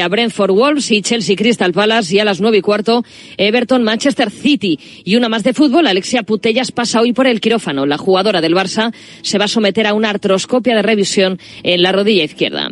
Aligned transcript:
a 0.00 0.08
Brentford 0.08 0.52
Wolves 0.52 0.90
y 0.90 1.02
Chelsea 1.02 1.36
Crystal 1.36 1.72
Palace 1.72 2.14
y 2.14 2.18
a 2.18 2.24
las 2.24 2.40
nueve 2.40 2.58
y 2.58 2.60
cuarto 2.60 3.04
Everton 3.36 3.82
Manchester 3.82 4.30
City. 4.30 4.78
Y 5.04 5.16
una 5.16 5.28
más 5.28 5.42
de 5.42 5.54
fútbol, 5.54 5.86
Alexia 5.86 6.22
Putellas 6.22 6.72
pasa 6.72 7.00
hoy 7.00 7.12
por 7.12 7.26
el 7.26 7.40
quirófano. 7.40 7.86
La 7.86 7.98
jugadora 7.98 8.40
del 8.40 8.54
Barça 8.54 8.92
se 9.22 9.38
va 9.38 9.46
a 9.46 9.48
someter 9.48 9.86
a 9.86 9.94
una 9.94 10.10
artroscopia 10.10 10.76
de 10.76 10.82
revisión 10.82 11.38
en 11.62 11.82
la 11.82 11.92
rodilla 11.92 12.24
izquierda. 12.24 12.70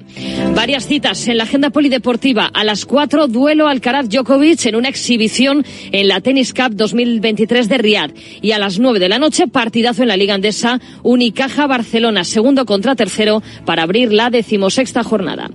Varias 0.54 0.86
citas 0.86 1.26
en 1.28 1.38
la 1.38 1.44
agenda 1.44 1.70
polideportiva. 1.70 2.50
A 2.52 2.64
las 2.64 2.84
cuatro, 2.86 3.26
duelo 3.28 3.68
Alcaraz 3.68 4.08
Djokovic 4.08 4.66
en 4.66 4.76
una 4.76 4.88
exhibición 4.88 5.64
en 5.92 6.08
la 6.08 6.20
Tennis 6.20 6.52
Cup 6.52 6.74
2023 6.74 7.68
de 7.68 7.78
Riad. 7.78 8.10
Y 8.42 8.52
a 8.52 8.58
las 8.58 8.78
nueve 8.78 8.98
de 8.98 9.08
la 9.08 9.18
noche, 9.18 9.48
partidazo 9.48 10.02
en 10.02 10.08
la 10.08 10.16
Liga 10.16 10.34
Andesa, 10.34 10.80
Unicaja 11.02 11.66
Barcelona, 11.66 12.24
segundo 12.24 12.66
contra 12.66 12.94
tercero 12.94 13.42
para 13.64 13.82
abrir 13.82 14.12
la 14.12 14.30
decimosexta 14.30 15.02
jornada. 15.02 15.50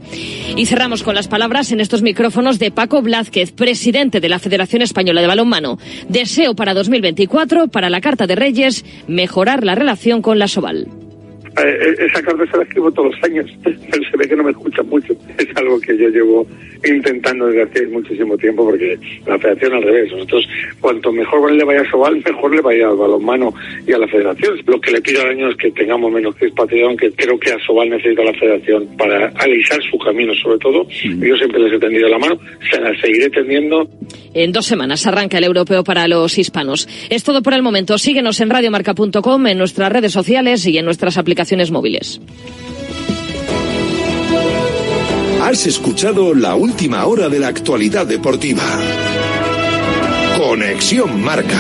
Y 0.56 0.66
cerramos 0.66 1.04
con 1.04 1.16
las 1.16 1.28
palabras 1.28 1.61
en 1.70 1.80
estos 1.80 2.02
micrófonos 2.02 2.58
de 2.58 2.72
Paco 2.72 3.04
Blázquez, 3.04 3.52
presidente 3.52 4.20
de 4.20 4.30
la 4.30 4.40
Federación 4.40 4.82
Española 4.82 5.22
de 5.22 5.28
Balonmano. 5.28 5.78
Deseo 6.10 6.56
para 6.56 6.74
2024, 6.74 7.68
para 7.68 7.92
la 7.92 8.02
Carta 8.02 8.26
de 8.26 8.36
Reyes, 8.36 8.84
mejorar 9.08 9.64
la 9.64 9.76
relación 9.76 10.24
con 10.24 10.40
la 10.40 10.48
Soval. 10.48 10.88
Eh, 11.58 11.64
eh, 11.64 12.06
esa 12.08 12.22
carta 12.22 12.46
se 12.50 12.58
la 12.58 12.64
escribo 12.64 12.92
todos 12.92 13.14
los 13.14 13.24
años, 13.24 13.46
pero 13.64 14.04
se 14.10 14.18
ve 14.18 14.28
que 14.28 14.36
no 14.36 14.44
me 14.44 14.52
escucha 14.52 14.84
mucho. 14.84 15.14
Es 15.38 15.48
algo 15.56 15.80
que 15.82 15.98
yo 15.98 16.08
llevo 16.10 16.48
intentando 16.84 17.48
desde 17.48 17.64
hace 17.64 17.88
muchísimo 17.88 18.38
tiempo 18.38 18.66
porque 18.66 18.98
la 19.26 19.38
federación 19.38 19.74
al 19.74 19.84
revés. 19.84 20.12
Nosotros, 20.12 20.48
cuanto 20.80 21.12
mejor 21.12 21.52
le 21.52 21.64
vaya 21.64 21.82
a 21.82 21.92
Sobal, 21.92 22.24
mejor 22.26 22.56
le 22.56 22.62
vaya 22.62 22.88
al 22.88 22.96
balonmano 22.96 23.54
y 23.86 23.92
a 23.92 23.98
la 23.98 24.08
federación. 24.08 24.60
Lo 24.66 24.80
que 24.80 24.92
le 24.92 25.02
pido 25.02 25.22
al 25.22 25.32
año 25.32 25.50
es 25.50 25.58
que 25.58 25.72
tengamos 25.72 26.12
menos 26.12 26.36
crispación, 26.36 26.96
que 26.96 27.12
creo 27.12 27.38
que 27.38 27.52
a 27.52 27.60
Sobal 27.60 27.90
necesita 27.90 28.24
la 28.24 28.34
federación 28.34 28.88
para 28.98 29.28
alisar 29.36 29.80
su 29.92 29.98
camino, 29.98 30.34
sobre 30.36 30.58
todo. 30.58 30.88
Yo 30.90 31.36
siempre 31.36 31.60
les 31.60 31.74
he 31.74 31.80
tendido 31.80 32.08
la 32.08 32.18
mano, 32.18 32.40
se 32.70 32.80
la 32.80 32.96
seguiré 33.00 33.30
tendiendo. 33.30 33.88
En 34.34 34.54
dos 34.54 34.66
semanas 34.66 35.06
arranca 35.06 35.38
el 35.38 35.44
europeo 35.44 35.84
para 35.84 36.08
los 36.08 36.38
hispanos. 36.38 36.88
Es 37.10 37.24
todo 37.24 37.42
por 37.42 37.54
el 37.54 37.62
momento. 37.62 37.98
Síguenos 37.98 38.40
en 38.40 38.50
radiomarca.com, 38.50 39.48
en 39.48 39.58
nuestras 39.58 39.92
redes 39.92 40.14
sociales 40.14 40.66
y 40.66 40.78
en 40.78 40.86
nuestras 40.86 41.18
aplicaciones 41.18 41.41
móviles. 41.72 42.20
Has 45.42 45.66
escuchado 45.66 46.34
la 46.36 46.56
última 46.56 47.06
hora 47.06 47.28
de 47.28 47.40
la 47.40 47.48
actualidad 47.48 48.06
deportiva. 48.06 48.64
Conexión 50.38 51.22
Marca. 51.22 51.60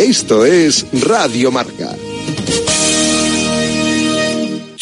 Esto 0.00 0.46
es 0.46 0.86
Radio 1.04 1.52
Marca. 1.52 1.94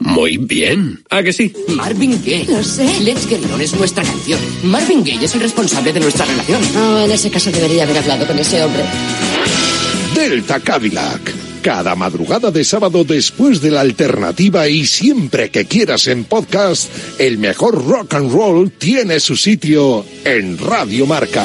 Muy 0.00 0.36
bien. 0.36 1.02
¿A 1.10 1.22
que 1.22 1.32
sí? 1.32 1.52
Marvin 1.68 2.12
Gaye. 2.24 2.46
Lo 2.48 2.62
sé. 2.62 3.00
Let's 3.00 3.26
Get 3.26 3.38
It 3.38 3.50
On 3.52 3.60
es 3.60 3.74
nuestra 3.74 4.04
canción. 4.04 4.38
Marvin 4.64 5.02
Gaye 5.04 5.24
es 5.24 5.34
el 5.34 5.40
responsable 5.40 5.92
de 5.92 6.00
nuestra 6.00 6.24
relación. 6.24 6.62
Oh, 6.76 7.00
en 7.00 7.10
ese 7.10 7.30
caso 7.30 7.50
debería 7.50 7.84
haber 7.84 7.98
hablado 7.98 8.26
con 8.26 8.38
ese 8.38 8.62
hombre. 8.62 8.82
Delta 10.14 10.60
Cadillac. 10.60 11.34
Cada 11.62 11.96
madrugada 11.96 12.52
de 12.52 12.64
sábado 12.64 13.02
después 13.02 13.60
de 13.60 13.72
la 13.72 13.80
alternativa 13.80 14.68
y 14.68 14.86
siempre 14.86 15.50
que 15.50 15.64
quieras 15.64 16.06
en 16.06 16.24
podcast, 16.24 16.88
el 17.18 17.38
mejor 17.38 17.84
rock 17.84 18.14
and 18.14 18.32
roll 18.32 18.70
tiene 18.70 19.18
su 19.18 19.36
sitio 19.36 20.06
en 20.24 20.58
Radio 20.58 21.06
Marca. 21.06 21.44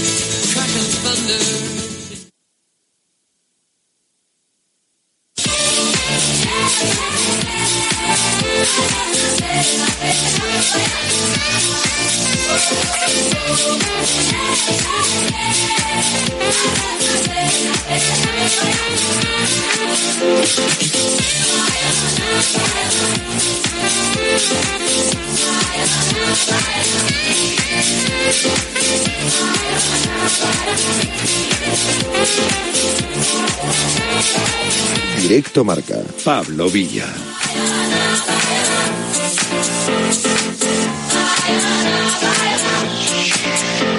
Pablo 36.31 36.69
Villa. 36.69 37.07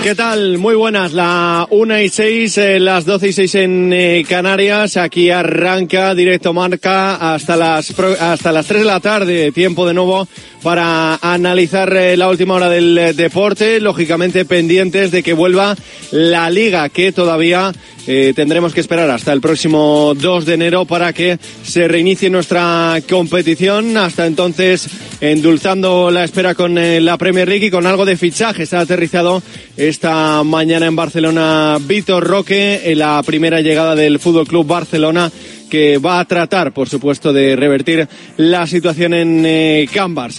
¿Qué 0.03 0.17
tal? 0.17 0.59
Muy 0.59 0.75
buenas. 0.75 1.13
La 1.13 1.67
una 1.71 2.03
y 2.03 2.09
seis, 2.09 2.59
eh, 2.59 2.81
las 2.81 3.05
doce 3.05 3.29
y 3.29 3.33
seis 3.33 3.55
en 3.55 3.93
eh, 3.93 4.25
Canarias. 4.29 4.97
Aquí 4.97 5.31
arranca 5.31 6.13
directo 6.15 6.53
marca 6.53 7.35
hasta 7.35 7.57
las 7.57 7.93
pro- 7.93 8.17
hasta 8.19 8.51
las 8.51 8.67
tres 8.67 8.81
de 8.81 8.87
la 8.87 8.99
tarde. 8.99 9.53
Tiempo 9.53 9.87
de 9.87 9.95
nuevo 9.95 10.27
para 10.63 11.17
analizar 11.17 11.93
eh, 11.95 12.17
la 12.17 12.29
última 12.29 12.55
hora 12.55 12.69
del 12.69 12.97
eh, 12.97 13.13
deporte. 13.13 13.81
Lógicamente 13.81 14.45
pendientes 14.45 15.11
de 15.11 15.23
que 15.23 15.33
vuelva 15.33 15.77
la 16.11 16.49
liga, 16.51 16.89
que 16.89 17.13
todavía 17.13 17.73
eh, 18.07 18.33
tendremos 18.35 18.73
que 18.73 18.81
esperar 18.81 19.11
hasta 19.11 19.33
el 19.33 19.41
próximo 19.41 20.15
2 20.17 20.47
de 20.47 20.55
enero 20.55 20.85
para 20.85 21.13
que 21.13 21.39
se 21.65 21.89
reinicie 21.89 22.31
nuestra 22.31 22.99
competición. 23.09 23.97
Hasta 23.97 24.27
entonces, 24.27 24.89
endulzando 25.21 26.11
la 26.11 26.25
espera 26.25 26.55
con 26.55 26.75
la 26.75 27.17
Premier 27.17 27.49
League 27.49 27.67
y 27.67 27.71
con 27.71 27.87
algo 27.87 28.05
de 28.05 28.17
fichajes. 28.17 28.73
Ha 28.73 28.81
aterrizado 28.81 29.43
esta 29.77 30.43
mañana 30.45 30.87
en 30.87 30.97
Barcelona 30.97 31.79
Víctor 31.81 32.25
Roque 32.25 32.83
en 32.85 32.99
la 32.99 33.23
primera 33.25 33.61
llegada 33.61 33.95
del 33.95 34.19
Fútbol 34.19 34.47
Club 34.47 34.67
Barcelona 34.67 35.31
que 35.73 35.97
va 35.97 36.21
a 36.21 36.27
tratar, 36.27 36.73
por 36.73 36.87
supuesto, 36.87 37.33
de 37.33 37.57
revertir 37.57 38.07
la 38.37 38.67
situación 38.67 39.15
en 39.15 39.43
eh. 39.47 39.89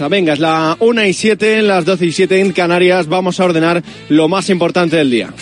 Venga, 0.07 0.33
es 0.33 0.39
la 0.39 0.77
1 0.79 1.05
y 1.05 1.13
7, 1.13 1.63
las 1.63 1.85
12 1.85 2.05
y 2.05 2.11
7 2.11 2.39
en 2.39 2.51
Canarias. 2.51 3.07
Vamos 3.07 3.39
a 3.39 3.45
ordenar 3.45 3.81
lo 4.09 4.27
más 4.27 4.51
importante 4.51 4.95
del 4.97 5.09
día. 5.09 5.33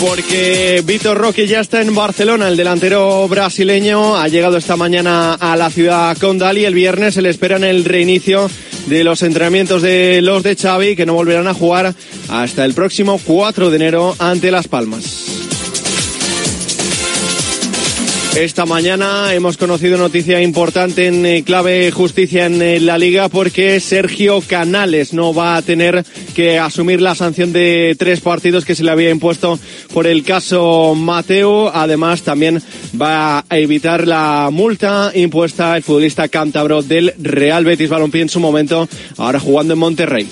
Porque 0.00 0.82
Vitor 0.84 1.16
Roque 1.16 1.46
ya 1.46 1.60
está 1.60 1.80
en 1.80 1.94
Barcelona, 1.94 2.48
el 2.48 2.56
delantero 2.56 3.26
brasileño 3.28 4.16
ha 4.16 4.28
llegado 4.28 4.58
esta 4.58 4.76
mañana 4.76 5.34
a 5.34 5.56
la 5.56 5.70
ciudad 5.70 6.16
condal 6.18 6.58
y 6.58 6.64
el 6.64 6.74
viernes 6.74 7.14
se 7.14 7.22
le 7.22 7.30
espera 7.30 7.56
en 7.56 7.64
el 7.64 7.84
reinicio 7.84 8.50
de 8.86 9.04
los 9.04 9.22
entrenamientos 9.22 9.82
de 9.82 10.20
los 10.22 10.42
de 10.42 10.54
Xavi 10.54 10.96
que 10.96 11.06
no 11.06 11.14
volverán 11.14 11.48
a 11.48 11.54
jugar 11.54 11.94
hasta 12.28 12.64
el 12.64 12.74
próximo 12.74 13.18
4 13.24 13.70
de 13.70 13.76
enero 13.76 14.14
ante 14.18 14.50
Las 14.50 14.68
Palmas. 14.68 15.25
Esta 18.36 18.66
mañana 18.66 19.32
hemos 19.32 19.56
conocido 19.56 19.96
noticia 19.96 20.42
importante 20.42 21.06
en 21.06 21.24
eh, 21.24 21.42
clave 21.42 21.90
justicia 21.90 22.44
en 22.44 22.60
eh, 22.60 22.80
la 22.80 22.98
liga 22.98 23.30
porque 23.30 23.80
Sergio 23.80 24.42
Canales 24.42 25.14
no 25.14 25.32
va 25.32 25.56
a 25.56 25.62
tener 25.62 26.04
que 26.34 26.58
asumir 26.58 27.00
la 27.00 27.14
sanción 27.14 27.54
de 27.54 27.96
tres 27.98 28.20
partidos 28.20 28.66
que 28.66 28.74
se 28.74 28.84
le 28.84 28.90
había 28.90 29.08
impuesto 29.08 29.58
por 29.94 30.06
el 30.06 30.22
caso 30.22 30.94
Mateo. 30.94 31.74
Además, 31.74 32.22
también 32.22 32.62
va 33.00 33.38
a 33.38 33.58
evitar 33.58 34.06
la 34.06 34.50
multa 34.52 35.12
impuesta 35.14 35.74
el 35.74 35.82
futbolista 35.82 36.28
cántabro 36.28 36.82
del 36.82 37.14
Real 37.16 37.64
Betis 37.64 37.88
Balompié 37.88 38.20
en 38.20 38.28
su 38.28 38.38
momento, 38.38 38.86
ahora 39.16 39.40
jugando 39.40 39.72
en 39.72 39.78
Monterrey. 39.78 40.28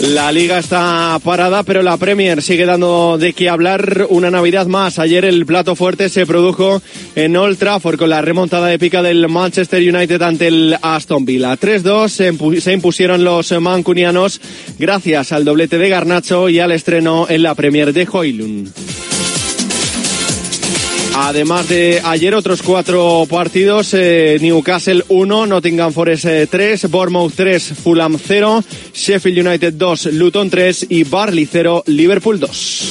La 0.00 0.32
liga 0.32 0.58
está 0.58 1.18
parada, 1.22 1.62
pero 1.62 1.82
la 1.82 1.98
Premier 1.98 2.40
sigue 2.40 2.64
dando 2.64 3.18
de 3.18 3.34
qué 3.34 3.50
hablar 3.50 4.06
una 4.08 4.30
Navidad 4.30 4.66
más. 4.66 4.98
Ayer 4.98 5.26
el 5.26 5.44
plato 5.44 5.76
fuerte 5.76 6.08
se 6.08 6.24
produjo 6.24 6.80
en 7.14 7.36
Old 7.36 7.58
Trafford 7.58 7.98
con 7.98 8.08
la 8.08 8.22
remontada 8.22 8.72
épica 8.72 9.02
del 9.02 9.28
Manchester 9.28 9.82
United 9.82 10.22
ante 10.22 10.46
el 10.46 10.76
Aston 10.80 11.26
Villa. 11.26 11.54
3-2 11.54 12.60
se 12.60 12.72
impusieron 12.72 13.24
los 13.24 13.52
mancunianos 13.60 14.40
gracias 14.78 15.32
al 15.32 15.44
doblete 15.44 15.76
de 15.76 15.90
Garnacho 15.90 16.48
y 16.48 16.60
al 16.60 16.72
estreno 16.72 17.26
en 17.28 17.42
la 17.42 17.54
Premier 17.54 17.92
de 17.92 18.08
Hoylund. 18.10 18.72
Además 21.22 21.68
de 21.68 22.00
ayer 22.02 22.34
otros 22.34 22.62
cuatro 22.62 23.26
partidos, 23.28 23.92
eh, 23.92 24.38
Newcastle 24.40 25.04
1, 25.06 25.46
Nottingham 25.46 25.92
Forest 25.92 26.24
3, 26.50 26.84
eh, 26.84 26.86
Bournemouth 26.88 27.34
3, 27.36 27.74
Fulham 27.74 28.16
0, 28.18 28.64
Sheffield 28.94 29.46
United 29.46 29.74
2, 29.74 30.06
Luton 30.14 30.48
3 30.48 30.86
y 30.88 31.04
Barley 31.04 31.44
0, 31.44 31.84
Liverpool 31.88 32.40
2. 32.40 32.88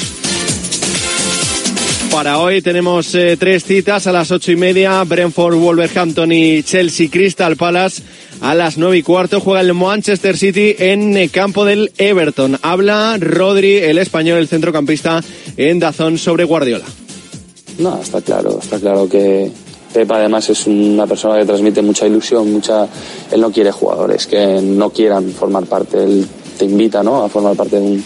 Para 2.12 2.38
hoy 2.38 2.62
tenemos 2.62 3.16
eh, 3.16 3.36
tres 3.36 3.64
citas 3.64 4.06
a 4.06 4.12
las 4.12 4.30
ocho 4.30 4.52
y 4.52 4.56
media, 4.56 5.04
Brentford, 5.04 5.56
Wolverhampton 5.56 6.32
y 6.32 6.62
Chelsea 6.62 7.10
Crystal 7.10 7.56
Palace. 7.56 8.04
A 8.42 8.54
las 8.54 8.78
nueve 8.78 9.00
y 9.00 9.04
cuarto 9.04 9.40
juega 9.40 9.62
el 9.62 9.74
Manchester 9.74 10.38
City 10.38 10.76
en 10.78 11.18
el 11.18 11.32
campo 11.32 11.66
del 11.66 11.92
Everton. 11.98 12.60
Habla 12.62 13.18
Rodri, 13.20 13.78
el 13.78 13.98
español, 13.98 14.38
el 14.38 14.48
centrocampista, 14.48 15.24
en 15.58 15.80
Dazón 15.80 16.20
sobre 16.20 16.44
Guardiola. 16.44 16.86
No, 17.80 18.00
está 18.02 18.22
claro, 18.22 18.60
está 18.62 18.78
claro 18.78 19.08
que 19.08 19.50
Pepa 19.94 20.18
además 20.18 20.50
es 20.50 20.68
una 20.68 21.08
persona 21.08 21.40
que 21.40 21.46
transmite 21.46 21.82
mucha 21.82 22.06
ilusión, 22.06 22.52
mucha 22.52 22.88
él 23.32 23.40
no 23.40 23.52
quiere 23.52 23.72
jugadores 23.72 24.28
que 24.28 24.62
no 24.62 24.90
quieran 24.92 25.30
formar 25.32 25.66
parte, 25.66 26.04
él 26.04 26.28
te 26.58 26.66
invita 26.66 27.02
¿no? 27.02 27.24
a 27.24 27.30
formar 27.30 27.56
parte 27.56 27.78
de 27.78 27.82
un, 27.82 28.04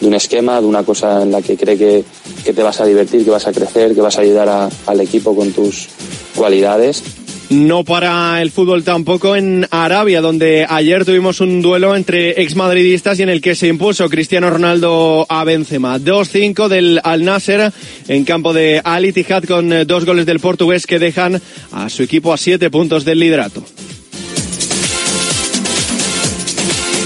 de 0.00 0.06
un 0.06 0.14
esquema, 0.14 0.60
de 0.60 0.66
una 0.66 0.84
cosa 0.84 1.22
en 1.22 1.32
la 1.32 1.42
que 1.42 1.56
cree 1.56 1.76
que, 1.76 2.04
que, 2.44 2.52
te 2.52 2.62
vas 2.62 2.80
a 2.80 2.86
divertir, 2.86 3.24
que 3.24 3.30
vas 3.30 3.46
a 3.46 3.52
crecer, 3.52 3.94
que 3.94 4.00
vas 4.00 4.16
a 4.16 4.20
ayudar 4.20 4.70
al 4.86 5.00
equipo 5.00 5.34
con 5.34 5.50
tus 5.52 5.88
cualidades 6.36 7.02
no 7.50 7.84
para 7.84 8.42
el 8.42 8.50
fútbol 8.50 8.82
tampoco 8.84 9.36
en 9.36 9.66
Arabia, 9.70 10.20
donde 10.20 10.66
ayer 10.68 11.04
tuvimos 11.04 11.40
un 11.40 11.62
duelo 11.62 11.94
entre 11.94 12.42
exmadridistas 12.42 13.18
y 13.18 13.22
en 13.22 13.28
el 13.28 13.40
que 13.40 13.54
se 13.54 13.68
impuso 13.68 14.08
Cristiano 14.08 14.50
Ronaldo 14.50 15.26
a 15.28 15.44
Benzema. 15.44 15.98
2-5 15.98 16.68
del 16.68 17.00
Al 17.02 17.24
Nasser 17.24 17.72
en 18.08 18.24
campo 18.24 18.52
de 18.52 18.80
Al 18.82 19.04
Ittihad 19.04 19.44
con 19.44 19.86
dos 19.86 20.04
goles 20.04 20.26
del 20.26 20.40
portugués 20.40 20.86
que 20.86 20.98
dejan 20.98 21.40
a 21.72 21.88
su 21.88 22.02
equipo 22.02 22.32
a 22.32 22.36
siete 22.36 22.70
puntos 22.70 23.04
del 23.04 23.20
liderato. 23.20 23.62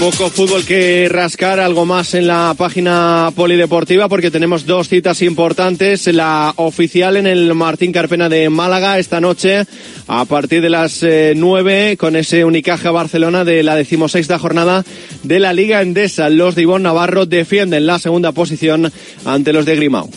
Poco 0.01 0.31
fútbol 0.31 0.65
que 0.65 1.07
rascar, 1.11 1.59
algo 1.59 1.85
más 1.85 2.15
en 2.15 2.25
la 2.25 2.55
página 2.57 3.31
polideportiva 3.35 4.09
porque 4.09 4.31
tenemos 4.31 4.65
dos 4.65 4.89
citas 4.89 5.21
importantes. 5.21 6.07
La 6.07 6.55
oficial 6.55 7.17
en 7.17 7.27
el 7.27 7.53
Martín 7.53 7.91
Carpena 7.91 8.27
de 8.27 8.49
Málaga 8.49 8.97
esta 8.97 9.21
noche 9.21 9.63
a 10.07 10.25
partir 10.25 10.63
de 10.63 10.71
las 10.71 11.03
eh, 11.03 11.33
nueve 11.35 11.97
con 11.99 12.15
ese 12.15 12.45
Unicaja 12.45 12.89
Barcelona 12.89 13.45
de 13.45 13.61
la 13.61 13.75
decimosexta 13.75 14.39
jornada 14.39 14.83
de 15.21 15.39
la 15.39 15.53
Liga 15.53 15.83
Endesa. 15.83 16.29
Los 16.29 16.55
de 16.55 16.63
Ivonne 16.63 16.81
Navarro 16.81 17.27
defienden 17.27 17.85
la 17.85 17.99
segunda 17.99 18.31
posición 18.31 18.91
ante 19.23 19.53
los 19.53 19.67
de 19.67 19.75
Grimao. 19.75 20.09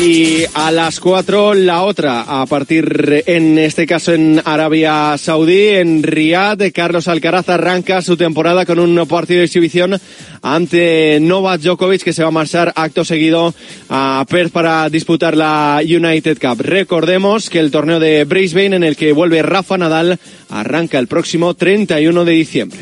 Y 0.00 0.44
a 0.54 0.70
las 0.70 0.98
cuatro 1.00 1.54
la 1.54 1.82
otra, 1.82 2.22
a 2.22 2.46
partir 2.46 3.22
en 3.26 3.58
este 3.58 3.86
caso 3.86 4.12
en 4.12 4.40
Arabia 4.44 5.16
Saudí, 5.18 5.68
en 5.68 6.02
Riyadh, 6.02 6.72
Carlos 6.72 7.08
Alcaraz 7.08 7.48
arranca 7.48 8.02
su 8.02 8.16
temporada 8.16 8.66
con 8.66 8.78
un 8.78 9.06
partido 9.06 9.38
de 9.40 9.46
exhibición 9.46 10.00
ante 10.42 11.18
Novak 11.20 11.60
Djokovic 11.60 12.02
que 12.02 12.12
se 12.12 12.22
va 12.22 12.28
a 12.28 12.32
marchar 12.32 12.72
acto 12.74 13.04
seguido 13.04 13.54
a 13.88 14.24
Perth 14.28 14.52
para 14.52 14.88
disputar 14.88 15.36
la 15.36 15.80
United 15.82 16.38
Cup. 16.40 16.60
Recordemos 16.60 17.48
que 17.48 17.60
el 17.60 17.70
torneo 17.70 18.00
de 18.00 18.24
Brisbane 18.24 18.76
en 18.76 18.84
el 18.84 18.96
que 18.96 19.12
vuelve 19.12 19.42
Rafa 19.42 19.78
Nadal 19.78 20.18
arranca 20.50 20.98
el 20.98 21.06
próximo 21.06 21.54
31 21.54 22.24
de 22.24 22.32
diciembre. 22.32 22.80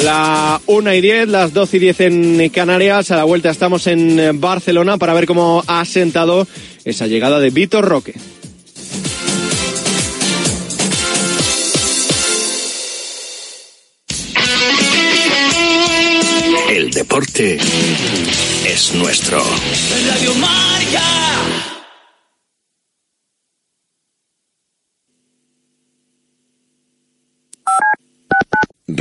La 0.00 0.60
1 0.66 0.94
y 0.94 1.00
10, 1.00 1.28
las 1.28 1.52
12 1.52 1.76
y 1.76 1.80
10 1.80 2.00
en 2.00 2.48
Canarias. 2.48 3.10
A 3.10 3.16
la 3.16 3.24
vuelta 3.24 3.50
estamos 3.50 3.86
en 3.86 4.40
Barcelona 4.40 4.96
para 4.96 5.12
ver 5.14 5.26
cómo 5.26 5.62
ha 5.66 5.84
sentado 5.84 6.46
esa 6.84 7.06
llegada 7.06 7.38
de 7.38 7.50
Vitor 7.50 7.84
Roque. 7.84 8.14
El 16.70 16.90
deporte 16.90 17.58
es 18.66 18.94
nuestro. 18.94 19.44
Radio 20.08 20.34
Marca. 20.34 21.81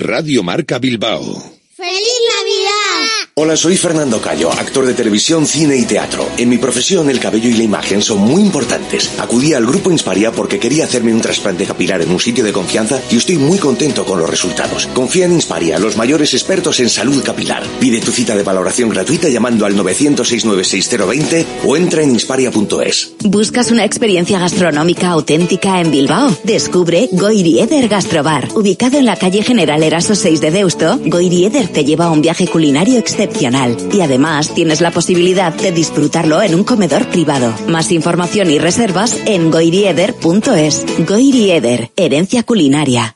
Radio 0.02 0.42
Marca 0.42 0.80
Bilbao. 0.80 1.22
¡Feliz 1.76 2.20
Navidad! 2.34 2.81
Hola, 3.34 3.56
soy 3.56 3.78
Fernando 3.78 4.20
Cayo, 4.20 4.52
actor 4.52 4.86
de 4.86 4.94
televisión, 4.94 5.46
cine 5.46 5.78
y 5.78 5.86
teatro. 5.86 6.28
En 6.38 6.50
mi 6.50 6.58
profesión, 6.58 7.10
el 7.10 7.22
cabello 7.22 7.48
y 7.48 7.54
la 7.54 7.64
imagen 7.64 8.02
son 8.02 8.18
muy 8.18 8.42
importantes. 8.42 9.10
Acudí 9.22 9.54
al 9.54 9.66
grupo 9.66 9.90
Insparia 9.90 10.34
porque 10.34 10.60
quería 10.60 10.84
hacerme 10.84 11.14
un 11.14 11.22
trasplante 11.22 11.64
capilar 11.64 12.02
en 12.02 12.12
un 12.12 12.20
sitio 12.20 12.44
de 12.44 12.52
confianza 12.52 13.02
y 13.10 13.16
estoy 13.16 13.38
muy 13.38 13.58
contento 13.58 14.04
con 14.04 14.20
los 14.20 14.30
resultados. 14.30 14.86
Confía 14.88 15.28
en 15.28 15.32
Insparia, 15.32 15.80
los 15.80 15.96
mayores 15.96 16.34
expertos 16.34 16.82
en 16.82 16.90
salud 16.90 17.24
capilar. 17.24 17.64
Pide 17.80 18.02
tu 18.02 18.12
cita 18.12 18.36
de 18.36 18.44
valoración 18.44 18.90
gratuita 18.90 19.30
llamando 19.30 19.66
al 19.66 19.78
906 19.78 20.46
o 21.66 21.78
entra 21.78 22.04
en 22.04 22.12
insparia.es. 22.12 23.14
¿Buscas 23.24 23.72
una 23.72 23.86
experiencia 23.86 24.40
gastronómica 24.40 25.08
auténtica 25.08 25.80
en 25.80 25.90
Bilbao? 25.90 26.36
Descubre 26.44 27.08
Goirieder 27.14 27.88
Gastrobar. 27.88 28.50
Ubicado 28.56 28.98
en 28.98 29.06
la 29.06 29.16
calle 29.16 29.42
General 29.42 29.82
Eraso 29.82 30.16
6 30.16 30.42
de 30.42 30.52
Deusto, 30.52 31.00
Goirieder 31.06 31.70
te 31.70 31.86
lleva 31.86 32.08
a 32.08 32.12
un 32.12 32.22
viaje 32.22 32.46
culinario 32.46 33.00
y 33.92 34.02
además 34.02 34.54
tienes 34.56 34.82
la 34.82 34.90
posibilidad 34.90 35.54
de 35.54 35.72
disfrutarlo 35.72 36.42
en 36.42 36.56
un 36.56 36.64
comedor 36.64 37.06
privado. 37.08 37.54
Más 37.68 37.92
información 37.92 38.50
y 38.50 38.58
reservas 38.58 39.16
en 39.26 39.52
goirieder.es. 39.52 40.86
Goirieder, 41.08 41.92
herencia 41.96 42.44
culinaria. 42.44 43.16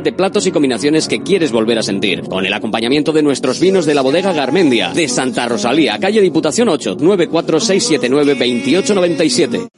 de 0.00 0.12
platos 0.12 0.46
y 0.46 0.52
combinaciones 0.52 1.08
que 1.08 1.22
quieres 1.22 1.52
volver 1.52 1.78
a 1.78 1.82
sentir. 1.82 2.22
Con 2.22 2.46
el 2.46 2.52
acompañamiento 2.52 3.12
de 3.12 3.22
nuestros 3.22 3.60
vinos 3.60 3.86
de 3.86 3.94
la 3.94 4.02
bodega 4.02 4.32
Garmendia, 4.32 4.92
de 4.92 5.08
Santa 5.08 5.46
Rosalía, 5.46 5.98
calle 5.98 6.20
Diputación 6.20 6.68
8, 6.68 6.96
94679 7.00 8.34
2897. 8.34 9.68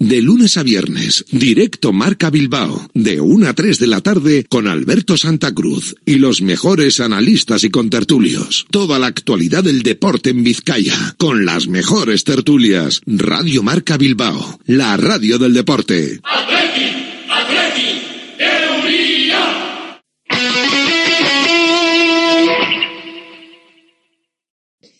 De 0.00 0.22
lunes 0.22 0.56
a 0.56 0.62
viernes, 0.62 1.26
directo 1.30 1.92
Marca 1.92 2.30
Bilbao, 2.30 2.88
de 2.94 3.20
1 3.20 3.46
a 3.46 3.52
3 3.52 3.78
de 3.78 3.86
la 3.86 4.00
tarde 4.00 4.46
con 4.48 4.66
Alberto 4.66 5.18
Santa 5.18 5.52
Cruz 5.52 5.94
y 6.06 6.14
los 6.14 6.40
mejores 6.40 7.00
analistas 7.00 7.64
y 7.64 7.70
contertulios. 7.70 8.64
Toda 8.70 8.98
la 8.98 9.08
actualidad 9.08 9.62
del 9.62 9.82
deporte 9.82 10.30
en 10.30 10.42
Vizcaya, 10.42 10.96
con 11.18 11.44
las 11.44 11.68
mejores 11.68 12.24
tertulias. 12.24 13.02
Radio 13.04 13.62
Marca 13.62 13.98
Bilbao, 13.98 14.58
la 14.64 14.96
radio 14.96 15.36
del 15.36 15.52
deporte. 15.52 16.18
¡Atleti! 16.24 16.96
¡Atleti! 17.28 18.00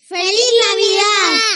¡Feliz 0.06 0.50
Navidad! 0.68 1.49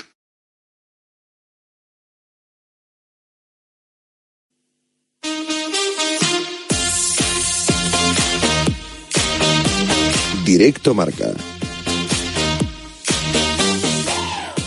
Directo 10.44 10.92
Marca. 10.92 11.32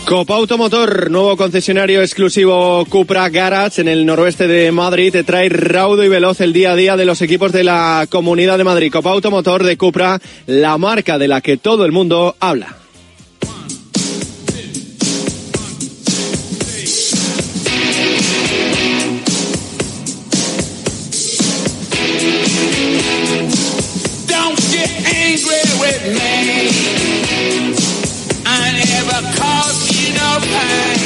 Copa 0.04 0.34
Automotor, 0.34 1.10
nuevo 1.10 1.36
concesionario 1.36 2.02
exclusivo 2.02 2.84
Cupra 2.86 3.28
Garage 3.28 3.82
en 3.82 3.88
el 3.88 4.04
noroeste 4.04 4.48
de 4.48 4.72
Madrid, 4.72 5.12
te 5.12 5.22
trae 5.22 5.48
raudo 5.50 6.02
y 6.02 6.08
veloz 6.08 6.40
el 6.40 6.52
día 6.52 6.72
a 6.72 6.76
día 6.76 6.96
de 6.96 7.04
los 7.04 7.22
equipos 7.22 7.52
de 7.52 7.62
la 7.62 8.06
Comunidad 8.10 8.58
de 8.58 8.64
Madrid. 8.64 8.90
Copa 8.90 9.10
Automotor 9.10 9.62
de 9.62 9.76
Cupra, 9.76 10.18
la 10.46 10.78
marca 10.78 11.18
de 11.18 11.28
la 11.28 11.40
que 11.42 11.58
todo 11.58 11.84
el 11.84 11.92
mundo 11.92 12.34
habla. 12.40 12.76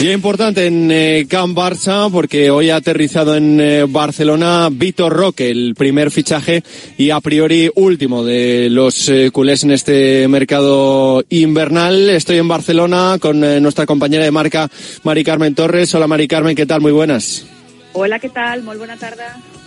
Día 0.02 0.14
importante 0.14 0.66
en 0.66 0.90
eh, 0.90 1.26
Camp 1.28 1.57
Barça 1.57 2.11
porque 2.11 2.50
hoy 2.50 2.71
ha 2.71 2.76
aterrizado 2.76 3.37
en 3.37 3.61
eh, 3.61 3.85
Barcelona 3.88 4.69
Vitor 4.69 5.12
Roque, 5.12 5.49
el 5.49 5.76
primer 5.76 6.11
fichaje 6.11 6.64
y 6.99 7.11
a 7.11 7.21
priori 7.21 7.71
último 7.76 8.25
de 8.25 8.69
los 8.69 9.09
eh, 9.09 9.31
culés 9.31 9.62
en 9.62 9.71
este 9.71 10.26
mercado 10.26 11.23
invernal. 11.28 12.11
Estoy 12.11 12.38
en 12.38 12.49
Barcelona 12.49 13.19
con 13.21 13.38
nuestra 13.62 13.87
compañera 13.87 14.25
de 14.25 14.33
marca 14.33 14.69
Mari 15.04 15.23
Carmen 15.23 15.54
Torres. 15.54 15.95
Hola 15.95 16.09
Mari 16.09 16.26
Carmen, 16.26 16.57
¿qué 16.57 16.66
tal? 16.66 16.81
Muy 16.81 16.90
buenas. 16.90 17.47
Hola, 17.94 18.18
¿qué 18.18 18.28
tal? 18.28 18.62
Muy 18.62 18.76
buena 18.76 18.96
tarde. 18.96 19.22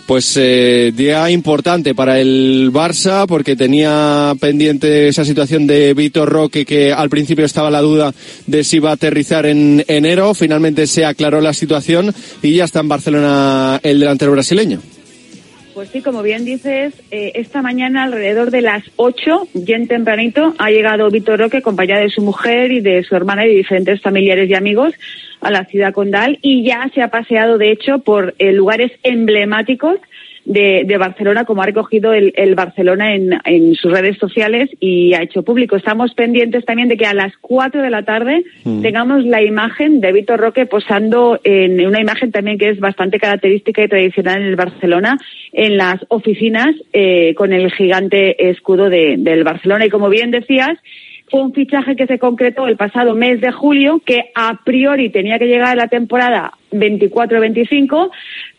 Pues 0.06 0.36
eh, 0.36 0.92
día 0.94 1.28
importante 1.30 1.94
para 1.94 2.20
el 2.20 2.70
Barça 2.72 3.26
porque 3.26 3.56
tenía 3.56 4.34
pendiente 4.40 5.08
esa 5.08 5.24
situación 5.24 5.66
de 5.66 5.94
Vitor 5.94 6.28
Roque 6.28 6.64
que 6.64 6.92
al 6.92 7.10
principio 7.10 7.44
estaba 7.44 7.72
la 7.72 7.80
duda 7.80 8.14
de 8.46 8.62
si 8.62 8.76
iba 8.76 8.90
a 8.90 8.94
aterrizar 8.94 9.46
en 9.46 9.84
enero. 9.88 10.32
Finalmente 10.34 10.86
se 10.86 11.04
aclaró 11.04 11.40
la 11.40 11.52
situación 11.52 12.14
y 12.40 12.54
ya 12.54 12.64
está 12.64 12.80
en 12.80 12.88
Barcelona 12.88 13.80
el 13.82 13.98
delantero 13.98 14.30
brasileño. 14.30 14.80
Pues 15.76 15.90
sí, 15.90 16.00
como 16.00 16.22
bien 16.22 16.46
dices, 16.46 16.94
eh, 17.10 17.32
esta 17.34 17.60
mañana 17.60 18.04
alrededor 18.04 18.50
de 18.50 18.62
las 18.62 18.82
8, 18.96 19.48
bien 19.52 19.86
tempranito, 19.88 20.54
ha 20.56 20.70
llegado 20.70 21.10
Víctor 21.10 21.38
Roque 21.38 21.58
acompañado 21.58 22.00
de 22.00 22.08
su 22.08 22.22
mujer 22.22 22.72
y 22.72 22.80
de 22.80 23.02
su 23.02 23.14
hermana 23.14 23.44
y 23.44 23.50
de 23.50 23.56
diferentes 23.56 24.00
familiares 24.00 24.48
y 24.48 24.54
amigos 24.54 24.94
a 25.42 25.50
la 25.50 25.66
ciudad 25.66 25.92
condal 25.92 26.38
y 26.40 26.64
ya 26.64 26.90
se 26.94 27.02
ha 27.02 27.08
paseado, 27.08 27.58
de 27.58 27.72
hecho, 27.72 27.98
por 27.98 28.34
eh, 28.38 28.54
lugares 28.54 28.90
emblemáticos 29.02 29.98
de, 30.46 30.84
de 30.86 30.96
Barcelona, 30.96 31.44
como 31.44 31.60
ha 31.62 31.66
recogido 31.66 32.12
el, 32.14 32.32
el 32.36 32.54
Barcelona 32.54 33.14
en, 33.14 33.38
en 33.44 33.74
sus 33.74 33.92
redes 33.92 34.16
sociales 34.18 34.70
y 34.80 35.12
ha 35.14 35.22
hecho 35.22 35.42
público. 35.42 35.76
Estamos 35.76 36.14
pendientes 36.14 36.64
también 36.64 36.88
de 36.88 36.96
que 36.96 37.04
a 37.06 37.12
las 37.14 37.32
4 37.40 37.82
de 37.82 37.90
la 37.90 38.02
tarde 38.04 38.44
Mm. 38.64 38.82
tengamos 38.82 39.24
la 39.24 39.42
imagen 39.42 40.00
de 40.00 40.12
Víctor 40.12 40.40
Roque 40.40 40.66
posando 40.66 41.38
en 41.44 41.84
una 41.86 42.00
imagen 42.00 42.30
también 42.32 42.58
que 42.58 42.68
es 42.70 42.80
bastante 42.80 43.18
característica 43.18 43.82
y 43.82 43.88
tradicional 43.88 44.40
en 44.40 44.48
el 44.48 44.56
Barcelona, 44.56 45.18
en 45.52 45.76
las 45.76 46.00
oficinas 46.08 46.68
eh, 46.92 47.34
con 47.36 47.52
el 47.52 47.70
gigante 47.72 48.48
escudo 48.50 48.88
de- 48.88 49.16
del 49.18 49.44
Barcelona. 49.44 49.86
Y 49.86 49.90
como 49.90 50.08
bien 50.08 50.30
decías, 50.30 50.78
fue 51.28 51.42
un 51.42 51.52
fichaje 51.52 51.96
que 51.96 52.06
se 52.06 52.18
concretó 52.20 52.68
el 52.68 52.76
pasado 52.76 53.14
mes 53.16 53.40
de 53.40 53.50
julio, 53.50 54.00
que 54.04 54.30
a 54.34 54.60
priori 54.64 55.10
tenía 55.10 55.38
que 55.40 55.46
llegar 55.46 55.72
a 55.72 55.82
la 55.82 55.88
temporada 55.88 56.52
24-25, 56.72 58.10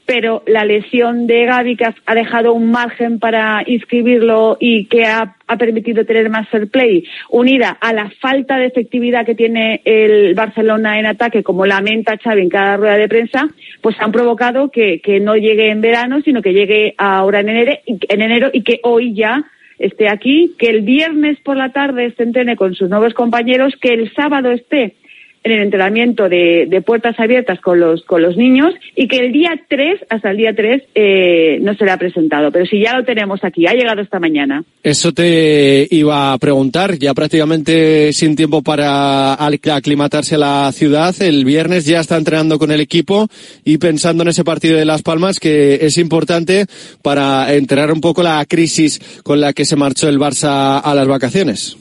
pero 0.07 0.41
la 0.47 0.63
lesión 0.65 1.27
de 1.27 1.45
Gaby 1.45 1.75
que 1.75 1.85
ha- 1.85 2.15
dejado 2.15 2.53
un 2.53 2.71
margen 2.71 3.19
para 3.19 3.61
inscribirlo 3.67 4.55
y 4.59 4.85
que 4.85 5.03
ha, 5.03 5.35
ha 5.47 5.57
permitido 5.57 6.05
tener 6.05 6.29
más 6.29 6.47
play, 6.71 7.03
unida 7.29 7.77
a 7.81 7.91
la 7.93 8.09
falta 8.21 8.57
de 8.57 8.67
efectividad 8.67 9.25
que 9.25 9.35
tiene 9.35 9.81
el 9.83 10.33
Barcelona 10.33 10.97
en 10.97 11.05
ataque, 11.07 11.43
como 11.43 11.65
lamenta 11.65 12.17
Xavi 12.17 12.41
en 12.43 12.49
cada 12.49 12.77
rueda 12.77 12.97
de 12.97 13.09
prensa, 13.09 13.47
pues 13.81 13.97
han 13.99 14.13
provocado 14.13 14.71
que, 14.71 15.01
que 15.01 15.19
no 15.19 15.35
llegue 15.35 15.69
en 15.69 15.81
verano, 15.81 16.21
sino 16.21 16.41
que 16.41 16.53
llegue 16.53 16.95
ahora 16.97 17.41
en 17.41 17.49
enero, 17.49 17.73
y- 17.85 17.99
en 18.07 18.21
enero 18.21 18.49
y 18.53 18.63
que 18.63 18.79
hoy 18.83 19.13
ya 19.13 19.43
esté 19.77 20.07
aquí, 20.09 20.55
que 20.57 20.69
el 20.69 20.81
viernes 20.83 21.37
por 21.41 21.57
la 21.57 21.73
tarde 21.73 22.13
se 22.15 22.23
entrene 22.23 22.55
con 22.55 22.73
sus 22.75 22.89
nuevos 22.89 23.13
compañeros, 23.13 23.75
que 23.79 23.89
el 23.93 24.11
sábado 24.13 24.51
esté 24.51 24.95
en 25.43 25.51
el 25.51 25.61
entrenamiento 25.61 26.29
de, 26.29 26.67
de 26.69 26.81
puertas 26.81 27.19
abiertas 27.19 27.59
con 27.59 27.79
los, 27.79 28.03
con 28.03 28.21
los 28.21 28.35
niños 28.37 28.73
y 28.95 29.07
que 29.07 29.17
el 29.17 29.31
día 29.31 29.51
3, 29.67 30.01
hasta 30.09 30.31
el 30.31 30.37
día 30.37 30.53
3, 30.55 30.83
eh, 30.95 31.59
no 31.61 31.73
será 31.75 31.97
presentado. 31.97 32.51
Pero 32.51 32.65
si 32.65 32.81
ya 32.81 32.97
lo 32.97 33.03
tenemos 33.03 33.43
aquí, 33.43 33.65
ha 33.67 33.73
llegado 33.73 34.01
esta 34.01 34.19
mañana. 34.19 34.63
Eso 34.83 35.11
te 35.13 35.87
iba 35.89 36.33
a 36.33 36.37
preguntar, 36.37 36.97
ya 36.97 37.13
prácticamente 37.13 38.13
sin 38.13 38.35
tiempo 38.35 38.61
para 38.61 39.33
aclimatarse 39.33 40.35
a 40.35 40.39
la 40.39 40.71
ciudad. 40.71 41.15
El 41.21 41.45
viernes 41.45 41.85
ya 41.85 41.99
está 41.99 42.17
entrenando 42.17 42.59
con 42.59 42.71
el 42.71 42.81
equipo 42.81 43.27
y 43.63 43.77
pensando 43.77 44.23
en 44.23 44.29
ese 44.29 44.43
partido 44.43 44.77
de 44.77 44.85
Las 44.85 45.03
Palmas 45.03 45.39
que 45.39 45.75
es 45.81 45.97
importante 45.97 46.65
para 47.01 47.53
enterar 47.53 47.91
un 47.91 48.01
poco 48.01 48.23
la 48.23 48.43
crisis 48.45 49.21
con 49.23 49.41
la 49.41 49.53
que 49.53 49.65
se 49.65 49.75
marchó 49.75 50.09
el 50.09 50.19
Barça 50.19 50.81
a 50.83 50.95
las 50.95 51.07
vacaciones. 51.07 51.77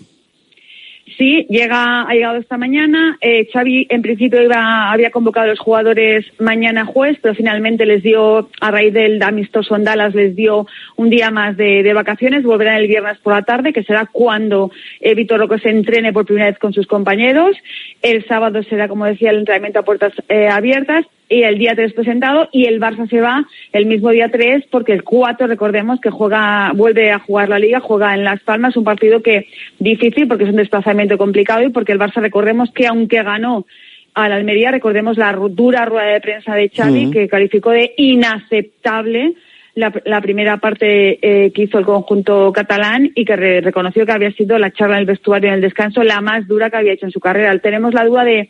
Sí, 1.17 1.47
llega, 1.49 2.03
ha 2.03 2.13
llegado 2.13 2.37
esta 2.37 2.59
mañana. 2.59 3.17
Eh, 3.23 3.49
Xavi, 3.51 3.87
en 3.89 4.03
principio, 4.03 4.43
iba, 4.43 4.93
había 4.93 5.11
convocado 5.11 5.47
a 5.47 5.51
los 5.51 5.59
jugadores 5.59 6.27
mañana 6.39 6.85
jueves, 6.85 7.19
pero 7.23 7.35
finalmente 7.35 7.87
les 7.87 8.03
dio, 8.03 8.51
a 8.61 8.71
raíz 8.71 8.93
del 8.93 9.23
amistoso 9.23 9.77
en 9.77 9.85
Dallas, 9.85 10.15
les 10.15 10.37
dio 10.37 10.67
un 10.97 11.09
día 11.09 11.31
más 11.31 11.57
de, 11.57 11.91
vacaciones. 11.95 12.43
Volverán 12.43 12.77
el 12.77 12.89
viernes 12.89 13.17
por 13.19 13.33
la 13.33 13.43
tarde, 13.43 13.73
que 13.73 13.83
será 13.83 14.07
cuando 14.13 14.71
eh, 15.01 15.15
Víctor 15.15 15.41
Roque 15.41 15.59
se 15.59 15.71
entrene 15.71 16.13
por 16.13 16.27
primera 16.27 16.51
vez 16.51 16.59
con 16.59 16.75
sus 16.75 16.87
compañeros. 16.87 17.57
El 18.03 18.27
sábado 18.27 18.63
será, 18.65 18.87
como 18.87 19.07
decía, 19.07 19.31
el 19.31 19.39
entrenamiento 19.39 19.79
a 19.79 19.85
puertas 19.85 20.13
eh, 20.29 20.49
abiertas 20.49 21.07
y 21.29 21.43
el 21.43 21.59
día 21.59 21.75
3 21.75 21.93
presentado 21.93 22.49
y 22.53 22.67
el 22.67 22.81
Barça 22.81 23.09
se 23.09 23.21
va 23.21 23.45
el 23.73 23.87
mismo 23.87 24.11
día 24.11 24.29
3 24.31 24.65
porque 24.71 24.93
el 24.93 25.03
4 25.03 25.47
recordemos 25.49 26.01
que 26.01 26.11
juega 26.11 26.71
vuelve 26.75 27.11
a 27.11 27.19
jugar 27.19 27.49
la 27.49 27.59
liga 27.59 27.81
juega 27.81 28.15
en 28.15 28.23
Las 28.23 28.41
Palmas 28.43 28.77
un 28.77 28.85
partido 28.85 29.23
que 29.23 29.49
difícil 29.79 30.29
porque 30.29 30.45
es 30.45 30.51
un 30.51 30.57
desplazamiento 30.57 31.19
complicado 31.19 31.63
y 31.65 31.71
porque 31.71 31.93
el 31.93 31.99
Barça 31.99 32.21
recordemos 32.21 32.71
que 32.73 32.87
aunque 32.87 33.23
ganó 33.23 33.67
a 34.15 34.29
la 34.29 34.37
Almería 34.37 34.71
recordemos 34.71 35.19
la 35.19 35.33
dura 35.33 35.85
rueda 35.85 36.13
de 36.13 36.21
prensa 36.21 36.55
de 36.55 36.69
Xavi 36.69 37.07
que 37.11 37.29
calificó 37.29 37.71
de 37.71 37.93
inaceptable 37.97 39.35
la, 39.75 39.93
la 40.07 40.23
primera 40.23 40.57
parte 40.57 41.19
eh, 41.21 41.53
que 41.53 41.63
hizo 41.65 41.79
el 41.79 41.85
conjunto 41.85 42.51
catalán 42.53 43.11
y 43.15 43.25
que 43.27 43.37
re- 43.37 43.61
reconoció 43.61 44.07
que 44.07 44.13
había 44.13 44.31
sido 44.33 44.59
la 44.59 44.71
charla 44.71 44.95
en 44.97 45.01
el 45.01 45.07
vestuario 45.07 45.49
en 45.49 45.57
el 45.57 45.61
descanso 45.61 46.03
la 46.03 46.23
más 46.23 46.49
dura 46.49 46.71
que 46.71 46.79
había 46.79 46.95
hecho 46.95 47.05
en 47.05 47.13
su 47.13 47.21
carrera. 47.21 47.59
Tenemos 47.59 47.93
la 47.93 48.05
duda 48.07 48.25
de 48.25 48.49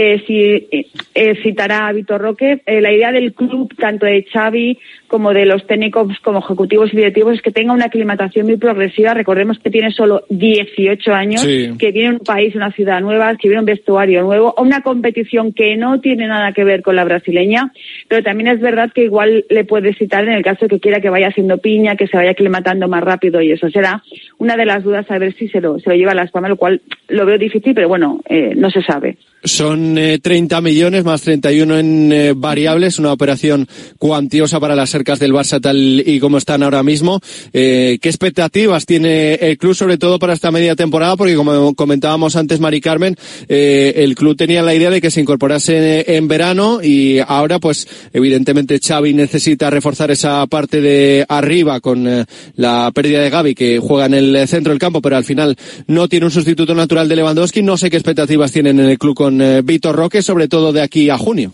eh, 0.00 0.22
si 0.28 0.40
eh, 0.40 0.86
eh, 1.12 1.34
citará 1.42 1.88
a 1.88 1.92
Vitor 1.92 2.20
Roque. 2.20 2.62
Eh, 2.66 2.80
la 2.80 2.92
idea 2.92 3.10
del 3.10 3.34
club, 3.34 3.74
tanto 3.76 4.06
de 4.06 4.24
Xavi 4.32 4.78
como 5.08 5.32
de 5.32 5.44
los 5.44 5.66
técnicos 5.66 6.16
como 6.22 6.38
ejecutivos 6.38 6.92
y 6.92 6.96
directivos, 6.98 7.34
es 7.34 7.42
que 7.42 7.50
tenga 7.50 7.72
una 7.72 7.86
aclimatación 7.86 8.46
muy 8.46 8.58
progresiva. 8.58 9.12
Recordemos 9.14 9.58
que 9.58 9.70
tiene 9.70 9.90
solo 9.90 10.22
18 10.28 11.12
años, 11.12 11.42
Sí. 11.42 11.70
que 11.80 11.90
viene 11.90 12.10
un 12.10 12.20
país, 12.20 12.54
una 12.54 12.70
ciudad 12.70 13.00
nueva, 13.00 13.34
que 13.36 13.48
viene 13.48 13.58
un 13.60 13.66
vestuario 13.66 14.22
nuevo, 14.22 14.54
una 14.58 14.82
competición 14.82 15.52
que 15.52 15.76
no 15.76 16.00
tiene 16.00 16.28
nada 16.28 16.52
que 16.52 16.62
ver 16.62 16.82
con 16.82 16.94
la 16.94 17.02
brasileña, 17.04 17.72
pero 18.06 18.22
también 18.22 18.48
es 18.50 18.60
verdad 18.60 18.92
que 18.94 19.02
igual 19.02 19.46
le 19.50 19.64
puede 19.64 19.94
citar 19.94 20.22
en 20.24 20.32
el 20.34 20.44
caso 20.44 20.66
de 20.66 20.68
que 20.68 20.80
quiera 20.80 21.00
que 21.00 21.10
vaya 21.10 21.26
haciendo 21.28 21.58
piña, 21.58 21.96
que 21.96 22.06
se 22.06 22.16
vaya 22.16 22.30
aclimatando 22.30 22.86
más 22.86 23.02
rápido 23.02 23.40
y 23.42 23.50
eso 23.50 23.68
será 23.70 24.00
una 24.38 24.56
de 24.56 24.64
las 24.64 24.84
dudas 24.84 25.10
a 25.10 25.18
ver 25.18 25.32
si 25.34 25.48
se 25.48 25.60
lo, 25.60 25.80
se 25.80 25.90
lo 25.90 25.96
lleva 25.96 26.12
a 26.12 26.14
las 26.14 26.30
palmas, 26.30 26.50
lo 26.50 26.56
cual 26.56 26.82
lo 27.08 27.26
veo 27.26 27.36
difícil, 27.38 27.74
pero 27.74 27.88
bueno, 27.88 28.20
eh, 28.28 28.52
no 28.54 28.70
se 28.70 28.82
sabe. 28.82 29.16
Son 29.44 29.96
eh, 29.98 30.18
30 30.18 30.60
millones 30.60 31.04
más 31.04 31.22
31 31.22 31.78
en 31.78 32.12
eh, 32.12 32.32
variables, 32.36 32.98
una 32.98 33.12
operación 33.12 33.68
cuantiosa 33.98 34.60
para 34.60 34.74
las 34.74 34.90
cercas 34.90 35.18
del 35.18 35.32
Barça 35.32 35.60
tal 35.60 36.02
y 36.04 36.18
como 36.20 36.38
están 36.38 36.62
ahora 36.62 36.82
mismo. 36.82 37.20
Eh, 37.52 37.98
¿Qué 38.00 38.08
expectativas 38.08 38.86
tiene 38.86 39.34
el 39.34 39.58
club, 39.58 39.74
sobre 39.74 39.98
todo 39.98 40.18
para 40.18 40.32
esta 40.32 40.50
media 40.50 40.74
temporada? 40.74 41.16
Porque 41.16 41.34
como 41.34 41.74
comentábamos 41.74 42.36
antes, 42.36 42.60
Mari 42.60 42.80
Carmen, 42.80 43.16
eh, 43.48 43.94
el 43.96 44.14
club 44.14 44.36
tenía 44.36 44.62
la 44.62 44.74
idea 44.74 44.90
de 44.90 45.00
que 45.00 45.10
se 45.10 45.20
incorporase 45.20 46.16
en 46.16 46.28
verano 46.28 46.80
y 46.82 47.18
ahora, 47.18 47.58
pues, 47.58 47.86
evidentemente 48.12 48.80
Xavi 48.80 49.14
necesita 49.14 49.70
reforzar 49.70 50.10
esa 50.10 50.46
parte 50.46 50.80
de 50.80 51.24
arriba 51.28 51.80
con 51.80 52.06
eh, 52.06 52.24
la 52.56 52.90
pérdida 52.94 53.20
de 53.20 53.30
Gaby 53.30 53.54
que 53.54 53.78
juega 53.78 54.06
en 54.06 54.14
el 54.14 54.48
centro 54.48 54.72
del 54.72 54.80
campo, 54.80 55.00
pero 55.00 55.16
al 55.16 55.24
final 55.24 55.56
no 55.86 56.08
tiene 56.08 56.26
un 56.26 56.32
sustituto 56.32 56.74
natural 56.74 57.08
de 57.08 57.16
Lewandowski. 57.16 57.62
No 57.62 57.76
sé 57.76 57.90
qué 57.90 57.96
expectativas 57.96 58.52
tienen 58.52 58.80
en 58.80 58.86
el 58.86 58.98
club 58.98 59.14
con 59.14 59.27
eh, 59.40 59.60
Vitor 59.64 59.94
Roque, 59.94 60.22
sobre 60.22 60.48
todo 60.48 60.72
de 60.72 60.82
aquí 60.82 61.10
a 61.10 61.18
junio. 61.18 61.52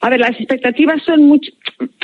A 0.00 0.10
ver, 0.10 0.18
las 0.18 0.30
expectativas 0.32 1.00
son 1.04 1.22
mucho 1.22 1.52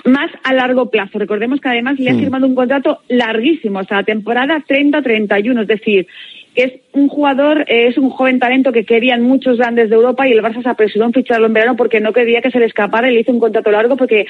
más 0.05 0.31
a 0.45 0.55
largo 0.55 0.89
plazo. 0.89 1.19
Recordemos 1.19 1.61
que 1.61 1.69
además 1.69 1.99
le 1.99 2.11
ha 2.11 2.15
Mm. 2.15 2.21
firmado 2.21 2.47
un 2.47 2.55
contrato 2.55 3.01
larguísimo, 3.09 3.81
hasta 3.81 3.97
la 3.97 4.05
temporada 4.05 4.63
30-31, 4.67 5.63
es 5.63 5.69
decir, 5.69 6.07
que 6.55 6.63
es 6.63 6.73
un 6.93 7.09
jugador, 7.09 7.63
eh, 7.69 7.89
es 7.89 7.99
un 7.99 8.11
joven 8.11 8.39
talento 8.39 8.71
que 8.73 8.85
querían 8.85 9.23
muchos 9.23 9.59
grandes 9.59 9.91
de 9.91 9.97
Europa 9.97 10.29
y 10.29 10.33
el 10.33 10.43
Barça 10.43 10.63
se 10.63 10.69
apresuró 10.69 11.07
en 11.07 11.13
ficharlo 11.13 11.47
en 11.47 11.53
verano 11.53 11.77
porque 11.77 12.01
no 12.01 12.13
quería 12.13 12.41
que 12.41 12.53
se 12.53 12.61
le 12.61 12.67
escapara 12.67 13.11
y 13.11 13.15
le 13.15 13.21
hizo 13.21 13.33
un 13.33 13.41
contrato 13.41 13.71
largo 13.73 13.97
porque 13.97 14.27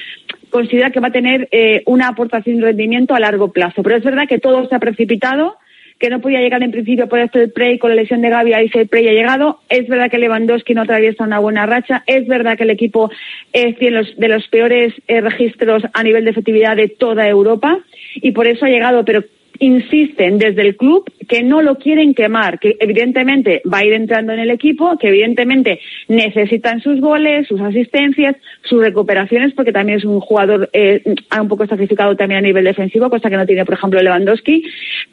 considera 0.49 0.89
que 0.89 0.99
va 0.99 1.09
a 1.09 1.11
tener 1.11 1.47
eh, 1.51 1.83
una 1.85 2.07
aportación 2.07 2.57
y 2.57 2.61
rendimiento 2.61 3.13
a 3.13 3.19
largo 3.19 3.51
plazo. 3.51 3.83
Pero 3.83 3.97
es 3.97 4.03
verdad 4.03 4.27
que 4.27 4.39
todo 4.39 4.67
se 4.67 4.75
ha 4.75 4.79
precipitado 4.79 5.57
que 5.99 6.09
no 6.09 6.21
podía 6.21 6.39
llegar 6.39 6.63
en 6.63 6.71
principio 6.71 7.09
por 7.09 7.19
este 7.19 7.49
Prey 7.49 7.77
con 7.77 7.89
la 7.89 7.97
lesión 7.97 8.21
de 8.21 8.29
Gaby, 8.29 8.53
ahí 8.53 8.71
el 8.73 8.87
Prey 8.87 9.07
ha 9.09 9.13
llegado. 9.13 9.59
Es 9.67 9.87
verdad 9.87 10.09
que 10.09 10.17
Lewandowski 10.17 10.73
no 10.73 10.83
atraviesa 10.83 11.25
una 11.25 11.39
buena 11.39 11.65
racha, 11.65 12.03
es 12.07 12.25
verdad 12.27 12.57
que 12.57 12.63
el 12.63 12.69
equipo 12.69 13.11
es 13.51 13.77
tiene 13.77 13.97
los, 13.97 14.15
de 14.15 14.27
los 14.29 14.47
peores 14.47 14.93
eh, 15.07 15.19
registros 15.19 15.83
a 15.93 16.03
nivel 16.03 16.23
de 16.23 16.31
efectividad 16.31 16.77
de 16.77 16.87
toda 16.87 17.27
Europa 17.27 17.79
y 18.15 18.31
por 18.31 18.47
eso 18.47 18.65
ha 18.65 18.69
llegado, 18.69 19.03
pero 19.03 19.23
insisten 19.59 20.37
desde 20.37 20.61
el 20.61 20.75
club 20.75 21.09
que 21.27 21.43
no 21.43 21.61
lo 21.61 21.77
quieren 21.77 22.13
quemar, 22.13 22.59
que 22.59 22.75
evidentemente 22.79 23.61
va 23.71 23.79
a 23.79 23.85
ir 23.85 23.93
entrando 23.93 24.33
en 24.33 24.39
el 24.39 24.49
equipo, 24.49 24.97
que 24.97 25.09
evidentemente 25.09 25.79
necesitan 26.07 26.81
sus 26.81 26.99
goles, 26.99 27.47
sus 27.47 27.61
asistencias, 27.61 28.35
sus 28.63 28.81
recuperaciones, 28.81 29.53
porque 29.53 29.71
también 29.71 29.99
es 29.99 30.05
un 30.05 30.19
jugador 30.19 30.69
eh, 30.73 31.03
un 31.39 31.47
poco 31.47 31.67
sacrificado 31.67 32.15
también 32.15 32.39
a 32.39 32.47
nivel 32.47 32.63
defensivo, 32.63 33.09
cosa 33.09 33.29
que 33.29 33.37
no 33.37 33.45
tiene, 33.45 33.65
por 33.65 33.75
ejemplo, 33.75 34.01
Lewandowski, 34.01 34.63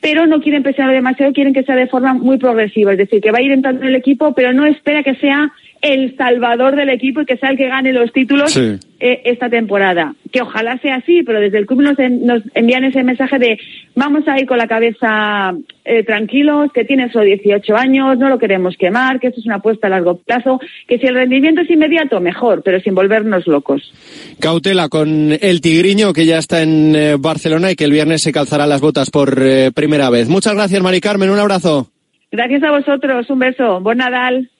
pero 0.00 0.26
no 0.26 0.40
quieren 0.40 0.62
presionar 0.62 0.94
demasiado, 0.94 1.32
quieren 1.32 1.52
que 1.52 1.64
sea 1.64 1.76
de 1.76 1.88
forma 1.88 2.14
muy 2.14 2.38
progresiva, 2.38 2.92
es 2.92 2.98
decir, 2.98 3.20
que 3.20 3.30
va 3.30 3.38
a 3.38 3.42
ir 3.42 3.52
entrando 3.52 3.82
en 3.82 3.88
el 3.88 3.96
equipo, 3.96 4.34
pero 4.34 4.52
no 4.52 4.64
espera 4.64 5.02
que 5.02 5.16
sea 5.16 5.52
el 5.82 6.16
salvador 6.16 6.76
del 6.76 6.88
equipo 6.88 7.20
y 7.20 7.26
que 7.26 7.36
sea 7.36 7.50
el 7.50 7.56
que 7.56 7.68
gane 7.68 7.92
los 7.92 8.12
títulos 8.12 8.58
eh, 8.98 9.22
esta 9.24 9.50
temporada. 9.50 10.14
Que 10.32 10.40
ojalá 10.40 10.78
sea 10.78 10.96
así, 10.96 11.22
pero 11.22 11.40
desde 11.40 11.58
el 11.58 11.66
club 11.66 11.82
nos, 11.82 11.98
nos, 11.98 12.42
envían 12.54 12.84
ese 12.84 13.02
mensaje 13.02 13.38
de 13.38 13.58
vamos 13.94 14.26
a 14.26 14.38
ir 14.38 14.46
con 14.46 14.56
la 14.56 14.66
cabeza 14.66 15.54
eh, 15.84 16.02
tranquilos, 16.02 16.72
que 16.72 16.84
tiene 16.84 17.10
solo 17.12 17.26
18 17.26 17.76
años, 17.76 18.18
no 18.18 18.28
lo 18.28 18.38
queremos 18.38 18.76
quemar, 18.78 19.20
que 19.20 19.28
esto 19.28 19.40
es 19.40 19.46
una 19.46 19.56
apuesta 19.56 19.86
a 19.86 19.90
largo 19.90 20.16
plazo, 20.16 20.60
que 20.88 20.98
si 20.98 21.06
el 21.06 21.14
rendimiento 21.14 21.60
es 21.60 21.70
inmediato, 21.70 22.20
mejor, 22.20 22.62
pero 22.62 22.80
sin 22.80 22.94
volvernos 22.94 23.46
locos. 23.46 23.92
Cautela 24.40 24.88
con 24.88 25.36
el 25.40 25.60
Tigriño, 25.60 26.12
que 26.12 26.24
ya 26.24 26.38
está 26.38 26.62
en 26.62 26.96
eh, 26.96 27.16
Barcelona 27.18 27.70
y 27.70 27.76
que 27.76 27.84
el 27.84 27.92
viernes 27.92 28.22
se 28.22 28.32
calzará 28.32 28.66
las 28.66 28.80
botas 28.80 29.10
por 29.10 29.36
primera 29.74 30.08
vez. 30.08 30.28
Muchas 30.28 30.54
gracias, 30.54 30.82
Mari 30.82 31.00
Carmen, 31.00 31.30
un 31.30 31.38
abrazo. 31.38 31.88
Gracias 32.32 32.62
a 32.62 32.70
vosotros, 32.70 33.28
un 33.28 33.38
beso, 33.38 33.80
buen 33.80 33.98
Nadal. 33.98 34.50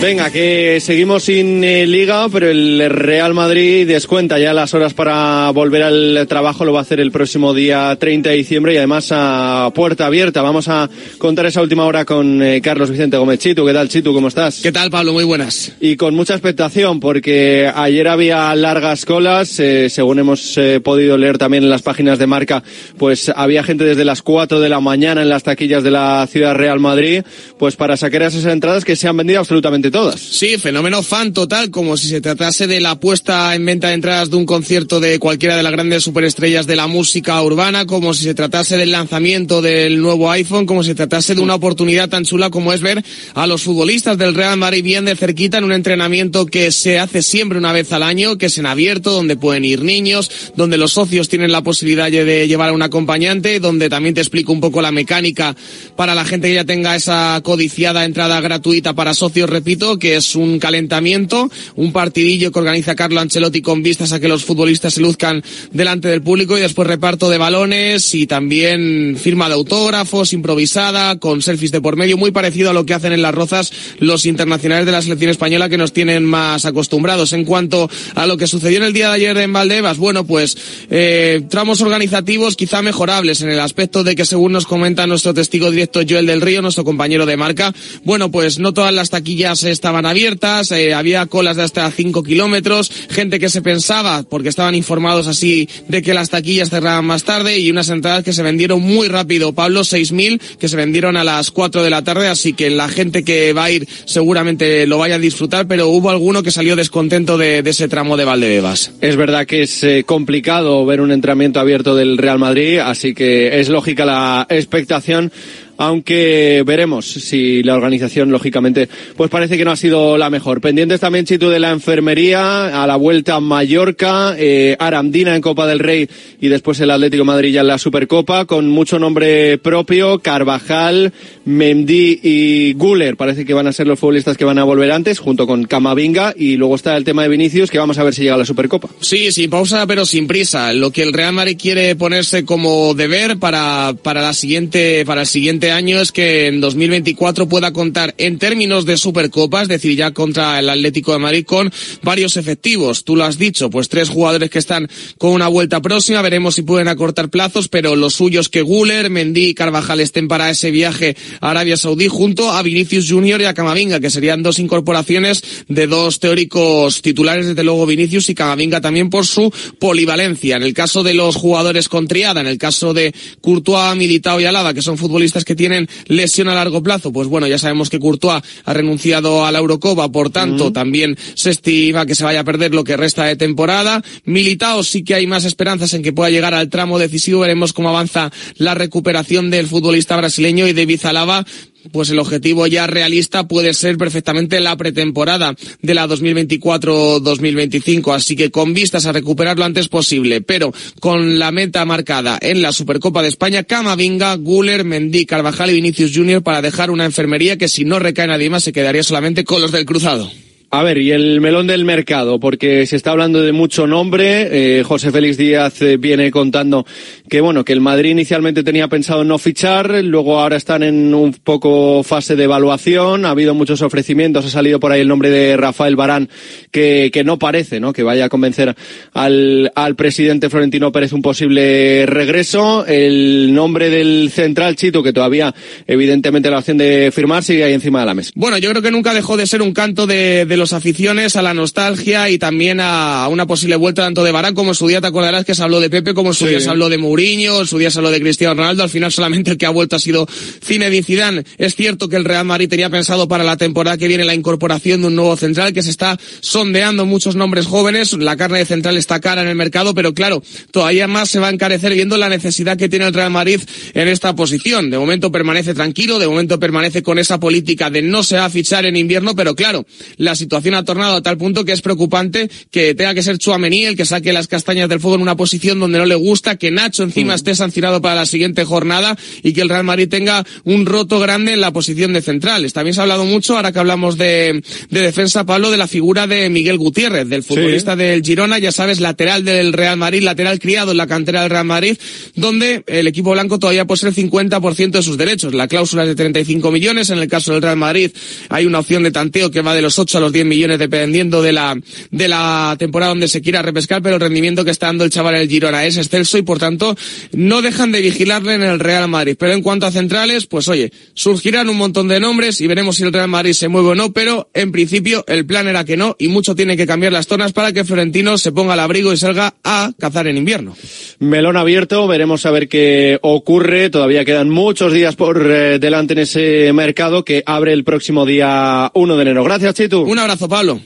Venga, 0.00 0.30
que 0.30 0.78
seguimos 0.80 1.24
sin 1.24 1.64
eh, 1.64 1.84
liga, 1.84 2.28
pero 2.28 2.48
el 2.48 2.88
Real 2.88 3.34
Madrid 3.34 3.84
descuenta 3.84 4.38
ya 4.38 4.52
las 4.52 4.72
horas 4.72 4.94
para 4.94 5.50
volver 5.50 5.82
al 5.82 6.26
trabajo. 6.28 6.64
Lo 6.64 6.72
va 6.72 6.78
a 6.78 6.82
hacer 6.82 7.00
el 7.00 7.10
próximo 7.10 7.52
día 7.52 7.96
30 7.98 8.30
de 8.30 8.36
diciembre 8.36 8.74
y 8.74 8.76
además 8.76 9.08
a 9.10 9.72
puerta 9.74 10.06
abierta. 10.06 10.40
Vamos 10.40 10.68
a 10.68 10.88
contar 11.18 11.46
esa 11.46 11.62
última 11.62 11.84
hora 11.84 12.04
con 12.04 12.40
eh, 12.40 12.60
Carlos 12.60 12.92
Vicente 12.92 13.16
Gómez 13.16 13.40
Chitu. 13.40 13.66
¿Qué 13.66 13.72
tal, 13.72 13.88
Chitu? 13.88 14.14
¿Cómo 14.14 14.28
estás? 14.28 14.60
¿Qué 14.62 14.70
tal, 14.70 14.88
Pablo? 14.88 15.12
Muy 15.12 15.24
buenas. 15.24 15.72
Y 15.80 15.96
con 15.96 16.14
mucha 16.14 16.34
expectación, 16.34 17.00
porque 17.00 17.68
ayer 17.74 18.06
había 18.06 18.54
largas 18.54 19.04
colas, 19.04 19.58
eh, 19.58 19.90
según 19.90 20.20
hemos 20.20 20.58
podido 20.84 21.18
leer 21.18 21.38
también 21.38 21.64
en 21.64 21.70
las 21.70 21.82
páginas 21.82 22.20
de 22.20 22.28
marca, 22.28 22.62
pues 22.98 23.32
había 23.34 23.64
gente 23.64 23.82
desde 23.82 24.04
las 24.04 24.22
4 24.22 24.60
de 24.60 24.68
la 24.68 24.78
mañana 24.78 25.22
en 25.22 25.28
las 25.28 25.42
taquillas 25.42 25.82
de 25.82 25.90
la 25.90 26.24
ciudad 26.30 26.54
Real 26.54 26.78
Madrid, 26.78 27.24
pues 27.58 27.74
para 27.74 27.96
sacar 27.96 28.22
esas 28.22 28.44
entradas 28.44 28.84
que 28.84 28.94
se 28.94 29.08
han 29.08 29.16
vendido 29.16 29.40
absolutamente 29.40 29.87
todas. 29.90 30.20
Sí, 30.20 30.58
fenómeno 30.58 31.02
fan 31.02 31.32
total, 31.32 31.70
como 31.70 31.96
si 31.96 32.08
se 32.08 32.20
tratase 32.20 32.66
de 32.66 32.80
la 32.80 32.98
puesta 32.98 33.54
en 33.54 33.64
venta 33.64 33.88
de 33.88 33.94
entradas 33.94 34.30
de 34.30 34.36
un 34.36 34.46
concierto 34.46 35.00
de 35.00 35.18
cualquiera 35.18 35.56
de 35.56 35.62
las 35.62 35.72
grandes 35.72 36.02
superestrellas 36.02 36.66
de 36.66 36.76
la 36.76 36.86
música 36.86 37.40
urbana, 37.42 37.86
como 37.86 38.14
si 38.14 38.24
se 38.24 38.34
tratase 38.34 38.76
del 38.76 38.92
lanzamiento 38.92 39.62
del 39.62 40.00
nuevo 40.00 40.30
iPhone, 40.30 40.66
como 40.66 40.82
si 40.82 40.90
se 40.90 40.94
tratase 40.94 41.34
de 41.34 41.40
una 41.40 41.54
oportunidad 41.54 42.08
tan 42.08 42.24
chula 42.24 42.50
como 42.50 42.72
es 42.72 42.80
ver 42.80 43.04
a 43.34 43.46
los 43.46 43.62
futbolistas 43.62 44.18
del 44.18 44.34
Real 44.34 44.56
Madrid 44.58 44.82
bien 44.82 45.04
de 45.04 45.16
cerquita 45.16 45.58
en 45.58 45.64
un 45.64 45.72
entrenamiento 45.72 46.46
que 46.46 46.72
se 46.72 46.98
hace 46.98 47.22
siempre 47.22 47.58
una 47.58 47.72
vez 47.72 47.92
al 47.92 48.02
año, 48.02 48.38
que 48.38 48.46
es 48.46 48.58
en 48.58 48.66
abierto, 48.66 49.12
donde 49.12 49.36
pueden 49.36 49.64
ir 49.64 49.82
niños, 49.82 50.30
donde 50.56 50.78
los 50.78 50.92
socios 50.92 51.28
tienen 51.28 51.52
la 51.52 51.62
posibilidad 51.62 52.10
de 52.10 52.48
llevar 52.48 52.70
a 52.70 52.72
un 52.72 52.82
acompañante, 52.82 53.60
donde 53.60 53.88
también 53.88 54.14
te 54.14 54.20
explico 54.20 54.52
un 54.52 54.60
poco 54.60 54.82
la 54.82 54.92
mecánica 54.92 55.54
para 55.96 56.14
la 56.14 56.24
gente 56.24 56.48
que 56.48 56.54
ya 56.54 56.64
tenga 56.64 56.96
esa 56.96 57.40
codiciada 57.42 58.04
entrada 58.04 58.40
gratuita 58.40 58.94
para 58.94 59.14
socios, 59.14 59.48
repito, 59.48 59.77
que 59.78 60.16
es 60.16 60.34
un 60.34 60.58
calentamiento, 60.58 61.50
un 61.76 61.92
partidillo 61.92 62.50
que 62.50 62.58
organiza 62.58 62.96
Carlo 62.96 63.20
Ancelotti 63.20 63.62
con 63.62 63.82
vistas 63.82 64.12
a 64.12 64.18
que 64.18 64.28
los 64.28 64.44
futbolistas 64.44 64.94
se 64.94 65.00
luzcan 65.00 65.42
delante 65.70 66.08
del 66.08 66.20
público 66.20 66.58
y 66.58 66.60
después 66.60 66.88
reparto 66.88 67.30
de 67.30 67.38
balones 67.38 68.14
y 68.14 68.26
también 68.26 69.16
firma 69.16 69.48
de 69.48 69.54
autógrafos 69.54 70.32
improvisada 70.32 71.18
con 71.18 71.42
selfies 71.42 71.70
de 71.70 71.80
por 71.80 71.96
medio, 71.96 72.16
muy 72.16 72.32
parecido 72.32 72.70
a 72.70 72.72
lo 72.72 72.84
que 72.84 72.94
hacen 72.94 73.12
en 73.12 73.22
las 73.22 73.34
rozas 73.34 73.72
los 74.00 74.26
internacionales 74.26 74.84
de 74.84 74.92
la 74.92 75.02
selección 75.02 75.30
española 75.30 75.68
que 75.68 75.78
nos 75.78 75.92
tienen 75.92 76.24
más 76.24 76.64
acostumbrados. 76.64 77.32
En 77.32 77.44
cuanto 77.44 77.88
a 78.14 78.26
lo 78.26 78.36
que 78.36 78.46
sucedió 78.46 78.78
en 78.78 78.84
el 78.84 78.92
día 78.92 79.08
de 79.08 79.14
ayer 79.14 79.36
en 79.38 79.52
Valdebas, 79.52 79.98
bueno, 79.98 80.24
pues 80.24 80.56
eh, 80.90 81.42
tramos 81.48 81.80
organizativos 81.80 82.56
quizá 82.56 82.82
mejorables 82.82 83.42
en 83.42 83.50
el 83.50 83.60
aspecto 83.60 84.02
de 84.02 84.16
que 84.16 84.24
según 84.24 84.52
nos 84.52 84.66
comenta 84.66 85.06
nuestro 85.06 85.34
testigo 85.34 85.70
directo 85.70 86.00
Joel 86.08 86.26
del 86.26 86.40
Río, 86.40 86.62
nuestro 86.62 86.84
compañero 86.84 87.26
de 87.26 87.36
marca, 87.36 87.72
bueno, 88.04 88.30
pues 88.30 88.58
no 88.58 88.72
todas 88.72 88.92
las 88.92 89.10
taquillas 89.10 89.62
estaban 89.70 90.06
abiertas, 90.06 90.70
eh, 90.72 90.94
había 90.94 91.26
colas 91.26 91.56
de 91.56 91.62
hasta 91.62 91.90
5 91.90 92.22
kilómetros, 92.22 92.90
gente 93.10 93.38
que 93.38 93.48
se 93.48 93.62
pensaba, 93.62 94.22
porque 94.22 94.48
estaban 94.48 94.74
informados 94.74 95.26
así, 95.26 95.68
de 95.88 96.02
que 96.02 96.14
las 96.14 96.30
taquillas 96.30 96.70
cerraban 96.70 97.04
más 97.04 97.24
tarde 97.24 97.58
y 97.58 97.70
unas 97.70 97.88
entradas 97.88 98.24
que 98.24 98.32
se 98.32 98.42
vendieron 98.42 98.80
muy 98.80 99.08
rápido. 99.08 99.52
Pablo, 99.52 99.80
6.000 99.80 100.40
que 100.58 100.68
se 100.68 100.76
vendieron 100.76 101.16
a 101.16 101.24
las 101.24 101.50
4 101.50 101.82
de 101.82 101.90
la 101.90 102.02
tarde, 102.02 102.28
así 102.28 102.52
que 102.52 102.70
la 102.70 102.88
gente 102.88 103.24
que 103.24 103.52
va 103.52 103.64
a 103.64 103.70
ir 103.70 103.88
seguramente 104.04 104.86
lo 104.86 104.98
vaya 104.98 105.16
a 105.16 105.18
disfrutar, 105.18 105.66
pero 105.66 105.88
hubo 105.88 106.10
alguno 106.10 106.42
que 106.42 106.50
salió 106.50 106.76
descontento 106.76 107.38
de, 107.38 107.58
ese 107.58 107.88
tramo 107.88 108.16
de 108.16 108.24
Valdebebas. 108.24 108.92
Es 109.00 109.16
verdad 109.16 109.46
que 109.46 109.62
es 109.62 109.84
eh, 109.84 110.04
complicado 110.06 110.86
ver 110.86 111.00
un 111.00 111.12
entrenamiento 111.12 111.60
abierto 111.60 111.94
del 111.94 112.16
Real 112.16 112.38
Madrid, 112.38 112.78
así 112.78 113.14
que 113.14 113.60
es 113.60 113.68
lógica 113.68 114.04
la 114.04 114.46
expectación 114.48 115.30
aunque 115.78 116.62
veremos 116.66 117.06
si 117.06 117.62
la 117.62 117.76
organización, 117.76 118.30
lógicamente, 118.30 118.88
pues 119.16 119.30
parece 119.30 119.56
que 119.56 119.64
no 119.64 119.70
ha 119.70 119.76
sido 119.76 120.18
la 120.18 120.28
mejor. 120.28 120.60
Pendientes 120.60 121.00
también, 121.00 121.24
Chitu, 121.24 121.48
de 121.48 121.60
la 121.60 121.70
enfermería, 121.70 122.82
a 122.82 122.86
la 122.86 122.96
vuelta 122.96 123.36
a 123.36 123.40
Mallorca, 123.40 124.34
eh, 124.36 124.76
Arandina 124.78 125.36
en 125.36 125.40
Copa 125.40 125.66
del 125.66 125.78
Rey 125.78 126.08
y 126.40 126.48
después 126.48 126.80
el 126.80 126.90
Atlético 126.90 127.24
Madrid 127.24 127.52
ya 127.52 127.60
en 127.60 127.68
la 127.68 127.78
Supercopa, 127.78 128.44
con 128.44 128.68
mucho 128.68 128.98
nombre 128.98 129.56
propio, 129.58 130.18
Carvajal, 130.18 131.12
Mendy 131.44 132.20
y 132.22 132.72
Guller, 132.74 133.16
parece 133.16 133.44
que 133.44 133.54
van 133.54 133.68
a 133.68 133.72
ser 133.72 133.86
los 133.86 134.00
futbolistas 134.00 134.36
que 134.36 134.44
van 134.44 134.58
a 134.58 134.64
volver 134.64 134.90
antes, 134.90 135.20
junto 135.20 135.46
con 135.46 135.64
Camavinga, 135.64 136.34
y 136.36 136.56
luego 136.56 136.74
está 136.74 136.96
el 136.96 137.04
tema 137.04 137.22
de 137.22 137.28
Vinicius, 137.28 137.70
que 137.70 137.78
vamos 137.78 137.98
a 137.98 138.02
ver 138.02 138.14
si 138.14 138.22
llega 138.22 138.34
a 138.34 138.38
la 138.38 138.44
Supercopa. 138.44 138.88
Sí, 139.00 139.30
sin 139.30 139.48
pausa, 139.48 139.86
pero 139.86 140.04
sin 140.04 140.26
prisa. 140.26 140.72
Lo 140.72 140.90
que 140.90 141.04
el 141.04 141.12
Real 141.12 141.32
Madrid 141.32 141.56
quiere 141.60 141.94
ponerse 141.94 142.44
como 142.44 142.94
deber 142.94 143.38
para, 143.38 143.94
para 144.02 144.22
la 144.22 144.32
siguiente, 144.32 145.04
para 145.06 145.20
el 145.20 145.26
siguiente 145.26 145.67
año 145.70 146.00
es 146.00 146.12
que 146.12 146.46
en 146.46 146.60
2024 146.60 147.48
pueda 147.48 147.72
contar 147.72 148.14
en 148.18 148.38
términos 148.38 148.84
de 148.86 148.96
Supercopa, 148.96 149.62
es 149.62 149.68
decir, 149.68 149.96
ya 149.96 150.12
contra 150.12 150.58
el 150.58 150.68
Atlético 150.68 151.12
de 151.12 151.18
Madrid 151.18 151.44
con 151.44 151.72
varios 152.02 152.36
efectivos. 152.36 153.04
Tú 153.04 153.16
lo 153.16 153.24
has 153.24 153.38
dicho, 153.38 153.70
pues 153.70 153.88
tres 153.88 154.08
jugadores 154.08 154.50
que 154.50 154.58
están 154.58 154.88
con 155.18 155.32
una 155.32 155.48
vuelta 155.48 155.80
próxima, 155.80 156.22
veremos 156.22 156.54
si 156.54 156.62
pueden 156.62 156.88
acortar 156.88 157.28
plazos, 157.28 157.68
pero 157.68 157.96
los 157.96 158.14
suyos 158.14 158.48
que 158.48 158.62
Guller, 158.62 159.10
Mendy 159.10 159.46
y 159.46 159.54
Carvajal 159.54 160.00
estén 160.00 160.28
para 160.28 160.50
ese 160.50 160.70
viaje 160.70 161.16
a 161.40 161.50
Arabia 161.50 161.76
Saudí 161.76 162.08
junto 162.08 162.50
a 162.50 162.62
Vinicius 162.62 163.10
Junior 163.10 163.40
y 163.40 163.44
a 163.44 163.54
Camavinga, 163.54 164.00
que 164.00 164.10
serían 164.10 164.42
dos 164.42 164.58
incorporaciones 164.58 165.42
de 165.68 165.86
dos 165.86 166.20
teóricos 166.20 167.02
titulares, 167.02 167.46
desde 167.46 167.64
luego 167.64 167.86
Vinicius 167.86 168.28
y 168.30 168.34
Camavinga 168.34 168.80
también 168.80 169.10
por 169.10 169.26
su 169.26 169.52
polivalencia. 169.78 170.56
En 170.56 170.62
el 170.62 170.74
caso 170.74 171.02
de 171.02 171.14
los 171.14 171.36
jugadores 171.36 171.88
con 171.88 172.06
triada, 172.06 172.40
en 172.40 172.46
el 172.46 172.58
caso 172.58 172.94
de 172.94 173.14
Courtois, 173.40 173.96
Militao 173.96 174.40
y 174.40 174.44
Alaba, 174.44 174.74
que 174.74 174.82
son 174.82 174.98
futbolistas 174.98 175.44
que 175.44 175.54
tienen 175.58 175.86
lesión 176.06 176.48
a 176.48 176.54
largo 176.54 176.82
plazo, 176.82 177.12
pues 177.12 177.28
bueno, 177.28 177.46
ya 177.46 177.58
sabemos 177.58 177.90
que 177.90 177.98
Courtois 177.98 178.42
ha 178.64 178.72
renunciado 178.72 179.44
a 179.44 179.52
la 179.52 179.58
Eurocopa, 179.58 180.10
por 180.10 180.30
tanto, 180.30 180.72
también 180.72 181.18
se 181.34 181.50
estima 181.50 182.06
que 182.06 182.14
se 182.14 182.24
vaya 182.24 182.40
a 182.40 182.44
perder 182.44 182.74
lo 182.74 182.84
que 182.84 182.96
resta 182.96 183.24
de 183.24 183.36
temporada. 183.36 184.02
Militao 184.24 184.82
sí 184.82 185.04
que 185.04 185.14
hay 185.14 185.26
más 185.26 185.44
esperanzas 185.44 185.92
en 185.92 186.02
que 186.02 186.14
pueda 186.14 186.30
llegar 186.30 186.54
al 186.54 186.70
tramo 186.70 186.98
decisivo, 186.98 187.40
veremos 187.40 187.74
cómo 187.74 187.90
avanza 187.90 188.32
la 188.56 188.74
recuperación 188.74 189.50
del 189.50 189.66
futbolista 189.66 190.16
brasileño 190.16 190.66
y 190.66 190.72
de 190.72 190.98
Alaba 191.02 191.44
pues 191.92 192.10
el 192.10 192.18
objetivo 192.18 192.66
ya 192.66 192.86
realista 192.86 193.48
puede 193.48 193.74
ser 193.74 193.98
perfectamente 193.98 194.60
la 194.60 194.76
pretemporada 194.76 195.54
de 195.82 195.94
la 195.94 196.06
2024-2025. 196.06 198.14
Así 198.14 198.36
que 198.36 198.50
con 198.50 198.74
vistas 198.74 199.06
a 199.06 199.12
recuperar 199.12 199.58
lo 199.58 199.64
antes 199.64 199.88
posible, 199.88 200.40
pero 200.40 200.72
con 201.00 201.38
la 201.38 201.52
meta 201.52 201.84
marcada 201.84 202.38
en 202.40 202.62
la 202.62 202.72
Supercopa 202.72 203.22
de 203.22 203.28
España, 203.28 203.64
Camavinga, 203.64 204.34
Guller, 204.36 204.84
Mendy, 204.84 205.26
Carvajal 205.26 205.70
y 205.70 205.74
Vinicius 205.74 206.12
Junior 206.14 206.42
para 206.42 206.62
dejar 206.62 206.90
una 206.90 207.04
enfermería 207.04 207.58
que 207.58 207.68
si 207.68 207.84
no 207.84 207.98
recae 207.98 208.26
nadie 208.26 208.50
más 208.50 208.64
se 208.64 208.72
quedaría 208.72 209.02
solamente 209.02 209.44
con 209.44 209.60
los 209.60 209.72
del 209.72 209.86
cruzado. 209.86 210.30
A 210.70 210.82
ver, 210.82 210.98
y 210.98 211.12
el 211.12 211.40
melón 211.40 211.66
del 211.66 211.86
mercado, 211.86 212.38
porque 212.38 212.84
se 212.84 212.96
está 212.96 213.12
hablando 213.12 213.40
de 213.40 213.52
mucho 213.52 213.86
nombre. 213.86 214.48
Eh, 214.78 214.82
José 214.82 215.10
Félix 215.10 215.38
Díaz 215.38 215.80
eh, 215.80 215.96
viene 215.96 216.30
contando 216.30 216.84
que, 217.26 217.40
bueno, 217.40 217.64
que 217.64 217.72
el 217.72 217.80
Madrid 217.80 218.10
inicialmente 218.10 218.62
tenía 218.62 218.86
pensado 218.86 219.24
no 219.24 219.38
fichar, 219.38 220.04
luego 220.04 220.38
ahora 220.38 220.56
están 220.56 220.82
en 220.82 221.14
un 221.14 221.32
poco 221.32 222.02
fase 222.02 222.36
de 222.36 222.44
evaluación. 222.44 223.24
Ha 223.24 223.30
habido 223.30 223.54
muchos 223.54 223.80
ofrecimientos, 223.80 224.44
ha 224.44 224.50
salido 224.50 224.78
por 224.78 224.92
ahí 224.92 225.00
el 225.00 225.08
nombre 225.08 225.30
de 225.30 225.56
Rafael 225.56 225.96
Barán, 225.96 226.28
que, 226.70 227.08
que 227.14 227.24
no 227.24 227.38
parece, 227.38 227.80
¿no? 227.80 227.94
Que 227.94 228.02
vaya 228.02 228.26
a 228.26 228.28
convencer 228.28 228.74
al, 229.14 229.72
al 229.74 229.96
presidente 229.96 230.50
Florentino 230.50 230.92
Pérez 230.92 231.14
un 231.14 231.22
posible 231.22 232.04
regreso. 232.04 232.84
El 232.86 233.54
nombre 233.54 233.88
del 233.88 234.30
central 234.30 234.76
Chito, 234.76 235.02
que 235.02 235.14
todavía, 235.14 235.54
evidentemente, 235.86 236.50
la 236.50 236.58
opción 236.58 236.76
de 236.76 237.10
firmar 237.10 237.42
sigue 237.42 237.64
ahí 237.64 237.72
encima 237.72 238.00
de 238.00 238.06
la 238.06 238.12
mesa. 238.12 238.32
Bueno, 238.34 238.58
yo 238.58 238.68
creo 238.68 238.82
que 238.82 238.90
nunca 238.90 239.14
dejó 239.14 239.38
de 239.38 239.46
ser 239.46 239.62
un 239.62 239.72
canto 239.72 240.06
de, 240.06 240.44
de 240.44 240.57
los 240.58 240.72
aficiones 240.72 241.36
a 241.36 241.42
la 241.42 241.54
nostalgia 241.54 242.28
y 242.30 242.38
también 242.38 242.80
a 242.80 243.28
una 243.28 243.46
posible 243.46 243.76
vuelta 243.76 244.02
tanto 244.02 244.22
de 244.24 244.32
Barán 244.32 244.54
como 244.54 244.72
en 244.72 244.74
su 244.74 244.86
día 244.88 245.00
te 245.00 245.06
acordarás 245.06 245.44
que 245.44 245.54
se 245.54 245.62
habló 245.62 245.80
de 245.80 245.88
Pepe, 245.90 246.14
como 246.14 246.30
en 246.30 246.34
su 246.34 246.44
Sí. 246.44 246.50
día 246.50 246.60
se 246.60 246.70
habló 246.70 246.88
de 246.88 246.98
Mourinho, 246.98 247.60
en 247.60 247.66
su 247.66 247.78
día 247.78 247.90
se 247.90 247.98
habló 247.98 248.10
de 248.10 248.20
Cristiano 248.20 248.54
Ronaldo, 248.54 248.82
al 248.82 248.90
final 248.90 249.10
solamente 249.12 249.50
el 249.52 249.58
que 249.58 249.66
ha 249.66 249.70
vuelto 249.70 249.96
ha 249.96 249.98
sido 249.98 250.26
Zinedine 250.64 251.02
Zidane. 251.02 251.44
Es 251.56 251.74
cierto 251.74 252.08
que 252.08 252.16
el 252.16 252.24
Real 252.24 252.44
Madrid 252.44 252.68
tenía 252.68 252.90
pensado 252.90 253.28
para 253.28 253.44
la 253.44 253.56
temporada 253.56 253.96
que 253.96 254.08
viene 254.08 254.24
la 254.24 254.34
incorporación 254.34 255.00
de 255.00 255.06
un 255.08 255.14
nuevo 255.16 255.36
central 255.36 255.72
que 255.72 255.82
se 255.82 255.90
está 255.90 256.18
sondeando 256.40 257.06
muchos 257.06 257.36
nombres 257.36 257.66
jóvenes, 257.66 258.12
la 258.14 258.36
carne 258.36 258.58
de 258.58 258.66
central 258.66 258.96
está 258.96 259.20
cara 259.20 259.42
en 259.42 259.48
el 259.48 259.54
mercado, 259.54 259.94
pero 259.94 260.14
claro, 260.14 260.42
todavía 260.70 261.06
más 261.06 261.30
se 261.30 261.38
va 261.38 261.48
a 261.48 261.50
encarecer 261.50 261.94
viendo 261.94 262.16
la 262.16 262.28
necesidad 262.28 262.76
que 262.76 262.88
tiene 262.88 263.06
el 263.06 263.14
Real 263.14 263.30
Madrid 263.30 263.60
en 263.94 264.08
esta 264.08 264.34
posición. 264.34 264.90
De 264.90 264.98
momento 264.98 265.30
permanece 265.30 265.74
tranquilo, 265.74 266.18
de 266.18 266.26
momento 266.26 266.58
permanece 266.58 267.02
con 267.02 267.18
esa 267.18 267.38
política 267.38 267.90
de 267.90 268.02
no 268.02 268.22
se 268.22 268.36
va 268.36 268.46
a 268.46 268.50
fichar 268.50 268.84
en 268.86 268.96
invierno, 268.96 269.34
pero 269.34 269.54
claro, 269.54 269.86
la 270.16 270.34
situación 270.34 270.47
ha 270.56 270.84
tornado 270.84 271.16
a 271.16 271.22
tal 271.22 271.36
punto 271.38 271.64
que 271.64 271.72
es 271.72 271.80
preocupante 271.80 272.50
que 272.70 272.94
tenga 272.94 273.14
que 273.14 273.22
ser 273.22 273.38
Chuamení 273.38 273.84
el 273.84 273.96
que 273.96 274.04
saque 274.04 274.32
las 274.32 274.48
castañas 274.48 274.88
del 274.88 275.00
fuego 275.00 275.16
en 275.16 275.22
una 275.22 275.36
posición 275.36 275.80
donde 275.80 275.98
no 275.98 276.06
le 276.06 276.14
gusta, 276.14 276.56
que 276.56 276.70
Nacho 276.70 277.02
encima 277.02 277.34
esté 277.34 277.54
sancionado 277.54 278.00
para 278.00 278.14
la 278.14 278.26
siguiente 278.26 278.64
jornada 278.64 279.16
y 279.42 279.52
que 279.52 279.60
el 279.60 279.68
Real 279.68 279.84
Madrid 279.84 280.08
tenga 280.08 280.44
un 280.64 280.86
roto 280.86 281.18
grande 281.18 281.52
en 281.52 281.60
la 281.60 281.72
posición 281.72 282.12
de 282.12 282.22
centrales. 282.22 282.72
También 282.72 282.94
se 282.94 283.00
ha 283.00 283.02
hablado 283.02 283.24
mucho, 283.24 283.56
ahora 283.56 283.72
que 283.72 283.78
hablamos 283.78 284.18
de, 284.18 284.62
de 284.90 285.00
defensa, 285.00 285.44
Pablo, 285.44 285.70
de 285.70 285.76
la 285.76 285.88
figura 285.88 286.26
de 286.26 286.48
Miguel 286.50 286.78
Gutiérrez, 286.78 287.28
del 287.28 287.42
futbolista 287.42 287.96
del 287.96 288.22
Girona, 288.22 288.58
ya 288.58 288.72
sabes, 288.72 289.00
lateral 289.00 289.44
del 289.44 289.72
Real 289.72 289.96
Madrid, 289.96 290.22
lateral 290.22 290.58
criado 290.58 290.92
en 290.92 290.96
la 290.96 291.06
cantera 291.06 291.42
del 291.42 291.50
Real 291.50 291.64
Madrid, 291.64 291.96
donde 292.34 292.84
el 292.86 293.06
equipo 293.06 293.32
blanco 293.32 293.58
todavía 293.58 293.86
posee 293.86 294.10
el 294.10 294.14
50% 294.14 294.90
de 294.90 295.02
sus 295.02 295.18
derechos. 295.18 295.54
La 295.54 295.68
cláusula 295.68 296.02
es 296.02 296.08
de 296.08 296.14
35 296.14 296.70
millones, 296.70 297.10
en 297.10 297.18
el 297.18 297.28
caso 297.28 297.52
del 297.52 297.62
Real 297.62 297.76
Madrid 297.76 298.10
hay 298.48 298.66
una 298.66 298.78
opción 298.78 299.02
de 299.02 299.10
tanteo 299.10 299.50
que 299.50 299.62
va 299.62 299.74
de 299.74 299.82
los 299.82 299.98
8 299.98 300.18
a 300.18 300.20
los 300.20 300.32
10 300.32 300.37
millones 300.44 300.78
dependiendo 300.78 301.42
de 301.42 301.52
la, 301.52 301.78
de 302.10 302.28
la 302.28 302.76
temporada 302.78 303.10
donde 303.10 303.28
se 303.28 303.40
quiera 303.40 303.62
repescar, 303.62 304.02
pero 304.02 304.16
el 304.16 304.20
rendimiento 304.20 304.64
que 304.64 304.70
está 304.70 304.86
dando 304.86 305.04
el 305.04 305.10
chaval 305.10 305.36
en 305.36 305.42
el 305.42 305.48
Girona 305.48 305.84
es 305.84 305.96
excelso 305.96 306.38
y 306.38 306.42
por 306.42 306.58
tanto 306.58 306.96
no 307.32 307.62
dejan 307.62 307.92
de 307.92 308.00
vigilarle 308.00 308.54
en 308.54 308.62
el 308.62 308.80
Real 308.80 309.08
Madrid. 309.08 309.36
Pero 309.38 309.52
en 309.52 309.62
cuanto 309.62 309.86
a 309.86 309.90
centrales, 309.90 310.46
pues 310.46 310.68
oye, 310.68 310.92
surgirán 311.14 311.68
un 311.68 311.76
montón 311.76 312.08
de 312.08 312.20
nombres 312.20 312.60
y 312.60 312.66
veremos 312.66 312.96
si 312.96 313.04
el 313.04 313.12
Real 313.12 313.28
Madrid 313.28 313.52
se 313.52 313.68
mueve 313.68 313.88
o 313.88 313.94
no, 313.94 314.12
pero 314.12 314.50
en 314.54 314.72
principio 314.72 315.24
el 315.26 315.46
plan 315.46 315.68
era 315.68 315.84
que 315.84 315.96
no 315.96 316.16
y 316.18 316.28
mucho 316.28 316.54
tiene 316.54 316.76
que 316.76 316.86
cambiar 316.86 317.12
las 317.12 317.26
zonas 317.26 317.52
para 317.52 317.72
que 317.72 317.84
Florentino 317.84 318.38
se 318.38 318.52
ponga 318.52 318.74
al 318.74 318.80
abrigo 318.80 319.12
y 319.12 319.16
salga 319.16 319.54
a 319.64 319.92
cazar 319.98 320.26
en 320.26 320.36
invierno. 320.36 320.76
Melón 321.18 321.56
abierto, 321.56 322.06
veremos 322.06 322.46
a 322.46 322.50
ver 322.50 322.68
qué 322.68 323.18
ocurre. 323.22 323.90
Todavía 323.90 324.24
quedan 324.24 324.50
muchos 324.50 324.92
días 324.92 325.16
por 325.16 325.50
eh, 325.50 325.78
delante 325.78 326.14
en 326.14 326.20
ese 326.20 326.72
mercado 326.72 327.24
que 327.24 327.42
abre 327.44 327.72
el 327.72 327.84
próximo 327.84 328.26
día 328.26 328.90
1 328.94 329.16
de 329.16 329.22
enero. 329.22 329.44
Gracias, 329.44 329.74
Chitu. 329.74 330.02
Un 330.02 330.18
abrazo, 330.30 330.48
Pablo. 330.48 330.80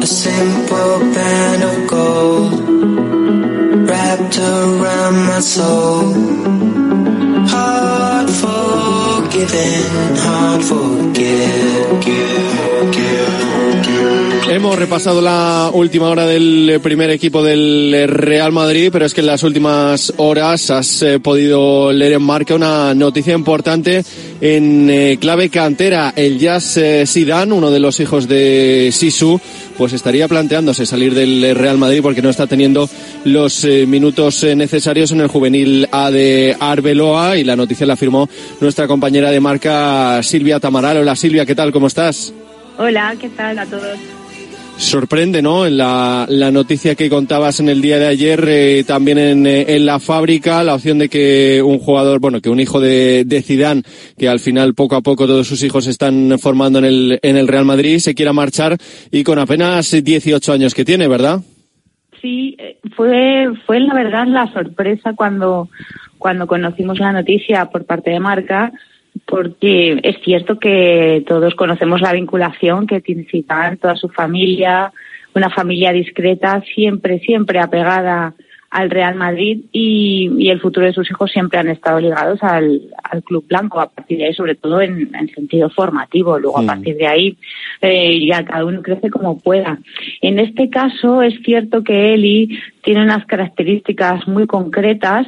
A 0.00 0.06
simple 0.06 0.98
band 1.14 1.62
of 1.62 1.86
gold 1.88 2.52
wrapped 3.88 4.38
around 4.38 5.16
my 5.26 5.40
soul. 5.40 6.14
Hard 7.48 8.30
forgiven, 8.30 10.16
hard 10.16 10.62
forget. 10.64 11.60
Hemos 14.50 14.76
repasado 14.76 15.20
la 15.20 15.70
última 15.72 16.08
hora 16.08 16.26
del 16.26 16.80
primer 16.82 17.08
equipo 17.10 17.40
del 17.40 18.08
Real 18.08 18.50
Madrid, 18.50 18.88
pero 18.92 19.06
es 19.06 19.14
que 19.14 19.20
en 19.20 19.28
las 19.28 19.44
últimas 19.44 20.12
horas 20.16 20.70
has 20.70 21.02
eh, 21.02 21.20
podido 21.20 21.92
leer 21.92 22.14
en 22.14 22.22
marca 22.22 22.56
una 22.56 22.92
noticia 22.92 23.32
importante 23.32 24.02
en 24.40 24.90
eh, 24.90 25.18
clave 25.20 25.50
cantera. 25.50 26.12
El 26.16 26.40
Jazz 26.40 26.78
eh, 26.78 27.04
Zidane, 27.06 27.52
uno 27.52 27.70
de 27.70 27.78
los 27.78 28.00
hijos 28.00 28.26
de 28.26 28.90
Sisu, 28.92 29.40
pues 29.78 29.92
estaría 29.92 30.26
planteándose 30.26 30.84
salir 30.84 31.14
del 31.14 31.54
Real 31.54 31.78
Madrid 31.78 32.00
porque 32.02 32.20
no 32.20 32.30
está 32.30 32.48
teniendo 32.48 32.90
los 33.22 33.64
eh, 33.64 33.86
minutos 33.86 34.42
necesarios 34.42 35.12
en 35.12 35.20
el 35.20 35.28
juvenil 35.28 35.86
A 35.92 36.10
de 36.10 36.56
Arbeloa 36.58 37.38
y 37.38 37.44
la 37.44 37.54
noticia 37.54 37.86
la 37.86 37.94
firmó 37.94 38.28
nuestra 38.60 38.88
compañera 38.88 39.30
de 39.30 39.38
marca 39.38 40.20
Silvia 40.24 40.58
Tamaral. 40.58 40.96
Hola 40.96 41.14
Silvia, 41.14 41.46
¿qué 41.46 41.54
tal? 41.54 41.70
¿Cómo 41.70 41.86
estás? 41.86 42.34
Hola, 42.78 43.14
¿qué 43.20 43.28
tal 43.28 43.56
a 43.56 43.66
todos? 43.66 44.19
Sorprende, 44.80 45.42
¿no? 45.42 45.68
La, 45.68 46.24
la 46.26 46.50
noticia 46.50 46.94
que 46.94 47.10
contabas 47.10 47.60
en 47.60 47.68
el 47.68 47.82
día 47.82 47.98
de 47.98 48.06
ayer, 48.06 48.42
eh, 48.48 48.82
también 48.84 49.18
en, 49.18 49.46
eh, 49.46 49.76
en 49.76 49.84
la 49.84 50.00
fábrica, 50.00 50.64
la 50.64 50.74
opción 50.74 50.98
de 50.98 51.10
que 51.10 51.62
un 51.62 51.78
jugador, 51.78 52.18
bueno, 52.18 52.40
que 52.40 52.48
un 52.48 52.60
hijo 52.60 52.80
de, 52.80 53.24
de 53.26 53.42
Zidane, 53.42 53.82
que 54.16 54.26
al 54.26 54.40
final 54.40 54.74
poco 54.74 54.96
a 54.96 55.02
poco 55.02 55.26
todos 55.26 55.46
sus 55.46 55.62
hijos 55.62 55.86
están 55.86 56.38
formando 56.38 56.78
en 56.78 56.86
el, 56.86 57.20
en 57.22 57.36
el 57.36 57.46
Real 57.46 57.66
Madrid, 57.66 57.98
se 57.98 58.14
quiera 58.14 58.32
marchar 58.32 58.78
y 59.12 59.22
con 59.22 59.38
apenas 59.38 59.90
18 60.02 60.50
años 60.50 60.74
que 60.74 60.86
tiene, 60.86 61.08
¿verdad? 61.08 61.40
Sí, 62.22 62.56
eh, 62.58 62.78
fue, 62.96 63.48
fue 63.66 63.80
la 63.80 63.92
verdad 63.92 64.26
la 64.26 64.50
sorpresa 64.50 65.12
cuando, 65.14 65.68
cuando 66.16 66.46
conocimos 66.46 66.98
la 66.98 67.12
noticia 67.12 67.66
por 67.66 67.84
parte 67.84 68.10
de 68.10 68.18
Marca, 68.18 68.72
porque 69.30 70.00
es 70.02 70.16
cierto 70.24 70.58
que 70.58 71.24
todos 71.26 71.54
conocemos 71.54 72.00
la 72.00 72.12
vinculación 72.12 72.86
que 72.86 73.00
tiene 73.00 73.24
Zidane, 73.30 73.76
toda 73.76 73.94
su 73.96 74.08
familia, 74.08 74.92
una 75.34 75.48
familia 75.48 75.92
discreta, 75.92 76.60
siempre, 76.74 77.20
siempre 77.20 77.60
apegada 77.60 78.34
al 78.70 78.88
Real 78.88 79.16
Madrid 79.16 79.62
y, 79.72 80.30
y 80.38 80.48
el 80.50 80.60
futuro 80.60 80.86
de 80.86 80.92
sus 80.92 81.10
hijos 81.10 81.30
siempre 81.32 81.58
han 81.58 81.68
estado 81.68 81.98
ligados 82.00 82.40
al, 82.42 82.80
al 83.02 83.22
club 83.24 83.44
blanco, 83.48 83.80
a 83.80 83.88
partir 83.90 84.18
de 84.18 84.26
ahí, 84.26 84.34
sobre 84.34 84.54
todo 84.54 84.80
en, 84.80 85.10
en 85.14 85.28
sentido 85.34 85.70
formativo. 85.70 86.38
Luego, 86.38 86.58
a 86.58 86.62
Mm. 86.62 86.66
partir 86.66 86.96
de 86.96 87.06
ahí, 87.06 87.36
eh, 87.80 88.24
ya 88.26 88.44
cada 88.44 88.64
uno 88.64 88.80
crece 88.82 89.10
como 89.10 89.40
pueda. 89.40 89.78
En 90.20 90.38
este 90.38 90.70
caso, 90.70 91.20
es 91.22 91.34
cierto 91.44 91.82
que 91.82 92.14
Eli 92.14 92.60
tiene 92.84 93.02
unas 93.02 93.26
características 93.26 94.28
muy 94.28 94.46
concretas 94.46 95.26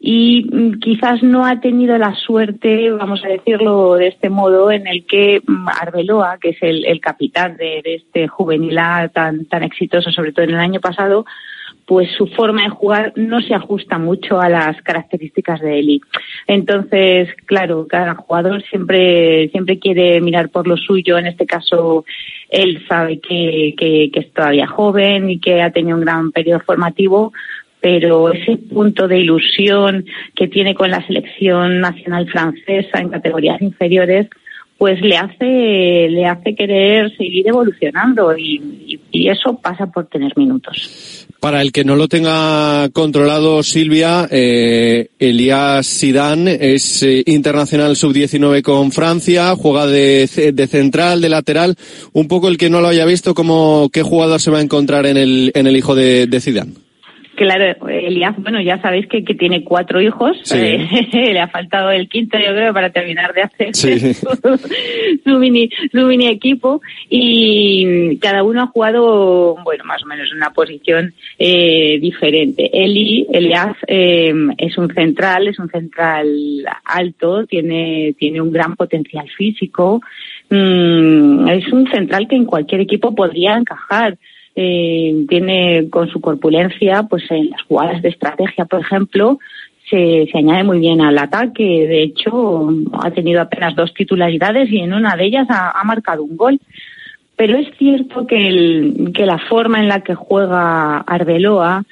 y 0.00 0.44
mm, 0.50 0.78
quizás 0.78 1.22
no 1.22 1.44
ha 1.44 1.60
tenido 1.60 1.98
la 1.98 2.14
suerte, 2.14 2.90
vamos 2.90 3.24
a 3.24 3.28
decirlo 3.28 3.94
de 3.94 4.08
este 4.08 4.30
modo, 4.30 4.70
en 4.70 4.86
el 4.86 5.04
que 5.04 5.42
mm, 5.44 5.68
Arbeloa, 5.68 6.38
que 6.38 6.50
es 6.50 6.58
el, 6.60 7.00
capitán 7.00 7.56
de, 7.56 7.82
este 7.84 8.28
juvenil 8.28 8.78
tan, 9.12 9.46
tan 9.46 9.62
exitoso, 9.64 10.10
sobre 10.12 10.32
todo 10.32 10.44
en 10.44 10.52
el 10.52 10.60
año 10.60 10.80
pasado, 10.80 11.24
pues 11.88 12.10
su 12.16 12.26
forma 12.26 12.64
de 12.64 12.68
jugar 12.68 13.14
no 13.16 13.40
se 13.40 13.54
ajusta 13.54 13.98
mucho 13.98 14.38
a 14.40 14.50
las 14.50 14.80
características 14.82 15.60
de 15.62 15.78
Eli. 15.78 16.00
Entonces, 16.46 17.30
claro, 17.46 17.86
cada 17.88 18.14
jugador 18.14 18.62
siempre, 18.64 19.48
siempre 19.48 19.78
quiere 19.78 20.20
mirar 20.20 20.50
por 20.50 20.68
lo 20.68 20.76
suyo. 20.76 21.16
En 21.16 21.26
este 21.26 21.46
caso, 21.46 22.04
él 22.50 22.84
sabe 22.86 23.20
que, 23.20 23.74
que, 23.76 24.10
que 24.12 24.20
es 24.20 24.32
todavía 24.34 24.66
joven 24.66 25.30
y 25.30 25.40
que 25.40 25.62
ha 25.62 25.70
tenido 25.70 25.96
un 25.96 26.04
gran 26.04 26.30
periodo 26.30 26.60
formativo, 26.60 27.32
pero 27.80 28.32
ese 28.32 28.56
punto 28.56 29.06
de 29.08 29.18
ilusión 29.20 30.04
que 30.34 30.48
tiene 30.48 30.74
con 30.74 30.90
la 30.90 31.06
selección 31.06 31.80
nacional 31.80 32.28
francesa 32.28 32.98
en 33.00 33.08
categorías 33.10 33.60
inferiores, 33.62 34.26
pues 34.78 35.00
le 35.00 35.16
hace, 35.16 36.08
le 36.08 36.24
hace 36.26 36.54
querer 36.54 37.10
seguir 37.16 37.48
evolucionando 37.48 38.36
y, 38.38 39.00
y- 39.12 39.28
eso 39.28 39.58
pasa 39.60 39.86
por 39.88 40.06
tener 40.06 40.32
minutos. 40.36 41.26
Para 41.40 41.60
el 41.62 41.72
que 41.72 41.84
no 41.84 41.96
lo 41.96 42.06
tenga 42.08 42.88
controlado, 42.90 43.62
Silvia, 43.64 44.26
eh, 44.30 45.08
Elías 45.18 45.84
Sidán 45.86 46.46
es 46.48 47.02
eh, 47.02 47.24
internacional 47.26 47.96
sub-19 47.96 48.62
con 48.62 48.90
Francia, 48.92 49.54
juega 49.56 49.86
de, 49.86 50.26
de 50.54 50.66
central, 50.68 51.20
de 51.20 51.28
lateral. 51.28 51.74
Un 52.12 52.28
poco 52.28 52.48
el 52.48 52.56
que 52.56 52.70
no 52.70 52.80
lo 52.80 52.88
haya 52.88 53.04
visto, 53.04 53.34
como 53.34 53.90
qué 53.92 54.02
jugador 54.02 54.40
se 54.40 54.50
va 54.52 54.58
a 54.58 54.62
encontrar 54.62 55.06
en 55.06 55.16
el, 55.16 55.50
en 55.54 55.66
el 55.66 55.76
hijo 55.76 55.94
de, 55.94 56.26
de 56.28 56.40
Zidane. 56.40 56.87
Claro, 57.38 57.86
Elías, 57.86 58.34
bueno, 58.36 58.60
ya 58.60 58.82
sabéis 58.82 59.06
que, 59.06 59.22
que 59.22 59.36
tiene 59.36 59.62
cuatro 59.62 60.00
hijos. 60.00 60.36
Sí. 60.42 60.58
Eh, 60.58 61.06
le 61.32 61.38
ha 61.38 61.46
faltado 61.46 61.92
el 61.92 62.08
quinto, 62.08 62.36
yo 62.36 62.52
creo, 62.52 62.74
para 62.74 62.90
terminar 62.90 63.32
de 63.32 63.42
hacer 63.42 63.76
Sí. 63.76 64.12
su, 64.14 64.28
su 65.24 65.38
mini, 65.38 65.70
su 65.92 66.00
mini 66.00 66.26
equipo. 66.26 66.82
Y 67.08 68.18
cada 68.18 68.42
uno 68.42 68.62
ha 68.62 68.66
jugado, 68.66 69.54
bueno, 69.62 69.84
más 69.84 70.02
o 70.02 70.06
menos 70.06 70.28
en 70.32 70.38
una 70.38 70.50
posición 70.50 71.14
eh, 71.38 72.00
diferente. 72.00 72.70
Eli, 72.72 73.28
Elias, 73.32 73.76
eh, 73.86 74.34
es 74.58 74.76
un 74.76 74.92
central, 74.92 75.46
es 75.46 75.60
un 75.60 75.70
central 75.70 76.26
alto, 76.84 77.46
tiene, 77.46 78.16
tiene 78.18 78.40
un 78.40 78.50
gran 78.50 78.74
potencial 78.74 79.28
físico. 79.30 80.00
Mm, 80.50 81.48
es 81.50 81.72
un 81.72 81.88
central 81.88 82.26
que 82.26 82.34
en 82.34 82.46
cualquier 82.46 82.80
equipo 82.80 83.14
podría 83.14 83.56
encajar 83.56 84.18
eh, 84.60 85.24
tiene 85.28 85.88
con 85.88 86.08
su 86.08 86.20
corpulencia, 86.20 87.04
pues 87.04 87.22
en 87.30 87.50
las 87.50 87.62
jugadas 87.62 88.02
de 88.02 88.08
estrategia, 88.08 88.64
por 88.64 88.80
ejemplo, 88.80 89.38
se, 89.88 90.26
se 90.32 90.36
añade 90.36 90.64
muy 90.64 90.80
bien 90.80 91.00
al 91.00 91.16
ataque. 91.16 91.62
De 91.62 92.02
hecho, 92.02 92.68
ha 93.00 93.08
tenido 93.12 93.40
apenas 93.40 93.76
dos 93.76 93.94
titularidades 93.94 94.68
y 94.72 94.80
en 94.80 94.94
una 94.94 95.14
de 95.14 95.26
ellas 95.26 95.46
ha, 95.48 95.80
marcado 95.84 96.24
un 96.24 96.36
gol. 96.36 96.60
Pero 97.36 97.56
es 97.56 97.68
cierto 97.78 98.26
que, 98.26 98.48
el, 98.48 99.12
que 99.14 99.26
la 99.26 99.38
forma 99.38 99.78
en 99.78 99.86
la 99.86 100.00
que 100.00 100.16
juega 100.16 100.98
Arbeloa 100.98 101.84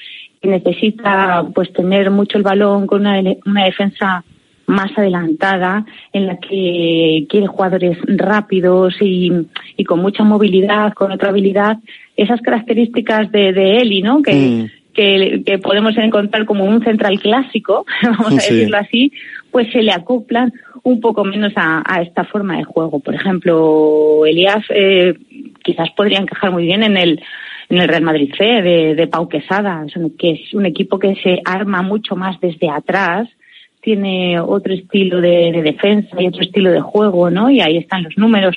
necesita 0.43 1.47
pues 1.55 1.73
tener 1.73 2.11
mucho 2.11 2.37
el 2.37 2.43
balón 2.43 2.89
con 2.89 3.03
una, 3.03 3.21
una 3.45 3.65
defensa 3.65 4.25
más 4.67 4.91
adelantada, 4.97 5.85
en 6.13 6.27
la 6.27 6.39
que 6.39 7.27
quiere 7.29 7.47
jugadores 7.47 7.99
rápidos 8.07 8.97
y, 9.01 9.33
y 9.77 9.85
con 9.85 10.01
mucha 10.01 10.25
movilidad, 10.25 10.93
con 10.93 11.13
otra 11.13 11.29
habilidad, 11.31 11.79
esas 12.17 12.41
características 12.41 13.31
de, 13.31 13.53
de 13.53 13.79
Eli, 13.79 14.03
¿no? 14.03 14.23
Que, 14.23 14.35
Mm. 14.35 14.67
que, 14.95 15.43
que 15.45 15.59
podemos 15.59 15.97
encontrar 15.99 16.47
como 16.47 16.65
un 16.65 16.83
central 16.83 17.21
clásico, 17.21 17.85
vamos 18.03 18.33
a 18.33 18.37
decirlo 18.37 18.79
así, 18.79 19.13
pues 19.51 19.71
se 19.71 19.83
le 19.83 19.93
acoplan 19.93 20.53
un 20.83 21.01
poco 21.01 21.23
menos 21.25 21.53
a, 21.57 21.83
a 21.87 22.03
esta 22.03 22.25
forma 22.25 22.57
de 22.57 22.65
juego. 22.65 23.01
Por 23.01 23.15
ejemplo, 23.15 24.25
Elías 24.25 24.65
eh, 24.71 25.15
quizás 25.63 25.91
podría 25.91 26.19
encajar 26.19 26.51
muy 26.51 26.65
bien 26.65 26.83
en 26.83 26.97
el 26.97 27.21
en 27.69 27.79
el 27.79 27.89
Real 27.89 28.03
Madrid 28.03 28.33
C 28.39 28.45
de, 28.45 28.95
de 28.95 29.07
Pau 29.09 29.29
Quesada, 29.29 29.85
que 30.19 30.31
es 30.31 30.55
un 30.55 30.67
equipo 30.67 30.99
que 30.99 31.17
se 31.17 31.41
arma 31.45 31.83
mucho 31.83 32.15
más 32.15 32.39
desde 32.41 32.71
atrás, 32.71 33.29
tiene 33.87 34.41
otro 34.41 34.75
estilo 34.75 35.21
de, 35.21 35.53
de 35.53 35.63
defensa 35.63 36.21
y 36.21 36.27
otro 36.27 36.43
estilo 36.43 36.73
de 36.73 36.81
juego, 36.81 37.31
¿no? 37.31 37.49
Y 37.49 37.61
ahí 37.61 37.77
están 37.77 38.03
los 38.03 38.19
números. 38.19 38.57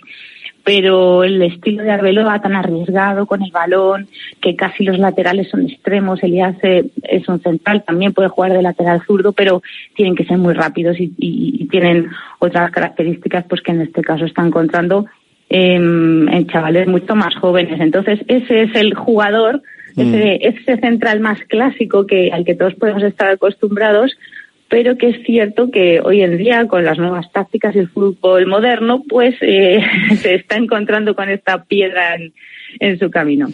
Pero 0.63 1.23
el 1.23 1.39
estilo 1.43 1.83
de 1.83 1.91
Arbeloa 1.91 2.41
tan 2.41 2.55
arriesgado 2.55 3.27
con 3.27 3.43
el 3.43 3.51
balón, 3.51 4.07
que 4.41 4.55
casi 4.55 4.83
los 4.83 4.97
laterales 4.97 5.47
son 5.49 5.67
extremos, 5.69 6.21
Elías 6.23 6.55
eh, 6.63 6.83
es 7.03 7.29
un 7.29 7.39
central, 7.41 7.83
también 7.85 8.11
puede 8.13 8.27
jugar 8.29 8.53
de 8.53 8.61
lateral 8.63 9.01
zurdo, 9.05 9.31
pero 9.31 9.61
tienen 9.95 10.15
que 10.15 10.25
ser 10.25 10.37
muy 10.39 10.53
rápidos 10.55 10.99
y, 10.99 11.05
y- 11.17 11.61
y 11.63 11.67
tienen 11.67 12.07
otras 12.39 12.71
características 12.71 13.45
pues 13.47 13.61
que 13.61 13.71
en 13.71 13.81
este 13.81 14.01
caso 14.01 14.25
está 14.25 14.41
encontrando 14.45 15.05
em, 15.49 16.27
en 16.27 16.47
chavales 16.47 16.87
mucho 16.87 17.15
más 17.15 17.35
jóvenes. 17.35 17.79
Entonces, 17.79 18.19
ese 18.27 18.63
es 18.63 18.75
el 18.75 18.93
jugador, 18.95 19.61
ese, 19.97 20.39
ese 20.47 20.77
central 20.77 21.19
más 21.19 21.39
clásico 21.47 22.05
que 22.05 22.31
al 22.31 22.43
que 22.45 22.55
todos 22.55 22.75
podemos 22.75 23.03
estar 23.03 23.29
acostumbrados, 23.31 24.11
pero 24.69 24.97
que 24.97 25.09
es 25.09 25.25
cierto 25.25 25.71
que 25.71 25.99
hoy 25.99 26.21
en 26.21 26.37
día 26.37 26.67
con 26.67 26.85
las 26.85 26.97
nuevas 26.97 27.31
tácticas 27.31 27.75
y 27.75 27.79
el 27.79 27.89
fútbol 27.89 28.45
moderno, 28.45 29.03
pues 29.09 29.35
eh, 29.41 29.81
se 30.21 30.35
está 30.35 30.57
encontrando 30.57 31.15
con 31.15 31.29
esta 31.29 31.63
piedra 31.63 32.15
en, 32.15 32.31
su 32.99 33.09
camino. 33.09 33.47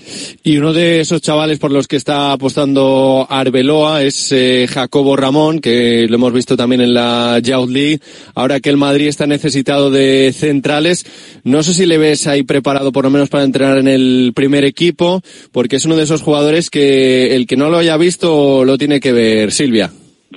Y 0.44 0.58
uno 0.58 0.74
de 0.74 1.00
esos 1.00 1.22
chavales 1.22 1.58
por 1.58 1.72
los 1.72 1.88
que 1.88 1.96
está 1.96 2.34
apostando 2.34 3.26
Arbeloa 3.30 4.04
es 4.04 4.34
eh, 4.34 4.68
Jacobo 4.70 5.16
Ramón, 5.16 5.62
que 5.62 6.06
lo 6.10 6.16
hemos 6.16 6.34
visto 6.34 6.58
también 6.58 6.82
en 6.82 6.94
la 6.94 7.40
Youth 7.42 7.70
League. 7.70 8.00
Ahora 8.34 8.60
que 8.60 8.70
el 8.70 8.76
Madrid 8.76 9.08
está 9.08 9.26
necesitado 9.26 9.90
de 9.90 10.34
centrales, 10.34 11.06
no 11.46 11.64
sé 11.64 11.74
si 11.74 11.86
le 11.86 11.98
ves 11.98 12.28
ahí 12.28 12.44
preparado 12.44 12.92
por 12.92 13.06
lo 13.06 13.10
menos 13.10 13.30
para 13.30 13.46
entrenar 13.46 13.78
en 13.78 13.88
el 13.88 14.34
primer 14.36 14.66
equipo, 14.66 15.22
porque 15.54 15.78
es 15.78 15.86
uno 15.86 15.96
de 15.96 16.04
esos 16.04 16.22
jugadores 16.22 16.70
que 16.70 17.38
el 17.38 17.48
que 17.48 17.56
no 17.56 17.70
lo 17.70 17.78
haya 17.78 17.96
visto 17.96 18.66
lo 18.66 18.78
tiene 18.78 19.00
que 19.00 19.14
ver, 19.14 19.54
Silvia. 19.54 19.92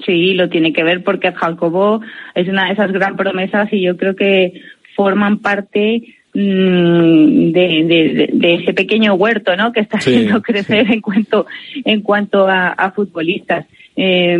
Sí, 0.04 0.34
lo 0.34 0.48
tiene 0.48 0.72
que 0.72 0.84
ver 0.84 1.02
porque 1.02 1.32
Jacobo 1.32 2.00
es 2.34 2.48
una 2.48 2.66
de 2.66 2.72
esas 2.74 2.92
gran 2.92 3.16
promesas 3.16 3.72
y 3.72 3.80
yo 3.82 3.96
creo 3.96 4.14
que 4.14 4.52
forman 4.94 5.38
parte 5.38 6.02
mm, 6.34 7.52
de, 7.52 7.84
de- 7.86 8.30
de 8.32 8.54
ese 8.54 8.74
pequeño 8.74 9.14
huerto 9.14 9.56
¿no? 9.56 9.72
que 9.72 9.80
está 9.80 10.00
Sí, 10.00 10.10
haciendo 10.14 10.42
crecer 10.42 10.90
en 10.92 11.00
cuanto 11.00 11.46
en 11.84 12.00
cuanto 12.02 12.46
a, 12.48 12.68
a 12.68 12.90
futbolistas. 12.92 13.66
Eh, 14.00 14.38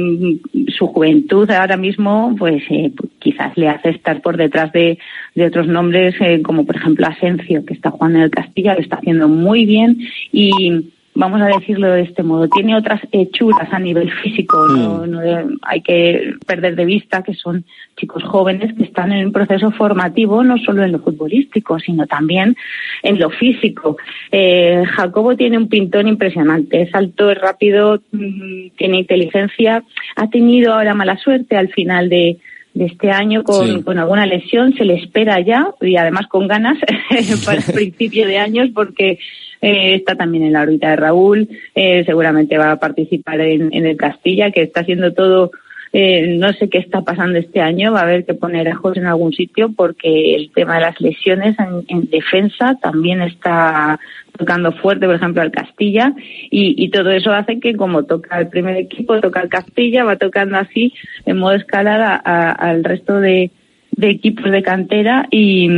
su 0.69 0.87
juventud 0.87 1.51
ahora 1.51 1.77
mismo, 1.77 2.37
pues 2.39 2.63
eh, 2.71 2.93
quizás 3.19 3.57
le 3.57 3.69
hace 3.69 3.89
estar 3.91 4.21
por 4.23 4.37
detrás 4.37 4.71
de, 4.73 4.99
de 5.35 5.47
otros 5.47 5.67
nombres, 5.67 6.15
eh, 6.21 6.41
como 6.43 6.65
por 6.65 6.77
ejemplo 6.77 7.07
Asencio, 7.09 7.65
que 7.67 7.75
está 7.75 7.91
jugando 7.91 8.19
en 8.19 8.25
el 8.27 8.31
Castilla, 8.31 8.75
lo 8.75 8.81
está 8.81 8.97
haciendo 8.97 9.27
muy 9.29 9.65
bien 9.67 9.99
y 10.31 10.91
vamos 11.19 11.41
a 11.43 11.47
decirlo 11.47 11.89
de 11.91 12.03
este 12.03 12.23
modo, 12.23 12.47
tiene 12.49 12.77
otras 12.77 13.01
hechuras 13.11 13.69
a 13.73 13.79
nivel 13.81 14.09
físico, 14.23 14.69
no, 14.69 15.05
no 15.05 15.19
de- 15.21 15.47
hay 15.63 15.81
que 15.83 16.35
perder 16.47 16.77
de 16.77 16.85
vista 16.85 17.25
que 17.25 17.35
son 17.35 17.65
chicos 17.97 18.23
jóvenes 18.23 18.73
que 18.77 18.85
están 18.85 19.11
en 19.11 19.27
un 19.27 19.33
proceso 19.33 19.73
formativo 19.73 20.45
no 20.45 20.57
solo 20.59 20.85
en 20.85 20.93
lo 20.93 21.01
futbolístico, 21.01 21.79
sino 21.81 22.07
también 22.07 22.55
en 23.03 23.19
lo 23.19 23.31
físico. 23.31 23.97
Eh, 24.31 24.85
Jacobo 24.95 25.35
tiene 25.37 25.59
un 25.59 25.69
pintón 25.69 26.07
impresionante, 26.07 26.83
es 26.83 26.95
alto, 26.95 27.31
es 27.33 27.39
rápido, 27.39 28.01
mm, 28.13 28.69
tiene 28.77 28.99
inteligencia, 29.01 29.83
ha 30.15 30.31
tenido 30.31 30.73
ahora 30.73 30.95
mala 30.95 31.19
suerte 31.19 31.57
al 31.57 31.69
final 31.71 32.09
de, 32.09 32.39
de 32.75 32.85
este 32.87 33.11
año 33.11 33.43
con, 33.43 33.67
Sí. 33.67 33.83
con 33.83 33.99
alguna 33.99 34.25
lesión, 34.25 34.73
se 34.75 34.85
le 34.85 34.95
espera 34.95 35.41
ya 35.41 35.71
y 35.81 35.97
además 35.97 36.29
con 36.29 36.47
ganas 36.47 36.79
para 37.45 37.59
el 37.59 37.65
principio 37.75 38.25
de 38.27 38.39
años 38.39 38.69
porque 38.73 39.19
eh, 39.61 39.95
está 39.97 40.15
también 40.15 40.45
en 40.45 40.53
la 40.53 40.63
órbita 40.63 40.91
de 40.91 40.97
Raúl, 40.97 41.49
eh, 41.75 42.05
seguramente 42.05 42.59
va 42.59 42.73
a 42.73 42.79
participar 42.81 43.41
en, 43.41 43.69
en 43.73 43.87
el 43.87 43.97
Castilla, 43.97 44.51
que 44.51 44.63
está 44.63 44.81
haciendo 44.81 45.13
todo, 45.13 45.51
eh, 45.93 46.37
no 46.39 46.53
sé 46.53 46.69
qué 46.69 46.79
está 46.79 47.01
pasando 47.01 47.39
este 47.39 47.61
año, 47.61 47.93
va 47.93 48.01
a 48.01 48.03
haber 48.03 48.25
que 48.25 48.35
poner 48.35 48.69
ajos 48.69 48.97
en 48.97 49.07
algún 49.07 49.33
sitio 49.33 49.71
porque 49.75 50.35
el 50.37 50.51
tema 50.55 50.75
de 50.77 50.83
las 50.83 51.01
lesiones 51.01 51.57
en, 51.59 51.85
en 51.89 52.11
defensa 52.11 52.77
también 52.83 53.23
está 53.23 53.99
tocando 54.39 54.71
fuerte, 54.73 55.07
por 55.07 55.17
ejemplo, 55.17 55.43
al 55.43 55.51
Castilla, 55.51 56.13
y, 56.51 56.75
y 56.85 56.91
todo 56.91 57.11
eso 57.11 57.33
hace 57.33 57.59
que 57.59 57.75
como 57.75 58.05
toca 58.05 58.39
el 58.39 58.49
primer 58.49 58.77
equipo, 58.77 59.19
toca 59.21 59.41
el 59.41 59.49
Castilla, 59.49 60.05
va 60.05 60.17
tocando 60.17 60.59
así 60.59 60.93
en 61.27 61.39
modo 61.39 61.55
escalada 61.55 62.21
a- 62.25 62.53
al 62.53 62.85
resto 62.85 63.19
de, 63.19 63.51
de 63.99 64.11
equipos 64.11 64.51
de 64.53 64.63
cantera 64.63 65.27
y, 65.29 65.69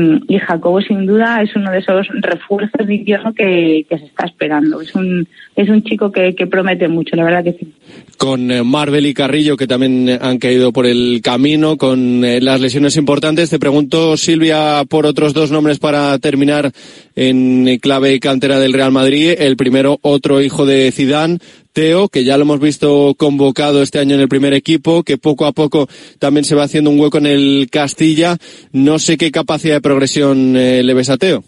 Jacobo 0.47 0.81
sin 0.83 1.07
duda 1.07 1.43
es 1.43 1.55
uno 1.57 1.71
de 1.71 1.79
esos 1.79 2.07
refuerzos 2.21 2.87
de 2.87 2.95
invierno 2.95 3.33
que, 3.33 3.87
que 3.89 3.99
se 3.99 4.05
está 4.07 4.27
esperando. 4.27 4.81
Es 4.81 4.95
un, 4.95 5.27
es 5.57 5.69
un 5.71 5.83
chico 5.83 6.13
que, 6.13 6.33
promete 6.47 6.87
mucho, 6.87 7.17
la 7.17 7.25
verdad 7.25 7.45
que 7.45 7.53
sí. 7.53 7.73
con 8.19 8.51
eh, 8.51 8.63
Marvel 8.63 9.07
y 9.07 9.15
Carrillo 9.15 9.57
que 9.57 9.67
también 9.67 10.09
eh, 10.09 10.19
han 10.21 10.39
caído 10.39 10.71
por 10.73 10.87
el 10.87 11.21
camino 11.23 11.79
con 11.79 12.25
eh, 12.25 12.41
las 12.43 12.61
lesiones 12.61 12.97
importantes. 12.97 13.49
Te 13.49 13.59
pregunto, 13.59 14.19
Silvia, 14.19 14.83
por 14.87 15.07
otros 15.07 15.33
dos 15.33 15.51
nombres 15.51 15.79
para 15.79 16.19
terminar 16.19 16.73
en 17.17 17.79
clave 17.79 18.21
cantera 18.21 18.59
del 18.59 18.75
Real 18.75 18.93
Madrid. 18.93 19.35
El 19.39 19.57
primero, 19.57 19.99
otro 20.03 20.43
hijo 20.43 20.67
de 20.67 20.93
Zidane, 20.93 21.39
Teo, 21.73 22.09
que 22.09 22.25
ya 22.25 22.37
lo 22.37 22.43
hemos 22.43 22.61
visto 22.61 23.15
convocado 23.17 23.83
este 23.83 23.99
año 23.99 24.15
en 24.15 24.21
el 24.21 24.29
primer 24.29 24.53
equipo, 24.55 25.03
que 25.03 25.19
poco 25.19 25.47
a 25.47 25.53
poco 25.53 25.89
también 26.19 26.45
se 26.45 26.55
va 26.55 26.65
haciendo 26.65 26.91
un 26.91 26.99
hueco 27.01 27.19
en 27.19 27.27
el 27.27 27.69
Castilla. 27.71 28.37
No 28.73 28.99
sé 28.99 29.17
qué 29.17 29.31
capacidad 29.31 29.77
de 29.77 29.81
progresión 29.81 30.57
eh, 30.57 30.83
le 30.83 30.95
ves 30.95 31.11
a 31.11 31.17
Teo. 31.17 31.43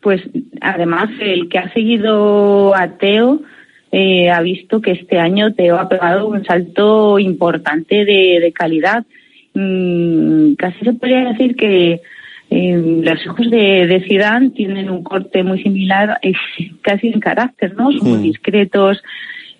Pues 0.00 0.20
además 0.60 1.10
el 1.20 1.48
que 1.48 1.58
ha 1.58 1.72
seguido 1.72 2.74
a 2.76 2.96
Teo 2.98 3.40
eh, 3.92 4.30
ha 4.30 4.40
visto 4.42 4.80
que 4.80 4.92
este 4.92 5.18
año 5.18 5.54
Teo 5.54 5.76
ha 5.78 5.88
pegado 5.88 6.28
un 6.28 6.44
salto 6.44 7.18
importante 7.18 8.04
de, 8.04 8.38
de 8.40 8.52
calidad. 8.52 9.04
Mm, 9.54 10.54
casi 10.54 10.84
se 10.84 10.92
podría 10.92 11.30
decir 11.30 11.56
que 11.56 12.02
eh, 12.50 13.00
los 13.02 13.24
hijos 13.24 13.50
de, 13.50 13.86
de 13.86 14.04
Zidane 14.06 14.50
tienen 14.50 14.90
un 14.90 15.02
corte 15.02 15.42
muy 15.42 15.62
similar, 15.62 16.18
eh, 16.22 16.34
casi 16.82 17.08
en 17.08 17.20
carácter, 17.20 17.74
¿no? 17.74 17.90
Son 17.92 18.08
muy 18.10 18.18
Mm. 18.18 18.22
discretos, 18.22 19.02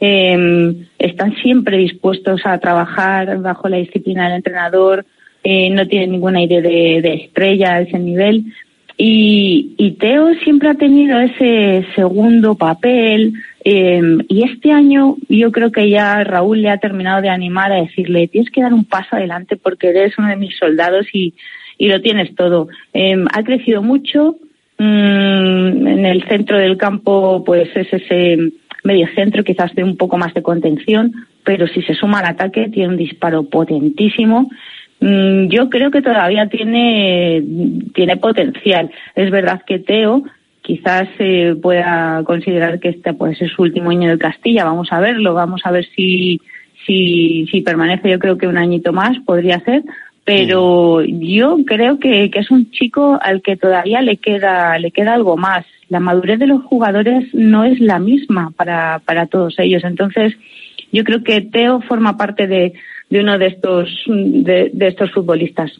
eh, 0.01 0.75
están 0.99 1.35
siempre 1.37 1.79
dispuestos 1.79 2.43
a 2.45 2.59
trabajar 2.59 3.39
bajo 3.39 3.69
la 3.69 3.79
disciplina 3.79 4.25
del 4.25 4.37
entrenador, 4.37 5.07
eh, 5.45 5.71
no 5.71 5.87
tienen 5.87 6.13
ningún 6.13 6.37
aire 6.37 6.61
de, 6.61 7.01
de 7.01 7.15
estrella 7.15 7.75
a 7.75 7.81
ese 7.81 7.99
nivel. 7.99 8.45
Y, 8.99 9.97
Teo 10.01 10.35
siempre 10.43 10.71
ha 10.71 10.75
tenido 10.75 11.19
ese 11.21 11.87
segundo 11.95 12.55
papel 12.55 13.35
eh, 13.65 14.01
y 14.29 14.43
este 14.45 14.73
año 14.73 15.17
yo 15.29 15.53
creo 15.53 15.71
que 15.71 15.91
ya 15.91 16.23
Raúl 16.25 16.63
le 16.63 16.71
ha 16.71 16.79
terminado 16.79 17.21
de 17.21 17.29
animar 17.29 17.73
a 17.73 17.83
decirle 17.83 18.29
tienes 18.29 18.51
que 18.51 18.63
dar 18.63 18.73
un 18.73 18.85
paso 18.85 19.17
adelante 19.17 19.57
porque 19.57 19.89
eres 19.89 20.17
uno 20.19 20.29
de 20.29 20.37
mis 20.37 20.57
soldados 20.57 21.07
y, 21.13 21.35
y 21.77 21.89
lo 21.89 22.01
tienes 22.01 22.35
todo. 22.35 22.69
Eh, 22.95 23.23
ha 23.33 23.43
crecido 23.43 23.83
mucho, 23.83 24.37
mm, 24.79 25.87
en 25.87 26.07
el 26.07 26.25
centro 26.29 26.59
del 26.59 26.77
campo 26.79 27.43
pues 27.45 27.69
es 27.75 27.93
ese 27.93 28.53
medio 28.87 29.09
centro, 29.15 29.45
quizás 29.45 29.75
de 29.75 29.85
un 29.85 29.97
poco 29.97 30.17
más 30.17 30.33
de 30.33 30.43
contención, 30.43 31.13
pero 31.45 31.67
si 31.67 31.83
se 31.83 31.95
suma 31.95 32.21
al 32.21 32.27
ataque 32.27 32.69
tiene 32.69 32.89
un 32.89 32.97
disparo 32.97 33.45
potentísimo. 33.45 34.49
Mm, 35.01 35.49
yo 35.49 35.69
creo 35.69 35.91
que 35.91 36.03
todavía 36.03 36.49
tiene, 36.49 37.43
tiene 37.95 38.17
potencial. 38.17 38.91
Es 39.15 39.31
verdad 39.31 39.63
que 39.67 39.79
Teo 39.79 40.23
quizás 40.63 41.09
se 41.17 41.55
pueda 41.61 42.23
considerar 42.25 42.81
que 42.81 42.89
este 42.89 43.13
puede 43.13 43.37
ser 43.37 43.51
su 43.51 43.63
último 43.63 43.91
año 43.91 44.11
de 44.11 44.19
Castilla. 44.19 44.65
Vamos 44.65 44.89
a 44.91 45.01
verlo, 45.01 45.35
vamos 45.35 45.61
a 45.65 45.71
ver 45.71 45.87
si, 45.95 46.41
si, 46.87 47.47
si 47.51 47.61
permanece. 47.61 48.11
Yo 48.11 48.19
creo 48.19 48.39
que 48.39 48.49
un 48.49 48.59
añito 48.59 48.93
más 48.93 49.19
podría 49.25 49.61
ser, 49.61 49.83
pero 50.27 51.05
yo 51.05 51.59
creo 51.65 52.01
que, 52.01 52.31
que, 52.33 52.41
es 52.41 52.51
un 52.51 52.69
chico 52.73 53.17
al 53.23 53.43
que 53.43 53.57
todavía 53.57 54.03
le 54.03 54.17
queda 54.17 54.77
le 54.77 54.91
queda 54.91 55.15
algo 55.15 55.37
más. 55.37 55.65
La 55.89 56.01
madurez 56.01 56.41
de 56.41 56.49
los 56.49 56.65
jugadores 56.65 57.33
no 57.33 57.63
es 57.63 57.79
la 57.79 58.01
misma 58.01 58.53
para, 58.57 59.01
para 59.05 59.27
todos 59.27 59.55
ellos. 59.59 59.85
Entonces, 59.85 60.35
yo 60.91 61.05
creo 61.05 61.23
que 61.23 61.43
Teo 61.43 61.81
forma 61.81 62.17
parte 62.17 62.49
de, 62.49 62.73
de 63.09 63.21
uno 63.21 63.39
de 63.39 63.47
estos 63.47 63.89
de, 64.09 64.71
de 64.73 64.89
estos 64.89 65.13
futbolistas. 65.13 65.71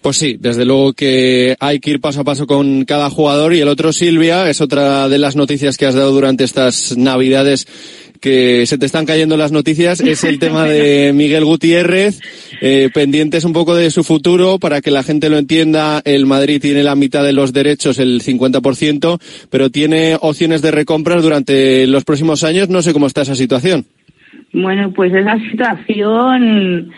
Pues 0.00 0.18
sí, 0.18 0.36
desde 0.38 0.64
luego 0.64 0.92
que 0.92 1.56
hay 1.58 1.80
que 1.80 1.90
ir 1.90 2.00
paso 2.00 2.20
a 2.20 2.24
paso 2.24 2.46
con 2.46 2.84
cada 2.84 3.10
jugador 3.10 3.54
y 3.54 3.60
el 3.60 3.68
otro 3.68 3.92
Silvia 3.92 4.48
es 4.48 4.60
otra 4.60 5.08
de 5.08 5.18
las 5.18 5.34
noticias 5.36 5.78
que 5.78 5.86
has 5.86 5.94
dado 5.94 6.12
durante 6.12 6.44
estas 6.44 6.96
navidades 6.96 7.66
que 8.24 8.64
se 8.64 8.78
te 8.78 8.86
están 8.86 9.04
cayendo 9.04 9.36
las 9.36 9.52
noticias 9.52 10.00
es 10.00 10.24
el 10.24 10.38
tema 10.38 10.64
de 10.64 11.12
Miguel 11.14 11.44
Gutiérrez, 11.44 12.22
eh, 12.62 12.88
pendientes 12.94 13.44
un 13.44 13.52
poco 13.52 13.74
de 13.74 13.90
su 13.90 14.02
futuro 14.02 14.58
para 14.58 14.80
que 14.80 14.90
la 14.90 15.02
gente 15.02 15.28
lo 15.28 15.36
entienda. 15.36 16.00
El 16.06 16.24
Madrid 16.24 16.58
tiene 16.58 16.82
la 16.82 16.94
mitad 16.94 17.22
de 17.22 17.34
los 17.34 17.52
derechos, 17.52 17.98
el 17.98 18.22
50%, 18.22 19.18
pero 19.50 19.68
tiene 19.68 20.16
opciones 20.18 20.62
de 20.62 20.70
recompras 20.70 21.22
durante 21.22 21.86
los 21.86 22.04
próximos 22.04 22.44
años. 22.44 22.70
No 22.70 22.80
sé 22.80 22.94
cómo 22.94 23.08
está 23.08 23.20
esa 23.20 23.34
situación. 23.34 23.84
Bueno, 24.54 24.90
pues 24.94 25.12
esa 25.12 25.38
situación 25.50 26.90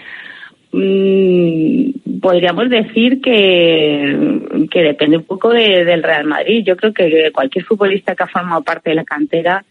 mmm, 0.70 2.20
podríamos 2.22 2.70
decir 2.70 3.20
que, 3.20 4.68
que 4.70 4.80
depende 4.80 5.16
un 5.16 5.24
poco 5.24 5.50
de, 5.50 5.84
del 5.84 6.04
Real 6.04 6.24
Madrid. 6.24 6.62
Yo 6.64 6.76
creo 6.76 6.94
que 6.94 7.32
cualquier 7.32 7.64
futbolista 7.64 8.14
que 8.14 8.22
ha 8.22 8.28
formado 8.28 8.62
parte 8.62 8.90
de 8.90 8.96
la 8.96 9.04
cantera 9.04 9.64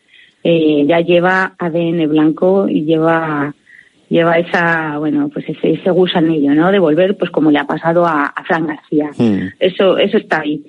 eh, 0.48 0.86
ya 0.88 1.00
lleva 1.00 1.56
ADN 1.58 2.08
blanco 2.08 2.70
y 2.70 2.86
lleva 2.86 3.52
lleva 4.08 4.38
esa 4.38 5.00
bueno 5.00 5.28
pues 5.34 5.50
ese, 5.50 5.72
ese 5.72 5.90
gusanillo 5.90 6.54
no 6.54 6.72
de 6.72 6.78
volver 6.78 7.18
pues 7.18 7.32
como 7.32 7.50
le 7.50 7.58
ha 7.58 7.66
pasado 7.66 8.06
a, 8.06 8.26
a 8.28 8.44
Fran 8.44 8.68
García. 8.68 9.10
Hmm. 9.18 9.50
eso 9.60 9.98
eso 9.98 10.18
está 10.18 10.42
ahí. 10.42 10.64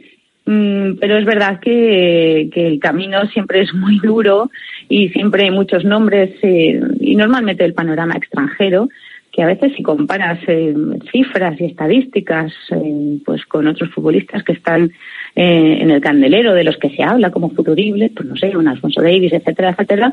Mm, 0.46 0.98
pero 1.00 1.18
es 1.18 1.26
verdad 1.26 1.60
que, 1.60 2.48
que 2.54 2.66
el 2.66 2.78
camino 2.78 3.26
siempre 3.26 3.60
es 3.60 3.74
muy 3.74 3.98
duro 3.98 4.50
y 4.88 5.10
siempre 5.10 5.44
hay 5.44 5.50
muchos 5.50 5.84
nombres 5.84 6.30
eh, 6.40 6.80
y 7.00 7.16
normalmente 7.16 7.64
el 7.64 7.74
panorama 7.74 8.14
extranjero 8.14 8.88
que 9.32 9.42
a 9.42 9.46
veces 9.46 9.72
si 9.76 9.82
comparas 9.82 10.38
eh, 10.46 10.74
cifras 11.12 11.60
y 11.60 11.64
estadísticas 11.64 12.54
eh, 12.70 13.18
pues 13.26 13.44
con 13.44 13.66
otros 13.66 13.90
futbolistas 13.90 14.42
que 14.42 14.52
están 14.52 14.92
eh, 15.38 15.78
en 15.82 15.90
el 15.90 16.00
candelero 16.00 16.54
de 16.54 16.64
los 16.64 16.76
que 16.78 16.88
se 16.90 17.02
habla 17.02 17.30
como 17.30 17.50
futuribles, 17.50 18.10
pues 18.16 18.26
no 18.26 18.36
sé, 18.36 18.56
un 18.56 18.66
Alfonso 18.68 19.02
Davis, 19.02 19.32
etcétera, 19.34 19.70
etcétera, 19.70 20.12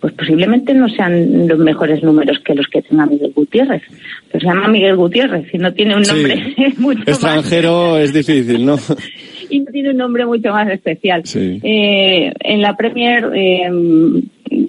pues 0.00 0.14
posiblemente 0.14 0.72
no 0.72 0.88
sean 0.88 1.46
los 1.46 1.58
mejores 1.58 2.02
números 2.02 2.38
que 2.44 2.54
los 2.54 2.66
que 2.68 2.80
tenga 2.82 3.04
Miguel 3.06 3.32
Gutiérrez. 3.34 3.82
Pero 4.30 4.40
se 4.40 4.46
llama 4.46 4.68
Miguel 4.68 4.96
Gutiérrez 4.96 5.46
y 5.54 5.58
no 5.58 5.72
tiene 5.74 5.94
un 5.94 6.04
Sí. 6.04 6.12
nombre 6.14 6.42
mucho 6.78 6.98
más 7.00 7.08
Extranjero 7.08 7.98
es 7.98 8.12
difícil, 8.14 8.64
¿no? 8.64 8.76
y 9.50 9.60
no 9.60 9.66
tiene 9.70 9.90
un 9.90 9.98
nombre 9.98 10.24
mucho 10.24 10.50
más 10.50 10.68
especial. 10.70 11.20
Sí. 11.24 11.60
Eh, 11.62 12.32
en 12.40 12.62
la 12.62 12.74
Premier 12.74 13.30
eh, 13.34 13.70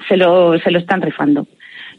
se, 0.10 0.18
lo, 0.18 0.60
se 0.60 0.70
lo 0.70 0.80
están 0.80 1.02
rifando. 1.02 1.48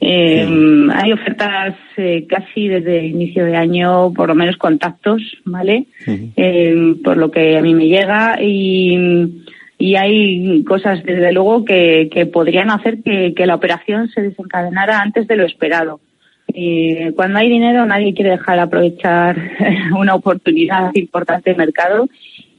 Eh, 0.01 0.89
Hay 0.93 1.13
ofertas 1.13 1.75
eh, 1.97 2.27
casi 2.29 2.69
desde 2.69 2.99
el 3.01 3.07
inicio 3.07 3.45
de 3.45 3.57
año, 3.57 4.13
por 4.13 4.29
lo 4.29 4.35
menos 4.35 4.57
contactos, 4.57 5.23
¿vale? 5.45 5.87
Eh, 6.07 6.95
por 7.03 7.17
lo 7.17 7.31
que 7.31 7.57
a 7.57 7.63
mí 7.63 7.75
me 7.75 7.87
llega 7.87 8.39
y, 8.43 9.45
y 9.79 9.97
hay 9.97 10.63
cosas, 10.65 11.03
desde 11.05 11.33
luego, 11.33 11.65
que, 11.65 12.09
que 12.13 12.27
podrían 12.27 12.71
hacer 12.71 13.03
que, 13.03 13.35
que 13.35 13.47
la 13.47 13.55
operación 13.55 14.09
se 14.09 14.23
desencadenara 14.23 15.01
antes 15.01 15.27
de 15.27 15.37
lo 15.37 15.45
esperado. 15.45 16.01
Eh, 16.57 17.13
cuando 17.17 17.39
hay 17.39 17.49
dinero 17.49 17.85
nadie 17.85 18.15
quiere 18.15 18.31
dejar 18.33 18.61
aprovechar 18.61 19.37
una 19.99 20.15
oportunidad 20.15 20.91
importante 20.95 21.51
de 21.51 21.57
mercado 21.57 22.09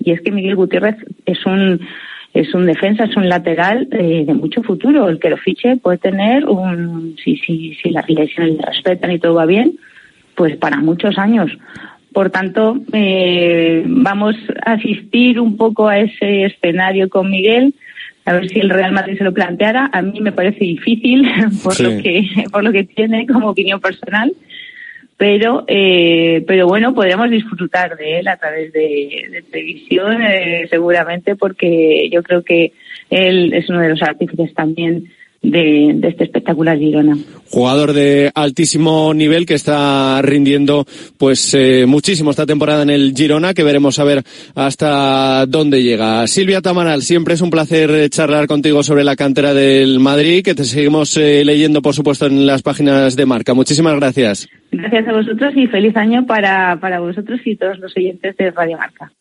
y 0.04 0.12
es 0.12 0.19
que 0.21 0.32
Miguel 0.32 0.56
Gutiérrez 0.58 0.98
es 1.26 1.45
un 1.45 1.80
es 2.36 2.54
un 2.54 2.65
defensa, 2.65 3.06
es 3.06 3.15
un 3.15 3.30
lateral 3.30 3.88
eh, 3.91 4.26
de 4.28 4.34
mucho 4.34 4.62
futuro. 4.62 5.08
El 5.08 5.19
que 5.19 5.30
lo 5.30 5.38
fiche 5.38 5.78
puede 5.78 5.98
tener 5.98 6.45
un, 6.45 7.15
si, 7.24 7.38
si, 7.38 7.74
si 7.82 7.89
las 7.89 8.08
lesiones 8.10 8.58
le 8.58 8.62
respetan 8.65 9.12
y 9.12 9.19
todo 9.19 9.36
va 9.36 9.45
bien, 9.45 9.80
pues 10.36 10.58
para 10.58 10.78
muchos 10.78 11.17
años. 11.17 11.50
Por 12.12 12.30
tanto, 12.30 12.78
eh, 12.93 13.84
vamos 13.88 14.36
a 14.65 14.74
asistir 14.74 15.39
un 15.39 15.56
poco 15.56 15.88
a 15.88 16.00
ese 16.00 16.43
escenario 16.45 17.10
con 17.10 17.30
Miguel, 17.32 17.74
a 18.26 18.34
ver 18.34 18.50
si 18.50 18.60
el 18.60 18.69
Real 18.69 18.91
Madrid 18.91 19.17
se 19.17 19.24
lo 19.24 19.34
planteara. 19.34 19.89
A 19.93 20.02
mí 20.02 20.19
me 20.19 20.32
parece 20.34 20.60
difícil 20.65 21.26
por 21.63 21.74
Sí. 21.74 21.84
lo 21.84 21.89
que 22.04 22.28
por 22.52 22.63
lo 22.65 22.71
que 22.74 22.84
tiene 22.84 23.26
como 23.28 23.50
opinión 23.50 23.80
personal, 23.80 24.34
pero 25.17 25.63
eh, 25.67 26.43
pero 26.45 26.67
bueno 26.67 26.93
podremos 26.93 27.30
disfrutar 27.30 27.95
de 27.95 28.19
él 28.19 28.28
a 28.28 28.38
través 28.38 28.73
de, 28.73 29.28
de 29.32 29.41
televisión 29.43 30.21
eh, 30.21 30.67
seguramente 30.69 31.36
porque 31.36 32.10
yo 32.12 32.21
creo 32.21 32.43
que 32.43 32.73
él 33.10 33.54
es 33.54 33.69
uno 33.69 33.82
de 33.82 33.89
los 33.89 34.01
artífices 34.01 34.54
también 34.54 35.12
de, 35.51 35.91
de 35.95 36.08
este 36.08 36.25
espectacular 36.25 36.77
Girona. 36.77 37.17
Jugador 37.49 37.93
de 37.93 38.31
altísimo 38.34 39.13
nivel 39.13 39.45
que 39.45 39.53
está 39.53 40.21
rindiendo 40.21 40.86
pues 41.17 41.53
eh, 41.53 41.86
muchísimo 41.88 42.31
esta 42.31 42.45
temporada 42.45 42.84
en 42.84 42.89
el 42.89 43.13
Girona, 43.15 43.53
que 43.53 43.63
veremos 43.63 43.99
a 43.99 44.03
ver 44.03 44.23
hasta 44.55 45.45
dónde 45.45 45.84
llega. 45.84 46.25
Silvia 46.27 46.62
Tamaral, 46.62 47.01
siempre 47.01 47.36
es 47.36 47.41
un 47.41 47.51
placer 47.51 47.91
eh, 47.91 48.10
charlar 48.10 48.47
contigo 48.47 48.84
sobre 48.84 49.03
la 49.03 49.15
cantera 49.15 49.53
del 49.53 49.99
Madrid, 49.99 50.43
que 50.43 50.55
te 50.55 50.63
seguimos 50.63 51.15
eh, 51.17 51.43
leyendo 51.45 51.81
por 51.81 51.93
supuesto 51.93 52.25
en 52.25 52.45
las 52.45 52.62
páginas 52.62 53.15
de 53.15 53.25
marca. 53.25 53.53
Muchísimas 53.53 53.95
gracias. 53.95 54.47
Gracias 54.71 55.08
a 55.08 55.13
vosotros 55.13 55.53
y 55.55 55.67
feliz 55.67 55.95
año 55.95 56.25
para, 56.25 56.77
para 56.79 56.99
vosotros 56.99 57.39
y 57.45 57.55
todos 57.55 57.79
los 57.79 57.95
oyentes 57.95 58.36
de 58.38 58.51
Radio 58.51 58.77
Marca. 58.77 59.12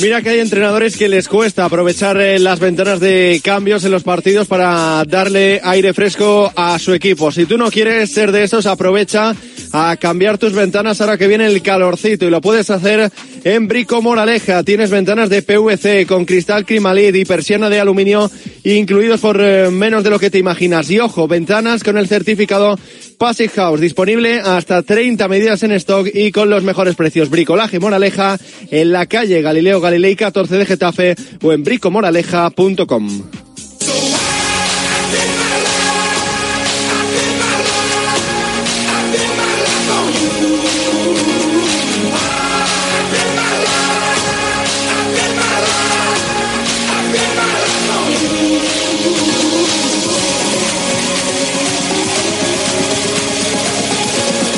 Mira 0.00 0.20
que 0.20 0.28
hay 0.28 0.40
entrenadores 0.40 0.96
que 0.96 1.08
les 1.08 1.26
cuesta 1.26 1.64
aprovechar 1.64 2.20
eh, 2.20 2.38
las 2.38 2.60
ventanas 2.60 3.00
de 3.00 3.40
cambios 3.42 3.82
en 3.84 3.92
los 3.92 4.02
partidos 4.02 4.46
para 4.46 5.02
darle 5.06 5.60
aire 5.64 5.94
fresco 5.94 6.52
a 6.54 6.78
su 6.78 6.92
equipo. 6.92 7.32
Si 7.32 7.46
tú 7.46 7.56
no 7.56 7.70
quieres 7.70 8.10
ser 8.10 8.30
de 8.30 8.44
esos, 8.44 8.66
aprovecha 8.66 9.34
a 9.72 9.96
cambiar 9.96 10.38
tus 10.38 10.52
ventanas 10.52 11.00
ahora 11.00 11.16
que 11.16 11.28
viene 11.28 11.46
el 11.46 11.62
calorcito 11.62 12.26
y 12.26 12.30
lo 12.30 12.40
puedes 12.40 12.68
hacer 12.70 13.10
en 13.44 13.68
Brico 13.68 14.02
Moraleja. 14.02 14.62
Tienes 14.64 14.90
ventanas 14.90 15.30
de 15.30 15.42
PVC 15.42 16.06
con 16.06 16.24
cristal 16.24 16.66
Crimalit 16.66 17.14
y 17.14 17.24
persiana 17.24 17.70
de 17.70 17.80
aluminio 17.80 18.30
incluidos 18.64 19.20
por 19.20 19.40
eh, 19.40 19.70
menos 19.70 20.02
de 20.04 20.10
lo 20.10 20.18
que 20.18 20.30
te 20.30 20.38
imaginas. 20.38 20.90
Y 20.90 20.98
ojo, 20.98 21.28
ventanas 21.28 21.84
con 21.84 21.96
el 21.96 22.08
certificado 22.08 22.78
Passive 23.18 23.48
House 23.50 23.80
disponible 23.80 24.40
hasta 24.40 24.82
30 24.82 25.28
medidas 25.28 25.62
en 25.62 25.72
stock 25.72 26.08
y 26.12 26.32
con 26.32 26.50
los 26.50 26.62
mejores 26.62 26.96
precios. 26.96 27.30
Bricolaje 27.30 27.80
Moraleja 27.80 28.38
en 28.70 28.92
la 28.92 29.06
calle 29.06 29.42
Galileo 29.42 29.80
Galilei 29.80 30.16
14 30.16 30.56
de 30.56 30.66
Getafe 30.66 31.14
o 31.42 31.52
en 31.52 31.64
bricomoraleja.com. 31.64 33.45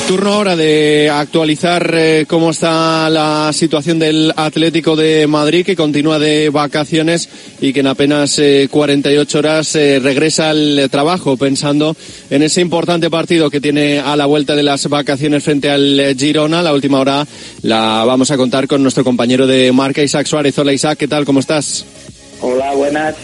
Turno 0.09 0.33
ahora 0.33 0.57
de 0.57 1.11
actualizar 1.13 1.95
eh, 1.95 2.25
cómo 2.27 2.53
está 2.53 3.11
la 3.11 3.53
situación 3.53 3.99
del 3.99 4.33
Atlético 4.35 4.97
de 4.97 5.27
Madrid, 5.27 5.67
que 5.67 5.77
continúa 5.77 6.19
de 6.19 6.49
vacaciones 6.49 7.29
y 7.61 7.75
que 7.75 7.81
en 7.81 7.89
apenas 7.89 8.39
eh, 8.39 8.69
48 8.71 9.39
horas 9.39 9.77
eh, 9.77 10.01
regresa 10.03 10.49
al 10.49 10.89
trabajo, 10.91 11.37
pensando 11.37 11.95
en 12.31 12.43
ese 12.43 12.63
importante 12.63 13.11
partido 13.11 13.51
que 13.51 13.61
tiene 13.61 14.01
a 14.01 14.17
la 14.17 14.25
vuelta 14.25 14.57
de 14.57 14.63
las 14.63 14.89
vacaciones 14.89 15.45
frente 15.45 15.69
al 15.69 16.17
Girona. 16.19 16.63
La 16.63 16.73
última 16.73 17.01
hora 17.01 17.27
la 17.61 18.03
vamos 18.07 18.31
a 18.31 18.39
contar 18.39 18.67
con 18.67 18.83
nuestro 18.83 19.05
compañero 19.05 19.47
de 19.47 19.71
marca, 19.73 20.03
Isaac 20.03 20.27
Suárez. 20.27 20.59
Hola 20.59 20.73
Isaac, 20.73 20.97
¿qué 20.97 21.09
tal? 21.09 21.27
¿Cómo 21.27 21.41
estás? 21.41 21.85
Hola, 22.41 22.73
buenas. 22.75 23.15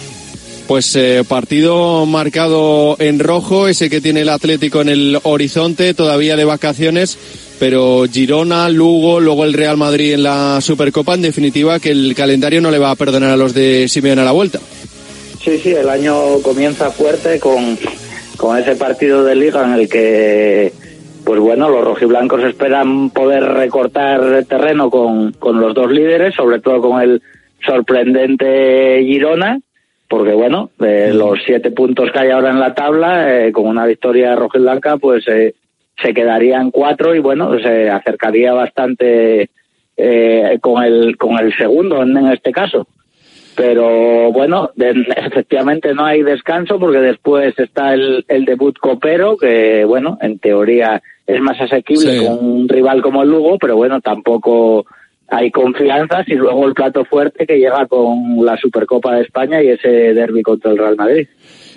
Pues 0.67 0.97
eh, 0.97 1.23
partido 1.29 2.07
marcado 2.07 2.97
en 2.99 3.19
rojo, 3.19 3.69
ese 3.69 3.91
que 3.91 4.01
tiene 4.01 4.23
el 4.23 4.31
Atlético 4.31 4.81
en 4.81 4.89
el 4.89 5.19
horizonte, 5.23 5.93
todavía 5.93 6.37
de 6.37 6.47
vacaciones, 6.47 7.19
pero 7.61 8.05
Girona, 8.11 8.71
Lugo, 8.71 9.21
luego 9.21 9.45
el 9.45 9.53
Real 9.53 9.77
Madrid 9.77 10.15
en 10.15 10.23
la 10.23 10.61
Supercopa, 10.63 11.15
en 11.15 11.23
definitiva 11.23 11.79
que 11.81 11.91
el 11.91 12.15
calendario 12.15 12.63
no 12.63 12.71
le 12.71 12.79
va 12.79 12.91
a 12.91 12.97
perdonar 12.97 13.31
a 13.31 13.37
los 13.37 13.53
de 13.53 13.89
Simeone 13.89 14.23
a 14.23 14.25
la 14.25 14.33
vuelta. 14.33 14.59
Sí, 15.43 15.59
sí, 15.59 15.73
el 15.73 15.89
año 15.91 16.41
comienza 16.43 16.91
fuerte 16.91 17.39
con, 17.39 17.79
con 18.39 18.57
ese 18.57 18.75
partido 18.77 19.23
de 19.23 19.35
liga 19.35 19.63
en 19.67 19.75
el 19.75 19.89
que, 19.89 20.73
pues 21.25 21.41
bueno, 21.41 21.69
los 21.69 21.85
rojiblancos 21.85 22.43
esperan 22.43 23.11
poder 23.11 23.45
recortar 23.45 24.45
terreno 24.47 24.89
con, 24.89 25.33
con 25.33 25.61
los 25.61 25.75
dos 25.75 25.91
líderes, 25.91 26.35
sobre 26.35 26.61
todo 26.61 26.81
con 26.81 27.03
el 27.03 27.21
sorprendente 27.63 29.03
Girona, 29.05 29.61
porque 30.17 30.33
bueno, 30.35 30.71
de 30.79 31.13
los 31.13 31.41
siete 31.45 31.73
puntos 31.73 32.13
que 32.13 32.19
hay 32.21 32.31
ahora 32.31 32.51
en 32.51 32.61
la 32.61 32.73
tabla, 32.73 33.47
eh, 33.47 33.51
con 33.51 33.67
una 33.67 33.85
victoria 33.85 34.37
rojiblanca, 34.37 34.97
pues 34.97 35.27
eh, 35.27 35.55
se 36.01 36.15
quedarían 36.15 36.71
cuatro 36.71 37.17
y 37.17 37.19
bueno, 37.19 37.59
se 37.59 37.91
acercaría 37.91 38.53
bastante 38.53 39.51
eh, 39.97 40.59
con 40.61 40.85
el 40.85 41.17
con 41.17 41.37
el 41.39 41.53
segundo 41.57 42.01
en, 42.05 42.17
en 42.17 42.29
este 42.29 42.53
caso. 42.53 42.87
Pero 43.57 44.31
bueno, 44.33 44.71
de- 44.77 45.05
efectivamente 45.17 45.95
no 45.95 46.05
hay 46.05 46.23
descanso 46.23 46.79
porque 46.79 46.99
después 46.99 47.59
está 47.59 47.95
el, 47.95 48.25
el 48.29 48.45
debut 48.45 48.77
copero, 48.79 49.37
que 49.37 49.85
bueno, 49.85 50.17
en 50.21 50.39
teoría 50.39 51.03
es 51.27 51.41
más 51.41 51.61
asequible 51.61 52.19
Sí. 52.21 52.25
con 52.27 52.39
un 52.45 52.69
rival 52.69 53.03
como 53.03 53.23
el 53.25 53.31
Lugo, 53.31 53.59
pero 53.59 53.75
bueno, 53.77 54.01
tampoco 54.01 54.87
hay 55.29 55.51
confianzas 55.51 56.29
y 56.29 56.35
luego 56.35 56.67
el 56.67 56.75
plato 56.75 57.05
fuerte 57.05 57.47
que 57.47 57.59
llega 57.59 57.87
con 57.87 58.45
la 58.45 58.57
Supercopa 58.57 59.15
de 59.15 59.23
España 59.23 59.63
y 59.63 59.69
ese 59.69 59.89
derby 59.89 60.43
contra 60.43 60.71
el 60.71 60.79
Real 60.79 60.97
Madrid. 60.97 61.29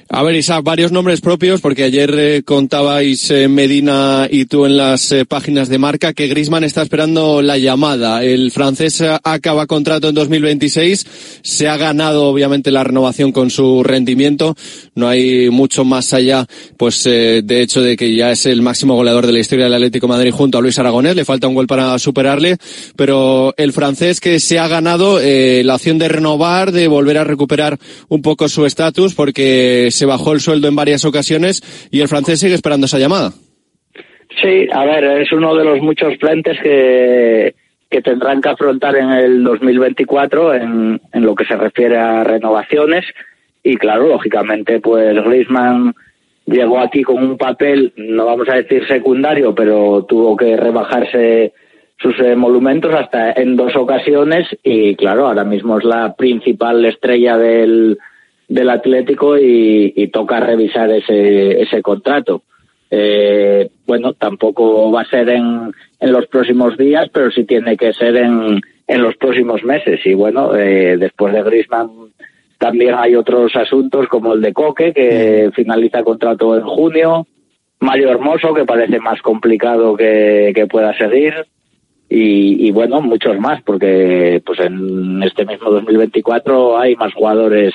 A 0.09 0.23
ver, 0.23 0.35
Isaac, 0.35 0.63
varios 0.63 0.93
nombres 0.93 1.19
propios, 1.19 1.59
porque 1.59 1.83
ayer 1.83 2.15
eh, 2.17 2.41
contabais 2.45 3.29
eh, 3.29 3.49
Medina 3.49 4.25
y 4.31 4.45
tú 4.45 4.65
en 4.65 4.77
las 4.77 5.11
eh, 5.11 5.25
páginas 5.25 5.67
de 5.67 5.79
marca 5.79 6.13
que 6.13 6.27
Grisman 6.27 6.63
está 6.63 6.81
esperando 6.81 7.41
la 7.41 7.57
llamada. 7.57 8.23
El 8.23 8.51
francés 8.51 9.01
eh, 9.01 9.17
acaba 9.21 9.67
contrato 9.67 10.07
en 10.07 10.15
2026, 10.15 11.05
se 11.41 11.67
ha 11.67 11.75
ganado 11.75 12.23
obviamente 12.23 12.71
la 12.71 12.85
renovación 12.85 13.33
con 13.33 13.49
su 13.49 13.83
rendimiento, 13.83 14.55
no 14.95 15.09
hay 15.09 15.49
mucho 15.49 15.83
más 15.83 16.13
allá, 16.13 16.47
pues 16.77 17.05
eh, 17.05 17.41
de 17.43 17.61
hecho 17.61 17.81
de 17.81 17.97
que 17.97 18.15
ya 18.15 18.31
es 18.31 18.45
el 18.45 18.61
máximo 18.61 18.95
goleador 18.95 19.27
de 19.27 19.33
la 19.33 19.39
historia 19.39 19.65
del 19.65 19.73
Atlético 19.73 20.07
de 20.07 20.13
Madrid 20.13 20.31
junto 20.31 20.57
a 20.57 20.61
Luis 20.61 20.79
Aragonés, 20.79 21.17
le 21.17 21.25
falta 21.25 21.49
un 21.49 21.55
gol 21.55 21.67
para 21.67 21.99
superarle, 21.99 22.55
pero 22.95 23.53
el 23.57 23.73
francés 23.73 24.21
que 24.21 24.39
se 24.39 24.57
ha 24.57 24.69
ganado 24.69 25.19
eh, 25.19 25.63
la 25.65 25.75
opción 25.75 25.97
de 25.97 26.07
renovar, 26.07 26.71
de 26.71 26.87
volver 26.87 27.17
a 27.17 27.25
recuperar 27.25 27.77
un 28.07 28.21
poco 28.21 28.47
su 28.47 28.65
estatus, 28.65 29.13
porque 29.13 29.89
se 29.97 30.05
bajó 30.05 30.33
el 30.33 30.39
sueldo 30.39 30.67
en 30.67 30.75
varias 30.75 31.05
ocasiones 31.05 31.89
y 31.91 32.01
el 32.01 32.07
francés 32.07 32.39
sigue 32.39 32.55
esperando 32.55 32.85
esa 32.85 32.99
llamada. 32.99 33.31
Sí, 34.41 34.67
a 34.71 34.85
ver, 34.85 35.21
es 35.21 35.31
uno 35.31 35.55
de 35.55 35.65
los 35.65 35.81
muchos 35.81 36.15
frentes 36.19 36.57
que, 36.61 37.55
que 37.89 38.01
tendrán 38.01 38.41
que 38.41 38.49
afrontar 38.49 38.95
en 38.95 39.09
el 39.09 39.43
2024 39.43 40.53
en, 40.53 41.01
en 41.11 41.25
lo 41.25 41.33
que 41.33 41.45
se 41.45 41.55
refiere 41.55 41.97
a 41.97 42.23
renovaciones. 42.23 43.05
Y 43.63 43.77
claro, 43.77 44.07
lógicamente, 44.07 44.79
pues 44.79 45.15
Griezmann 45.25 45.93
llegó 46.45 46.79
aquí 46.79 47.03
con 47.03 47.23
un 47.23 47.37
papel, 47.37 47.93
no 47.97 48.25
vamos 48.25 48.47
a 48.49 48.55
decir 48.55 48.87
secundario, 48.87 49.53
pero 49.53 50.05
tuvo 50.07 50.35
que 50.37 50.55
rebajarse 50.55 51.53
sus 51.99 52.17
emolumentos 52.19 52.93
hasta 52.93 53.31
en 53.33 53.55
dos 53.55 53.75
ocasiones 53.75 54.47
y 54.63 54.95
claro, 54.95 55.27
ahora 55.27 55.43
mismo 55.43 55.79
es 55.79 55.83
la 55.83 56.15
principal 56.15 56.85
estrella 56.85 57.37
del, 57.37 57.97
del 58.47 58.69
Atlético 58.69 59.37
y, 59.37 59.93
y 59.95 60.07
toca 60.07 60.39
revisar 60.39 60.89
ese, 60.91 61.61
ese 61.61 61.81
contrato. 61.81 62.43
Eh, 62.89 63.69
bueno, 63.85 64.13
tampoco 64.13 64.91
va 64.91 65.01
a 65.01 65.09
ser 65.09 65.29
en, 65.29 65.73
en 65.99 66.11
los 66.11 66.27
próximos 66.27 66.77
días, 66.77 67.07
pero 67.11 67.29
sí 67.31 67.43
tiene 67.43 67.75
que 67.75 67.91
ser 67.93 68.15
en, 68.15 68.61
en 68.87 69.01
los 69.01 69.15
próximos 69.17 69.63
meses. 69.63 69.99
Y 70.05 70.13
bueno, 70.13 70.55
eh, 70.55 70.97
después 70.97 71.33
de 71.33 71.43
Griezmann 71.43 71.89
también 72.57 72.95
hay 72.97 73.15
otros 73.15 73.55
asuntos 73.55 74.07
como 74.07 74.33
el 74.33 74.41
de 74.41 74.53
Coque, 74.53 74.93
que 74.93 75.51
finaliza 75.53 76.03
contrato 76.03 76.55
en 76.55 76.63
junio. 76.63 77.27
Mario 77.79 78.09
Hermoso, 78.09 78.53
que 78.53 78.65
parece 78.65 78.99
más 78.99 79.21
complicado 79.21 79.95
que, 79.95 80.51
que 80.55 80.65
pueda 80.65 80.97
seguir. 80.97 81.33
Y, 82.09 82.65
y 82.65 82.71
bueno, 82.71 83.01
muchos 83.01 83.37
más, 83.37 83.61
porque 83.63 84.41
pues 84.45 84.59
en 84.61 85.21
este 85.23 85.45
mismo 85.45 85.69
2024 85.69 86.79
hay 86.79 86.95
más 86.95 87.13
jugadores 87.13 87.73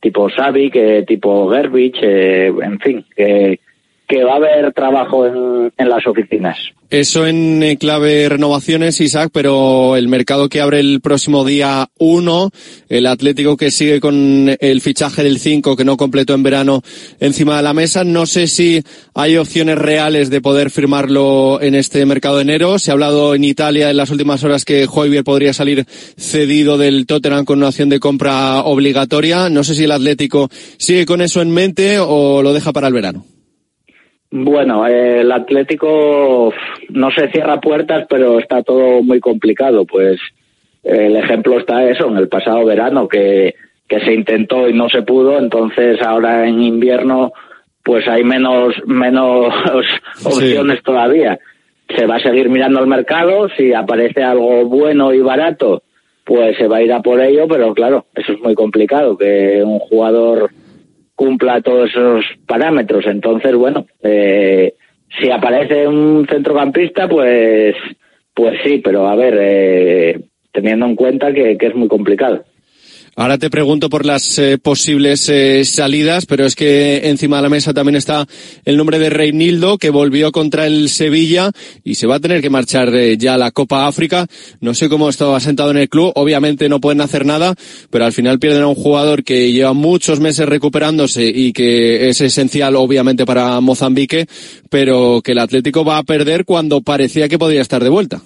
tipo 0.00 0.28
Xavi, 0.28 0.70
que 0.70 1.04
tipo 1.06 1.50
Gerbich, 1.50 1.98
eh, 2.02 2.48
en 2.48 2.78
fin, 2.78 3.04
que, 3.16 3.60
que 4.08 4.24
va 4.24 4.32
a 4.32 4.36
haber 4.36 4.72
trabajo 4.72 5.26
en, 5.26 5.72
en 5.76 5.88
las 5.88 6.06
oficinas. 6.06 6.56
Eso 6.90 7.26
en 7.26 7.62
eh, 7.62 7.76
clave 7.76 8.30
renovaciones, 8.30 8.98
Isaac, 9.02 9.28
pero 9.30 9.94
el 9.94 10.08
mercado 10.08 10.48
que 10.48 10.62
abre 10.62 10.80
el 10.80 11.02
próximo 11.02 11.44
día 11.44 11.90
1, 11.98 12.50
el 12.88 13.06
Atlético 13.06 13.58
que 13.58 13.70
sigue 13.70 14.00
con 14.00 14.56
el 14.58 14.80
fichaje 14.80 15.22
del 15.22 15.38
5 15.38 15.76
que 15.76 15.84
no 15.84 15.98
completó 15.98 16.32
en 16.32 16.42
verano 16.42 16.80
encima 17.20 17.58
de 17.58 17.62
la 17.62 17.74
mesa. 17.74 18.04
No 18.04 18.24
sé 18.24 18.46
si 18.46 18.82
hay 19.12 19.36
opciones 19.36 19.76
reales 19.76 20.30
de 20.30 20.40
poder 20.40 20.70
firmarlo 20.70 21.60
en 21.60 21.74
este 21.74 22.06
mercado 22.06 22.36
de 22.36 22.42
enero. 22.42 22.78
Se 22.78 22.90
ha 22.90 22.94
hablado 22.94 23.34
en 23.34 23.44
Italia 23.44 23.90
en 23.90 23.98
las 23.98 24.10
últimas 24.10 24.42
horas 24.42 24.64
que 24.64 24.88
Hoybier 24.90 25.24
podría 25.24 25.52
salir 25.52 25.84
cedido 26.16 26.78
del 26.78 27.04
Tottenham 27.04 27.44
con 27.44 27.58
una 27.58 27.68
opción 27.68 27.90
de 27.90 28.00
compra 28.00 28.62
obligatoria. 28.62 29.50
No 29.50 29.62
sé 29.62 29.74
si 29.74 29.84
el 29.84 29.92
Atlético 29.92 30.48
sigue 30.78 31.04
con 31.04 31.20
eso 31.20 31.42
en 31.42 31.50
mente 31.50 31.98
o 31.98 32.40
lo 32.42 32.54
deja 32.54 32.72
para 32.72 32.88
el 32.88 32.94
verano. 32.94 33.26
Bueno, 34.30 34.86
eh, 34.86 35.20
el 35.20 35.32
Atlético 35.32 36.52
no 36.90 37.10
se 37.10 37.30
cierra 37.30 37.60
puertas, 37.60 38.06
pero 38.08 38.38
está 38.38 38.62
todo 38.62 39.02
muy 39.02 39.20
complicado. 39.20 39.86
Pues 39.86 40.20
el 40.82 41.16
ejemplo 41.16 41.58
está 41.58 41.88
eso, 41.88 42.08
en 42.08 42.16
el 42.16 42.28
pasado 42.28 42.64
verano, 42.64 43.08
que, 43.08 43.54
que 43.88 44.00
se 44.00 44.12
intentó 44.12 44.68
y 44.68 44.74
no 44.74 44.88
se 44.88 45.02
pudo, 45.02 45.38
entonces 45.38 46.00
ahora 46.02 46.46
en 46.46 46.62
invierno 46.62 47.32
pues 47.82 48.06
hay 48.06 48.22
menos, 48.22 48.74
menos 48.86 49.54
opciones 50.24 50.82
todavía. 50.82 51.38
Se 51.96 52.04
va 52.04 52.16
a 52.16 52.22
seguir 52.22 52.50
mirando 52.50 52.80
al 52.80 52.86
mercado, 52.86 53.48
si 53.56 53.72
aparece 53.72 54.22
algo 54.22 54.66
bueno 54.66 55.14
y 55.14 55.20
barato, 55.20 55.82
pues 56.24 56.58
se 56.58 56.68
va 56.68 56.76
a 56.76 56.82
ir 56.82 56.92
a 56.92 57.00
por 57.00 57.18
ello, 57.18 57.48
pero 57.48 57.72
claro, 57.72 58.04
eso 58.14 58.32
es 58.34 58.40
muy 58.40 58.54
complicado, 58.54 59.16
que 59.16 59.62
un 59.64 59.78
jugador 59.78 60.50
cumpla 61.18 61.60
todos 61.60 61.90
esos 61.90 62.24
parámetros. 62.46 63.04
Entonces, 63.06 63.52
bueno, 63.56 63.86
eh, 64.04 64.74
si 65.20 65.28
aparece 65.32 65.88
un 65.88 66.24
centrocampista, 66.30 67.08
pues, 67.08 67.74
pues 68.32 68.60
sí, 68.62 68.78
pero 68.78 69.08
a 69.08 69.16
ver, 69.16 69.36
eh, 69.40 70.20
teniendo 70.52 70.86
en 70.86 70.94
cuenta 70.94 71.32
que, 71.32 71.58
que 71.58 71.66
es 71.66 71.74
muy 71.74 71.88
complicado. 71.88 72.44
Ahora 73.20 73.36
te 73.36 73.50
pregunto 73.50 73.90
por 73.90 74.06
las 74.06 74.38
eh, 74.38 74.58
posibles 74.58 75.28
eh, 75.28 75.64
salidas, 75.64 76.24
pero 76.24 76.46
es 76.46 76.54
que 76.54 77.08
encima 77.08 77.38
de 77.38 77.42
la 77.42 77.48
mesa 77.48 77.74
también 77.74 77.96
está 77.96 78.26
el 78.64 78.76
nombre 78.76 79.00
de 79.00 79.10
Reinildo, 79.10 79.76
que 79.76 79.90
volvió 79.90 80.30
contra 80.30 80.68
el 80.68 80.88
Sevilla 80.88 81.50
y 81.82 81.96
se 81.96 82.06
va 82.06 82.14
a 82.14 82.20
tener 82.20 82.40
que 82.40 82.48
marchar 82.48 82.94
eh, 82.94 83.16
ya 83.18 83.34
a 83.34 83.36
la 83.36 83.50
Copa 83.50 83.88
África. 83.88 84.26
No 84.60 84.72
sé 84.72 84.88
cómo 84.88 85.08
estaba 85.08 85.40
sentado 85.40 85.72
en 85.72 85.78
el 85.78 85.88
club, 85.88 86.12
obviamente 86.14 86.68
no 86.68 86.78
pueden 86.78 87.00
hacer 87.00 87.26
nada, 87.26 87.56
pero 87.90 88.04
al 88.04 88.12
final 88.12 88.38
pierden 88.38 88.62
a 88.62 88.68
un 88.68 88.76
jugador 88.76 89.24
que 89.24 89.50
lleva 89.50 89.72
muchos 89.72 90.20
meses 90.20 90.48
recuperándose 90.48 91.24
y 91.24 91.52
que 91.52 92.10
es 92.10 92.20
esencial 92.20 92.76
obviamente 92.76 93.26
para 93.26 93.60
Mozambique, 93.60 94.26
pero 94.70 95.22
que 95.24 95.32
el 95.32 95.40
Atlético 95.40 95.84
va 95.84 95.98
a 95.98 96.04
perder 96.04 96.44
cuando 96.44 96.82
parecía 96.82 97.28
que 97.28 97.36
podía 97.36 97.62
estar 97.62 97.82
de 97.82 97.90
vuelta. 97.90 98.20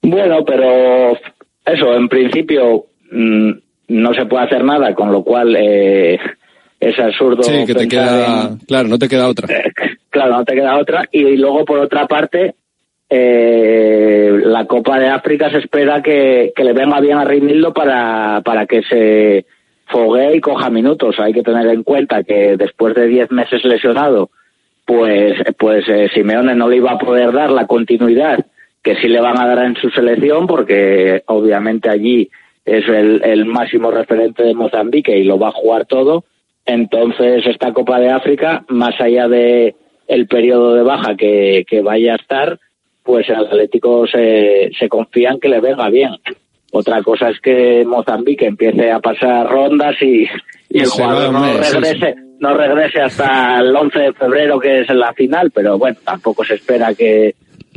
Bueno, 0.00 0.44
pero 0.44 1.14
eso, 1.66 1.92
en 1.96 2.08
principio 2.08 2.86
mm, 3.10 3.50
no 3.90 4.14
se 4.14 4.26
puede 4.26 4.44
hacer 4.44 4.64
nada, 4.64 4.94
con 4.94 5.12
lo 5.12 5.22
cual 5.22 5.54
eh, 5.56 6.18
es 6.78 6.98
absurdo. 6.98 7.42
Sí, 7.42 7.64
que 7.66 7.74
te 7.74 7.88
queda, 7.88 8.48
en- 8.48 8.58
claro, 8.58 8.88
no 8.88 8.98
te 8.98 9.08
queda 9.08 9.28
otra. 9.28 9.48
Claro, 10.10 10.38
no 10.38 10.44
te 10.44 10.54
queda 10.54 10.76
otra. 10.76 11.04
Y 11.12 11.36
luego, 11.36 11.64
por 11.64 11.78
otra 11.78 12.08
parte, 12.08 12.56
eh, 13.08 14.40
la 14.44 14.64
Copa 14.66 14.98
de 14.98 15.06
África 15.08 15.48
se 15.50 15.58
espera 15.58 16.02
que, 16.02 16.52
que 16.54 16.64
le 16.64 16.72
venga 16.72 17.00
bien 17.00 17.16
a 17.16 17.24
Reinildo 17.24 17.72
para, 17.72 18.40
para 18.44 18.66
que 18.66 18.82
se 18.82 19.46
foguee 19.86 20.36
y 20.36 20.40
coja 20.40 20.68
minutos. 20.68 21.14
Hay 21.20 21.32
que 21.32 21.42
tener 21.44 21.66
en 21.68 21.84
cuenta 21.84 22.24
que 22.24 22.56
después 22.56 22.94
de 22.96 23.06
10 23.06 23.30
meses 23.30 23.64
lesionado, 23.64 24.30
pues, 24.84 25.34
pues 25.58 25.84
eh, 25.88 26.08
Simeone 26.12 26.56
no 26.56 26.68
le 26.68 26.78
iba 26.78 26.90
a 26.90 26.98
poder 26.98 27.30
dar 27.32 27.52
la 27.52 27.68
continuidad 27.68 28.44
que 28.82 28.96
sí 28.96 29.06
le 29.08 29.20
van 29.20 29.38
a 29.38 29.46
dar 29.46 29.64
en 29.64 29.76
su 29.76 29.90
selección, 29.90 30.46
porque 30.48 31.22
obviamente 31.26 31.88
allí 31.90 32.30
es 32.64 32.86
el, 32.88 33.22
el 33.24 33.46
máximo 33.46 33.90
referente 33.90 34.42
de 34.42 34.54
Mozambique 34.54 35.16
y 35.16 35.24
lo 35.24 35.38
va 35.38 35.48
a 35.48 35.52
jugar 35.52 35.86
todo. 35.86 36.24
Entonces, 36.66 37.44
esta 37.46 37.72
Copa 37.72 37.98
de 37.98 38.10
África, 38.10 38.64
más 38.68 39.00
allá 39.00 39.28
de 39.28 39.74
el 40.06 40.26
periodo 40.26 40.74
de 40.74 40.82
baja 40.82 41.16
que, 41.16 41.64
que 41.68 41.82
vaya 41.82 42.12
a 42.12 42.16
estar, 42.16 42.58
pues 43.02 43.28
el 43.28 43.36
Atlético 43.36 44.06
se, 44.06 44.70
se 44.78 44.88
confía 44.88 45.30
en 45.30 45.40
que 45.40 45.48
le 45.48 45.60
venga 45.60 45.88
bien. 45.88 46.10
Otra 46.72 47.02
cosa 47.02 47.30
es 47.30 47.40
que 47.40 47.84
Mozambique 47.84 48.46
empiece 48.46 48.90
a 48.90 49.00
pasar 49.00 49.48
rondas 49.48 49.96
y, 50.00 50.28
y 50.68 50.80
el 50.80 50.86
jugador 50.86 51.32
no 51.32 51.52
regrese, 51.52 52.14
no 52.38 52.54
regrese 52.54 53.00
hasta 53.00 53.58
el 53.58 53.74
11 53.74 53.98
de 53.98 54.12
febrero, 54.12 54.60
que 54.60 54.80
es 54.80 54.88
la 54.90 55.12
final, 55.14 55.50
pero 55.50 55.78
bueno, 55.78 55.96
tampoco 56.04 56.44
se 56.44 56.54
espera 56.54 56.94
que, 56.94 57.34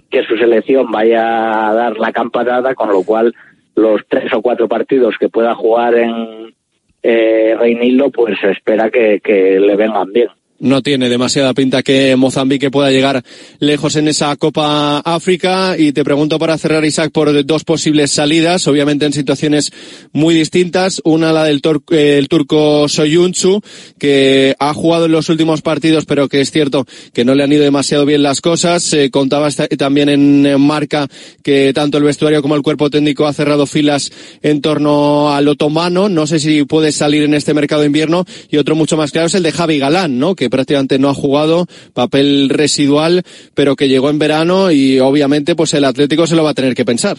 que 0.10 0.24
su 0.24 0.38
selección 0.38 0.92
vaya 0.92 1.70
a 1.70 1.74
dar 1.74 1.98
la 1.98 2.12
campanada, 2.12 2.76
con 2.76 2.90
lo 2.90 3.04
cual 3.04 3.34
los 3.76 4.02
tres 4.08 4.34
o 4.34 4.42
cuatro 4.42 4.68
partidos 4.68 5.18
que 5.20 5.30
pueda 5.30 5.56
jugar 5.56 5.96
en 5.96 6.54
eh, 7.02 7.56
Reinildo, 7.58 8.12
pues 8.12 8.40
se 8.40 8.52
espera 8.52 8.90
que, 8.90 9.20
que 9.22 9.60
le 9.60 9.76
vengan 9.76 10.12
bien 10.12 10.30
no 10.60 10.82
tiene 10.82 11.10
demasiada 11.10 11.54
pinta 11.54 11.84
que 11.84 12.16
Mozambique 12.16 12.72
pueda 12.72 12.90
llegar 12.90 13.24
lejos 13.60 13.96
en 13.96 14.08
esa 14.08 14.36
Copa 14.38 15.00
África. 15.00 15.76
Y 15.78 15.92
te 15.92 16.04
pregunto 16.04 16.40
para 16.40 16.58
cerrar, 16.58 16.86
Isaac, 16.86 17.12
por 17.12 17.46
dos 17.46 17.64
posibles 17.64 18.12
salidas, 18.12 18.68
obviamente 18.68 19.06
en 19.06 19.14
situaciones 19.14 19.72
muy 20.14 20.34
distintas. 20.36 21.02
Una, 21.04 21.34
la 21.34 21.44
del 21.46 21.62
el 21.90 22.28
turco 22.30 22.88
Soyuncu, 22.88 23.62
que 23.98 24.56
ha 24.60 24.74
jugado 24.74 25.06
en 25.06 25.12
los 25.12 25.30
últimos 25.30 25.62
partidos, 25.62 26.06
pero 26.06 26.30
que 26.30 26.42
es 26.42 26.52
cierto 26.52 26.86
que 27.14 27.26
no 27.26 27.36
le 27.36 27.44
han 27.44 27.52
ido 27.52 27.64
demasiado 27.64 28.06
bien 28.06 28.24
las 28.24 28.42
cosas. 28.42 28.84
Se 28.84 29.12
contaba 29.12 29.50
también 29.78 30.10
en 30.10 30.62
marca 30.62 31.08
que 31.44 31.72
tanto 31.74 31.98
el 31.98 32.04
vestuario 32.04 32.42
como 32.42 32.56
el 32.56 32.62
cuerpo 32.62 32.90
técnico 32.90 33.28
ha 33.28 33.34
cerrado 33.34 33.66
filas 33.66 34.12
en 34.42 34.62
torno 34.62 35.34
al 35.34 35.48
otomano. 35.48 36.10
No 36.10 36.28
sé 36.28 36.40
si 36.40 36.64
puede 36.64 36.92
salir 36.92 37.24
en 37.24 37.34
este 37.34 37.54
mercado 37.54 37.82
de 37.82 37.88
invierno. 37.88 38.26
Y 38.50 38.58
otro 38.58 38.76
mucho 38.76 38.98
más 38.98 39.12
claro 39.12 39.28
es 39.28 39.36
el 39.36 39.44
de 39.44 39.52
Javi 39.52 39.80
Galán, 39.80 40.20
¿no? 40.20 40.36
Que 40.44 40.50
prácticamente 40.50 41.00
no 41.00 41.08
ha 41.08 41.14
jugado, 41.14 41.68
papel 41.94 42.50
residual, 42.50 43.24
pero 43.56 43.78
que 43.78 43.88
llegó 43.88 44.10
en 44.10 44.20
verano 44.20 44.72
y 44.72 45.00
obviamente 45.00 45.56
pues 45.56 45.74
el 45.74 45.86
Atlético 45.86 46.28
se 46.28 46.36
lo 46.36 46.44
va 46.44 46.50
a 46.50 46.54
tener 46.54 46.76
que 46.76 46.84
pensar. 46.84 47.16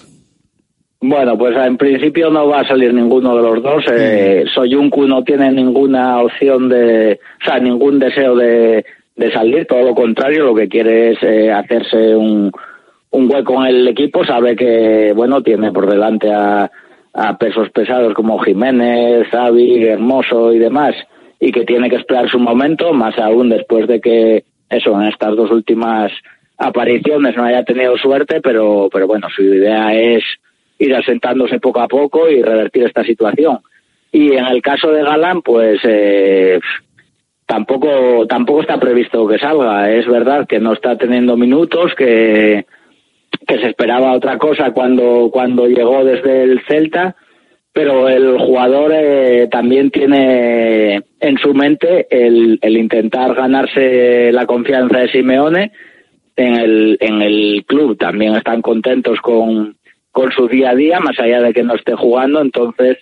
Bueno, 1.00 1.38
pues 1.38 1.56
en 1.56 1.78
principio 1.78 2.28
no 2.30 2.48
va 2.48 2.60
a 2.60 2.68
salir 2.68 2.92
ninguno 2.92 3.34
de 3.34 3.42
los 3.42 3.62
dos. 3.62 3.84
Eh, 3.90 4.44
Soyuncu 4.54 5.06
no 5.06 5.24
tiene 5.24 5.50
ninguna 5.52 6.20
opción 6.20 6.68
de, 6.68 7.18
o 7.40 7.44
sea, 7.44 7.58
ningún 7.58 7.98
deseo 7.98 8.36
de, 8.36 8.84
de 9.16 9.32
salir, 9.32 9.66
todo 9.66 9.82
lo 9.82 9.94
contrario, 9.94 10.44
lo 10.44 10.54
que 10.54 10.68
quiere 10.68 11.12
es 11.12 11.18
eh, 11.22 11.50
hacerse 11.50 12.14
un, 12.14 12.52
un 13.10 13.30
hueco 13.30 13.64
en 13.64 13.74
el 13.74 13.88
equipo, 13.88 14.24
sabe 14.24 14.54
que, 14.54 15.12
bueno, 15.14 15.42
tiene 15.42 15.72
por 15.72 15.90
delante 15.90 16.30
a, 16.30 16.70
a 17.12 17.38
pesos 17.38 17.70
pesados 17.70 18.12
como 18.14 18.38
Jiménez, 18.40 19.28
Xavi, 19.30 19.84
Hermoso 19.84 20.52
y 20.52 20.58
demás, 20.58 20.94
y 21.44 21.52
que 21.52 21.66
tiene 21.66 21.90
que 21.90 21.96
esperar 21.96 22.30
su 22.30 22.38
momento, 22.38 22.94
más 22.94 23.18
aún 23.18 23.50
después 23.50 23.86
de 23.86 24.00
que 24.00 24.44
eso 24.70 24.98
en 24.98 25.08
estas 25.08 25.36
dos 25.36 25.50
últimas 25.50 26.10
apariciones 26.56 27.36
no 27.36 27.44
haya 27.44 27.62
tenido 27.64 27.98
suerte, 27.98 28.40
pero, 28.40 28.88
pero 28.90 29.06
bueno, 29.06 29.28
su 29.28 29.42
idea 29.42 29.94
es 29.94 30.24
ir 30.78 30.94
asentándose 30.94 31.60
poco 31.60 31.80
a 31.80 31.88
poco 31.88 32.30
y 32.30 32.40
revertir 32.40 32.84
esta 32.84 33.04
situación. 33.04 33.58
Y 34.10 34.32
en 34.32 34.46
el 34.46 34.62
caso 34.62 34.90
de 34.90 35.02
Galán, 35.02 35.42
pues 35.42 35.80
eh, 35.84 36.60
tampoco 37.44 38.26
tampoco 38.26 38.62
está 38.62 38.80
previsto 38.80 39.28
que 39.28 39.38
salga. 39.38 39.90
Es 39.90 40.06
verdad 40.06 40.46
que 40.46 40.60
no 40.60 40.72
está 40.72 40.96
teniendo 40.96 41.36
minutos, 41.36 41.94
que, 41.94 42.64
que 43.46 43.58
se 43.58 43.66
esperaba 43.66 44.14
otra 44.14 44.38
cosa 44.38 44.70
cuando, 44.70 45.28
cuando 45.30 45.66
llegó 45.66 46.04
desde 46.04 46.44
el 46.44 46.62
Celta, 46.66 47.16
pero 47.74 48.08
el 48.08 48.38
jugador 48.38 48.92
eh, 48.94 49.48
también 49.50 49.90
tiene 49.90 51.02
en 51.18 51.38
su 51.38 51.52
mente 51.52 52.06
el, 52.08 52.60
intentar 52.62 53.34
ganarse 53.34 54.30
la 54.30 54.46
confianza 54.46 55.00
de 55.00 55.08
Simeone 55.08 55.72
en 56.36 56.54
el, 56.54 56.96
en 57.00 57.20
el 57.20 57.64
club. 57.66 57.98
También 57.98 58.36
están 58.36 58.62
contentos 58.62 59.20
con, 59.20 59.76
con 60.12 60.30
su 60.30 60.46
día 60.46 60.70
a 60.70 60.74
día, 60.76 61.00
más 61.00 61.18
allá 61.18 61.42
de 61.42 61.52
que 61.52 61.64
no 61.64 61.74
esté 61.74 61.94
jugando, 61.94 62.40
entonces, 62.40 62.98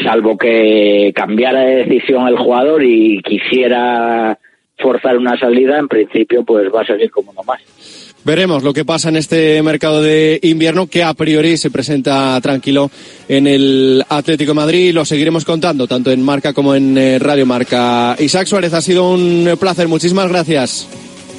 salvo 0.00 0.38
que 0.38 1.12
cambiara 1.12 1.62
de 1.62 1.84
decisión 1.84 2.28
el 2.28 2.38
jugador 2.38 2.84
y 2.84 3.20
quisiera 3.22 4.38
forzar 4.78 5.18
una 5.18 5.36
salida, 5.36 5.80
en 5.80 5.88
principio 5.88 6.44
pues 6.44 6.72
va 6.72 6.82
a 6.82 6.86
seguir 6.86 7.10
como 7.10 7.32
uno 7.32 7.42
más. 7.42 8.09
Veremos 8.22 8.62
lo 8.62 8.74
que 8.74 8.84
pasa 8.84 9.08
en 9.08 9.16
este 9.16 9.62
mercado 9.62 10.02
de 10.02 10.38
invierno 10.42 10.86
que 10.86 11.02
a 11.02 11.14
priori 11.14 11.56
se 11.56 11.70
presenta 11.70 12.38
tranquilo 12.42 12.90
en 13.28 13.46
el 13.46 14.04
Atlético 14.08 14.50
de 14.50 14.54
Madrid. 14.54 14.92
Lo 14.92 15.06
seguiremos 15.06 15.46
contando 15.46 15.86
tanto 15.86 16.10
en 16.10 16.22
Marca 16.22 16.52
como 16.52 16.74
en 16.74 16.98
eh, 16.98 17.18
Radio 17.18 17.46
Marca. 17.46 18.16
Isaac 18.18 18.46
Suárez, 18.46 18.74
ha 18.74 18.82
sido 18.82 19.10
un 19.10 19.56
placer. 19.58 19.88
Muchísimas 19.88 20.28
gracias. 20.28 20.86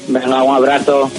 Venga, 0.08 0.42
un 0.42 0.56
abrazo. 0.56 1.12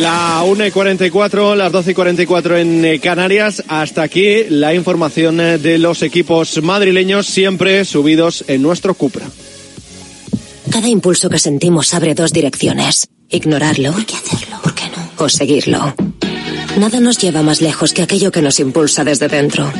La 0.00 0.44
1 0.46 0.66
y 0.66 0.70
44, 0.70 1.56
las 1.56 1.72
12 1.72 1.90
y 1.90 1.94
44 1.94 2.56
en 2.56 2.84
eh, 2.84 3.00
Canarias. 3.00 3.64
Hasta 3.66 4.02
aquí 4.02 4.44
la 4.48 4.72
información 4.74 5.40
eh, 5.40 5.58
de 5.58 5.78
los 5.78 6.02
equipos 6.02 6.62
madrileños, 6.62 7.26
siempre 7.26 7.84
subidos 7.84 8.44
en 8.46 8.62
nuestro 8.62 8.94
Cupra. 8.94 9.26
Cada 10.70 10.88
impulso 10.88 11.28
que 11.28 11.38
sentimos 11.38 11.92
abre 11.94 12.14
dos 12.14 12.32
direcciones. 12.32 13.08
Ignorarlo. 13.28 13.94
Hay 13.96 14.04
que 14.04 14.16
hacerlo. 14.16 14.60
¿Por 14.62 14.74
qué 14.74 14.84
no? 14.84 15.24
O 15.24 15.28
seguirlo. 15.28 15.94
Nada 16.78 17.00
nos 17.00 17.18
lleva 17.18 17.42
más 17.42 17.60
lejos 17.60 17.92
que 17.92 18.02
aquello 18.02 18.30
que 18.30 18.42
nos 18.42 18.60
impulsa 18.60 19.04
desde 19.04 19.28
dentro. 19.28 19.72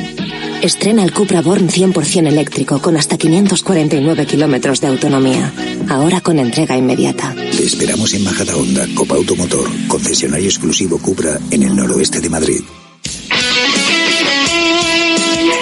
Estrena 0.61 1.03
el 1.03 1.13
Cupra 1.13 1.41
Born 1.41 1.69
100% 1.69 2.27
eléctrico 2.27 2.81
con 2.81 2.95
hasta 2.97 3.17
549 3.17 4.25
kilómetros 4.25 4.81
de 4.81 4.87
autonomía. 4.87 5.51
Ahora 5.89 6.21
con 6.21 6.37
entrega 6.37 6.77
inmediata. 6.77 7.33
Te 7.33 7.63
esperamos 7.63 8.13
en 8.13 8.23
Majada 8.23 8.55
Honda, 8.55 8.85
Copa 8.93 9.15
Automotor, 9.15 9.67
concesionario 9.87 10.47
exclusivo 10.47 10.99
Cupra 10.99 11.39
en 11.49 11.63
el 11.63 11.75
noroeste 11.75 12.19
de 12.19 12.29
Madrid. 12.29 12.61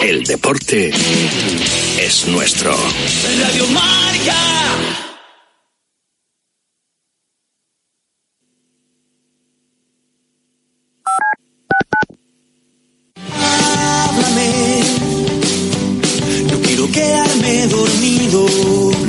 El 0.03 0.23
deporte 0.23 0.91
es 1.99 2.27
nuestro. 2.27 2.75
Radio 3.41 3.67
Marca. 3.67 5.08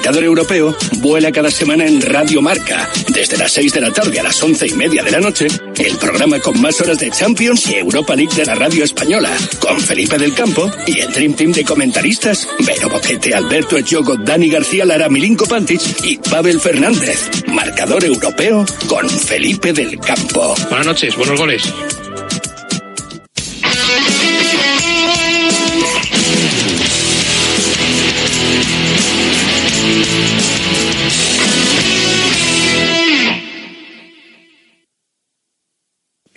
Marcador 0.00 0.24
Europeo 0.24 0.74
vuela 1.00 1.30
cada 1.30 1.50
semana 1.50 1.84
en 1.84 2.00
Radio 2.00 2.40
Marca, 2.40 2.88
desde 3.08 3.36
las 3.36 3.52
6 3.52 3.74
de 3.74 3.80
la 3.82 3.92
tarde 3.92 4.18
a 4.18 4.22
las 4.22 4.42
once 4.42 4.66
y 4.66 4.72
media 4.72 5.02
de 5.02 5.10
la 5.10 5.20
noche, 5.20 5.46
el 5.76 5.98
programa 5.98 6.40
con 6.40 6.58
más 6.58 6.80
horas 6.80 6.98
de 6.98 7.10
Champions 7.10 7.68
y 7.68 7.74
Europa 7.74 8.16
League 8.16 8.34
de 8.34 8.46
la 8.46 8.54
radio 8.54 8.82
española, 8.82 9.30
con 9.58 9.78
Felipe 9.78 10.16
del 10.16 10.32
Campo 10.32 10.70
y 10.86 11.00
el 11.00 11.12
Dream 11.12 11.34
Team 11.34 11.52
de 11.52 11.64
comentaristas, 11.66 12.48
Vero 12.60 12.88
Boquete, 12.88 13.34
Alberto 13.34 13.76
Echogo, 13.76 14.16
Dani 14.16 14.48
García 14.48 14.86
Lara, 14.86 15.10
Milinko 15.10 15.44
Pantic 15.44 15.82
y 16.02 16.16
Pavel 16.16 16.62
Fernández. 16.62 17.28
Marcador 17.48 18.02
Europeo 18.02 18.64
con 18.88 19.06
Felipe 19.06 19.74
del 19.74 20.00
Campo. 20.00 20.54
Buenas 20.70 20.86
noches, 20.86 21.14
buenos 21.14 21.38
goles. 21.38 21.62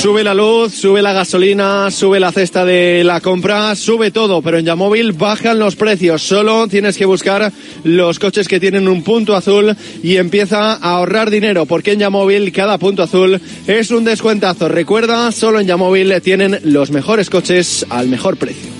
Sube 0.00 0.24
la 0.24 0.32
luz, 0.32 0.72
sube 0.72 1.02
la 1.02 1.12
gasolina, 1.12 1.90
sube 1.90 2.18
la 2.18 2.32
cesta 2.32 2.64
de 2.64 3.04
la 3.04 3.20
compra, 3.20 3.76
sube 3.76 4.10
todo, 4.10 4.40
pero 4.40 4.56
en 4.56 4.64
Yamóvil 4.64 5.12
bajan 5.12 5.58
los 5.58 5.76
precios. 5.76 6.22
Solo 6.22 6.68
tienes 6.68 6.96
que 6.96 7.04
buscar 7.04 7.52
los 7.84 8.18
coches 8.18 8.48
que 8.48 8.58
tienen 8.58 8.88
un 8.88 9.02
punto 9.02 9.36
azul 9.36 9.76
y 10.02 10.16
empieza 10.16 10.72
a 10.72 10.94
ahorrar 10.94 11.28
dinero, 11.28 11.66
porque 11.66 11.92
en 11.92 11.98
Yamóvil 11.98 12.50
cada 12.50 12.78
punto 12.78 13.02
azul 13.02 13.38
es 13.66 13.90
un 13.90 14.04
descuentazo. 14.04 14.70
Recuerda, 14.70 15.30
solo 15.32 15.60
en 15.60 15.66
Yamóvil 15.66 16.18
tienen 16.22 16.60
los 16.64 16.90
mejores 16.90 17.28
coches 17.28 17.84
al 17.90 18.08
mejor 18.08 18.38
precio. 18.38 18.70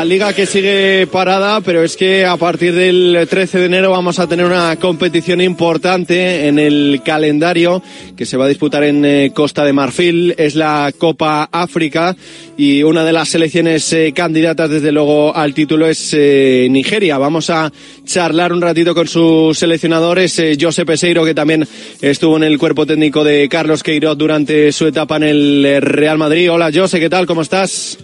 La 0.00 0.06
liga 0.06 0.32
que 0.32 0.46
sigue 0.46 1.06
parada, 1.08 1.60
pero 1.60 1.84
es 1.84 1.94
que 1.94 2.24
a 2.24 2.38
partir 2.38 2.74
del 2.74 3.26
13 3.28 3.58
de 3.58 3.66
enero 3.66 3.90
vamos 3.90 4.18
a 4.18 4.26
tener 4.26 4.46
una 4.46 4.74
competición 4.76 5.42
importante 5.42 6.48
en 6.48 6.58
el 6.58 7.02
calendario 7.04 7.82
que 8.16 8.24
se 8.24 8.38
va 8.38 8.46
a 8.46 8.48
disputar 8.48 8.82
en 8.82 9.04
eh, 9.04 9.30
Costa 9.34 9.62
de 9.62 9.74
Marfil. 9.74 10.34
Es 10.38 10.54
la 10.54 10.90
Copa 10.96 11.50
África 11.52 12.16
y 12.56 12.82
una 12.82 13.04
de 13.04 13.12
las 13.12 13.28
selecciones 13.28 13.92
eh, 13.92 14.14
candidatas 14.16 14.70
desde 14.70 14.90
luego 14.90 15.36
al 15.36 15.52
título 15.52 15.86
es 15.86 16.14
eh, 16.14 16.66
Nigeria. 16.70 17.18
Vamos 17.18 17.50
a 17.50 17.70
charlar 18.06 18.54
un 18.54 18.62
ratito 18.62 18.94
con 18.94 19.06
su 19.06 19.52
seleccionador, 19.54 20.18
es 20.18 20.40
José 20.58 20.86
Peseiro, 20.86 21.26
que 21.26 21.34
también 21.34 21.68
estuvo 22.00 22.38
en 22.38 22.44
el 22.44 22.58
cuerpo 22.58 22.86
técnico 22.86 23.22
de 23.22 23.50
Carlos 23.50 23.82
Queiroz 23.82 24.16
durante 24.16 24.72
su 24.72 24.86
etapa 24.86 25.16
en 25.16 25.24
el 25.24 25.78
Real 25.82 26.16
Madrid. 26.16 26.50
Hola 26.50 26.70
José, 26.72 27.00
¿qué 27.00 27.10
tal? 27.10 27.26
¿Cómo 27.26 27.42
estás? 27.42 27.98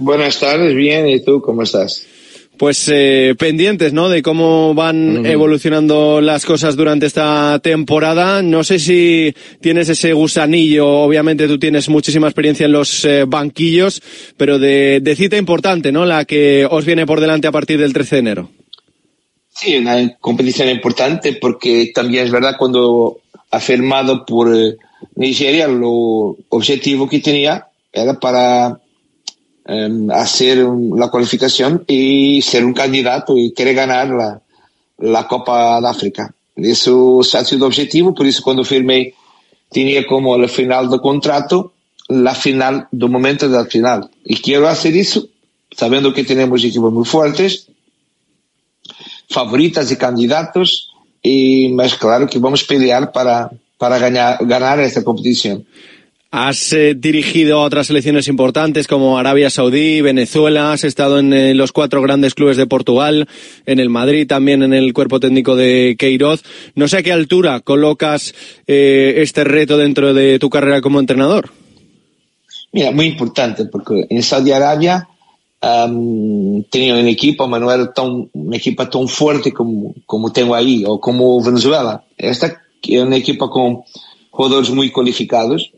Buenas 0.00 0.40
tardes, 0.40 0.74
bien, 0.74 1.06
¿y 1.06 1.22
tú 1.22 1.42
cómo 1.42 1.62
estás? 1.62 2.06
Pues 2.56 2.90
eh, 2.92 3.34
pendientes, 3.38 3.92
¿no? 3.92 4.08
De 4.08 4.22
cómo 4.22 4.74
van 4.74 5.24
evolucionando 5.24 6.20
las 6.22 6.44
cosas 6.44 6.74
durante 6.74 7.06
esta 7.06 7.58
temporada. 7.62 8.42
No 8.42 8.64
sé 8.64 8.78
si 8.78 9.34
tienes 9.60 9.88
ese 9.88 10.14
gusanillo, 10.14 10.88
obviamente 10.88 11.46
tú 11.46 11.58
tienes 11.58 11.88
muchísima 11.88 12.28
experiencia 12.28 12.66
en 12.66 12.72
los 12.72 13.04
eh, 13.04 13.24
banquillos, 13.26 14.02
pero 14.36 14.58
de, 14.58 15.00
de, 15.02 15.16
cita 15.16 15.36
importante, 15.36 15.92
¿no? 15.92 16.04
La 16.04 16.24
que 16.24 16.66
os 16.70 16.84
viene 16.84 17.06
por 17.06 17.20
delante 17.20 17.46
a 17.48 17.52
partir 17.52 17.78
del 17.78 17.92
13 17.92 18.16
de 18.16 18.20
enero. 18.20 18.50
Sí, 19.50 19.76
una 19.76 20.16
competición 20.18 20.70
importante 20.70 21.34
porque 21.34 21.92
también 21.94 22.24
es 22.24 22.30
verdad 22.30 22.56
cuando 22.58 23.20
ha 23.50 23.60
firmado 23.60 24.24
por 24.24 24.54
eh, 24.54 24.76
Nigeria, 25.14 25.68
lo 25.68 26.36
objetivo 26.48 27.08
que 27.08 27.20
tenía 27.20 27.66
era 27.92 28.18
para 28.18 28.80
hacer 30.12 30.58
la 30.96 31.08
cualificación 31.08 31.84
y 31.86 32.42
ser 32.42 32.64
un 32.64 32.72
candidato 32.72 33.36
y 33.36 33.52
querer 33.52 33.74
ganar 33.74 34.08
la, 34.08 34.40
la 34.98 35.26
Copa 35.26 35.80
de 35.80 35.88
África. 35.88 36.34
Eso 36.56 37.20
ha 37.20 37.44
sido 37.44 37.66
objetivo, 37.66 38.14
por 38.14 38.26
eso 38.26 38.42
cuando 38.42 38.64
firmé 38.64 39.14
tenía 39.70 40.06
como 40.06 40.36
la 40.36 40.48
final 40.48 40.90
del 40.90 41.00
contrato, 41.00 41.72
la 42.08 42.34
final 42.34 42.88
del 42.90 43.08
momento 43.08 43.48
del 43.48 43.66
final. 43.66 44.10
Y 44.24 44.36
quiero 44.36 44.68
hacer 44.68 44.96
eso, 44.96 45.28
sabiendo 45.70 46.12
que 46.12 46.24
tenemos 46.24 46.62
equipos 46.64 46.92
muy 46.92 47.04
fuertes, 47.04 47.68
favoritas 49.28 49.90
y 49.92 49.96
candidatos, 49.96 50.92
y 51.22 51.68
más 51.68 51.94
claro 51.94 52.26
que 52.26 52.38
vamos 52.38 52.64
a 52.64 52.66
pelear 52.66 53.12
para, 53.12 53.50
para 53.78 53.98
ganar, 53.98 54.38
ganar 54.44 54.80
esta 54.80 55.04
competición. 55.04 55.64
Has 56.32 56.72
eh, 56.72 56.94
dirigido 56.94 57.58
a 57.58 57.64
otras 57.64 57.88
selecciones 57.88 58.28
importantes 58.28 58.86
como 58.86 59.18
Arabia 59.18 59.50
Saudí, 59.50 60.00
Venezuela, 60.00 60.72
has 60.72 60.84
estado 60.84 61.18
en 61.18 61.32
eh, 61.32 61.54
los 61.54 61.72
cuatro 61.72 62.00
grandes 62.02 62.36
clubes 62.36 62.56
de 62.56 62.68
Portugal, 62.68 63.28
en 63.66 63.80
el 63.80 63.88
Madrid, 63.88 64.28
también 64.28 64.62
en 64.62 64.72
el 64.72 64.92
cuerpo 64.92 65.18
técnico 65.18 65.56
de 65.56 65.96
Queiroz. 65.98 66.44
No 66.76 66.86
sé 66.86 66.98
a 66.98 67.02
qué 67.02 67.10
altura 67.10 67.58
colocas 67.58 68.32
eh, 68.68 69.14
este 69.16 69.42
reto 69.42 69.76
dentro 69.76 70.14
de 70.14 70.38
tu 70.38 70.50
carrera 70.50 70.80
como 70.80 71.00
entrenador. 71.00 71.50
Mira, 72.70 72.92
muy 72.92 73.06
importante, 73.06 73.64
porque 73.64 74.06
en 74.08 74.22
Saudi 74.22 74.52
Arabia 74.52 75.08
um, 75.60 76.62
tenía 76.70 76.94
un 76.94 77.08
equipo, 77.08 77.48
era 77.56 77.92
tan, 77.92 78.30
un 78.32 78.54
equipo 78.54 78.88
tan 78.88 79.08
fuerte 79.08 79.50
como, 79.50 79.96
como 80.06 80.32
tengo 80.32 80.54
ahí, 80.54 80.84
o 80.86 81.00
como 81.00 81.42
Venezuela. 81.42 82.04
Esta 82.16 82.62
es 82.84 83.02
un 83.02 83.14
equipo 83.14 83.50
con 83.50 83.80
jugadores 84.30 84.70
muy 84.70 84.92
cualificados, 84.92 85.72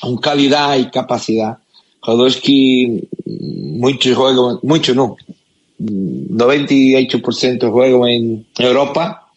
con 0.00 0.16
calidad 0.18 0.76
y 0.76 0.90
capacidad. 0.90 1.58
Jugadores 2.00 2.36
que 2.36 3.08
muchos 3.24 4.16
juegan, 4.16 4.58
muchos 4.62 4.94
no, 4.94 5.16
98% 5.80 7.70
juegan 7.70 8.08
en 8.08 8.46
Europa 8.58 9.28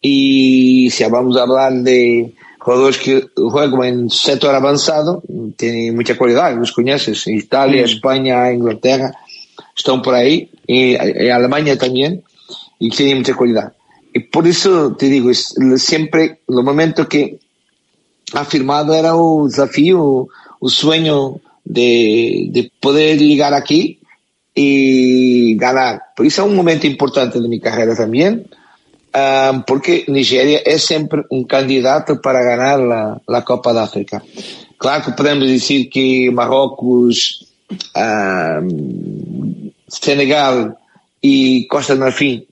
y 0.00 0.90
si 0.90 1.04
vamos 1.04 1.36
a 1.36 1.42
hablar 1.42 1.72
de 1.74 2.34
jugadores 2.58 2.98
que 2.98 3.28
juegan 3.34 3.84
en 3.84 4.10
sector 4.10 4.54
avanzado, 4.54 5.22
tienen 5.56 5.96
mucha 5.96 6.16
calidad, 6.16 6.56
los 6.56 6.72
conoces, 6.72 7.26
Italia, 7.26 7.84
España, 7.84 8.52
Inglaterra, 8.52 9.12
están 9.76 10.00
por 10.00 10.14
ahí, 10.14 10.48
y, 10.66 10.92
y 10.92 11.28
Alemania 11.28 11.76
también, 11.76 12.22
y 12.78 12.90
tienen 12.90 13.18
mucha 13.18 13.36
calidad. 13.36 13.72
Y 14.14 14.20
por 14.20 14.46
eso 14.46 14.94
te 14.96 15.08
digo, 15.08 15.30
es 15.30 15.54
siempre 15.76 16.40
los 16.46 16.64
momentos 16.64 17.08
que 17.08 17.38
afirmado 18.34 18.94
era 18.94 19.16
o 19.16 19.46
desafío, 19.46 20.28
o 20.60 20.68
sueño 20.68 21.40
de, 21.64 22.48
de 22.50 22.70
poder 22.80 23.18
llegar 23.18 23.54
aquí 23.54 23.98
y 24.54 25.56
ganar. 25.56 26.02
Por 26.16 26.26
eso 26.26 26.42
es 26.42 26.48
un 26.48 26.56
momento 26.56 26.86
importante 26.86 27.40
de 27.40 27.48
mi 27.48 27.60
carrera 27.60 27.94
también, 27.96 28.46
um, 29.14 29.62
porque 29.66 30.04
Nigeria 30.08 30.60
es 30.64 30.84
siempre 30.84 31.22
un 31.30 31.44
candidato 31.44 32.20
para 32.20 32.42
ganar 32.42 32.80
la, 32.80 33.20
la 33.26 33.44
Copa 33.44 33.72
de 33.72 33.80
África. 33.80 34.22
Claro 34.78 35.04
que 35.04 35.12
podemos 35.12 35.48
decir 35.48 35.88
que 35.88 36.30
Marruecos, 36.32 37.46
um, 37.94 39.70
Senegal 39.88 40.76
y 41.20 41.66
Costa 41.66 41.94
de 41.94 42.00
Marfil 42.00 42.48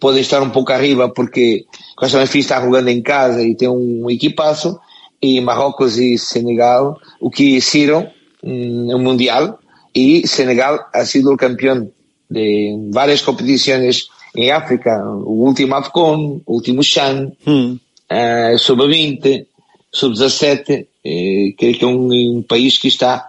pueden 0.00 0.20
estar 0.20 0.42
un 0.42 0.50
poco 0.50 0.72
arriba 0.72 1.12
porque 1.12 1.66
Costa 1.96 2.18
Marfim 2.18 2.40
está 2.40 2.60
jugando 2.60 2.88
em 2.88 3.02
casa 3.02 3.42
e 3.42 3.54
tem 3.54 3.68
um 3.68 4.10
equipaço, 4.10 4.78
e 5.20 5.40
Marrocos 5.40 5.98
e 5.98 6.18
Senegal, 6.18 6.98
o 7.20 7.30
que 7.30 7.56
hicieron 7.56 8.08
no 8.42 8.98
Mundial, 8.98 9.58
e 9.94 10.26
Senegal 10.26 10.78
ha 10.92 11.04
sido 11.04 11.32
o 11.32 11.36
campeão 11.36 11.90
de 12.30 12.90
várias 12.92 13.22
competições 13.22 14.08
em 14.36 14.50
África, 14.50 15.02
o 15.06 15.44
último 15.46 15.74
AFCON, 15.76 16.40
o 16.44 16.54
último 16.54 16.82
Chan, 16.82 17.32
hmm. 17.46 17.78
uh, 18.10 18.58
sub-20, 18.58 19.46
sub-17, 19.92 20.86
eh, 21.04 21.54
creio 21.56 21.78
que 21.78 21.84
é 21.84 21.86
um, 21.86 22.38
um, 22.38 22.42
país 22.42 22.76
que 22.76 22.88
está 22.88 23.28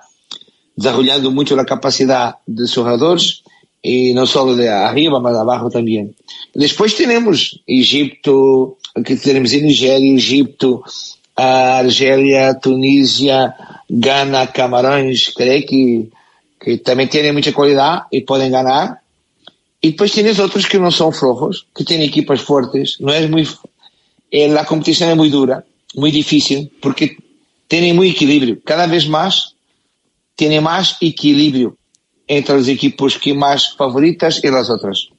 desarrollando 0.75 1.31
muito 1.31 1.57
a 1.59 1.63
capacidade 1.63 2.37
de 2.47 2.65
jogadores 2.65 3.43
e 3.83 4.13
não 4.13 4.25
só 4.25 4.47
arriba, 4.49 5.19
mas 5.19 5.35
abaixo 5.35 5.69
também. 5.69 6.13
Depois 6.55 6.93
temos 6.93 7.61
Egipto, 7.67 8.77
que 9.05 9.15
teremos 9.15 9.53
em 9.53 9.61
Nigéria, 9.61 10.13
Egipto, 10.13 10.83
Argélia, 11.35 12.55
Tunísia, 12.55 13.53
Gana, 13.89 14.47
Camarões, 14.47 15.27
creio 15.27 15.65
que, 15.65 16.09
que 16.59 16.77
também 16.77 17.07
têm 17.07 17.31
muita 17.31 17.51
qualidade 17.51 18.05
e 18.11 18.21
podem 18.21 18.49
ganhar. 18.49 18.99
E 19.83 19.91
depois 19.91 20.11
tienes 20.11 20.39
outros 20.39 20.65
que 20.65 20.79
não 20.79 20.89
são 20.89 21.11
flojos, 21.11 21.67
que 21.75 21.83
têm 21.83 22.01
equipas 22.03 22.41
fortes, 22.41 22.97
não 22.99 23.13
é 23.13 23.27
muito, 23.27 23.59
eh, 24.31 24.51
a 24.51 24.65
competição 24.65 25.09
é 25.09 25.13
muito 25.13 25.33
dura, 25.33 25.63
muito 25.95 26.15
difícil, 26.15 26.71
porque 26.81 27.17
têm 27.67 27.93
muito 27.93 28.15
equilíbrio. 28.15 28.59
Cada 28.65 28.87
vez 28.87 29.05
mais, 29.05 29.53
têm 30.35 30.59
mais 30.59 30.97
equilíbrio 31.01 31.77
entre 32.27 32.55
os 32.55 32.67
equipos 32.67 33.17
que 33.17 33.33
más 33.33 33.75
favoritas 33.75 34.43
y 34.43 34.49
las 34.49 34.69
otras. 34.69 35.09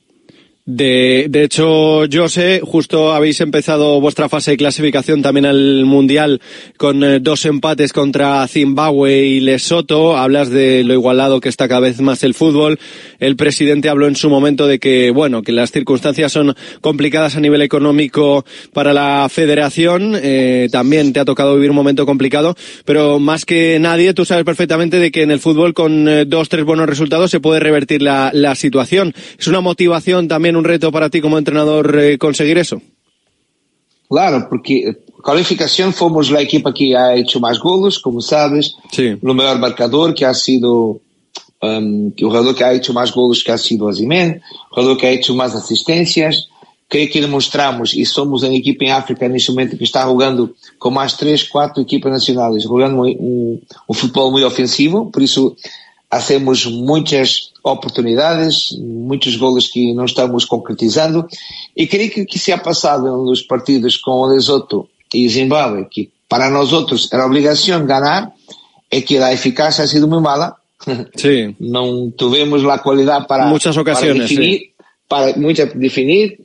De, 0.69 1.27
de 1.31 1.45
hecho, 1.45 2.03
José, 2.13 2.61
justo 2.61 3.13
habéis 3.13 3.41
empezado 3.41 4.01
vuestra 4.01 4.29
fase 4.29 4.51
de 4.51 4.57
clasificación 4.57 5.23
también 5.23 5.47
al 5.47 5.85
Mundial 5.85 6.41
con 6.77 7.05
eh, 7.05 7.21
dos 7.21 7.45
empates 7.45 7.93
contra 7.93 8.45
Zimbabue 8.49 9.27
y 9.27 9.39
Lesoto. 9.39 10.17
Hablas 10.17 10.51
de 10.51 10.83
lo 10.83 10.95
igualado 10.95 11.39
que 11.39 11.49
está 11.49 11.69
cada 11.69 11.83
vez 11.83 12.01
más 12.01 12.25
el 12.25 12.35
fútbol. 12.35 12.81
El 13.21 13.37
presidente 13.37 13.89
habló 13.89 14.09
en 14.09 14.17
su 14.17 14.29
momento 14.29 14.67
de 14.67 14.81
que, 14.81 15.13
bueno, 15.13 15.43
que 15.43 15.53
las 15.53 15.71
circunstancias 15.71 16.33
son 16.33 16.57
complicadas 16.81 17.37
a 17.37 17.41
nivel 17.41 17.63
económico 17.63 18.45
para 18.73 18.93
la 18.93 19.29
federación. 19.31 20.15
Eh, 20.21 20.69
también 20.73 21.13
te 21.13 21.21
ha 21.21 21.25
tocado 21.25 21.55
vivir 21.55 21.71
un 21.71 21.77
momento 21.77 22.07
complicado, 22.07 22.57
pero 22.85 23.21
más 23.21 23.45
que 23.45 23.79
nadie, 23.79 24.15
tú 24.15 24.25
sabes 24.25 24.45
perfectamente 24.45 24.99
de 24.99 25.13
que 25.13 25.23
en 25.23 25.31
el 25.31 25.39
fútbol 25.39 25.75
con 25.75 26.09
eh, 26.09 26.25
dos, 26.25 26.49
tres 26.49 26.65
buenos 26.65 26.89
resultados 26.89 27.31
se 27.31 27.39
puede 27.39 27.61
revertir 27.61 28.03
la, 28.03 28.33
la 28.35 28.57
situación. 28.57 29.15
Es 29.39 29.47
una 29.47 29.61
motivación 29.61 30.27
también 30.27 30.56
un 30.57 30.65
reto 30.65 30.91
para 30.91 31.11
ti 31.11 31.21
como 31.21 31.39
entrenador 31.39 31.99
eh, 31.99 32.19
conseguir 32.19 32.59
eso? 32.59 32.81
Claro, 34.09 34.47
porque 34.49 34.97
calificación 35.25 35.93
fomos 35.93 36.31
la 36.31 36.41
equipa 36.41 36.73
que 36.73 36.97
ha 36.97 37.15
hecho 37.15 37.41
más 37.41 37.59
goles, 37.59 37.99
como 37.99 38.21
sabes, 38.21 38.75
sí. 38.93 39.17
lo 39.21 39.35
mejor 39.35 39.59
marcador 39.59 40.15
que 40.15 40.25
ha 40.25 40.35
sido 40.35 41.01
um, 41.63 42.11
que 42.13 42.25
o 42.25 42.29
jugador 42.29 42.55
que 42.55 42.65
ha 42.65 42.73
hecho 42.73 42.93
más 42.93 43.13
goles 43.13 43.43
que 43.43 43.53
ha 43.53 43.59
sido 43.59 43.89
Azimen, 43.89 44.41
jugador 44.71 44.97
que 44.97 45.07
ha 45.07 45.11
hecho 45.11 45.35
más 45.35 45.55
asistencias. 45.55 46.49
Creio 46.89 47.11
que 47.11 47.21
demonstramos 47.21 47.95
e 47.95 48.07
somos 48.07 48.45
a 48.45 48.49
equipa 48.49 48.85
em 48.85 48.93
África 48.93 49.29
neste 49.29 49.51
momento 49.51 49.77
que 49.77 49.83
está 49.83 50.05
jogando 50.05 50.55
com 50.79 50.89
mais 50.89 51.15
três, 51.15 51.43
quatro 51.43 51.83
equipas 51.83 52.13
nacionais, 52.13 52.63
jogando 52.63 53.03
um, 53.03 53.09
um, 53.09 53.61
um 53.89 53.93
futebol 53.93 54.31
muito 54.31 54.47
ofensivo, 54.47 55.11
por 55.11 55.21
isso 55.21 55.57
hacemos 56.11 56.65
muitas 56.67 57.51
oportunidades, 57.63 58.69
muitos 58.79 59.37
golos 59.37 59.69
que 59.69 59.93
não 59.93 60.05
estamos 60.05 60.45
concretizando 60.45 61.27
e 61.77 61.87
creio 61.87 62.11
que 62.11 62.25
que 62.25 62.39
se 62.39 62.53
ha 62.53 62.59
passado 62.59 63.25
nos 63.25 63.43
partidos 63.43 63.97
com 63.97 64.13
o 64.13 64.27
Lesoto 64.27 64.89
e 65.13 65.29
Zimbabue, 65.29 65.87
que 65.91 66.11
para 66.29 66.51
nós 66.51 66.73
outros 66.73 67.13
era 67.13 67.27
obrigação 67.27 67.85
ganhar, 67.87 68.33
é 68.91 69.01
que 69.01 69.19
a 69.19 69.33
eficácia 69.33 69.85
ha 69.85 69.89
sido 69.89 70.09
muito 70.09 70.23
mala. 70.23 70.57
Sí. 71.17 71.55
Não 71.59 72.13
tivemos 72.17 72.65
a 72.65 72.79
qualidade 72.79 73.27
para, 73.27 73.47
Muchas 73.47 73.77
ocasiones, 73.77 74.19
para 74.19 74.29
definir, 74.29 74.59
sí. 74.59 74.71
para 75.09 75.37
muchas 75.37 75.73
definir. 75.75 76.41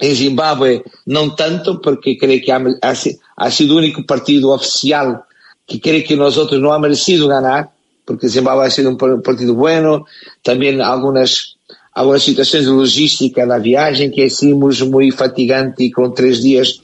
Em 0.00 0.12
Zimbabue 0.12 0.82
não 1.06 1.30
tanto, 1.30 1.80
porque 1.80 2.16
creio 2.16 2.42
que 2.42 2.50
ha 2.50 3.50
sido 3.50 3.74
o 3.74 3.78
único 3.78 4.02
partido 4.04 4.50
oficial 4.50 5.24
que 5.66 5.78
creio 5.78 6.04
que 6.04 6.16
nós 6.16 6.36
outros 6.36 6.60
não 6.60 6.72
ha 6.72 6.78
merecido 6.80 7.28
ganhar 7.28 7.73
porque 8.04 8.28
Zimbabue 8.28 8.66
ha 8.66 8.70
sido 8.70 8.90
un 8.90 9.22
partido 9.22 9.54
bueno, 9.54 10.06
también 10.42 10.80
algunas, 10.80 11.56
algunas 11.92 12.22
situaciones 12.22 12.68
de 12.68 12.74
logística 12.74 13.46
da 13.46 13.58
viagem 13.58 14.10
que 14.12 14.26
hicimos 14.26 14.82
muy 14.86 15.10
fatigante 15.10 15.84
y 15.84 15.90
con 15.90 16.14
tres 16.14 16.42
días 16.42 16.80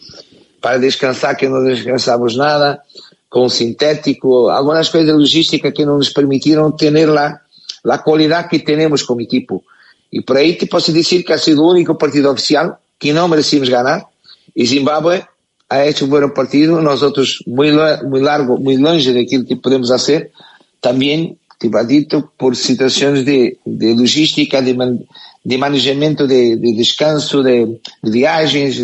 para 0.60 0.78
descansar 0.78 1.36
que 1.36 1.48
no 1.48 1.60
descansamos 1.60 2.36
nada, 2.36 2.82
con 3.28 3.48
sintético, 3.48 4.50
algunas 4.50 4.90
cosas 4.90 5.06
de 5.06 5.12
logística 5.12 5.72
que 5.72 5.86
no 5.86 5.96
nos 5.96 6.10
permitieron 6.10 6.76
tener 6.76 7.08
la, 7.08 7.42
la 7.82 8.02
calidad 8.02 8.48
que 8.48 8.58
tenemos 8.58 9.04
como 9.04 9.20
equipo. 9.20 9.62
Y 10.10 10.22
por 10.22 10.36
ahí 10.36 10.56
te 10.56 10.66
posso 10.66 10.92
decir 10.92 11.24
que 11.24 11.32
ha 11.32 11.38
sido 11.38 11.64
el 11.64 11.76
único 11.76 11.96
partido 11.96 12.30
oficial 12.30 12.76
que 12.98 13.12
no 13.12 13.28
merecimos 13.28 13.70
ganar. 13.70 14.06
Y 14.54 14.66
Zimbabue 14.66 15.24
ha 15.68 15.84
hecho 15.84 16.04
un 16.04 16.10
buen 16.10 16.34
partido, 16.34 16.80
nosotros 16.80 17.42
muy, 17.46 17.70
muy 18.04 18.20
largo, 18.20 18.58
muy 18.58 18.76
longe 18.76 19.12
de 19.12 19.20
aquilo 19.20 19.46
que 19.46 19.56
podemos 19.56 19.90
hacer, 19.92 20.32
también 20.80 21.38
dito 21.86 22.32
por 22.38 22.56
situaciones 22.56 23.24
de, 23.24 23.58
de 23.64 23.94
logística, 23.94 24.62
de, 24.62 24.74
man, 24.74 24.98
de 25.44 25.58
manejamento 25.58 26.26
de, 26.26 26.56
de 26.56 26.72
descanso, 26.72 27.42
de, 27.42 27.80
de 28.02 28.10
viagens, 28.10 28.80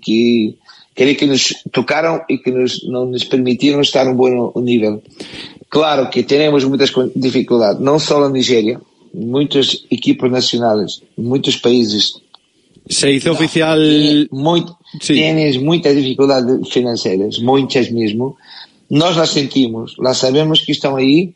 que 0.00 0.56
creio 0.94 1.16
que 1.16 1.26
nos 1.26 1.62
tocaram 1.70 2.22
e 2.28 2.38
que 2.38 2.50
nos, 2.50 2.82
não 2.88 3.06
nos 3.06 3.24
permitiram 3.24 3.80
estar 3.80 4.08
um 4.08 4.16
bom 4.16 4.52
nível. 4.60 5.02
Claro 5.68 6.08
que 6.10 6.22
temos 6.22 6.64
muitas 6.64 6.90
dificuldades, 7.14 7.80
não 7.80 7.98
só 7.98 8.18
na 8.20 8.28
Nigéria, 8.28 8.80
muitas 9.12 9.84
equipas 9.90 10.30
nacionais, 10.30 11.02
muitos 11.16 11.56
países. 11.56 12.14
Se 12.88 13.12
hizo 13.12 13.30
oficial. 13.30 13.78
Muito, 14.32 14.76
sí. 15.00 15.14
Tienes 15.14 15.58
muitas 15.58 15.94
dificuldades 15.94 16.68
financeiras, 16.68 17.38
muitas 17.38 17.90
mesmo. 17.90 18.36
Nós 18.90 19.16
las 19.16 19.30
sentimos, 19.30 19.94
las 19.98 20.18
sabemos 20.18 20.60
que 20.62 20.72
estão 20.72 20.96
aí, 20.96 21.32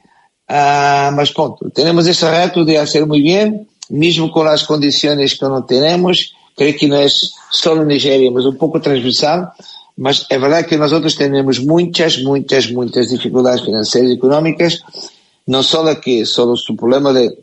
uh, 0.50 1.14
mas 1.14 1.30
pronto, 1.30 1.70
temos 1.70 2.07
esse 2.07 2.24
reto 2.24 2.64
de 2.64 2.76
fazer 2.76 3.07
muito 3.07 3.24
bem, 3.24 3.66
mesmo 3.88 4.28
com 4.30 4.42
as 4.42 4.64
condições 4.64 5.34
que 5.34 5.42
não 5.42 5.62
temos, 5.62 6.32
creio 6.57 6.74
que 6.74 6.88
não 6.88 6.96
é 6.96 7.07
só 7.50 7.74
na 7.74 7.84
Nigéria, 7.84 8.30
mas 8.30 8.44
um 8.44 8.55
pouco 8.55 8.80
transversal, 8.80 9.52
mas 9.96 10.26
é 10.28 10.38
verdade 10.38 10.66
que 10.66 10.76
nós 10.76 10.92
outros 10.92 11.14
temos 11.14 11.61
muitas, 11.61 12.20
muitas, 12.20 12.68
muitas 12.70 13.09
dificuldades 13.09 13.64
financeiras 13.64 14.11
e 14.11 14.14
económicas, 14.14 14.80
não 15.46 15.62
só 15.62 15.86
aqui, 15.86 16.26
só 16.26 16.52
o 16.52 16.76
problema 16.76 17.12
de, 17.12 17.36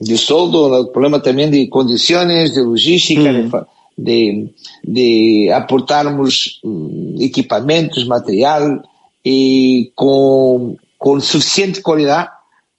de 0.00 0.16
soldo, 0.16 0.80
o 0.80 0.86
problema 0.86 1.18
também 1.18 1.50
de 1.50 1.66
condições, 1.66 2.52
de 2.52 2.60
logística, 2.60 3.32
Mm. 3.32 3.50
de, 3.50 3.66
de, 3.98 4.48
de 4.84 5.50
aportarmos 5.50 6.60
hum, 6.62 7.16
equipamentos, 7.18 8.06
material, 8.06 8.82
e 9.28 9.90
com, 9.96 10.76
com 10.96 11.18
suficiente 11.18 11.82
qualidade, 11.82 12.30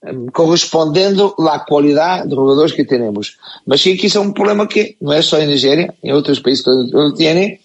um, 0.06 0.28
correspondendo 0.28 1.36
à 1.40 1.60
qualidade 1.60 2.30
de 2.30 2.36
jogadores 2.36 2.72
que 2.72 2.86
temos. 2.86 3.36
Mas 3.66 3.84
que 3.84 4.06
isso 4.08 4.18
é 4.18 4.22
um 4.22 4.32
problema 4.32 4.66
que 4.66 4.96
não 5.02 5.12
é 5.12 5.22
só 5.22 5.38
em 5.40 5.48
Nigéria, 5.48 5.94
em 6.02 6.14
outros 6.14 6.40
países 6.40 6.64
que 6.64 6.70
lo 6.70 7.14
têm, 7.14 7.60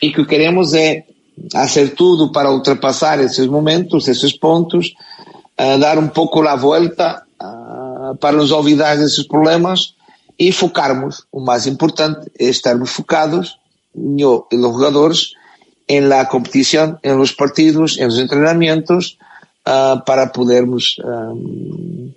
e 0.00 0.12
que 0.12 0.24
queremos 0.24 0.72
é 0.72 1.04
fazer 1.52 1.96
tudo 1.96 2.30
para 2.30 2.52
ultrapassar 2.52 3.18
esses 3.18 3.48
momentos, 3.48 4.06
esses 4.06 4.32
pontos, 4.32 4.94
uh, 5.60 5.76
dar 5.80 5.98
um 5.98 6.06
pouco 6.06 6.40
a 6.46 6.54
volta 6.54 7.24
para 8.20 8.36
nos 8.36 8.52
olvidar 8.52 8.96
desses 8.96 9.26
problemas 9.26 9.94
e 10.38 10.52
focarmos. 10.52 11.24
O 11.32 11.40
mais 11.40 11.66
importante 11.66 12.30
é 12.38 12.44
estarmos 12.44 12.90
focados 12.90 13.58
no, 13.94 14.46
nos 14.52 14.72
jogadores 14.72 15.32
en 15.88 16.08
la 16.08 16.28
competición, 16.28 16.98
en 17.02 17.16
los 17.16 17.32
partidos, 17.32 17.98
en 17.98 18.06
los 18.08 18.18
entrenamientos, 18.18 19.18
uh, 19.66 20.04
para 20.04 20.30
podermos 20.32 21.00
um, 21.02 22.12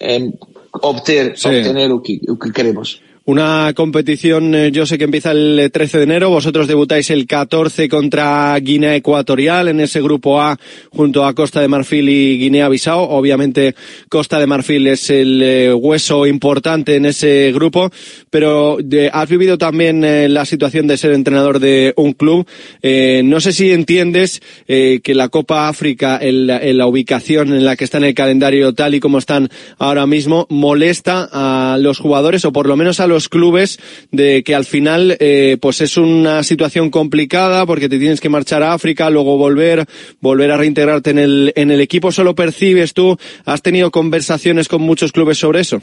um, 0.00 0.32
obter, 0.70 1.36
Sí. 1.36 1.48
obtener 1.48 1.90
o 1.92 2.02
que, 2.02 2.20
o 2.28 2.38
que 2.38 2.52
queremos. 2.52 3.00
Una 3.26 3.72
competición, 3.74 4.54
eh, 4.54 4.70
yo 4.70 4.86
sé 4.86 4.98
que 4.98 5.04
empieza 5.04 5.32
el 5.32 5.68
13 5.72 5.98
de 5.98 6.04
enero, 6.04 6.30
vosotros 6.30 6.68
debutáis 6.68 7.10
el 7.10 7.26
14 7.26 7.88
contra 7.88 8.56
Guinea 8.60 8.94
Ecuatorial 8.94 9.66
en 9.66 9.80
ese 9.80 10.00
grupo 10.00 10.40
A 10.40 10.56
junto 10.90 11.24
a 11.24 11.34
Costa 11.34 11.60
de 11.60 11.66
Marfil 11.66 12.08
y 12.08 12.38
Guinea-Bissau. 12.38 13.00
Obviamente 13.00 13.74
Costa 14.08 14.38
de 14.38 14.46
Marfil 14.46 14.86
es 14.86 15.10
el 15.10 15.42
eh, 15.42 15.74
hueso 15.74 16.24
importante 16.24 16.94
en 16.94 17.06
ese 17.06 17.50
grupo, 17.52 17.90
pero 18.30 18.78
has 19.12 19.28
vivido 19.28 19.58
también 19.58 20.04
eh, 20.04 20.28
la 20.28 20.44
situación 20.44 20.86
de 20.86 20.96
ser 20.96 21.12
entrenador 21.12 21.58
de 21.58 21.94
un 21.96 22.12
club. 22.12 22.46
Eh, 22.80 23.22
no 23.24 23.40
sé 23.40 23.52
si 23.52 23.72
entiendes 23.72 24.40
eh, 24.68 25.00
que 25.02 25.16
la 25.16 25.30
Copa 25.30 25.68
África, 25.68 26.18
en 26.20 26.46
la, 26.46 26.58
en 26.58 26.78
la 26.78 26.86
ubicación 26.86 27.52
en 27.52 27.64
la 27.64 27.74
que 27.74 27.84
está 27.84 27.98
en 27.98 28.04
el 28.04 28.14
calendario 28.14 28.72
tal 28.72 28.94
y 28.94 29.00
como 29.00 29.18
están 29.18 29.48
ahora 29.78 30.06
mismo, 30.06 30.46
molesta 30.48 31.28
a 31.32 31.76
los 31.78 31.98
jugadores 31.98 32.44
o 32.44 32.52
por 32.52 32.68
lo 32.68 32.76
menos 32.76 33.00
a 33.00 33.06
los 33.06 33.15
clubes 33.28 33.78
de 34.12 34.42
que 34.44 34.54
al 34.54 34.64
final 34.64 35.16
eh, 35.20 35.56
pues 35.60 35.80
es 35.80 35.96
una 35.96 36.42
situación 36.42 36.90
complicada 36.90 37.66
porque 37.66 37.88
te 37.88 37.98
tienes 37.98 38.20
que 38.20 38.28
marchar 38.28 38.62
a 38.62 38.72
África, 38.72 39.10
luego 39.10 39.36
volver, 39.36 39.86
volver 40.20 40.50
a 40.52 40.56
reintegrarte 40.56 41.10
en 41.10 41.18
el, 41.18 41.52
en 41.56 41.70
el 41.70 41.80
equipo. 41.80 42.12
¿Solo 42.12 42.34
percibes 42.34 42.94
tú? 42.94 43.16
¿Has 43.44 43.62
tenido 43.62 43.90
conversaciones 43.90 44.68
con 44.68 44.82
muchos 44.82 45.12
clubes 45.12 45.38
sobre 45.38 45.60
eso? 45.60 45.82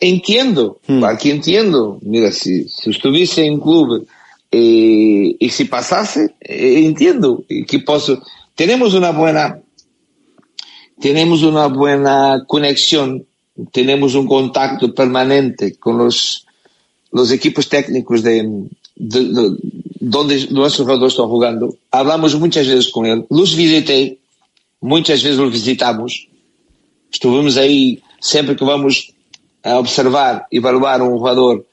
Entiendo, 0.00 0.80
claro 0.86 1.18
que 1.18 1.30
entiendo. 1.30 1.98
Mira, 2.02 2.32
si, 2.32 2.68
si 2.68 2.90
estuviese 2.90 3.46
en 3.46 3.58
club 3.58 4.06
eh, 4.50 5.36
y 5.38 5.48
si 5.50 5.64
pasase, 5.64 6.34
eh, 6.40 6.82
entiendo 6.84 7.44
que 7.66 7.78
posso. 7.78 8.22
Tenemos 8.54 8.94
una 8.94 9.10
buena, 9.10 9.60
tenemos 11.00 11.42
una 11.42 11.66
buena 11.68 12.44
conexión, 12.46 13.26
tenemos 13.72 14.14
un 14.14 14.26
contacto 14.26 14.94
permanente 14.94 15.76
con 15.76 15.98
los, 15.98 16.46
los 17.12 17.30
equipos 17.30 17.68
técnicos 17.68 18.22
de, 18.22 18.42
de- 18.96 19.24
de- 19.24 19.56
donde 20.00 20.46
nuestros 20.50 20.86
jugadores 20.86 21.12
están 21.12 21.28
jugando. 21.28 21.74
Hablamos 21.90 22.34
muchas 22.38 22.66
veces 22.66 22.88
con 22.90 23.06
él. 23.06 23.26
Los 23.30 23.54
visité, 23.54 24.18
muchas 24.80 25.22
veces 25.22 25.38
los 25.38 25.52
visitamos. 25.52 26.28
Estuvimos 27.12 27.56
aí 27.56 28.00
sempre 28.20 28.54
que 28.56 28.64
vamos 28.64 29.12
a 29.62 29.78
observar, 29.78 30.46
evaluar 30.50 31.02
um 31.02 31.18
jogador, 31.18 31.66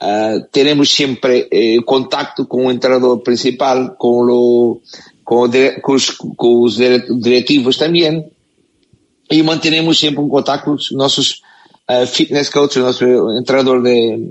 ah, 0.00 0.38
teremos 0.52 0.90
sempre 0.90 1.48
eh, 1.50 1.78
contacto 1.84 2.46
com 2.46 2.66
o 2.66 2.78
treinador 2.78 3.20
principal, 3.22 3.96
com, 3.96 4.22
o, 4.30 4.80
com, 5.24 5.44
o 5.46 5.50
com 5.82 5.92
os, 5.94 6.10
com 6.10 6.62
os 6.62 6.76
dire- 6.76 7.06
diretivos 7.20 7.76
também, 7.78 8.24
e 9.32 9.42
manteremos 9.42 9.98
sempre 9.98 10.20
um 10.20 10.28
contato 10.28 10.64
com 10.64 10.72
os 10.72 10.92
nossos 10.92 11.40
uh, 11.90 12.06
fitness 12.06 12.50
coach, 12.50 12.78
o 12.78 12.82
nosso 12.82 13.04
entrenador 13.38 13.82
de 13.82 14.28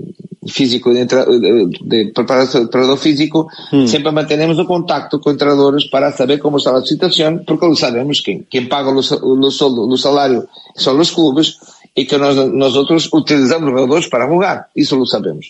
físico, 0.48 0.92
de, 0.92 1.04
de, 1.04 2.12
preparador 2.12 2.96
físico, 2.96 3.48
Hmm. 3.70 3.86
sempre 3.86 4.10
mantenemos 4.10 4.58
o 4.58 4.64
contacto 4.64 5.18
com 5.20 5.36
treinadores 5.36 5.88
para 5.88 6.12
saber 6.12 6.38
como 6.38 6.56
está 6.56 6.76
a 6.76 6.82
situação, 6.82 7.38
porque 7.46 7.74
sabemos 7.76 8.20
que 8.20 8.44
quem 8.50 8.66
paga 8.66 8.90
o, 8.90 9.00
o, 9.00 9.92
o 9.92 9.98
salário 9.98 10.48
são 10.76 10.98
os 10.98 11.10
clubes 11.10 11.58
e 11.96 12.04
que 12.04 12.16
nós, 12.16 12.36
nós 12.52 12.74
outros 12.76 13.08
utilizamos 13.12 13.68
os 13.68 13.74
jogadores 13.74 14.08
para 14.08 14.28
jogar. 14.28 14.68
Isso 14.74 14.96
lo 14.96 15.06
sabemos. 15.06 15.46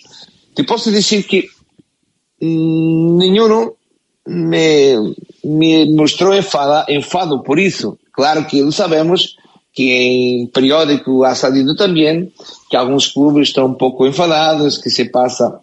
Te 0.55 0.63
posso 0.65 0.91
dizer 0.91 1.23
que 1.25 1.47
mm, 2.41 3.17
nenhum 3.17 3.73
me, 4.27 5.15
me 5.45 5.95
mostrou 5.95 6.35
enfada, 6.35 6.87
enfado 6.89 7.43
por 7.43 7.59
isso. 7.59 7.99
Claro 8.13 8.45
que 8.47 8.63
lo 8.63 8.73
sabemos 8.73 9.37
que 9.73 9.91
em 9.91 10.47
periódico 10.47 11.25
ha 11.25 11.35
salido 11.35 11.75
também 11.75 12.31
que 12.69 12.77
alguns 12.77 13.07
clubes 13.09 13.49
estão 13.49 13.67
um 13.67 13.75
pouco 13.75 14.07
enfadados, 14.07 14.79
que 14.79 14.91
se 14.91 15.07
passa 15.07 15.61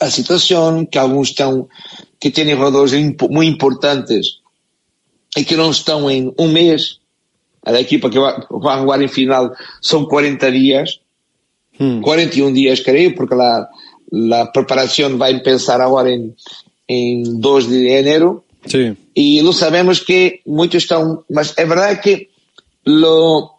a 0.00 0.10
situação, 0.10 0.84
que 0.84 0.98
alguns 0.98 1.28
estão, 1.28 1.68
que 2.20 2.30
têm 2.30 2.50
jogadores 2.50 2.92
impo- 2.92 3.30
muito 3.30 3.54
importantes 3.54 4.40
e 5.36 5.44
que 5.44 5.56
não 5.56 5.70
estão 5.70 6.10
em 6.10 6.34
um 6.38 6.48
mês. 6.48 6.98
A 7.64 7.80
equipa 7.80 8.10
que 8.10 8.18
vai, 8.18 8.34
vai 8.50 8.78
jogar 8.80 9.00
em 9.02 9.08
final 9.08 9.54
são 9.80 10.04
40 10.04 10.50
dias, 10.52 11.00
41 12.02 12.52
dias, 12.52 12.80
creio, 12.80 13.14
porque 13.14 13.34
la, 13.34 13.68
la 14.12 14.46
preparação 14.46 15.16
vai 15.16 15.40
pensar 15.40 15.80
agora 15.80 16.10
em, 16.10 16.34
em 16.88 17.22
2 17.40 17.66
de 17.68 17.86
enero. 17.88 18.44
Sí. 18.66 18.96
Y 19.14 19.40
lo 19.42 19.52
sabemos 19.52 20.00
que 20.00 20.40
muchos 20.46 20.84
están, 20.84 21.20
mas 21.28 21.52
es 21.56 21.68
verdad 21.68 22.00
que 22.00 22.28
lo, 22.84 23.52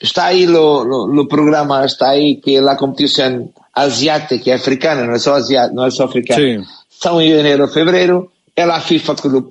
está 0.00 0.26
ahí 0.26 0.46
lo, 0.46 0.84
lo, 0.84 1.06
lo 1.06 1.28
programa, 1.28 1.84
está 1.84 2.10
ahí 2.10 2.40
que 2.40 2.60
la 2.60 2.76
competición 2.76 3.52
asiática 3.74 4.54
africana, 4.54 5.04
no 5.04 5.14
es 5.16 5.22
solo 5.22 5.36
asiática, 5.36 5.74
no 5.74 5.86
es 5.86 5.94
solo 5.94 6.08
africana, 6.08 6.40
Sí. 6.40 6.56
son 6.88 7.20
en 7.22 7.38
enero, 7.40 7.68
febrero, 7.68 8.32
es 8.54 8.66
la 8.66 8.80
FIFA 8.80 9.14
que 9.16 9.28
lo 9.28 9.48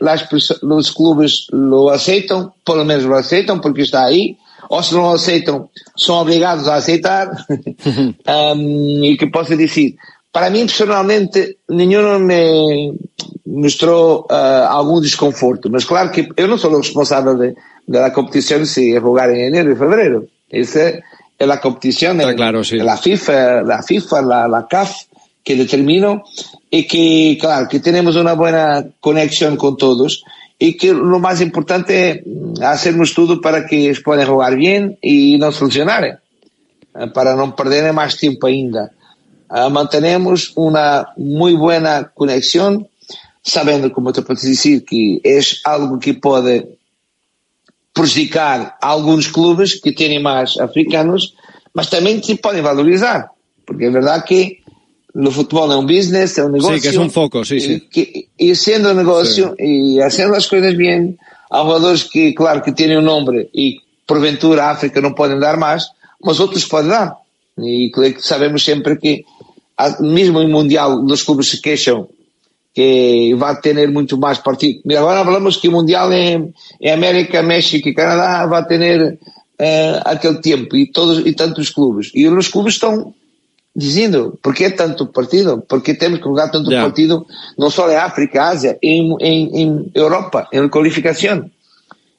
las, 0.00 0.28
perso- 0.28 0.58
los 0.62 0.92
clubes 0.92 1.46
lo 1.50 1.90
aceitan, 1.90 2.52
por 2.64 2.76
lo 2.76 2.84
menos 2.84 3.04
lo 3.04 3.16
aceitan 3.16 3.60
porque 3.60 3.82
está 3.82 4.04
ahí, 4.04 4.36
o 4.68 4.82
si 4.82 4.94
no 4.96 5.02
lo 5.02 5.10
aceitan, 5.12 5.68
son 5.94 6.18
obligados 6.18 6.66
a 6.68 6.76
aceitar. 6.76 7.30
Um, 8.26 9.04
e 9.04 9.16
que 9.16 9.26
posso 9.28 9.56
dizer, 9.56 9.94
para 10.32 10.50
mim 10.50 10.66
personalmente, 10.66 11.56
nenhum 11.68 12.18
me 12.18 12.92
mostrou 13.46 14.26
uh, 14.30 14.66
algum 14.68 15.00
desconforto, 15.00 15.70
mas 15.70 15.84
claro 15.84 16.10
que 16.10 16.28
eu 16.36 16.46
não 16.48 16.58
sou 16.58 16.70
o 16.72 16.78
responsável 16.78 17.36
de, 17.38 17.54
da 17.88 18.10
competição 18.10 18.64
se 18.64 18.94
é 18.94 19.00
jogar 19.00 19.34
em 19.34 19.46
enero 19.46 19.72
e 19.72 19.76
fevereiro. 19.76 20.28
Essa 20.52 21.02
é 21.38 21.44
a 21.44 21.56
competição, 21.56 22.20
é 22.20 22.34
claro, 22.34 22.62
sí. 22.62 22.76
la 22.78 22.96
FIFA, 22.96 23.62
la 23.62 23.82
FIFA, 23.82 24.20
la, 24.20 24.46
la 24.46 24.62
CAF 24.64 25.06
que 25.44 25.54
determinam 25.56 26.20
e 26.70 26.82
que, 26.82 27.36
claro, 27.40 27.66
que 27.68 27.80
temos 27.80 28.16
uma 28.16 28.36
boa 28.36 28.84
conexão 29.00 29.56
com 29.56 29.74
todos 29.74 30.22
e 30.60 30.74
que 30.74 30.90
o 30.90 31.18
mais 31.18 31.40
importante 31.40 31.92
é 31.92 32.22
hacermos 32.60 33.14
tudo 33.14 33.40
para 33.40 33.64
que 33.64 33.76
eles 33.76 34.00
possam 34.00 34.26
jogar 34.26 34.54
bem 34.56 34.98
e 35.02 35.38
não 35.38 35.52
se 35.52 35.64
lesionarem 35.64 36.16
eh, 36.94 37.06
para 37.06 37.34
não 37.34 37.52
perderem 37.52 37.92
mais 37.92 38.16
tempo 38.16 38.46
ainda. 38.46 38.90
Ah, 39.48 39.70
mantenemos 39.70 40.52
uma 40.56 41.06
muito 41.16 41.58
boa 41.58 42.04
conexão, 42.14 42.86
sabendo, 43.42 43.90
como 43.90 44.12
te 44.12 44.20
posso 44.20 44.44
dizer, 44.44 44.80
que 44.82 45.22
é 45.24 45.38
algo 45.64 45.98
que 45.98 46.12
pode 46.12 46.66
prejudicar 47.98 48.78
alguns 48.80 49.26
clubes 49.26 49.74
que 49.74 49.90
têm 49.90 50.22
mais 50.22 50.56
africanos, 50.58 51.34
mas 51.74 51.88
também 51.88 52.22
se 52.22 52.36
podem 52.36 52.62
valorizar, 52.62 53.30
porque 53.66 53.86
é 53.86 53.90
verdade 53.90 54.24
que 54.24 54.58
no 55.14 55.32
futebol 55.32 55.72
é 55.72 55.76
um 55.76 55.84
business, 55.84 56.38
é 56.38 56.44
um 56.44 56.48
negócio. 56.48 56.76
Sí, 56.76 56.82
que 56.82 56.88
es 56.88 56.96
un 56.96 57.10
foco, 57.10 57.44
sí, 57.44 57.58
sí. 57.60 57.80
que, 57.90 58.28
y 58.38 58.54
siendo 58.54 58.94
negocio 58.94 59.56
y 59.58 59.98
haciendo 60.00 60.34
las 60.34 60.46
cosas 60.46 60.76
bien, 60.76 61.18
hay 61.50 61.62
jugadores 61.62 62.04
que, 62.04 62.34
claro, 62.34 62.62
que 62.62 62.70
tienen 62.72 62.98
un 62.98 63.06
nombre 63.06 63.50
y 63.52 63.80
por 64.06 64.20
ventura 64.20 64.70
África 64.70 65.00
no 65.00 65.14
pueden 65.14 65.40
dar 65.40 65.56
más, 65.58 65.90
mas 66.20 66.38
otros 66.38 66.66
pueden 66.66 66.90
dar. 66.90 67.14
Y 67.56 67.90
que 67.90 68.14
sabemos 68.20 68.62
siempre 68.62 68.96
que, 68.96 69.24
ah, 69.76 69.96
mismo 69.98 70.40
en 70.40 70.52
Mundial, 70.52 71.00
los 71.04 71.24
clubes 71.24 71.48
se 71.48 71.60
queixam 71.60 72.06
que 72.78 73.34
va 73.34 73.50
a 73.50 73.60
tener 73.60 73.90
mucho 73.90 74.16
más 74.18 74.38
partido. 74.38 74.80
Mira, 74.84 75.00
ahora 75.00 75.18
hablamos 75.18 75.58
que 75.58 75.66
el 75.66 75.72
Mundial 75.72 76.12
en 76.12 76.54
América, 76.88 77.42
México 77.42 77.88
y 77.88 77.92
Canadá 77.92 78.46
va 78.46 78.58
a 78.58 78.66
tener 78.68 79.18
eh, 79.58 80.00
aquel 80.04 80.40
tiempo 80.40 80.76
y 80.76 80.92
todos 80.92 81.26
y 81.26 81.32
tantos 81.32 81.72
clubes. 81.72 82.12
Y 82.14 82.30
los 82.30 82.48
clubes 82.48 82.74
están 82.74 83.12
dizendo 83.74 84.38
por 84.40 84.54
que 84.54 84.70
tanto 84.70 85.10
partido? 85.10 85.64
Porque 85.68 85.94
temos 85.94 86.20
que 86.20 86.26
jogar 86.26 86.52
tanto 86.52 86.70
Ya. 86.70 86.82
partido 86.82 87.26
não 87.56 87.68
só 87.68 87.90
em 87.90 87.96
África, 87.96 88.44
Ásia, 88.44 88.78
em, 88.80 89.16
em, 89.20 89.60
em 89.60 89.90
Europa, 89.92 90.46
em 90.52 90.68
qualificação. 90.68 91.50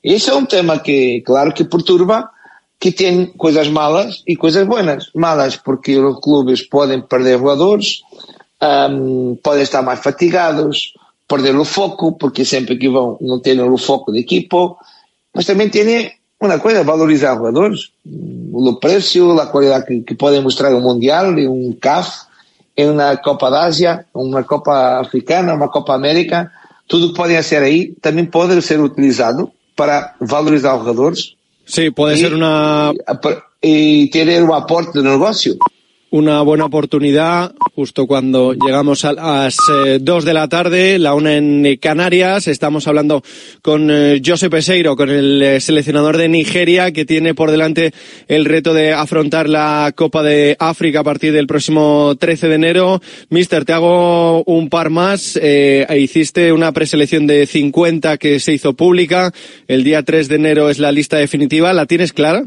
Esse 0.04 0.30
é 0.30 0.36
um 0.36 0.46
tema 0.46 0.78
que, 0.80 1.22
claro, 1.22 1.54
que 1.54 1.64
perturba, 1.64 2.30
que 2.78 2.92
tem 2.92 3.28
coisas 3.28 3.70
malas 3.70 4.24
e 4.28 4.36
coisas 4.36 4.68
buenas. 4.68 5.10
Malas 5.16 5.56
porque 5.56 5.98
os 5.98 6.20
clubes 6.20 6.62
podem 6.68 7.00
perder 7.02 7.40
jogadores, 7.40 8.02
ahm, 8.62 9.36
podem 9.42 9.64
estar 9.64 9.82
mais 9.82 10.00
fatigados, 10.00 10.94
perder 11.28 11.56
o 11.56 11.66
foco, 11.66 12.14
porque 12.14 12.44
sempre 12.44 12.78
que 12.78 12.90
vão 12.90 13.18
não 13.22 13.40
têm 13.40 13.60
o 13.62 13.78
foco 13.78 14.12
de 14.12 14.20
equipo, 14.20 14.78
mas 15.34 15.46
também 15.46 15.70
tem 15.70 16.12
uma 16.42 16.60
coisa, 16.60 16.84
valorizar 16.84 17.36
jogadores, 17.36 17.92
o 18.06 18.76
preço, 18.76 19.32
a 19.40 19.48
qualidade 19.48 19.86
que, 19.86 20.02
que 20.02 20.16
podem 20.16 20.42
mostrar 20.42 20.74
um 20.74 20.82
Mundial, 20.82 21.32
um 21.32 21.76
CAF, 21.80 22.28
em 22.76 22.90
uma 22.90 23.18
Copa 23.18 23.50
da 23.50 23.66
Ásia, 23.66 24.06
uma 24.14 24.44
Copa 24.44 25.00
Africana, 25.02 25.54
uma 25.54 25.70
Copa 25.70 25.94
América, 25.94 26.50
tudo 26.88 27.10
que 27.10 27.16
podem 27.16 27.42
ser 27.44 27.62
aí 27.62 27.94
também 28.02 28.26
pode 28.26 28.62
ser 28.62 28.80
utilizado 28.80 29.52
para 29.76 30.16
valorizar 30.20 30.76
os 30.76 30.80
jogadores 30.80 31.40
Sí, 31.70 31.92
puede 31.92 32.18
y, 32.18 32.22
ser 32.22 32.34
una, 32.34 32.92
y 33.62 34.10
tener 34.10 34.44
un 34.44 34.54
aporte 34.54 35.00
de 35.00 35.08
negocio. 35.08 35.56
Una 36.12 36.42
buena 36.42 36.66
oportunidad 36.66 37.54
justo 37.76 38.08
cuando 38.08 38.54
llegamos 38.54 39.06
a 39.06 39.14
las 39.14 39.58
eh, 39.86 40.00
dos 40.02 40.26
de 40.26 40.34
la 40.34 40.48
tarde, 40.48 40.98
la 41.00 41.14
una 41.14 41.36
en 41.36 41.78
Canarias. 41.78 42.48
Estamos 42.48 42.88
hablando 42.88 43.24
con 43.62 43.90
eh, 43.92 44.22
José 44.26 44.50
Peseiro, 44.50 44.96
con 44.96 45.10
el 45.10 45.42
eh, 45.42 45.60
seleccionador 45.60 46.18
de 46.18 46.30
Nigeria, 46.30 46.92
que 46.92 47.06
tiene 47.06 47.36
por 47.36 47.52
delante 47.52 47.94
el 48.28 48.46
reto 48.46 48.74
de 48.74 48.94
afrontar 48.94 49.48
la 49.50 49.94
Copa 49.96 50.24
de 50.24 50.56
África 50.60 51.02
a 51.02 51.04
partir 51.04 51.32
del 51.32 51.48
próximo 51.48 52.16
13 52.20 52.48
de 52.48 52.56
enero. 52.56 53.02
Mister, 53.30 53.66
te 53.66 53.74
hago 53.74 54.44
un 54.44 54.70
par 54.70 54.90
más. 54.90 55.40
Eh, 55.42 55.86
hiciste 55.98 56.52
una 56.52 56.72
preselección 56.72 57.28
de 57.28 57.46
50 57.46 58.18
que 58.18 58.40
se 58.40 58.54
hizo 58.54 58.74
pública. 58.74 59.32
El 59.68 59.84
día 59.84 60.04
3 60.04 60.28
de 60.28 60.36
enero 60.36 60.70
es 60.70 60.80
la 60.80 60.92
lista 60.92 61.18
definitiva. 61.18 61.74
¿La 61.74 61.86
tienes 61.86 62.14
clara? 62.14 62.44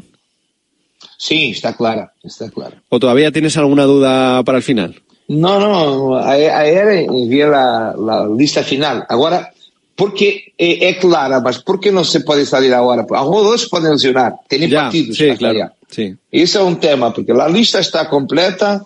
Sí, 1.23 1.53
está 1.53 1.77
clara, 1.77 2.13
está 2.25 2.51
clara. 2.51 2.83
¿O 2.89 2.99
todavía 2.99 3.31
tienes 3.31 3.57
alguna 3.57 3.85
duda 3.85 4.43
para 4.43 4.59
el 4.59 4.65
final? 4.65 5.01
No, 5.29 5.61
no, 5.61 6.17
ayer, 6.19 7.07
envié 7.09 7.47
la, 7.47 7.95
la 7.97 8.27
lista 8.27 8.65
final. 8.65 9.07
Agora, 9.09 9.53
porque 9.95 10.53
é, 10.59 10.89
é 10.89 10.95
clara, 10.95 11.41
mas 11.41 11.59
por 11.59 11.79
que 11.79 11.93
não 11.93 12.03
se 12.03 12.25
pode 12.25 12.45
sair 12.45 12.75
agora? 12.75 13.07
Alguns 13.09 13.45
dois 13.45 13.65
podem 13.67 13.93
lesionar, 13.93 14.35
tem 14.49 14.69
Ya, 14.69 14.83
partidos 14.83 15.17
sí, 15.17 15.37
claro. 15.37 15.55
allá. 15.55 15.73
Sí. 15.89 16.17
Esse 16.33 16.57
é 16.57 16.63
um 16.63 16.75
tema, 16.75 17.13
porque 17.13 17.31
a 17.31 17.47
lista 17.47 17.79
está 17.79 18.05
completa, 18.07 18.83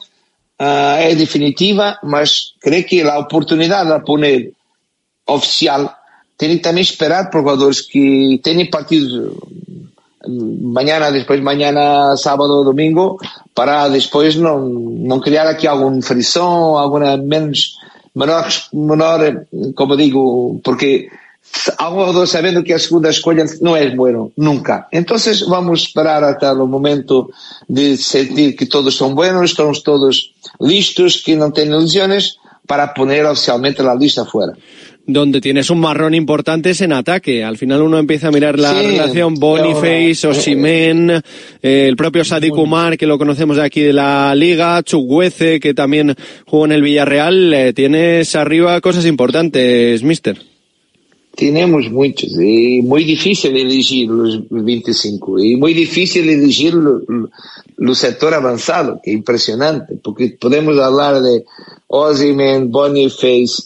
ah, 0.59 0.99
é 1.01 1.15
definitiva, 1.15 1.99
mas 2.03 2.53
creio 2.61 2.85
que 2.85 3.01
a 3.01 3.19
oportunidade 3.19 3.91
de 3.91 4.05
poner 4.05 4.53
oficial 5.27 5.91
tem 6.37 6.51
que 6.51 6.63
também 6.63 6.83
esperar 6.83 7.31
por 7.31 7.41
jogadores 7.41 7.81
que 7.81 8.39
têm 8.43 8.69
partidos 8.69 9.33
mañana, 10.29 11.11
después 11.11 11.41
mañana, 11.43 12.17
sábado, 12.17 12.65
domingo, 12.65 13.19
para 13.55 13.89
después 13.89 14.37
no, 14.37 14.59
no 14.59 15.21
crear 15.21 15.47
aquí 15.47 15.67
algún 15.67 16.03
frisón, 16.03 16.81
alguna 16.81 17.17
menos, 17.17 17.79
menor, 18.15 18.45
menor, 18.73 19.47
como 19.75 19.97
digo, 19.97 20.61
porque 20.63 21.09
algo 21.79 22.27
sabendo 22.27 22.63
que 22.63 22.75
a 22.75 22.79
segunda 22.79 23.11
escolha 23.11 23.45
não 23.61 23.77
é 23.77 23.89
bueno, 23.95 24.33
nunca. 24.37 24.89
Entonces 24.93 25.47
vamos 25.47 25.83
esperar 25.83 26.23
hasta 26.25 26.53
o 26.53 26.67
momento 26.67 27.31
de 27.69 27.97
sentir 27.97 28.57
que 28.57 28.67
todos 28.67 28.97
são 28.97 29.15
buenos, 29.15 29.51
estamos 29.51 29.83
todos 29.83 30.35
listos, 30.61 31.23
que 31.23 31.37
não 31.37 31.51
têm 31.51 31.71
lesiones, 31.71 32.37
para 32.67 32.89
poner 32.89 33.25
oficialmente 33.25 33.83
la 33.83 33.95
lista 33.95 34.25
fuera. 34.25 34.53
Donde 35.07 35.41
tienes 35.41 35.71
un 35.71 35.81
marrón 35.81 36.15
importante 36.15 36.71
es 36.71 36.81
en 36.81 36.93
ataque. 36.93 37.45
Al 37.45 37.57
final 37.57 37.83
uno 37.83 37.99
empieza 37.99 38.29
a 38.29 38.33
mirar 38.33 38.59
la 38.59 38.75
Sí, 38.75 38.87
relación 38.87 39.35
Boniface, 39.35 40.27
Osimen, 40.27 41.11
eh, 41.11 41.87
el 41.89 41.97
propio 41.97 42.25
Sadik 42.25 42.55
Umar, 42.55 42.99
que 42.99 43.07
lo 43.07 43.19
conocemos 43.19 43.57
de 43.57 43.65
aquí 43.65 43.81
de 43.81 43.93
la 43.93 44.35
liga, 44.35 44.83
Chuguece, 44.83 45.61
que 45.61 45.75
también 45.75 46.15
jugó 46.47 46.67
en 46.67 46.73
el 46.73 46.83
Villarreal. 46.83 47.55
Eh, 47.55 47.73
tienes 47.73 48.35
arriba 48.35 48.81
cosas 48.81 49.07
importantes, 49.07 50.03
mister. 50.03 50.37
Tenemos 51.37 51.91
muchos 51.91 52.33
y 52.41 52.81
muy 52.81 53.05
difícil 53.05 53.55
elegir 53.55 54.09
los 54.09 54.41
25 54.49 55.39
y 55.39 55.57
muy 55.57 55.75
difícil 55.75 56.27
elegir 56.31 56.75
el 57.79 57.95
sector 57.95 58.33
avanzado, 58.33 59.01
que 59.05 59.11
es 59.11 59.17
impresionante, 59.19 59.99
porque 60.03 60.35
podemos 60.41 60.79
hablar 60.79 61.21
de 61.21 61.45
Ozyman, 61.89 62.71
Boniface, 62.71 63.65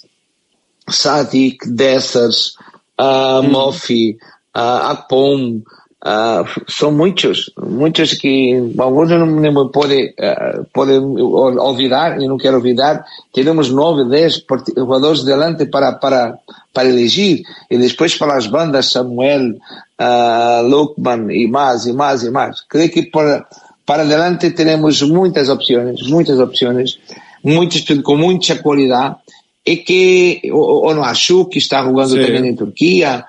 Sadik, 0.90 1.64
Dessers, 1.66 2.56
uh, 2.98 3.42
Moffi, 3.42 4.18
uh, 4.54 4.94
Akpom, 4.94 5.62
Uh, 6.02 6.46
son 6.66 6.96
muchos, 6.96 7.52
muchos 7.58 8.18
que 8.18 8.54
algunos 8.78 9.10
no 9.10 9.26
me 9.26 9.68
puede, 9.68 10.14
uh, 10.16 10.64
puede 10.72 10.96
olvidar, 10.96 12.18
y 12.18 12.26
no 12.26 12.38
quiero 12.38 12.56
olvidar, 12.56 13.04
tenemos 13.34 13.70
nueve, 13.70 14.04
diez 14.08 14.42
jugadores 14.74 15.26
delante 15.26 15.66
para, 15.66 16.00
para, 16.00 16.40
para 16.72 16.88
elegir, 16.88 17.42
y 17.68 17.76
después 17.76 18.16
para 18.16 18.36
las 18.36 18.50
bandas 18.50 18.92
Samuel, 18.92 19.60
uh, 19.98 20.66
Lukman 20.66 21.30
y 21.30 21.46
más, 21.48 21.86
y 21.86 21.92
más, 21.92 22.24
y 22.24 22.30
más. 22.30 22.64
Creo 22.66 22.90
que 22.90 23.02
para, 23.02 23.46
para 23.84 24.04
adelante 24.04 24.52
tenemos 24.52 25.02
muchas 25.02 25.50
opciones, 25.50 26.02
muchas 26.08 26.38
opciones, 26.38 26.98
muchas 27.42 27.84
con 28.02 28.20
mucha 28.20 28.62
cualidad, 28.62 29.18
y 29.64 29.84
que, 29.84 30.50
o, 30.52 30.88
o 30.88 30.94
no, 30.94 31.04
Ashuk, 31.04 31.52
que 31.52 31.58
está 31.58 31.84
jugando 31.84 32.14
sí. 32.16 32.22
también 32.22 32.46
en 32.46 32.56
Turquía, 32.56 33.26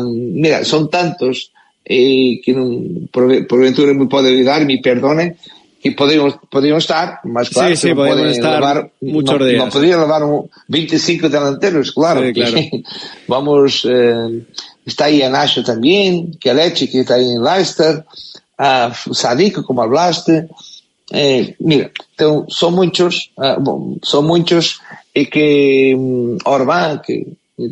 mira, 0.00 0.64
son 0.64 0.88
tantos, 0.88 1.52
e 1.84 2.42
que 2.42 2.50
por, 3.12 3.46
por 3.46 3.60
ventura 3.60 3.94
me 3.94 4.06
pode 4.06 4.30
ayudar, 4.30 4.66
me 4.66 4.78
perdone, 4.82 5.36
que 5.80 5.92
podemos, 5.92 6.34
podemos 6.50 6.82
estar, 6.82 7.20
mas 7.22 7.48
claro, 7.50 7.76
sí, 7.76 7.88
sí, 7.88 7.94
podemos 7.94 8.32
estar 8.32 8.58
levar, 8.58 8.90
muchos 9.00 9.38
no, 9.38 9.46
días. 9.46 9.64
No 9.64 9.70
podría 9.70 9.96
levar 9.98 10.24
un 10.24 10.50
25 10.66 11.28
delanteros, 11.28 11.92
claro. 11.92 12.26
Sí, 12.26 12.32
claro. 12.32 12.56
vamos, 13.28 13.86
eh, 13.88 14.42
está 14.84 15.04
ahí 15.04 15.22
Anacho 15.22 15.62
también, 15.62 16.32
que 16.40 16.52
Leche, 16.52 16.90
que 16.90 17.00
está 17.00 17.14
ahí 17.14 17.30
en 17.30 17.44
Leicester, 17.44 18.04
a 18.58 18.92
Sadik, 19.12 19.62
como 19.62 19.82
hablaste, 19.82 20.48
eh, 21.12 21.54
mira, 21.60 21.92
então, 22.14 22.46
son 22.48 22.74
muchos, 22.74 23.30
uh, 23.36 23.60
bom, 23.60 23.96
son 24.02 24.26
muchos, 24.26 24.80
y 25.16 25.26
que 25.26 25.94
um, 25.96 26.36
Orbán, 26.44 27.00
que 27.00 27.26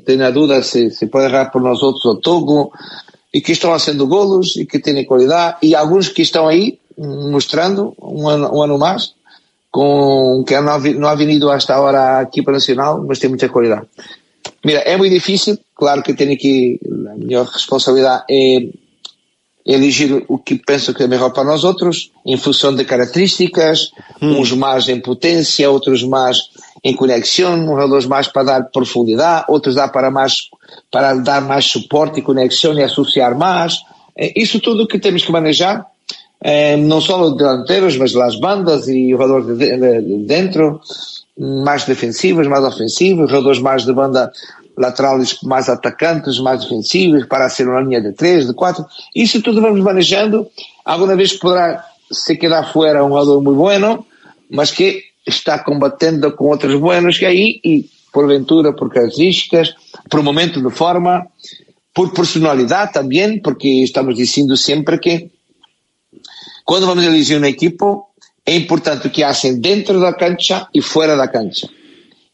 tenga 0.06 0.32
dudas 0.32 0.66
se, 0.66 0.90
se 0.90 1.08
puede 1.08 1.26
agarrar 1.26 1.52
por 1.52 1.60
nosotros, 1.60 2.02
o 2.06 2.16
Togo, 2.16 2.72
e 3.34 3.42
que 3.42 3.52
estão 3.52 3.70
fazendo 3.70 4.06
golos 4.06 4.56
e 4.56 4.64
que 4.64 4.78
têm 4.78 5.04
qualidade 5.04 5.58
e 5.62 5.74
alguns 5.74 6.08
que 6.08 6.22
estão 6.22 6.48
aí 6.48 6.78
mostrando 6.96 7.94
um 8.00 8.28
ano, 8.28 8.48
um 8.54 8.62
ano 8.62 8.78
mais 8.78 9.12
com 9.70 10.44
que 10.46 10.58
não 10.60 10.78
não 10.78 11.08
ha 11.08 11.14
venido 11.16 11.50
hasta 11.50 11.74
ahora 11.74 12.18
a 12.18 12.22
equipa 12.22 12.52
nacional 12.52 13.04
mas 13.04 13.18
tem 13.18 13.28
muita 13.28 13.48
qualidade 13.48 13.88
mira, 14.64 14.78
é 14.80 14.96
muito 14.96 15.12
difícil 15.12 15.58
claro 15.74 16.00
que 16.00 16.14
tenho 16.14 16.38
que 16.38 16.78
a 17.10 17.16
minha 17.16 17.42
responsabilidade 17.42 18.22
é 18.30 18.68
elegir 19.66 20.24
o 20.28 20.38
que 20.38 20.54
penso 20.54 20.94
que 20.94 21.02
é 21.02 21.08
melhor 21.08 21.32
para 21.32 21.42
nós 21.42 21.64
outros 21.64 22.12
em 22.24 22.36
função 22.36 22.72
de 22.72 22.84
características 22.84 23.90
hum. 24.22 24.38
uns 24.38 24.52
mais 24.52 24.88
em 24.88 25.00
potência 25.00 25.68
outros 25.68 26.04
mais 26.04 26.38
em 26.84 26.94
conexão, 26.94 27.64
jogadores 27.64 28.04
mais 28.04 28.28
para 28.28 28.42
dar 28.42 28.64
profundidade, 28.64 29.46
outros 29.48 29.74
dá 29.74 29.88
para 29.88 30.10
mais 30.10 30.50
para 30.90 31.14
dar 31.14 31.40
mais 31.40 31.64
suporte 31.64 32.20
e 32.20 32.22
conexão 32.22 32.74
e 32.74 32.82
associar 32.82 33.36
mais. 33.36 33.78
Isso 34.36 34.60
tudo 34.60 34.86
que 34.86 34.98
temos 34.98 35.24
que 35.24 35.32
manejar, 35.32 35.86
eh, 36.40 36.76
não 36.76 37.00
só 37.00 37.20
os 37.22 37.36
delanteiros, 37.36 37.96
mas 37.96 38.14
as 38.14 38.38
bandas 38.38 38.86
e 38.86 39.10
jogadores 39.10 39.46
de, 39.46 39.76
de, 39.76 40.02
de 40.02 40.26
dentro, 40.26 40.80
mais 41.38 41.84
defensivos, 41.84 42.46
mais 42.46 42.62
ofensivos, 42.62 43.30
jogadores 43.30 43.58
mais 43.60 43.84
de 43.84 43.92
banda 43.92 44.30
laterais 44.76 45.38
mais 45.42 45.68
atacantes, 45.68 46.38
mais 46.38 46.62
defensivos, 46.62 47.26
para 47.26 47.48
ser 47.48 47.68
uma 47.68 47.80
linha 47.80 48.00
de 48.00 48.12
três, 48.12 48.46
de 48.46 48.52
quatro. 48.52 48.84
Isso 49.14 49.40
tudo 49.40 49.60
vamos 49.60 49.80
manejando. 49.80 50.46
Alguma 50.84 51.16
vez 51.16 51.32
poderá 51.32 51.84
se 52.10 52.36
quedar 52.36 52.72
fora 52.72 53.04
um 53.04 53.08
jogador 53.08 53.42
muito 53.42 53.56
bueno, 53.56 54.06
mas 54.50 54.70
que 54.70 55.02
está 55.26 55.58
combatendo 55.58 56.32
com 56.32 56.46
outros 56.46 56.78
buenos 56.78 57.18
que 57.18 57.24
aí 57.24 57.60
e 57.64 57.88
porventura 58.12 58.72
por 58.72 58.90
características, 58.90 59.74
por 60.08 60.22
momento 60.22 60.62
de 60.62 60.70
forma, 60.70 61.26
por 61.92 62.12
personalidade 62.12 62.92
também, 62.92 63.40
porque 63.40 63.68
estamos 63.82 64.14
dizendo 64.14 64.56
sempre 64.56 64.98
que 64.98 65.30
quando 66.64 66.86
vamos 66.86 67.04
elegir 67.04 67.40
um 67.40 67.44
equipo 67.44 68.08
é 68.46 68.54
importante 68.54 69.08
que 69.08 69.22
hacen 69.22 69.60
dentro 69.60 70.00
da 70.00 70.12
cancha 70.12 70.68
e 70.74 70.80
fora 70.80 71.16
da 71.16 71.28
cancha. 71.28 71.68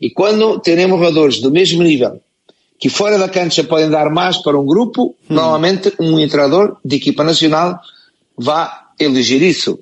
E 0.00 0.10
quando 0.10 0.58
temos 0.58 0.98
jogadores 0.98 1.40
do 1.40 1.50
mesmo 1.50 1.82
nível 1.82 2.20
que 2.78 2.88
fora 2.88 3.18
da 3.18 3.28
cancha 3.28 3.62
podem 3.62 3.90
dar 3.90 4.10
mais 4.10 4.38
para 4.38 4.58
um 4.58 4.64
grupo, 4.64 5.14
hum. 5.28 5.34
normalmente 5.34 5.92
um 6.00 6.16
treinador 6.26 6.78
de 6.82 6.96
equipa 6.96 7.22
nacional 7.22 7.78
vai 8.36 8.70
eleger 8.98 9.42
isso. 9.42 9.78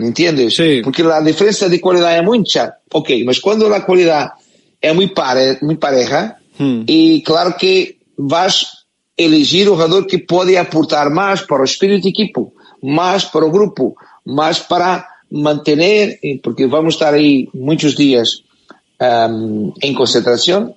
¿Entiendes? 0.00 0.54
Sí. 0.54 0.80
Porque 0.82 1.02
la 1.02 1.20
diferencia 1.20 1.68
de 1.68 1.80
calidad 1.80 2.16
es 2.16 2.24
mucha. 2.24 2.78
Ok, 2.92 3.10
mas 3.24 3.40
cuando 3.40 3.68
la 3.68 3.84
calidad 3.84 4.32
es 4.80 4.94
muy, 4.94 5.08
pare, 5.08 5.58
muy 5.60 5.76
pareja, 5.76 6.38
hmm. 6.58 6.82
y 6.86 7.22
claro 7.22 7.54
que 7.58 7.98
vas 8.16 8.64
a 8.64 9.22
elegir 9.22 9.68
un 9.68 9.76
jugador 9.76 10.06
que 10.06 10.20
puede 10.20 10.58
aportar 10.58 11.10
más 11.10 11.42
para 11.42 11.62
el 11.62 11.68
espíritu 11.68 12.04
de 12.04 12.10
equipo, 12.10 12.52
más 12.82 13.26
para 13.26 13.46
el 13.46 13.52
grupo, 13.52 13.94
más 14.24 14.60
para 14.60 15.06
mantener, 15.30 16.18
porque 16.42 16.66
vamos 16.66 16.94
a 16.94 16.96
estar 16.96 17.14
ahí 17.14 17.48
muchos 17.52 17.96
días 17.96 18.42
um, 18.98 19.72
en 19.80 19.94
concentración, 19.94 20.74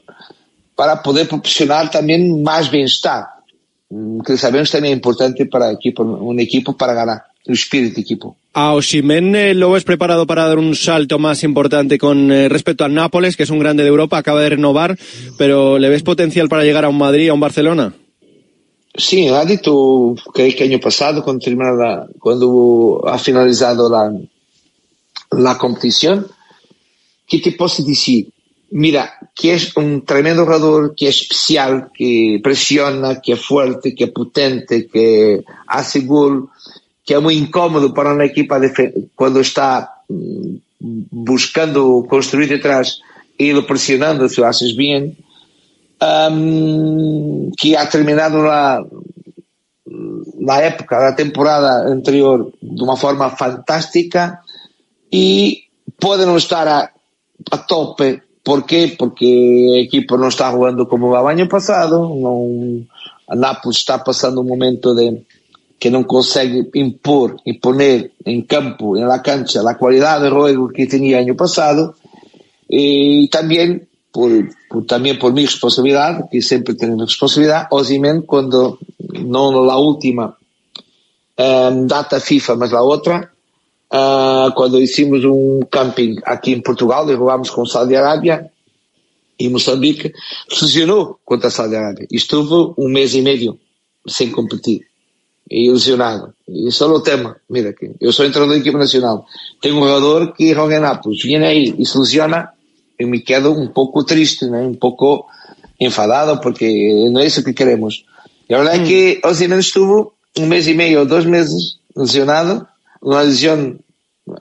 para 0.76 1.02
poder 1.02 1.28
proporcionar 1.28 1.90
también 1.90 2.44
más 2.44 2.70
bienestar, 2.70 3.26
que 4.26 4.38
sabemos 4.38 4.72
también 4.72 4.94
es 4.94 4.98
importante 4.98 5.46
para 5.46 5.72
equipo, 5.72 6.04
un 6.04 6.40
equipo 6.40 6.76
para 6.76 6.94
ganar, 6.94 7.24
el 7.46 7.54
espíritu 7.54 7.96
de 7.96 8.02
equipo. 8.02 8.38
A 8.54 8.74
Oshimen 8.74 9.36
eh, 9.36 9.54
lo 9.54 9.72
ves 9.72 9.84
preparado 9.84 10.28
para 10.28 10.48
dar 10.48 10.60
un 10.60 10.76
salto 10.76 11.18
más 11.20 11.44
importante 11.44 11.98
con 11.98 12.32
eh, 12.32 12.50
respecto 12.50 12.84
al 12.84 12.94
Nápoles, 12.94 13.36
que 13.36 13.44
es 13.44 13.50
un 13.50 13.60
grande 13.60 13.84
de 13.84 13.90
Europa, 13.90 14.18
acaba 14.18 14.42
de 14.42 14.50
renovar, 14.50 14.98
pero 15.38 15.80
¿le 15.80 15.90
ves 15.90 16.04
potencial 16.04 16.50
para 16.50 16.64
llegar 16.64 16.86
a 16.86 16.90
un 16.90 16.98
Madrid, 16.98 17.30
a 17.30 17.34
un 17.34 17.40
Barcelona? 17.40 17.96
Sí, 18.96 19.28
ha 19.28 19.44
dicho 19.44 20.14
que, 20.36 20.56
que 20.56 20.66
año 20.66 20.80
pasado, 20.80 21.24
cuando, 21.24 21.50
la, 21.50 22.08
cuando 22.20 23.02
ha 23.08 23.18
finalizado 23.18 23.90
la, 23.90 24.14
la 25.32 25.58
competición, 25.58 26.28
que 27.28 27.40
te 27.40 27.54
puedo 27.54 27.74
decir, 27.88 28.30
mira, 28.70 29.18
que 29.36 29.56
es 29.56 29.76
un 29.78 30.06
tremendo 30.06 30.44
jugador, 30.44 30.94
que 30.96 31.08
es 31.08 31.22
especial, 31.22 31.90
que 31.92 32.40
presiona, 32.44 33.20
que 33.20 33.34
es 33.34 33.42
fuerte, 33.42 33.96
que 33.96 34.06
es 34.06 34.12
potente, 34.12 34.88
que 34.88 35.44
hace 35.66 36.02
gol, 36.02 36.50
que 37.06 37.14
é 37.14 37.20
muito 37.20 37.42
incómodo 37.42 37.94
para 37.94 38.14
uma 38.14 38.26
equipa 38.26 38.60
quando 39.16 39.42
está 39.42 39.90
buscando 41.12 42.06
construir 42.10 42.48
detrás 42.48 43.00
e 43.40 43.62
pressionando, 43.64 44.30
se 44.30 44.44
haces 44.44 44.76
bem, 44.76 45.18
um, 46.32 47.52
que 47.58 47.76
ha 47.76 47.88
terminado 47.90 48.42
la, 48.44 48.84
la 50.42 50.62
época, 50.62 51.00
la 51.00 51.16
temporada 51.16 51.92
anterior 51.92 52.52
de 52.62 52.84
uma 52.84 52.96
forma 52.96 53.30
fantástica 53.30 54.42
e 55.12 55.64
pode 56.00 56.26
não 56.26 56.38
estar 56.38 56.68
a, 56.68 56.90
a 57.52 57.58
tope. 57.58 58.22
¿Por 58.44 58.66
qué? 58.66 58.96
Porque 58.98 59.26
o 59.26 59.78
equipo 59.78 60.18
não 60.18 60.28
está 60.28 60.52
jugando 60.52 60.86
como 60.86 61.08
o 61.08 61.28
ano 61.28 61.48
passado, 61.48 62.00
não, 62.14 62.86
a 63.30 63.36
Nápoles 63.36 63.78
está 63.78 63.98
passando 63.98 64.42
um 64.42 64.44
momento 64.44 64.94
de 64.94 65.24
que 65.84 65.90
não 65.90 66.06
consegue 66.06 66.70
impor 66.76 67.36
e 67.46 67.54
poner 67.54 68.14
em 68.26 68.42
campo, 68.42 68.96
na 68.98 69.20
cancha, 69.20 69.70
a 69.70 69.76
qualidade 69.76 70.24
de 70.24 70.30
juego 70.30 70.70
que 70.70 70.88
tinha 70.88 71.20
ano 71.20 71.36
passado 71.36 71.94
e 72.72 73.28
também 73.30 73.82
por, 74.10 74.32
por, 74.70 74.86
também 74.86 75.20
por 75.20 75.34
minha 75.34 75.46
responsabilidade, 75.46 76.30
que 76.30 76.42
sempre 76.42 76.74
tenho 76.74 76.96
responsabilidade, 76.96 77.68
obviamente 77.70 78.26
quando 78.26 78.80
não 79.26 79.66
na 79.66 79.76
última 79.76 80.38
um, 81.38 81.86
data 81.86 82.18
FIFA, 82.18 82.56
mas 82.56 82.72
na 82.72 82.82
outra, 82.82 83.30
uh, 83.92 84.54
quando 84.56 84.80
hicimos 84.80 85.26
um 85.26 85.64
camping 85.70 86.16
aqui 86.24 86.54
em 86.54 86.62
Portugal 86.62 87.10
e 87.10 87.14
jogámos 87.14 87.50
com 87.50 87.66
Saudi 87.66 87.98
Arábia 87.98 88.50
e 89.38 89.50
Moçambique, 89.50 90.14
funcionou 90.50 91.20
contra 91.26 91.50
a 91.50 91.52
Saudi 91.52 91.76
Arábia. 91.76 92.08
Estuve 92.10 92.74
um 92.78 92.88
mês 92.88 93.14
e 93.16 93.22
meio 93.22 93.60
sem 94.08 94.32
competir 94.32 94.93
ilusionado. 95.50 96.34
E 96.48 96.72
só 96.72 96.88
o 96.88 97.02
tema, 97.02 97.36
mira 97.50 97.70
aqui, 97.70 97.92
eu 98.00 98.12
sou 98.12 98.26
entrenador 98.26 98.56
da 98.56 98.62
equipa 98.62 98.78
nacional, 98.78 99.26
tenho 99.62 99.78
um 99.78 99.88
jogador 99.88 100.34
que 100.34 100.54
joga 100.54 100.76
em 100.76 100.80
Nápoles, 100.80 101.24
vem 101.24 101.44
aí 101.44 101.76
e 101.78 101.86
se 101.86 101.98
lesiona, 101.98 102.50
eu 102.98 103.08
me 103.08 103.20
quedo 103.20 103.52
um 103.52 103.68
pouco 103.68 104.04
triste, 104.04 104.46
né? 104.46 104.62
um 104.62 104.74
pouco 104.74 105.26
enfadado, 105.80 106.40
porque 106.42 107.10
não 107.12 107.22
é 107.22 107.26
isso 107.26 107.44
que 107.44 107.54
queremos. 107.54 108.06
E 108.50 108.54
a 108.54 108.58
verdade 108.58 108.80
hum. 108.80 108.84
é 108.84 108.88
que 108.88 109.22
Osimhen 109.28 109.60
estuvo 109.60 110.14
um 110.38 110.46
mês 110.46 110.68
e 110.68 110.74
meio, 110.74 111.06
dois 111.06 111.26
meses 111.26 111.78
lesionado, 111.96 112.66
uma 113.02 113.22
lesão 113.22 113.78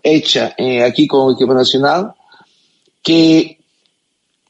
hecha 0.04 0.54
em, 0.58 0.82
aqui 0.82 1.06
com 1.06 1.28
a 1.28 1.32
equipa 1.32 1.54
nacional, 1.54 2.14
que 3.02 3.58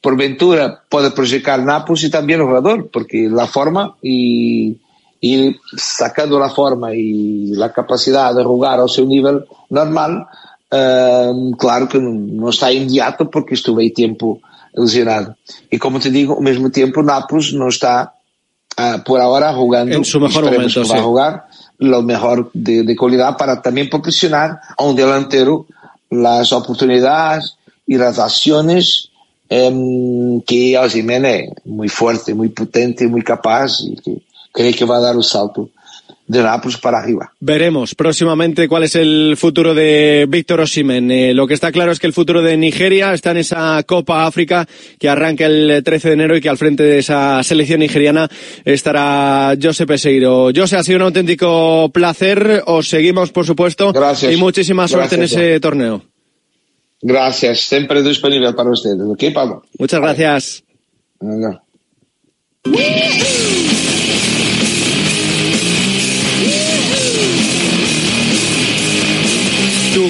por 0.01 0.17
ventura 0.17 0.83
puede 0.89 1.11
proyectar 1.11 1.63
Nápoles 1.63 2.03
y 2.03 2.09
también 2.09 2.41
el 2.41 2.47
jugador, 2.47 2.89
porque 2.91 3.29
la 3.29 3.47
forma 3.47 3.95
y, 4.01 4.77
y 5.25 5.55
sacando 5.77 6.37
la 6.37 6.49
forma 6.49 6.93
y 6.93 7.53
la 7.55 7.71
capacidad 7.71 8.35
de 8.35 8.43
jugar 8.43 8.81
a 8.81 8.89
su 8.89 9.07
nivel 9.07 9.45
normal, 9.69 10.27
eh, 10.69 11.31
claro 11.57 11.87
que 11.87 11.97
no 11.97 12.49
está 12.49 12.73
inmediato 12.73 13.29
porque 13.29 13.53
estuve 13.53 13.83
ahí 13.83 13.91
tiempo 13.91 14.41
lesionado. 14.73 15.37
Y 15.71 15.77
como 15.77 16.01
te 16.01 16.11
digo, 16.11 16.35
al 16.35 16.43
mismo 16.43 16.69
tiempo 16.69 17.01
Nápoles 17.01 17.53
no 17.53 17.69
está 17.69 18.15
uh, 18.77 19.01
por 19.05 19.21
ahora 19.21 19.53
jugando 19.53 19.95
en 19.95 20.03
su 20.03 20.19
mejor 20.19 20.43
momento, 20.43 20.81
que 20.81 20.89
va 20.89 20.95
sí. 20.95 20.97
a 20.97 21.01
jugar 21.01 21.45
lo 21.77 22.01
mejor 22.01 22.51
de, 22.53 22.83
de 22.83 22.93
calidad 22.93 23.37
para 23.37 23.61
también 23.61 23.89
proporcionar 23.89 24.59
a 24.77 24.83
un 24.83 24.93
delantero 24.93 25.67
las 26.09 26.51
oportunidades 26.51 27.55
y 27.87 27.95
las 27.95 28.19
acciones 28.19 29.09
eh, 29.49 30.41
que 30.45 30.77
Osimhen 30.77 31.25
es 31.25 31.49
muy 31.63 31.87
fuerte, 31.87 32.33
muy 32.33 32.49
potente, 32.49 33.07
muy 33.07 33.21
capaz 33.21 33.79
y 33.83 33.95
que 33.95 34.32
cree 34.53 34.73
que 34.73 34.85
va 34.85 34.97
a 34.97 35.01
dar 35.01 35.17
un 35.17 35.23
salto 35.23 35.69
de 36.25 36.41
Nápoles 36.41 36.77
para 36.77 36.99
arriba. 36.99 37.33
Veremos 37.39 37.95
próximamente 37.95 38.67
cuál 38.69 38.83
es 38.83 38.95
el 38.95 39.35
futuro 39.37 39.73
de 39.73 40.25
Víctor 40.29 40.61
Osimhen. 40.61 41.11
Eh, 41.11 41.33
lo 41.33 41.47
que 41.47 41.53
está 41.53 41.71
claro 41.71 41.91
es 41.91 41.99
que 41.99 42.07
el 42.07 42.13
futuro 42.13 42.41
de 42.41 42.55
Nigeria 42.55 43.13
está 43.13 43.31
en 43.31 43.37
esa 43.37 43.83
Copa 43.83 44.25
África 44.25 44.65
que 44.99 45.09
arranca 45.09 45.45
el 45.45 45.81
13 45.83 46.07
de 46.09 46.13
enero 46.13 46.37
y 46.37 46.41
que 46.41 46.49
al 46.49 46.57
frente 46.57 46.83
de 46.83 46.99
esa 46.99 47.43
selección 47.43 47.81
nigeriana 47.81 48.29
estará 48.63 49.53
José 49.61 49.85
Peseiro. 49.85 50.49
José, 50.55 50.77
ha 50.77 50.83
sido 50.83 50.97
un 50.97 51.03
auténtico 51.03 51.89
placer. 51.93 52.63
Os 52.67 52.87
seguimos, 52.87 53.31
por 53.31 53.45
supuesto. 53.45 53.91
Gracias. 53.91 54.31
Y 54.33 54.37
muchísima 54.37 54.87
suerte 54.87 55.17
Gracias, 55.17 55.37
en 55.37 55.45
ese 55.45 55.59
torneo. 55.59 56.03
Gracias, 57.01 57.59
siempre 57.59 58.01
disponible 58.01 58.53
para 58.53 58.69
ustedes. 58.71 59.01
¿Ok, 59.01 59.25
Pablo? 59.33 59.63
Muchas 59.77 59.99
gracias. 59.99 60.63
Venga. 61.19 61.61
Tu 62.61 62.71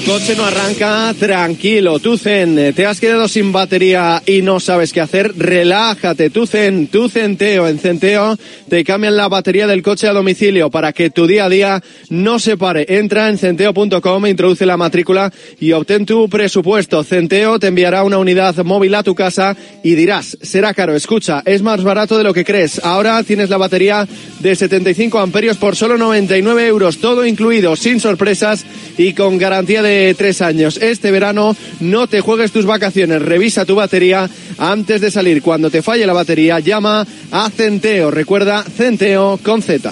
coche 0.06 0.36
no 0.36 0.44
arranca, 0.44 1.14
tranquilo, 1.18 2.00
tu 2.00 2.18
Zen, 2.18 2.74
te 2.74 2.86
has 2.86 3.00
quedado 3.00 3.28
sin 3.28 3.52
batería 3.52 4.22
y 4.26 4.42
no 4.42 4.60
sabes 4.60 4.92
qué 4.92 5.02
hacer, 5.02 5.34
relájate, 5.38 6.30
tu 6.30 6.46
Zen, 6.46 6.88
tu 6.88 7.08
Centeo, 7.08 7.68
en 7.68 7.80
Centeo 7.80 8.38
te 8.70 8.84
cambian 8.84 9.16
la 9.16 9.30
batería 9.30 9.68
del 9.68 9.84
coche 9.84 10.08
a 10.08 10.14
domicilio 10.14 10.70
para 10.70 10.94
que 10.94 11.10
tu 11.10 11.28
día 11.28 11.46
a 11.46 11.50
día 11.50 11.84
no 12.10 12.40
se 12.40 12.58
pare. 12.58 12.86
Entra 12.90 13.30
en 13.30 13.38
centeo.com, 13.38 14.26
introduce 14.26 14.66
la 14.66 14.78
matrícula 14.78 15.32
y 15.60 15.74
obtén 15.74 16.06
tu 16.06 16.28
presupuesto. 16.28 17.04
Centeo 17.04 17.60
te 17.60 17.68
enviará 17.68 18.04
una 18.04 18.18
unidad 18.18 18.56
móvil 18.64 18.96
a 18.96 19.04
tu 19.04 19.14
casa 19.14 19.56
y 19.84 19.96
dirás, 19.96 20.38
será 20.42 20.74
caro, 20.74 20.96
escucha, 20.96 21.44
es 21.46 21.62
más 21.62 21.84
barato 21.84 22.18
de 22.18 22.24
lo 22.24 22.34
que 22.34 22.46
crees. 22.46 22.84
Ahora 22.84 23.22
tienes 23.24 23.50
la 23.50 23.58
batería 23.58 24.08
de 24.40 24.56
75 24.56 25.20
amperios 25.20 25.58
por 25.58 25.76
solo 25.76 25.98
99 25.98 26.66
euros, 26.66 26.98
todo 26.98 27.26
incluido, 27.26 27.76
sin 27.76 28.00
sorpresas 28.00 28.66
y 28.98 29.14
con 29.14 29.38
garantía 29.38 29.84
de 29.84 29.93
tres 30.18 30.42
años. 30.42 30.78
Este 30.82 31.12
verano 31.12 31.56
no 31.80 32.08
te 32.08 32.22
juegues 32.22 32.52
tus 32.52 32.66
vacaciones, 32.66 33.22
revisa 33.22 33.66
tu 33.66 33.76
batería 33.76 34.30
antes 34.58 35.02
de 35.02 35.12
salir. 35.12 35.42
Cuando 35.42 35.70
te 35.70 35.82
falle 35.82 36.08
la 36.08 36.14
batería, 36.14 36.60
llama 36.60 37.06
a 37.32 37.50
Centeo. 37.50 38.12
Recuerda, 38.12 38.64
Centeo 38.64 39.40
con 39.44 39.62
Z. 39.62 39.92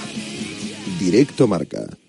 Directo 1.00 1.48
Marca. 1.48 2.01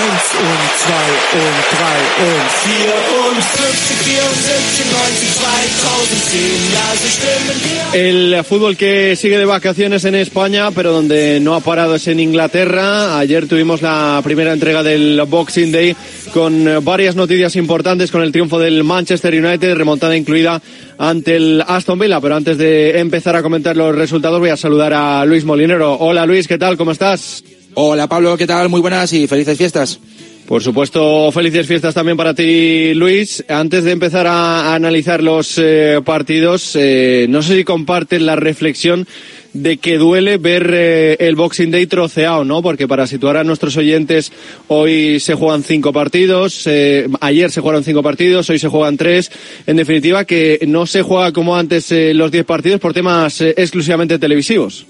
Eins 0.00 0.28
und 0.48 0.62
zwei 0.82 1.08
und 1.40 1.60
drei 1.76 1.98
und 2.24 2.46
vier 2.64 2.94
und 3.20 3.38
50, 3.42 3.98
74, 3.98 4.86
90, 4.92 5.28
2010. 5.36 6.40
Ja, 6.72 6.86
sie 6.96 7.10
stimmen 7.16 7.56
wir. 7.64 8.00
El 8.00 8.44
fútbol 8.44 8.76
que 8.76 9.14
sigue 9.16 9.38
de 9.38 9.44
vacaciones 9.44 10.04
en 10.06 10.14
España, 10.14 10.70
pero 10.70 10.92
donde 10.92 11.38
no 11.40 11.54
ha 11.54 11.60
parado 11.60 11.96
es 11.96 12.08
en 12.08 12.18
Inglaterra. 12.18 13.18
Ayer 13.18 13.46
tuvimos 13.46 13.82
la 13.82 14.22
primera 14.24 14.54
entrega 14.54 14.82
del 14.82 15.20
Boxing 15.28 15.70
Day 15.70 15.94
con 16.32 16.82
varias 16.82 17.14
noticias 17.14 17.54
importantes, 17.56 18.10
con 18.10 18.22
el 18.22 18.32
triunfo 18.32 18.58
del 18.58 18.82
Manchester 18.84 19.34
United, 19.34 19.74
remontada 19.74 20.16
incluida 20.16 20.62
ante 20.96 21.36
el 21.36 21.62
Aston 21.66 21.98
Villa. 21.98 22.22
Pero 22.22 22.36
antes 22.36 22.56
de 22.56 22.98
empezar 22.98 23.36
a 23.36 23.42
comentar 23.42 23.76
los 23.76 23.94
resultados, 23.94 24.40
voy 24.40 24.50
a 24.50 24.56
saludar 24.56 24.94
a 24.94 25.22
Luis 25.26 25.44
Molinero. 25.44 25.94
Hola 25.98 26.24
Luis, 26.24 26.48
¿qué 26.48 26.56
tal? 26.56 26.78
¿Cómo 26.78 26.92
estás? 26.92 27.44
Hola 27.74 28.08
Pablo, 28.08 28.36
¿qué 28.36 28.46
tal? 28.46 28.68
Muy 28.68 28.80
buenas 28.80 29.12
y 29.12 29.26
felices 29.26 29.56
fiestas. 29.56 30.00
Por 30.46 30.62
supuesto, 30.62 31.30
felices 31.30 31.66
fiestas 31.66 31.94
también 31.94 32.16
para 32.16 32.34
ti, 32.34 32.92
Luis. 32.94 33.44
Antes 33.48 33.84
de 33.84 33.92
empezar 33.92 34.26
a, 34.26 34.74
analizar 34.74 35.22
los 35.22 35.56
eh, 35.58 36.00
partidos, 36.04 36.74
eh, 36.74 37.26
no 37.28 37.42
sé 37.42 37.56
si 37.56 37.64
comparten 37.64 38.26
la 38.26 38.34
reflexión 38.34 39.06
de 39.52 39.78
que 39.78 39.98
duele 39.98 40.38
ver 40.38 40.70
eh, 40.72 41.16
el 41.20 41.34
Boxing 41.34 41.70
Day 41.70 41.86
troceado, 41.86 42.44
¿no? 42.44 42.62
Porque 42.62 42.86
para 42.86 43.06
situar 43.06 43.36
a 43.36 43.44
nuestros 43.44 43.76
oyentes, 43.76 44.32
hoy 44.68 45.20
se 45.20 45.34
juegan 45.34 45.62
cinco 45.62 45.92
partidos, 45.92 46.66
eh, 46.66 47.08
ayer 47.20 47.50
se 47.50 47.60
jugaron 47.60 47.84
cinco 47.84 48.02
partidos, 48.02 48.48
hoy 48.50 48.58
se 48.58 48.68
juegan 48.68 48.96
tres. 48.96 49.30
En 49.66 49.76
definitiva, 49.76 50.24
que 50.24 50.60
no 50.66 50.86
se 50.86 51.02
juega 51.02 51.32
como 51.32 51.56
antes 51.56 51.90
eh, 51.92 52.14
los 52.14 52.30
diez 52.30 52.44
partidos 52.44 52.80
por 52.80 52.92
temas 52.92 53.40
exclusivamente 53.40 54.18
televisivos. 54.18 54.86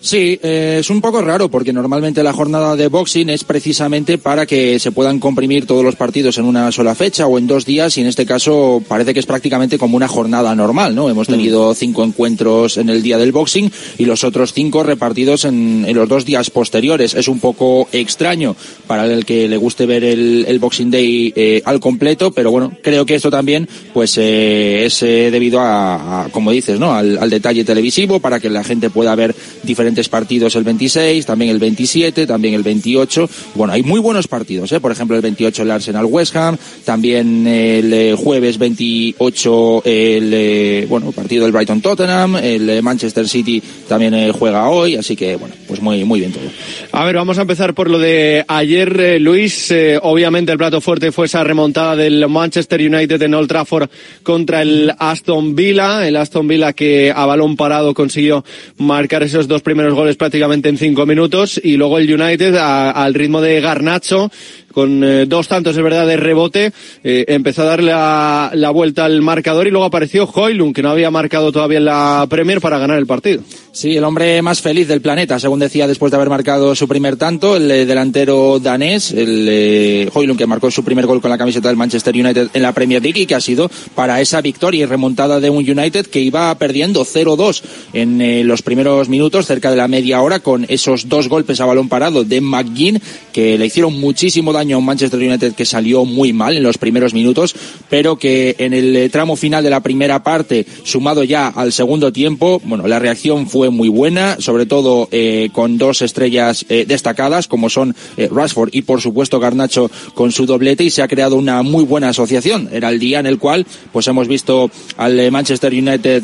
Sí, 0.00 0.38
eh, 0.44 0.76
es 0.78 0.90
un 0.90 1.00
poco 1.00 1.22
raro 1.22 1.48
porque 1.48 1.72
normalmente 1.72 2.22
la 2.22 2.32
jornada 2.32 2.76
de 2.76 2.86
boxing 2.86 3.30
es 3.30 3.42
precisamente 3.42 4.16
para 4.16 4.46
que 4.46 4.78
se 4.78 4.92
puedan 4.92 5.18
comprimir 5.18 5.66
todos 5.66 5.82
los 5.82 5.96
partidos 5.96 6.38
en 6.38 6.44
una 6.44 6.70
sola 6.70 6.94
fecha 6.94 7.26
o 7.26 7.36
en 7.36 7.48
dos 7.48 7.66
días 7.66 7.98
y 7.98 8.02
en 8.02 8.06
este 8.06 8.24
caso 8.24 8.80
parece 8.86 9.12
que 9.12 9.18
es 9.18 9.26
prácticamente 9.26 9.76
como 9.76 9.96
una 9.96 10.06
jornada 10.06 10.54
normal, 10.54 10.94
¿no? 10.94 11.10
Hemos 11.10 11.26
tenido 11.26 11.74
cinco 11.74 12.04
encuentros 12.04 12.76
en 12.76 12.90
el 12.90 13.02
día 13.02 13.18
del 13.18 13.32
boxing 13.32 13.72
y 13.98 14.04
los 14.04 14.22
otros 14.22 14.52
cinco 14.52 14.84
repartidos 14.84 15.44
en, 15.44 15.84
en 15.84 15.96
los 15.96 16.08
dos 16.08 16.24
días 16.24 16.48
posteriores. 16.50 17.14
Es 17.14 17.26
un 17.26 17.40
poco 17.40 17.88
extraño 17.90 18.54
para 18.86 19.04
el 19.04 19.24
que 19.24 19.48
le 19.48 19.56
guste 19.56 19.84
ver 19.84 20.04
el, 20.04 20.44
el 20.46 20.60
Boxing 20.60 20.92
Day 20.92 21.32
eh, 21.34 21.60
al 21.64 21.80
completo, 21.80 22.30
pero 22.30 22.52
bueno, 22.52 22.72
creo 22.84 23.04
que 23.04 23.16
esto 23.16 23.30
también 23.32 23.68
pues 23.92 24.16
eh, 24.16 24.84
es 24.86 25.02
eh, 25.02 25.30
debido 25.32 25.58
a, 25.58 26.26
a, 26.26 26.28
como 26.28 26.52
dices, 26.52 26.78
¿no? 26.78 26.92
Al, 26.92 27.18
al 27.18 27.30
detalle 27.30 27.64
televisivo 27.64 28.20
para 28.20 28.38
que 28.38 28.48
la 28.48 28.62
gente 28.62 28.90
pueda 28.90 29.14
ver 29.16 29.34
diferentes 29.64 29.87
partidos 30.08 30.54
el 30.56 30.64
26, 30.64 31.24
también 31.26 31.50
el 31.50 31.58
27, 31.58 32.26
también 32.26 32.54
el 32.54 32.62
28. 32.62 33.28
Bueno, 33.54 33.72
hay 33.72 33.82
muy 33.82 34.00
buenos 34.00 34.28
partidos, 34.28 34.72
¿eh? 34.72 34.80
Por 34.80 34.92
ejemplo, 34.92 35.16
el 35.16 35.22
28 35.22 35.62
el 35.62 35.70
Arsenal 35.70 36.04
West 36.04 36.36
Ham, 36.36 36.56
también 36.84 37.46
el 37.46 37.92
eh, 37.92 38.14
jueves 38.16 38.58
28 38.58 39.82
el 39.84 40.30
eh, 40.34 40.86
bueno, 40.88 41.12
partido 41.12 41.44
del 41.44 41.52
Brighton 41.52 41.80
Tottenham, 41.80 42.36
el 42.36 42.82
Manchester 42.82 43.28
City 43.28 43.62
también 43.88 44.32
juega 44.32 44.68
hoy, 44.68 44.96
así 44.96 45.16
que 45.16 45.36
bueno, 45.36 45.54
pues 45.66 45.80
muy 45.80 46.04
muy 46.04 46.20
bien 46.20 46.32
todo. 46.32 46.44
A 46.92 47.04
ver, 47.04 47.16
vamos 47.16 47.38
a 47.38 47.42
empezar 47.42 47.74
por 47.74 47.90
lo 47.90 47.98
de 47.98 48.44
ayer, 48.46 49.20
Luis. 49.20 49.72
Obviamente 50.02 50.52
el 50.52 50.58
plato 50.58 50.80
fuerte 50.80 51.12
fue 51.12 51.26
esa 51.26 51.44
remontada 51.44 51.96
del 51.96 52.28
Manchester 52.28 52.80
United 52.80 53.20
en 53.22 53.34
Old 53.34 53.48
Trafford 53.48 53.88
contra 54.22 54.62
el 54.62 54.92
Aston 54.98 55.54
Villa. 55.54 56.06
El 56.06 56.16
Aston 56.16 56.46
Villa 56.46 56.72
que 56.72 57.12
a 57.14 57.26
balón 57.26 57.56
parado 57.56 57.94
consiguió 57.94 58.44
marcar 58.76 59.22
esos 59.22 59.48
dos 59.48 59.62
primeros 59.62 59.77
goles 59.86 60.16
prácticamente 60.16 60.68
en 60.68 60.76
cinco 60.78 61.06
minutos 61.06 61.60
y 61.62 61.76
luego 61.76 61.98
el 61.98 62.12
United 62.20 62.54
a- 62.56 62.90
al 62.90 63.14
ritmo 63.14 63.40
de 63.40 63.60
Garnacho 63.60 64.30
con 64.72 65.02
eh, 65.02 65.26
dos 65.26 65.48
tantos 65.48 65.74
de 65.74 65.82
verdad 65.82 66.06
de 66.06 66.16
rebote 66.16 66.72
eh, 67.02 67.24
empezó 67.28 67.62
a 67.62 67.66
darle 67.66 67.92
la, 67.92 68.70
vuelta 68.72 69.04
al 69.04 69.22
marcador 69.22 69.66
y 69.66 69.70
luego 69.70 69.86
apareció 69.86 70.24
Hoylund 70.24 70.74
que 70.74 70.82
no 70.82 70.90
había 70.90 71.10
marcado 71.10 71.52
todavía 71.52 71.78
en 71.78 71.86
la 71.86 72.26
Premier 72.28 72.60
para 72.60 72.78
ganar 72.78 72.98
el 72.98 73.06
partido. 73.06 73.42
Sí, 73.72 73.96
el 73.96 74.04
hombre 74.04 74.42
más 74.42 74.60
feliz 74.60 74.88
del 74.88 75.00
planeta, 75.00 75.38
según 75.38 75.60
decía 75.60 75.86
después 75.86 76.10
de 76.10 76.16
haber 76.16 76.30
marcado 76.30 76.74
su 76.74 76.88
primer 76.88 77.16
tanto, 77.16 77.56
el 77.56 77.70
eh, 77.70 77.86
delantero 77.86 78.58
danés, 78.58 79.12
el 79.12 80.10
Højlund, 80.12 80.38
que 80.38 80.46
marcó 80.46 80.70
su 80.70 80.84
primer 80.84 81.06
gol 81.06 81.20
con 81.20 81.30
la 81.30 81.38
camiseta 81.38 81.68
del 81.68 81.76
Manchester 81.76 82.14
United 82.14 82.48
en 82.52 82.62
la 82.62 82.72
Premier 82.72 83.02
League 83.02 83.22
y 83.22 83.26
que 83.26 83.34
ha 83.34 83.40
sido 83.40 83.70
para 83.94 84.20
esa 84.20 84.40
victoria 84.40 84.82
y 84.82 84.86
remontada 84.86 85.40
de 85.40 85.50
un 85.50 85.68
United 85.68 86.06
que 86.06 86.20
iba 86.20 86.54
perdiendo 86.56 87.04
0-2 87.04 87.62
en 87.92 88.46
los 88.46 88.62
primeros 88.62 89.08
minutos, 89.08 89.46
cerca 89.46 89.70
de 89.70 89.76
la 89.76 89.88
media 89.88 90.20
hora, 90.20 90.40
con 90.40 90.66
esos 90.68 91.08
dos 91.08 91.28
golpes 91.28 91.60
a 91.60 91.66
balón 91.66 91.88
parado 91.88 92.24
de 92.24 92.40
McGinn, 92.40 93.00
que 93.32 93.58
le 93.58 93.66
hicieron 93.66 93.98
muchísimo 93.98 94.52
daño 94.52 94.67
un 94.76 94.84
Manchester 94.84 95.20
United 95.20 95.54
que 95.54 95.64
salió 95.64 96.04
muy 96.04 96.32
mal 96.32 96.56
en 96.56 96.62
los 96.62 96.78
primeros 96.78 97.14
minutos, 97.14 97.54
pero 97.88 98.18
que 98.18 98.56
en 98.58 98.74
el 98.74 98.94
eh, 98.96 99.08
tramo 99.08 99.36
final 99.36 99.64
de 99.64 99.70
la 99.70 99.80
primera 99.80 100.22
parte, 100.22 100.66
sumado 100.84 101.24
ya 101.24 101.48
al 101.48 101.72
segundo 101.72 102.12
tiempo, 102.12 102.60
bueno, 102.64 102.86
la 102.86 102.98
reacción 102.98 103.48
fue 103.48 103.70
muy 103.70 103.88
buena, 103.88 104.36
sobre 104.40 104.66
todo 104.66 105.08
eh, 105.10 105.50
con 105.52 105.78
dos 105.78 106.02
estrellas 106.02 106.66
eh, 106.68 106.84
destacadas, 106.86 107.48
como 107.48 107.70
son 107.70 107.94
Rashford 108.16 108.70
y 108.72 108.82
por 108.82 109.00
supuesto 109.00 109.40
Garnacho 109.40 109.90
con 110.14 110.32
su 110.32 110.46
doblete, 110.46 110.84
y 110.84 110.90
se 110.90 111.02
ha 111.02 111.08
creado 111.08 111.36
una 111.36 111.62
muy 111.62 111.84
buena 111.84 112.10
asociación. 112.10 112.68
Era 112.72 112.90
el 112.90 112.98
día 112.98 113.20
en 113.20 113.26
el 113.26 113.38
cual 113.38 113.66
pues 113.92 114.06
hemos 114.08 114.28
visto 114.28 114.70
al 114.96 115.30
Manchester 115.30 115.72
United 115.72 116.22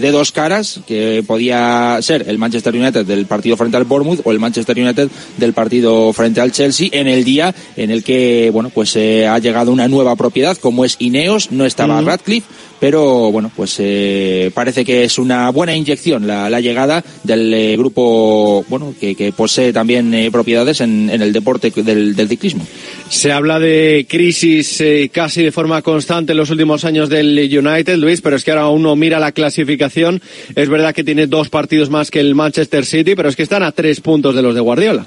de 0.00 0.10
dos 0.10 0.32
caras, 0.32 0.80
que 0.86 1.22
podía 1.26 1.98
ser 2.00 2.24
el 2.28 2.38
Manchester 2.38 2.74
United 2.74 3.04
del 3.04 3.26
partido 3.26 3.56
frente 3.56 3.76
al 3.76 3.84
Bournemouth 3.84 4.20
o 4.24 4.32
el 4.32 4.38
Manchester 4.38 4.78
United 4.78 5.08
del 5.36 5.52
partido 5.52 6.12
frente 6.12 6.40
al 6.40 6.52
Chelsea, 6.52 6.88
en 6.92 7.06
el 7.06 7.24
día 7.24 7.54
en 7.76 7.90
el 7.90 8.02
que, 8.02 8.50
bueno, 8.52 8.70
pues 8.70 8.96
eh, 8.96 9.26
ha 9.26 9.38
llegado 9.38 9.72
una 9.72 9.88
nueva 9.88 10.16
propiedad 10.16 10.56
como 10.56 10.84
es 10.84 10.96
Ineos, 10.98 11.50
no 11.52 11.66
estaba 11.66 12.00
Radcliffe, 12.00 12.46
pero 12.80 13.30
bueno, 13.32 13.50
pues 13.54 13.76
eh, 13.78 14.50
parece 14.54 14.84
que 14.84 15.04
es 15.04 15.18
una 15.18 15.50
buena 15.50 15.74
inyección 15.74 16.26
la, 16.26 16.50
la 16.50 16.60
llegada 16.60 17.04
del 17.22 17.52
eh, 17.54 17.76
grupo, 17.76 18.64
bueno, 18.68 18.94
que, 19.00 19.14
que 19.14 19.32
posee 19.32 19.72
también 19.72 20.12
eh, 20.14 20.30
propiedades 20.30 20.80
en, 20.80 21.08
en 21.10 21.22
el 21.22 21.32
deporte 21.32 21.70
del, 21.70 22.14
del 22.14 22.28
ciclismo. 22.28 22.66
Se 23.08 23.32
habla 23.32 23.58
de 23.58 24.06
crisis 24.08 24.80
eh, 24.80 25.10
casi 25.12 25.42
de 25.42 25.52
forma 25.52 25.80
constante 25.82 26.32
en 26.32 26.38
los 26.38 26.50
últimos 26.50 26.84
años 26.84 27.08
del 27.08 27.38
United, 27.38 27.96
Luis, 27.96 28.20
pero 28.20 28.36
es 28.36 28.44
que 28.44 28.50
ahora 28.50 28.68
uno 28.68 28.96
mira 28.96 29.20
la 29.20 29.32
clasificación. 29.32 30.20
Es 30.54 30.68
verdad 30.68 30.94
que 30.94 31.04
tiene 31.04 31.26
dos 31.26 31.48
partidos 31.48 31.88
más 31.88 32.10
que 32.10 32.20
el 32.20 32.34
Manchester 32.34 32.84
City, 32.84 33.14
pero 33.14 33.28
es 33.28 33.36
que 33.36 33.42
están 33.42 33.62
a 33.62 33.72
tres 33.72 34.00
puntos 34.00 34.34
de 34.34 34.42
los 34.42 34.54
de 34.54 34.60
Guardiola. 34.60 35.06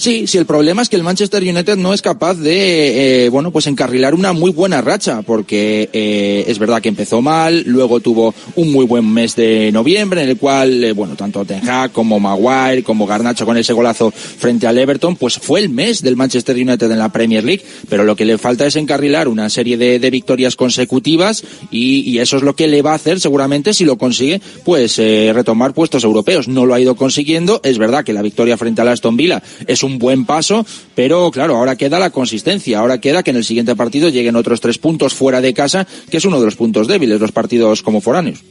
Sí, 0.00 0.26
sí, 0.26 0.38
el 0.38 0.46
problema 0.46 0.80
es 0.80 0.88
que 0.88 0.96
el 0.96 1.02
Manchester 1.02 1.42
United 1.42 1.76
no 1.76 1.92
es 1.92 2.00
capaz 2.00 2.32
de, 2.32 3.26
eh, 3.26 3.28
bueno, 3.28 3.50
pues 3.50 3.66
encarrilar 3.66 4.14
una 4.14 4.32
muy 4.32 4.50
buena 4.50 4.80
racha, 4.80 5.20
porque 5.20 5.90
eh, 5.92 6.42
es 6.48 6.58
verdad 6.58 6.80
que 6.80 6.88
empezó 6.88 7.20
mal, 7.20 7.64
luego 7.66 8.00
tuvo 8.00 8.34
un 8.56 8.72
muy 8.72 8.86
buen 8.86 9.06
mes 9.12 9.36
de 9.36 9.70
noviembre, 9.72 10.22
en 10.22 10.30
el 10.30 10.38
cual, 10.38 10.82
eh, 10.82 10.92
bueno, 10.92 11.16
tanto 11.16 11.44
Ten 11.44 11.68
Hag 11.68 11.92
como 11.92 12.18
Maguire, 12.18 12.82
como 12.82 13.06
Garnacho 13.06 13.44
con 13.44 13.58
ese 13.58 13.74
golazo 13.74 14.10
frente 14.10 14.66
al 14.66 14.78
Everton, 14.78 15.16
pues 15.16 15.34
fue 15.34 15.60
el 15.60 15.68
mes 15.68 16.00
del 16.00 16.16
Manchester 16.16 16.56
United 16.56 16.90
en 16.90 16.98
la 16.98 17.10
Premier 17.10 17.44
League, 17.44 17.62
pero 17.90 18.02
lo 18.02 18.16
que 18.16 18.24
le 18.24 18.38
falta 18.38 18.66
es 18.66 18.76
encarrilar 18.76 19.28
una 19.28 19.50
serie 19.50 19.76
de, 19.76 19.98
de 19.98 20.10
victorias 20.10 20.56
consecutivas 20.56 21.44
y, 21.70 22.10
y, 22.10 22.20
eso 22.20 22.38
es 22.38 22.42
lo 22.42 22.56
que 22.56 22.68
le 22.68 22.80
va 22.80 22.92
a 22.92 22.94
hacer 22.94 23.20
seguramente 23.20 23.74
si 23.74 23.84
lo 23.84 23.98
consigue, 23.98 24.40
pues 24.64 24.98
eh, 24.98 25.30
retomar 25.34 25.74
puestos 25.74 26.04
europeos. 26.04 26.48
No 26.48 26.64
lo 26.64 26.72
ha 26.72 26.80
ido 26.80 26.96
consiguiendo, 26.96 27.60
es 27.64 27.76
verdad 27.76 28.02
que 28.02 28.14
la 28.14 28.22
victoria 28.22 28.56
frente 28.56 28.80
al 28.80 28.88
Aston 28.88 29.18
Villa 29.18 29.42
es 29.66 29.82
un 29.82 29.89
un 29.90 29.98
buen 29.98 30.24
paso, 30.24 30.64
pero 30.94 31.30
claro, 31.30 31.56
ahora 31.56 31.76
queda 31.76 31.98
la 31.98 32.10
consistencia, 32.10 32.78
ahora 32.78 33.00
queda 33.00 33.22
que 33.22 33.30
en 33.30 33.36
el 33.36 33.44
siguiente 33.44 33.76
partido 33.76 34.08
lleguen 34.08 34.36
otros 34.36 34.60
tres 34.60 34.78
puntos 34.78 35.14
fuera 35.14 35.40
de 35.40 35.54
casa, 35.54 35.86
que 36.10 36.18
es 36.18 36.24
uno 36.24 36.38
de 36.38 36.46
los 36.46 36.56
puntos 36.56 36.86
débiles, 36.86 37.20
los 37.20 37.32
partidos 37.32 37.82
como 37.82 38.00
foráneos. 38.00 38.42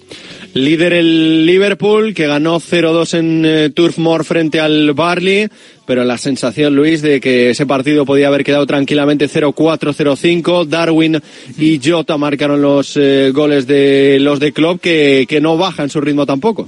Líder 0.54 0.94
el 0.94 1.46
Liverpool, 1.46 2.14
que 2.16 2.26
ganó 2.26 2.60
0-2 2.60 3.20
en 3.20 3.46
eh, 3.46 3.70
Turf 3.70 4.00
Moor 4.00 4.26
frente 4.26 4.60
al 4.60 4.94
Barley, 4.94 5.48
pero 5.86 6.04
la 6.04 6.18
sensación, 6.18 6.76
Luis, 6.76 7.04
de 7.04 7.20
que 7.20 7.52
ese 7.52 7.68
partido 7.68 8.06
podía 8.06 8.28
haber 8.28 8.44
quedado 8.44 8.66
tranquilamente 8.66 9.30
0-4, 9.30 9.94
0-5. 9.94 10.66
Darwin 10.66 11.22
y 11.58 11.80
Jota 11.84 12.18
marcaron 12.18 12.62
los 12.62 12.98
eh, 12.98 13.32
goles 13.32 13.68
de 13.68 14.18
los 14.20 14.40
de 14.40 14.52
Klopp, 14.52 14.82
que, 14.82 15.26
que 15.30 15.40
no 15.40 15.58
bajan 15.58 15.90
su 15.90 16.02
ritmo 16.02 16.26
tampoco. 16.26 16.68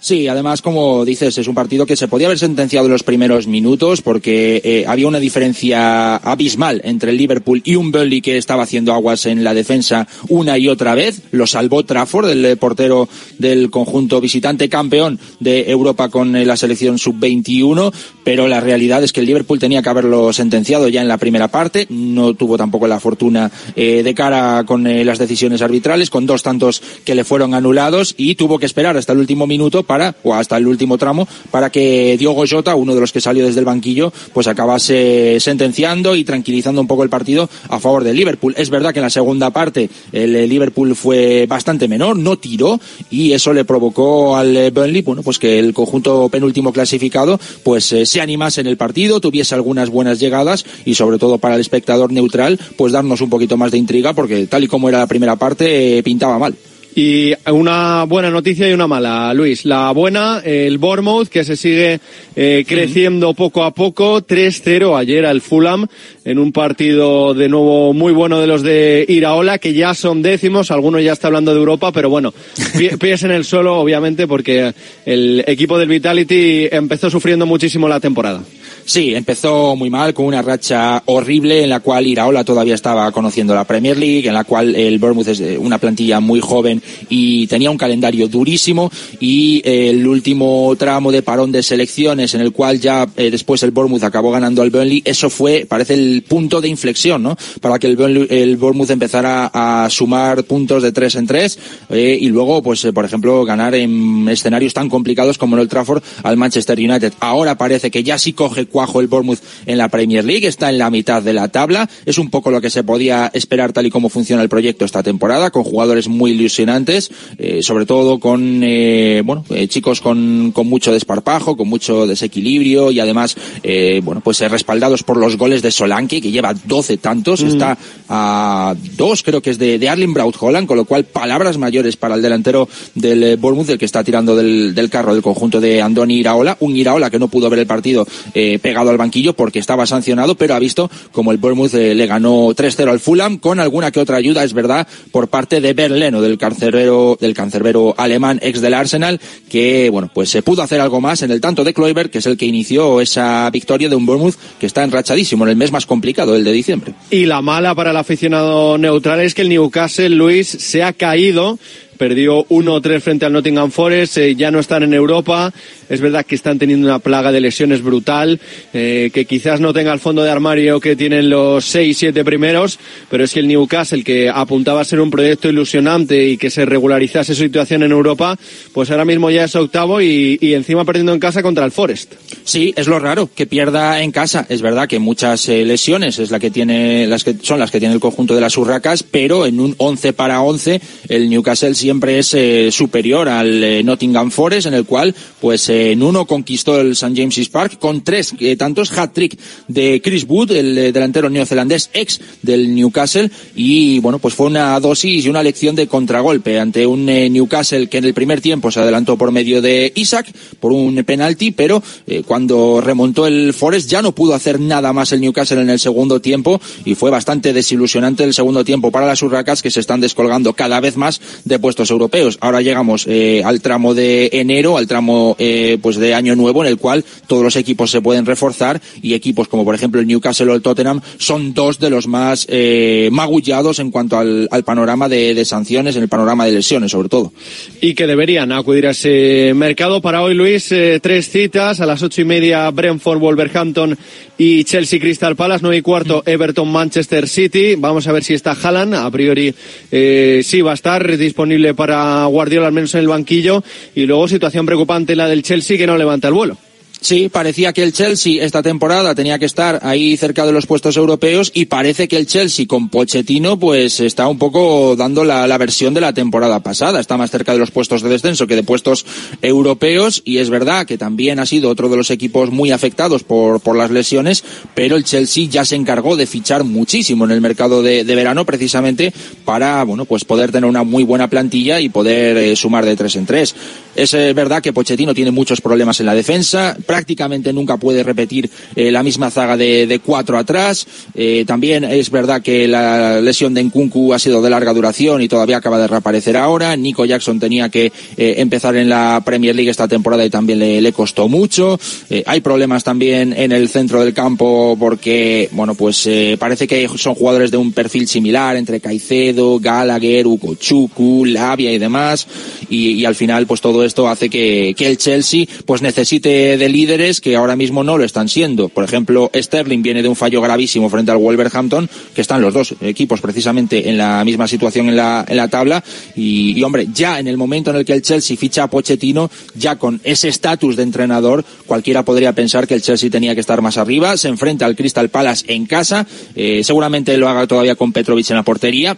Sí, 0.00 0.28
además, 0.28 0.62
como 0.62 1.04
dices, 1.04 1.36
es 1.38 1.48
un 1.48 1.54
partido 1.54 1.84
que 1.84 1.96
se 1.96 2.06
podía 2.06 2.28
haber 2.28 2.38
sentenciado 2.38 2.86
en 2.86 2.92
los 2.92 3.02
primeros 3.02 3.48
minutos 3.48 4.00
porque 4.00 4.60
eh, 4.64 4.84
había 4.86 5.08
una 5.08 5.18
diferencia 5.18 6.16
abismal 6.16 6.80
entre 6.84 7.10
el 7.10 7.16
Liverpool 7.16 7.62
y 7.64 7.74
un 7.74 7.90
Burnley 7.90 8.20
que 8.20 8.36
estaba 8.36 8.62
haciendo 8.62 8.92
aguas 8.92 9.26
en 9.26 9.42
la 9.42 9.54
defensa 9.54 10.06
una 10.28 10.56
y 10.56 10.68
otra 10.68 10.94
vez. 10.94 11.22
Lo 11.32 11.46
salvó 11.46 11.84
Trafford, 11.84 12.30
el 12.30 12.56
portero 12.58 13.08
del 13.38 13.70
conjunto 13.70 14.20
visitante 14.20 14.68
campeón 14.68 15.18
de 15.40 15.70
Europa 15.70 16.08
con 16.08 16.36
eh, 16.36 16.44
la 16.44 16.56
selección 16.56 16.98
sub-21, 16.98 17.92
pero 18.24 18.46
la 18.46 18.60
realidad 18.60 19.02
es 19.02 19.12
que 19.12 19.20
el 19.20 19.26
Liverpool 19.26 19.58
tenía 19.58 19.82
que 19.82 19.88
haberlo 19.88 20.32
sentenciado 20.32 20.88
ya 20.88 21.02
en 21.02 21.08
la 21.08 21.18
primera 21.18 21.48
parte. 21.48 21.86
No 21.90 22.34
tuvo 22.34 22.56
tampoco 22.56 22.86
la 22.86 23.00
fortuna 23.00 23.50
eh, 23.74 24.02
de 24.02 24.14
cara 24.14 24.64
con 24.64 24.86
eh, 24.86 25.04
las 25.04 25.18
decisiones 25.18 25.60
arbitrales, 25.60 26.10
con 26.10 26.26
dos 26.26 26.42
tantos 26.42 26.82
que 27.04 27.14
le 27.14 27.24
fueron 27.24 27.54
anulados 27.54 28.14
y 28.16 28.36
tuvo 28.36 28.58
que 28.58 28.66
esperar 28.66 28.96
hasta 28.96 29.12
el 29.12 29.18
último 29.18 29.46
minuto 29.46 29.82
para, 29.88 30.14
o 30.22 30.34
hasta 30.34 30.56
el 30.56 30.68
último 30.68 30.98
tramo, 30.98 31.26
para 31.50 31.70
que 31.70 32.16
Diogo 32.16 32.44
Jota, 32.48 32.76
uno 32.76 32.94
de 32.94 33.00
los 33.00 33.10
que 33.10 33.20
salió 33.20 33.44
desde 33.44 33.58
el 33.58 33.64
banquillo, 33.64 34.12
pues 34.32 34.46
acabase 34.46 35.38
sentenciando 35.40 36.14
y 36.14 36.22
tranquilizando 36.22 36.80
un 36.80 36.86
poco 36.86 37.02
el 37.02 37.08
partido 37.08 37.50
a 37.68 37.80
favor 37.80 38.04
del 38.04 38.16
Liverpool. 38.16 38.54
Es 38.56 38.70
verdad 38.70 38.92
que 38.92 39.00
en 39.00 39.04
la 39.04 39.10
segunda 39.10 39.50
parte 39.50 39.90
el 40.12 40.48
Liverpool 40.48 40.94
fue 40.94 41.46
bastante 41.46 41.88
menor, 41.88 42.16
no 42.16 42.38
tiró 42.38 42.78
y 43.10 43.32
eso 43.32 43.52
le 43.52 43.64
provocó 43.64 44.36
al 44.36 44.70
Burnley, 44.70 45.02
bueno, 45.02 45.22
pues 45.22 45.38
que 45.38 45.58
el 45.58 45.72
conjunto 45.74 46.28
penúltimo 46.28 46.72
clasificado, 46.72 47.40
pues 47.64 47.92
eh, 47.92 48.06
se 48.06 48.20
animase 48.20 48.60
en 48.60 48.66
el 48.66 48.76
partido, 48.76 49.20
tuviese 49.20 49.54
algunas 49.54 49.88
buenas 49.88 50.20
llegadas 50.20 50.64
y 50.84 50.94
sobre 50.94 51.18
todo 51.18 51.38
para 51.38 51.54
el 51.54 51.62
espectador 51.62 52.12
neutral, 52.12 52.60
pues 52.76 52.92
darnos 52.92 53.22
un 53.22 53.30
poquito 53.30 53.56
más 53.56 53.72
de 53.72 53.78
intriga 53.78 54.12
porque 54.12 54.46
tal 54.46 54.64
y 54.64 54.68
como 54.68 54.88
era 54.90 54.98
la 54.98 55.06
primera 55.06 55.36
parte, 55.36 55.98
eh, 55.98 56.02
pintaba 56.02 56.38
mal. 56.38 56.54
Y 57.00 57.32
una 57.46 58.02
buena 58.08 58.28
noticia 58.28 58.68
y 58.68 58.72
una 58.72 58.88
mala, 58.88 59.32
Luis. 59.32 59.64
La 59.64 59.92
buena, 59.92 60.40
el 60.44 60.78
Bournemouth, 60.78 61.28
que 61.28 61.44
se 61.44 61.56
sigue 61.56 62.00
eh, 62.34 62.64
creciendo 62.66 63.34
poco 63.34 63.62
a 63.62 63.70
poco. 63.70 64.20
3-0 64.20 64.98
ayer 64.98 65.24
al 65.24 65.40
Fulham 65.40 65.86
en 66.28 66.38
un 66.38 66.52
partido 66.52 67.32
de 67.32 67.48
nuevo 67.48 67.94
muy 67.94 68.12
bueno 68.12 68.38
de 68.38 68.46
los 68.46 68.62
de 68.62 69.02
Iraola, 69.08 69.56
que 69.56 69.72
ya 69.72 69.94
son 69.94 70.20
décimos. 70.20 70.70
Algunos 70.70 71.02
ya 71.02 71.12
está 71.12 71.28
hablando 71.28 71.54
de 71.54 71.58
Europa, 71.58 71.90
pero 71.90 72.10
bueno, 72.10 72.34
pies 73.00 73.22
en 73.22 73.30
el 73.30 73.46
suelo, 73.46 73.80
obviamente, 73.80 74.26
porque 74.26 74.74
el 75.06 75.42
equipo 75.46 75.78
del 75.78 75.88
Vitality 75.88 76.68
empezó 76.70 77.08
sufriendo 77.08 77.46
muchísimo 77.46 77.88
la 77.88 77.98
temporada. 77.98 78.42
Sí, 78.84 79.14
empezó 79.14 79.76
muy 79.76 79.90
mal 79.90 80.14
con 80.14 80.24
una 80.24 80.40
racha 80.40 81.02
horrible 81.06 81.62
en 81.62 81.68
la 81.68 81.80
cual 81.80 82.06
Iraola 82.06 82.42
todavía 82.42 82.74
estaba 82.74 83.12
conociendo 83.12 83.54
la 83.54 83.64
Premier 83.64 83.98
League, 83.98 84.26
en 84.26 84.32
la 84.32 84.44
cual 84.44 84.74
el 84.74 84.98
Bournemouth 84.98 85.28
es 85.28 85.42
una 85.58 85.76
plantilla 85.76 86.20
muy 86.20 86.40
joven 86.40 86.82
y 87.10 87.46
tenía 87.48 87.70
un 87.70 87.76
calendario 87.76 88.28
durísimo 88.28 88.90
y 89.20 89.60
eh, 89.64 89.90
el 89.90 90.06
último 90.06 90.74
tramo 90.78 91.12
de 91.12 91.20
parón 91.20 91.52
de 91.52 91.62
selecciones 91.62 92.34
en 92.34 92.40
el 92.40 92.52
cual 92.52 92.80
ya 92.80 93.06
eh, 93.18 93.30
después 93.30 93.62
el 93.62 93.72
Bournemouth 93.72 94.04
acabó 94.04 94.30
ganando 94.30 94.62
al 94.62 94.70
Burnley, 94.70 95.02
eso 95.04 95.28
fue, 95.28 95.66
parece 95.68 95.92
el 95.92 96.17
punto 96.22 96.60
de 96.60 96.68
inflexión, 96.68 97.22
¿no? 97.22 97.36
Para 97.60 97.78
que 97.78 97.86
el, 97.86 98.26
el 98.30 98.56
Bournemouth 98.56 98.90
empezara 98.90 99.50
a 99.52 99.88
sumar 99.90 100.44
puntos 100.44 100.82
de 100.82 100.92
tres 100.92 101.14
en 101.14 101.26
tres 101.26 101.58
eh, 101.90 102.18
y 102.20 102.28
luego, 102.28 102.62
pues, 102.62 102.86
por 102.94 103.04
ejemplo, 103.04 103.44
ganar 103.44 103.74
en 103.74 104.28
escenarios 104.28 104.74
tan 104.74 104.88
complicados 104.88 105.38
como 105.38 105.56
en 105.56 105.62
el 105.62 105.68
Trafford 105.68 106.02
al 106.22 106.36
Manchester 106.36 106.78
United. 106.78 107.12
Ahora 107.20 107.56
parece 107.56 107.90
que 107.90 108.02
ya 108.02 108.18
sí 108.18 108.32
coge 108.32 108.66
cuajo 108.66 109.00
el 109.00 109.06
Bournemouth 109.06 109.40
en 109.66 109.78
la 109.78 109.88
Premier 109.88 110.24
League, 110.24 110.46
está 110.46 110.70
en 110.70 110.78
la 110.78 110.90
mitad 110.90 111.22
de 111.22 111.32
la 111.32 111.48
tabla, 111.48 111.88
es 112.06 112.18
un 112.18 112.30
poco 112.30 112.50
lo 112.50 112.60
que 112.60 112.70
se 112.70 112.84
podía 112.84 113.30
esperar 113.34 113.72
tal 113.72 113.86
y 113.86 113.90
como 113.90 114.08
funciona 114.08 114.42
el 114.42 114.48
proyecto 114.48 114.84
esta 114.84 115.02
temporada, 115.02 115.50
con 115.50 115.64
jugadores 115.64 116.08
muy 116.08 116.32
ilusionantes, 116.32 117.10
eh, 117.38 117.62
sobre 117.62 117.86
todo 117.86 118.18
con, 118.18 118.62
eh, 118.62 119.22
bueno, 119.24 119.44
eh, 119.50 119.68
chicos 119.68 120.00
con, 120.00 120.52
con 120.52 120.66
mucho 120.68 120.92
desparpajo, 120.92 121.56
con 121.56 121.68
mucho 121.68 122.06
desequilibrio 122.06 122.90
y 122.90 123.00
además, 123.00 123.36
eh, 123.62 124.00
bueno, 124.02 124.20
pues 124.22 124.40
eh, 124.40 124.48
respaldados 124.48 125.02
por 125.02 125.16
los 125.16 125.36
goles 125.36 125.62
de 125.62 125.70
Solanke, 125.70 126.07
que 126.08 126.20
lleva 126.30 126.54
12 126.54 126.96
tantos, 126.98 127.42
mm. 127.42 127.46
está 127.46 127.78
a 128.08 128.74
dos, 128.96 129.22
creo 129.22 129.42
que 129.42 129.50
es 129.50 129.58
de, 129.58 129.78
de 129.78 129.88
Arlen 129.88 130.14
Braut 130.14 130.36
Holland, 130.38 130.66
con 130.66 130.76
lo 130.76 130.84
cual 130.84 131.04
palabras 131.04 131.58
mayores 131.58 131.96
para 131.96 132.14
el 132.14 132.22
delantero 132.22 132.68
del 132.94 133.36
Bournemouth, 133.36 133.70
el 133.70 133.78
que 133.78 133.84
está 133.84 134.02
tirando 134.02 134.34
del, 134.34 134.74
del 134.74 134.90
carro 134.90 135.12
del 135.12 135.22
conjunto 135.22 135.60
de 135.60 135.82
Andoni 135.82 136.16
Iraola, 136.16 136.56
un 136.60 136.76
Iraola 136.76 137.10
que 137.10 137.18
no 137.18 137.28
pudo 137.28 137.50
ver 137.50 137.60
el 137.60 137.66
partido 137.66 138.06
eh, 138.34 138.58
pegado 138.60 138.90
al 138.90 138.96
banquillo 138.96 139.34
porque 139.34 139.58
estaba 139.58 139.86
sancionado, 139.86 140.34
pero 140.34 140.54
ha 140.54 140.58
visto 140.58 140.90
como 141.12 141.32
el 141.32 141.38
Bournemouth 141.38 141.74
eh, 141.74 141.94
le 141.94 142.06
ganó 142.06 142.48
3-0 142.48 142.88
al 142.88 143.00
Fulham 143.00 143.38
con 143.38 143.60
alguna 143.60 143.90
que 143.90 144.00
otra 144.00 144.16
ayuda, 144.16 144.44
es 144.44 144.52
verdad, 144.52 144.86
por 145.12 145.28
parte 145.28 145.60
de 145.60 145.74
Berleno, 145.74 146.20
del 146.20 146.38
cancerbero, 146.38 147.18
del 147.20 147.34
cancerbero 147.34 147.94
alemán 147.96 148.38
ex 148.42 148.60
del 148.60 148.74
Arsenal, 148.74 149.20
que 149.48 149.90
bueno, 149.90 150.10
pues 150.12 150.30
se 150.30 150.42
pudo 150.42 150.62
hacer 150.62 150.80
algo 150.80 151.00
más 151.00 151.22
en 151.22 151.30
el 151.30 151.40
tanto 151.40 151.64
de 151.64 151.74
Kloiber, 151.74 152.10
que 152.10 152.18
es 152.18 152.26
el 152.26 152.36
que 152.36 152.46
inició 152.46 153.00
esa 153.00 153.48
victoria 153.50 153.88
de 153.88 153.96
un 153.96 154.06
Bournemouth 154.06 154.36
que 154.58 154.66
está 154.66 154.82
enrachadísimo 154.82 155.44
en 155.44 155.50
el 155.50 155.56
mes 155.56 155.72
más 155.72 155.86
complicado, 155.86 155.97
el 156.36 156.44
de 156.44 156.52
diciembre. 156.52 156.94
Y 157.10 157.26
la 157.26 157.42
mala 157.42 157.74
para 157.74 157.90
el 157.90 157.96
aficionado 157.96 158.78
neutral 158.78 159.20
es 159.20 159.34
que 159.34 159.42
el 159.42 159.48
Newcastle, 159.48 160.10
Luis, 160.10 160.48
se 160.48 160.82
ha 160.82 160.92
caído 160.92 161.58
perdió 161.98 162.46
1-3 162.46 163.00
frente 163.00 163.26
al 163.26 163.32
Nottingham 163.32 163.70
Forest, 163.70 164.16
eh, 164.18 164.34
ya 164.34 164.50
no 164.50 164.60
están 164.60 164.82
en 164.82 164.94
Europa, 164.94 165.52
es 165.88 166.00
verdad 166.00 166.24
que 166.24 166.34
están 166.34 166.58
teniendo 166.58 166.86
una 166.86 166.98
plaga 166.98 167.32
de 167.32 167.40
lesiones 167.40 167.82
brutal, 167.82 168.40
eh, 168.72 169.10
que 169.12 169.24
quizás 169.24 169.60
no 169.60 169.72
tenga 169.72 169.92
el 169.92 169.98
fondo 169.98 170.22
de 170.22 170.30
armario 170.30 170.80
que 170.80 170.96
tienen 170.96 171.28
los 171.28 171.74
6-7 171.74 172.24
primeros, 172.24 172.78
pero 173.10 173.24
es 173.24 173.32
que 173.32 173.40
el 173.40 173.48
Newcastle, 173.48 174.04
que 174.04 174.30
apuntaba 174.30 174.80
a 174.80 174.84
ser 174.84 175.00
un 175.00 175.10
proyecto 175.10 175.48
ilusionante 175.48 176.28
y 176.28 176.36
que 176.36 176.50
se 176.50 176.64
regularizase 176.64 177.34
su 177.34 177.42
situación 177.42 177.82
en 177.82 177.90
Europa, 177.90 178.38
pues 178.72 178.90
ahora 178.90 179.04
mismo 179.04 179.30
ya 179.30 179.44
es 179.44 179.56
octavo 179.56 180.00
y, 180.00 180.38
encima 180.40 180.84
perdiendo 180.84 181.12
en 181.12 181.20
casa 181.20 181.42
contra 181.42 181.64
el 181.64 181.72
Forest. 181.72 182.14
Sí, 182.44 182.72
es 182.76 182.86
lo 182.86 182.98
raro, 182.98 183.28
que 183.34 183.46
pierda 183.46 184.02
en 184.02 184.12
casa. 184.12 184.46
Es 184.48 184.62
verdad 184.62 184.88
que 184.88 184.98
muchas 184.98 185.48
eh, 185.48 185.64
lesiones 185.64 186.18
es 186.18 186.30
la 186.30 186.38
que 186.38 186.50
tiene, 186.50 187.06
las 187.06 187.24
que 187.24 187.34
son 187.42 187.58
las 187.58 187.70
que 187.70 187.80
tiene 187.80 187.94
el 187.94 188.00
conjunto 188.00 188.34
de 188.34 188.40
las 188.40 188.56
urracas, 188.56 189.02
pero 189.02 189.46
en 189.46 189.60
un 189.60 189.74
11 189.78 190.12
para 190.12 190.40
11 190.40 190.80
el 191.08 191.28
Newcastle 191.28 191.74
sí 191.74 191.87
siempre 191.88 192.18
es 192.18 192.34
eh, 192.34 192.68
superior 192.70 193.30
al 193.30 193.64
eh, 193.64 193.82
Nottingham 193.82 194.30
Forest, 194.30 194.66
en 194.66 194.74
el 194.74 194.84
cual, 194.84 195.14
pues, 195.40 195.70
eh, 195.70 195.92
en 195.92 196.02
uno 196.02 196.26
conquistó 196.26 196.78
el 196.78 196.92
St. 196.92 197.14
James's 197.16 197.48
Park 197.48 197.78
con 197.78 198.04
tres 198.04 198.34
eh, 198.40 198.56
tantos 198.56 198.92
hat-trick 198.92 199.38
de 199.68 200.02
Chris 200.04 200.26
Wood, 200.28 200.50
el 200.50 200.76
eh, 200.76 200.92
delantero 200.92 201.30
neozelandés 201.30 201.88
ex 201.94 202.20
del 202.42 202.74
Newcastle, 202.74 203.30
y 203.56 204.00
bueno, 204.00 204.18
pues 204.18 204.34
fue 204.34 204.48
una 204.48 204.78
dosis 204.80 205.24
y 205.24 205.30
una 205.30 205.42
lección 205.42 205.76
de 205.76 205.86
contragolpe 205.86 206.60
ante 206.60 206.86
un 206.86 207.06
Newcastle 207.06 207.88
que 207.88 207.96
en 207.96 208.04
el 208.04 208.12
primer 208.12 208.42
tiempo 208.42 208.70
se 208.70 208.80
adelantó 208.80 209.16
por 209.16 209.32
medio 209.32 209.62
de 209.62 209.90
Isaac 209.94 210.30
por 210.60 210.72
un 210.72 211.02
penalti, 211.04 211.52
pero 211.52 211.82
cuando 212.26 212.82
remontó 212.82 213.26
el 213.26 213.54
Forest 213.54 213.88
ya 213.88 214.02
no 214.02 214.12
pudo 214.12 214.34
hacer 214.34 214.60
nada 214.60 214.92
más 214.92 215.12
el 215.12 215.22
Newcastle 215.22 215.62
en 215.62 215.70
el 215.70 215.78
segundo 215.78 216.20
tiempo 216.20 216.60
y 216.84 216.94
fue 216.96 217.10
bastante 217.10 217.52
desilusionante 217.54 218.24
el 218.24 218.34
segundo 218.34 218.64
tiempo 218.64 218.90
para 218.90 219.06
las 219.06 219.22
Urracas 219.22 219.62
que 219.62 219.70
se 219.70 219.80
están 219.80 220.00
descolgando 220.00 220.52
cada 220.52 220.80
vez 220.80 220.96
más 220.96 221.20
de 221.44 221.58
puestos 221.58 221.77
europeos. 221.90 222.38
Ahora 222.40 222.60
llegamos 222.60 223.06
eh, 223.06 223.42
al 223.44 223.60
tramo 223.60 223.94
de 223.94 224.30
enero, 224.32 224.76
al 224.76 224.86
tramo 224.86 225.36
eh, 225.38 225.78
pues 225.80 225.96
de 225.96 226.14
año 226.14 226.34
nuevo 226.34 226.64
en 226.64 226.68
el 226.68 226.76
cual 226.78 227.04
todos 227.26 227.42
los 227.42 227.56
equipos 227.56 227.90
se 227.90 228.00
pueden 228.00 228.26
reforzar 228.26 228.80
y 229.00 229.14
equipos 229.14 229.48
como 229.48 229.64
por 229.64 229.74
ejemplo 229.74 230.00
el 230.00 230.06
Newcastle 230.06 230.50
o 230.50 230.54
el 230.54 230.62
Tottenham 230.62 231.00
son 231.18 231.54
dos 231.54 231.78
de 231.78 231.90
los 231.90 232.06
más 232.06 232.46
eh, 232.48 233.08
magullados 233.12 233.78
en 233.78 233.90
cuanto 233.90 234.18
al, 234.18 234.48
al 234.50 234.64
panorama 234.64 235.08
de, 235.08 235.34
de 235.34 235.44
sanciones, 235.44 235.96
en 235.96 236.02
el 236.02 236.08
panorama 236.08 236.44
de 236.44 236.52
lesiones 236.52 236.90
sobre 236.90 237.08
todo. 237.08 237.32
y 237.80 237.94
que 237.94 238.06
deberían 238.06 238.52
acudir 238.52 238.86
a 238.86 238.90
ese 238.90 239.52
mercado. 239.54 240.00
Para 240.00 240.22
hoy, 240.22 240.34
Luis, 240.34 240.72
eh, 240.72 240.98
tres 241.00 241.28
citas. 241.28 241.80
A 241.80 241.86
las 241.86 242.02
ocho 242.02 242.22
y 242.22 242.24
media, 242.24 242.68
Brentford, 242.70 243.18
Wolverhampton 243.18 243.96
y 244.36 244.64
Chelsea 244.64 244.98
Crystal 245.00 245.36
Palace. 245.36 245.60
Nueve 245.62 245.78
y 245.78 245.82
cuarto, 245.82 246.22
Everton, 246.26 246.70
Manchester 246.70 247.28
City. 247.28 247.74
Vamos 247.76 248.06
a 248.06 248.12
ver 248.12 248.24
si 248.24 248.34
está 248.34 248.52
Haaland. 248.52 248.94
A 248.94 249.10
priori, 249.10 249.54
sí 249.90 250.60
va 250.62 250.72
a 250.72 250.74
estar 250.74 251.16
disponible 251.16 251.67
para 251.74 252.24
Guardiola, 252.26 252.68
al 252.68 252.72
menos 252.72 252.94
en 252.94 253.00
el 253.00 253.08
banquillo. 253.08 253.62
Y 253.94 254.06
luego, 254.06 254.28
situación 254.28 254.66
preocupante 254.66 255.16
la 255.16 255.28
del 255.28 255.42
Chelsea, 255.42 255.76
que 255.76 255.86
no 255.86 255.96
levanta 255.96 256.28
el 256.28 256.34
vuelo. 256.34 256.56
Sí, 257.00 257.28
parecía 257.28 257.72
que 257.72 257.84
el 257.84 257.92
Chelsea 257.92 258.44
esta 258.44 258.60
temporada 258.60 259.14
tenía 259.14 259.38
que 259.38 259.44
estar 259.44 259.78
ahí 259.82 260.16
cerca 260.16 260.44
de 260.44 260.52
los 260.52 260.66
puestos 260.66 260.96
europeos 260.96 261.52
y 261.54 261.66
parece 261.66 262.08
que 262.08 262.16
el 262.16 262.26
Chelsea 262.26 262.66
con 262.66 262.88
Pochettino 262.88 263.56
pues 263.56 264.00
está 264.00 264.26
un 264.26 264.36
poco 264.36 264.96
dando 264.96 265.22
la, 265.22 265.46
la, 265.46 265.58
versión 265.58 265.94
de 265.94 266.00
la 266.00 266.12
temporada 266.12 266.60
pasada. 266.60 266.98
Está 266.98 267.16
más 267.16 267.30
cerca 267.30 267.52
de 267.52 267.58
los 267.58 267.70
puestos 267.70 268.02
de 268.02 268.08
descenso 268.08 268.48
que 268.48 268.56
de 268.56 268.64
puestos 268.64 269.06
europeos 269.42 270.22
y 270.24 270.38
es 270.38 270.50
verdad 270.50 270.86
que 270.86 270.98
también 270.98 271.38
ha 271.38 271.46
sido 271.46 271.70
otro 271.70 271.88
de 271.88 271.96
los 271.96 272.10
equipos 272.10 272.50
muy 272.50 272.72
afectados 272.72 273.22
por, 273.22 273.60
por 273.60 273.76
las 273.76 273.92
lesiones, 273.92 274.42
pero 274.74 274.96
el 274.96 275.04
Chelsea 275.04 275.46
ya 275.48 275.64
se 275.64 275.76
encargó 275.76 276.16
de 276.16 276.26
fichar 276.26 276.64
muchísimo 276.64 277.24
en 277.24 277.30
el 277.30 277.40
mercado 277.40 277.82
de, 277.82 278.02
de 278.02 278.14
verano 278.16 278.44
precisamente 278.44 279.12
para 279.44 279.84
bueno 279.84 280.04
pues 280.04 280.24
poder 280.24 280.50
tener 280.50 280.68
una 280.68 280.82
muy 280.82 281.04
buena 281.04 281.28
plantilla 281.28 281.80
y 281.80 281.90
poder 281.90 282.36
eh, 282.38 282.56
sumar 282.56 282.84
de 282.84 282.96
tres 282.96 283.14
en 283.14 283.26
tres. 283.26 283.54
Es 283.94 284.14
eh, 284.14 284.32
verdad 284.32 284.62
que 284.62 284.72
Pochettino 284.72 285.14
tiene 285.14 285.30
muchos 285.30 285.60
problemas 285.60 286.00
en 286.00 286.06
la 286.06 286.14
defensa, 286.14 286.76
prácticamente 286.88 287.52
nunca 287.52 287.76
puede 287.76 288.02
repetir 288.02 288.50
eh, 288.74 288.90
la 288.90 289.02
misma 289.02 289.30
zaga 289.30 289.58
de, 289.58 290.00
cuatro 290.02 290.38
atrás. 290.38 290.86
Eh, 291.14 291.44
también 291.46 291.84
es 291.84 292.10
verdad 292.10 292.40
que 292.40 292.66
la 292.66 293.20
lesión 293.20 293.52
de 293.52 293.62
Nkunku 293.62 294.14
ha 294.14 294.18
sido 294.18 294.40
de 294.40 294.48
larga 294.48 294.72
duración 294.72 295.20
y 295.20 295.28
todavía 295.28 295.58
acaba 295.58 295.78
de 295.78 295.86
reaparecer 295.86 296.38
ahora. 296.38 296.74
Nico 296.76 297.04
Jackson 297.04 297.38
tenía 297.38 297.68
que 297.68 297.92
eh, 298.16 298.34
empezar 298.38 298.74
en 298.76 298.88
la 298.88 299.20
Premier 299.22 299.54
League 299.54 299.70
esta 299.70 299.86
temporada 299.86 300.24
y 300.24 300.30
también 300.30 300.60
le, 300.60 300.92
costó 300.92 301.28
mucho. 301.28 301.78
Hay 302.24 302.40
problemas 302.40 302.82
también 302.82 303.34
en 303.36 303.52
el 303.52 303.68
centro 303.68 304.02
del 304.02 304.14
campo 304.14 304.74
porque, 304.80 305.50
bueno, 305.52 305.74
pues 305.74 306.08
parece 306.38 306.66
que 306.66 306.88
son 306.96 307.14
jugadores 307.14 307.50
de 307.50 307.58
un 307.58 307.72
perfil 307.72 308.08
similar 308.08 308.56
entre 308.56 308.80
Caicedo, 308.80 309.60
Gallagher, 309.60 310.26
Ukochuku, 310.26 311.26
Labia 311.26 311.70
y 311.70 311.78
demás. 311.78 312.26
Y, 312.70 313.04
al 313.04 313.14
final, 313.14 313.46
pues 313.46 313.60
todo 313.60 313.84
esto 313.84 314.08
hace 314.08 314.30
que, 314.30 314.74
que 314.76 314.86
el 314.86 314.96
Chelsea 314.96 315.44
pues 315.66 315.82
necesite 315.82 316.56
de 316.56 316.68
líderes 316.78 317.20
que 317.20 317.34
ahora 317.34 317.56
mismo 317.56 317.82
no 317.82 317.98
lo 317.98 318.04
están 318.04 318.28
siendo. 318.28 318.68
Por 318.68 318.84
ejemplo, 318.84 319.32
Sterling 319.34 319.82
viene 319.82 320.00
de 320.00 320.08
un 320.08 320.14
fallo 320.14 320.40
gravísimo 320.40 320.88
frente 320.88 321.10
al 321.10 321.16
Wolverhampton, 321.18 321.90
que 322.14 322.20
están 322.20 322.40
los 322.40 322.54
dos 322.54 322.76
equipos 322.80 323.20
precisamente 323.20 323.88
en 323.90 323.98
la 323.98 324.24
misma 324.24 324.46
situación 324.46 324.88
en 324.88 324.94
la, 324.94 325.48
tabla. 325.50 325.82
Y, 326.14 326.56
y, 326.56 326.62
hombre, 326.62 326.86
ya 326.94 327.18
en 327.18 327.26
el 327.26 327.36
momento 327.36 327.70
en 327.70 327.78
el 327.78 327.84
que 327.84 327.94
el 327.94 328.02
Chelsea 328.02 328.36
ficha 328.36 328.62
a 328.62 328.70
Pochettino, 328.70 329.28
ya 329.56 329.74
con 329.76 330.00
ese 330.04 330.28
estatus 330.28 330.76
de 330.76 330.84
entrenador, 330.84 331.44
cualquiera 331.66 332.04
podría 332.04 332.32
pensar 332.32 332.68
que 332.68 332.74
el 332.74 332.82
Chelsea 332.82 333.10
tenía 333.10 333.34
que 333.34 333.40
estar 333.40 333.60
más 333.60 333.76
arriba. 333.76 334.16
Se 334.16 334.28
enfrenta 334.28 334.64
al 334.64 334.76
Crystal 334.76 335.08
Palace 335.08 335.52
en 335.52 335.66
casa. 335.66 336.06
Eh, 336.36 336.62
seguramente 336.62 337.16
lo 337.16 337.28
haga 337.28 337.48
todavía 337.48 337.74
con 337.74 337.92
Petrovic 337.92 338.30
en 338.30 338.36
la 338.36 338.44
portería 338.44 338.96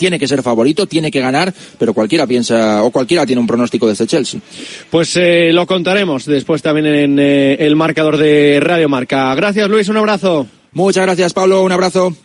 tiene 0.00 0.18
que 0.18 0.26
ser 0.26 0.42
favorito, 0.42 0.86
tiene 0.86 1.10
que 1.10 1.20
ganar, 1.20 1.52
pero 1.78 1.92
cualquiera 1.92 2.26
piensa 2.26 2.82
o 2.82 2.90
cualquiera 2.90 3.26
tiene 3.26 3.38
un 3.38 3.46
pronóstico 3.46 3.86
de 3.86 3.92
este 3.92 4.06
Chelsea. 4.06 4.40
Pues 4.88 5.14
eh, 5.16 5.50
lo 5.52 5.66
contaremos 5.66 6.24
después 6.24 6.62
también 6.62 6.86
en 6.86 7.18
eh, 7.18 7.56
el 7.60 7.76
marcador 7.76 8.16
de 8.16 8.58
Radio 8.60 8.88
Marca. 8.88 9.34
Gracias 9.34 9.68
Luis, 9.68 9.90
un 9.90 9.98
abrazo. 9.98 10.46
Muchas 10.72 11.04
gracias 11.04 11.34
Pablo, 11.34 11.62
un 11.62 11.72
abrazo. 11.72 12.16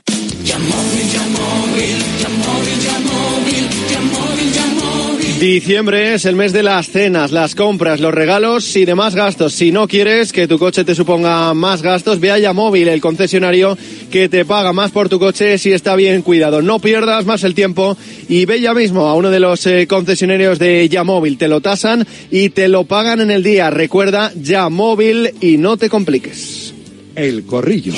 Diciembre 5.40 6.14
es 6.14 6.24
el 6.24 6.38
mes 6.38 6.54
de 6.54 6.64
las 6.64 6.88
cenas, 6.88 7.34
las 7.34 7.56
compras, 7.56 8.00
los 8.00 8.14
regalos 8.14 8.74
y 8.78 8.86
demás 8.86 9.16
gastos. 9.16 9.54
Si 9.54 9.70
no 9.70 9.86
quieres 9.86 10.32
que 10.32 10.48
tu 10.48 10.58
coche 10.58 10.86
te 10.86 10.96
suponga 10.96 11.54
más 11.54 11.82
gastos, 11.82 12.22
ve 12.22 12.32
a 12.32 12.40
Yamóvil, 12.40 12.88
el 12.88 13.02
concesionario 13.02 13.78
que 14.10 14.30
te 14.30 14.46
paga 14.46 14.72
más 14.72 14.92
por 14.92 15.10
tu 15.10 15.20
coche 15.20 15.58
si 15.58 15.74
está 15.74 15.98
bien 15.98 16.22
cuidado. 16.22 16.62
No 16.62 16.80
pierdas 16.80 17.26
más 17.26 17.44
el 17.44 17.54
tiempo 17.54 17.98
y 18.30 18.46
ve 18.46 18.62
ya 18.62 18.74
mismo 18.74 19.08
a 19.08 19.16
uno 19.16 19.30
de 19.30 19.42
los 19.42 19.68
eh, 19.68 19.88
concesionarios 19.88 20.58
de 20.58 20.88
Yamóvil. 20.88 21.38
Te 21.38 21.50
lo 21.50 21.60
tasan 21.60 22.08
y 22.32 22.50
te 22.50 22.70
lo 22.70 22.86
pagan 22.86 23.20
en 23.20 23.30
el 23.30 23.44
día. 23.44 23.70
Recuerda 23.70 24.32
Yamóvil 24.36 25.32
y 25.42 25.58
no 25.58 25.76
te 25.76 25.90
compliques. 25.90 26.74
El 27.14 27.46
corrillo. 27.46 27.94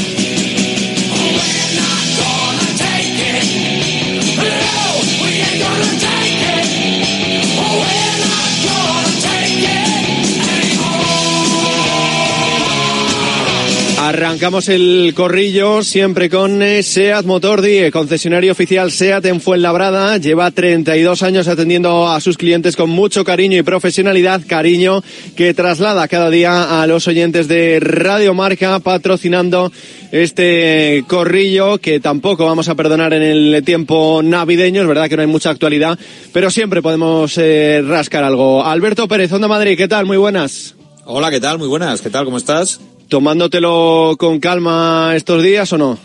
Arrancamos 14.18 14.68
el 14.68 15.14
corrillo 15.16 15.84
siempre 15.84 16.28
con 16.28 16.64
eh, 16.64 16.82
SEAT 16.82 17.24
Motor 17.24 17.62
Die, 17.62 17.92
concesionario 17.92 18.52
oficial 18.52 18.92
SEAT 18.92 19.28
en 19.28 19.40
Fuenlabrada. 19.40 20.18
Lleva 20.18 20.50
32 20.50 21.22
años 21.22 21.48
atendiendo 21.48 22.10
a 22.10 22.20
sus 22.20 22.36
clientes 22.36 22.76
con 22.76 22.90
mucho 22.90 23.24
cariño 23.24 23.60
y 23.60 23.62
profesionalidad, 23.62 24.42
cariño 24.48 25.04
que 25.36 25.54
traslada 25.54 26.08
cada 26.08 26.32
día 26.32 26.82
a 26.82 26.88
los 26.88 27.08
oyentes 27.08 27.48
de 27.48 27.80
Radio 27.80 28.34
Marca 28.34 28.80
patrocinando 28.80 29.72
este 30.12 31.04
corrillo 31.08 31.78
que 31.78 32.00
tampoco 32.00 32.44
vamos 32.48 32.70
a 32.70 32.76
perdonar 32.76 33.14
en 33.14 33.22
el 33.22 33.64
tiempo 33.64 34.22
navideño. 34.24 34.82
Es 34.82 34.88
verdad 34.88 35.10
que 35.10 35.16
no 35.18 35.22
hay 35.22 35.28
mucha 35.28 35.52
actualidad, 35.52 36.00
pero 36.34 36.50
siempre 36.50 36.82
podemos 36.82 37.38
eh, 37.38 37.84
rascar 37.88 38.24
algo. 38.24 38.66
Alberto 38.66 39.08
Pérez, 39.08 39.32
Onda 39.32 39.48
Madrid, 39.48 39.78
¿qué 39.78 39.88
tal? 39.88 40.08
Muy 40.08 40.18
buenas. 40.18 40.74
Hola, 41.06 41.30
¿qué 41.30 41.40
tal? 41.40 41.60
Muy 41.60 41.68
buenas. 41.68 42.02
¿Qué 42.02 42.10
tal? 42.10 42.26
¿Cómo 42.26 42.38
estás? 42.38 42.80
¿Tomándotelo 43.10 44.16
con 44.18 44.40
calma 44.40 45.14
estos 45.16 45.42
días 45.44 45.72
o 45.74 45.78
no? 45.78 45.98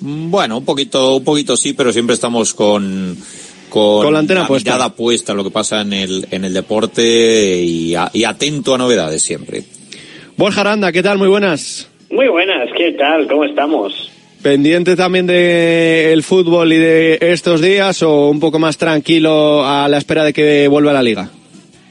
Bueno, 0.00 0.58
un 0.58 0.64
poquito, 0.64 1.16
un 1.16 1.24
poquito 1.24 1.56
sí, 1.56 1.72
pero 1.74 1.92
siempre 1.92 2.14
estamos 2.14 2.54
con, 2.54 3.16
con, 3.68 4.02
con 4.04 4.12
la 4.12 4.20
antena 4.20 4.40
la 4.42 4.46
puesta. 4.46 4.70
mirada 4.70 4.94
puesta 4.94 5.32
en 5.32 5.38
lo 5.38 5.44
que 5.44 5.50
pasa 5.50 5.80
en 5.82 5.92
el, 5.92 6.26
en 6.30 6.44
el 6.44 6.54
deporte 6.54 7.60
y, 7.62 7.94
a- 7.94 8.10
y 8.12 8.24
atento 8.24 8.74
a 8.74 8.78
novedades 8.78 9.22
siempre. 9.22 9.64
Borja 10.36 10.62
Aranda, 10.62 10.90
¿qué 10.92 11.02
tal? 11.02 11.18
Muy 11.18 11.28
buenas. 11.28 11.88
Muy 12.10 12.28
buenas, 12.28 12.68
¿qué 12.76 12.92
tal? 12.92 13.26
¿Cómo 13.28 13.44
estamos? 13.44 14.10
¿Pendiente 14.42 14.96
también 14.96 15.26
del 15.26 16.22
fútbol 16.22 16.72
y 16.72 16.78
de 16.78 17.18
estos 17.20 17.60
días 17.60 18.02
o 18.02 18.28
un 18.30 18.40
poco 18.40 18.58
más 18.58 18.78
tranquilo 18.78 19.66
a 19.66 19.86
la 19.88 19.98
espera 19.98 20.24
de 20.24 20.32
que 20.32 20.66
vuelva 20.68 20.94
la 20.94 21.02
liga? 21.02 21.30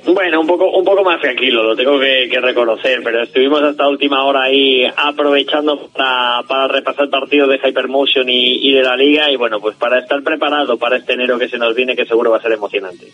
Bueno, 0.06 0.42
un 0.42 0.48
poco, 0.48 0.72
un 0.72 0.86
poco 0.86 1.04
más 1.04 1.20
tranquilo, 1.22 1.64
lo 1.64 1.76
tengo 1.76 2.00
que, 2.00 2.28
que 2.32 2.40
reconocer, 2.40 3.02
pero 3.04 3.24
estuvimos 3.24 3.62
hasta 3.62 3.88
última 3.88 4.24
hora 4.24 4.44
ahí 4.44 4.84
aprovechando 4.96 5.90
para, 5.90 6.42
para 6.48 6.68
repasar 6.68 7.10
partidos 7.10 7.50
de 7.50 7.58
Hypermotion 7.58 8.28
y, 8.30 8.70
y 8.70 8.74
de 8.74 8.82
la 8.82 8.96
liga 8.96 9.30
y 9.32 9.36
bueno, 9.36 9.60
pues 9.60 9.76
para 9.76 10.00
estar 10.00 10.24
preparado 10.24 10.78
para 10.78 10.98
este 10.98 11.14
enero 11.14 11.38
que 11.38 11.50
se 11.50 11.58
nos 11.58 11.76
viene 11.76 11.96
que 11.96 12.06
seguro 12.06 12.32
va 12.32 12.38
a 12.38 12.42
ser 12.42 12.54
emocionante. 12.54 13.08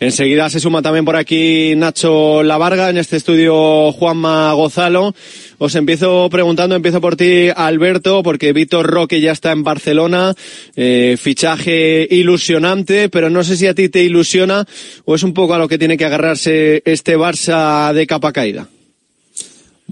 Enseguida 0.00 0.48
se 0.48 0.60
suma 0.60 0.80
también 0.82 1.04
por 1.04 1.16
aquí 1.16 1.74
Nacho 1.76 2.42
Lavarga, 2.42 2.88
en 2.88 2.96
este 2.96 3.16
estudio 3.16 3.92
Juanma 3.92 4.52
Gozalo. 4.54 5.14
Os 5.58 5.74
empiezo 5.74 6.30
preguntando, 6.30 6.74
empiezo 6.74 7.02
por 7.02 7.16
ti, 7.16 7.48
Alberto, 7.54 8.22
porque 8.22 8.54
Víctor 8.54 8.86
Roque 8.86 9.20
ya 9.20 9.32
está 9.32 9.52
en 9.52 9.62
Barcelona, 9.62 10.34
eh, 10.74 11.18
fichaje 11.18 12.08
ilusionante, 12.10 13.10
pero 13.10 13.28
no 13.28 13.44
sé 13.44 13.58
si 13.58 13.66
a 13.66 13.74
ti 13.74 13.90
te 13.90 14.02
ilusiona 14.02 14.64
o 15.04 15.14
es 15.14 15.22
un 15.22 15.34
poco 15.34 15.52
a 15.52 15.58
lo 15.58 15.68
que 15.68 15.76
tiene 15.76 15.98
que 15.98 16.06
este 16.32 17.16
Barça 17.16 17.92
de 17.92 18.06
capa 18.06 18.32
caída. 18.32 18.68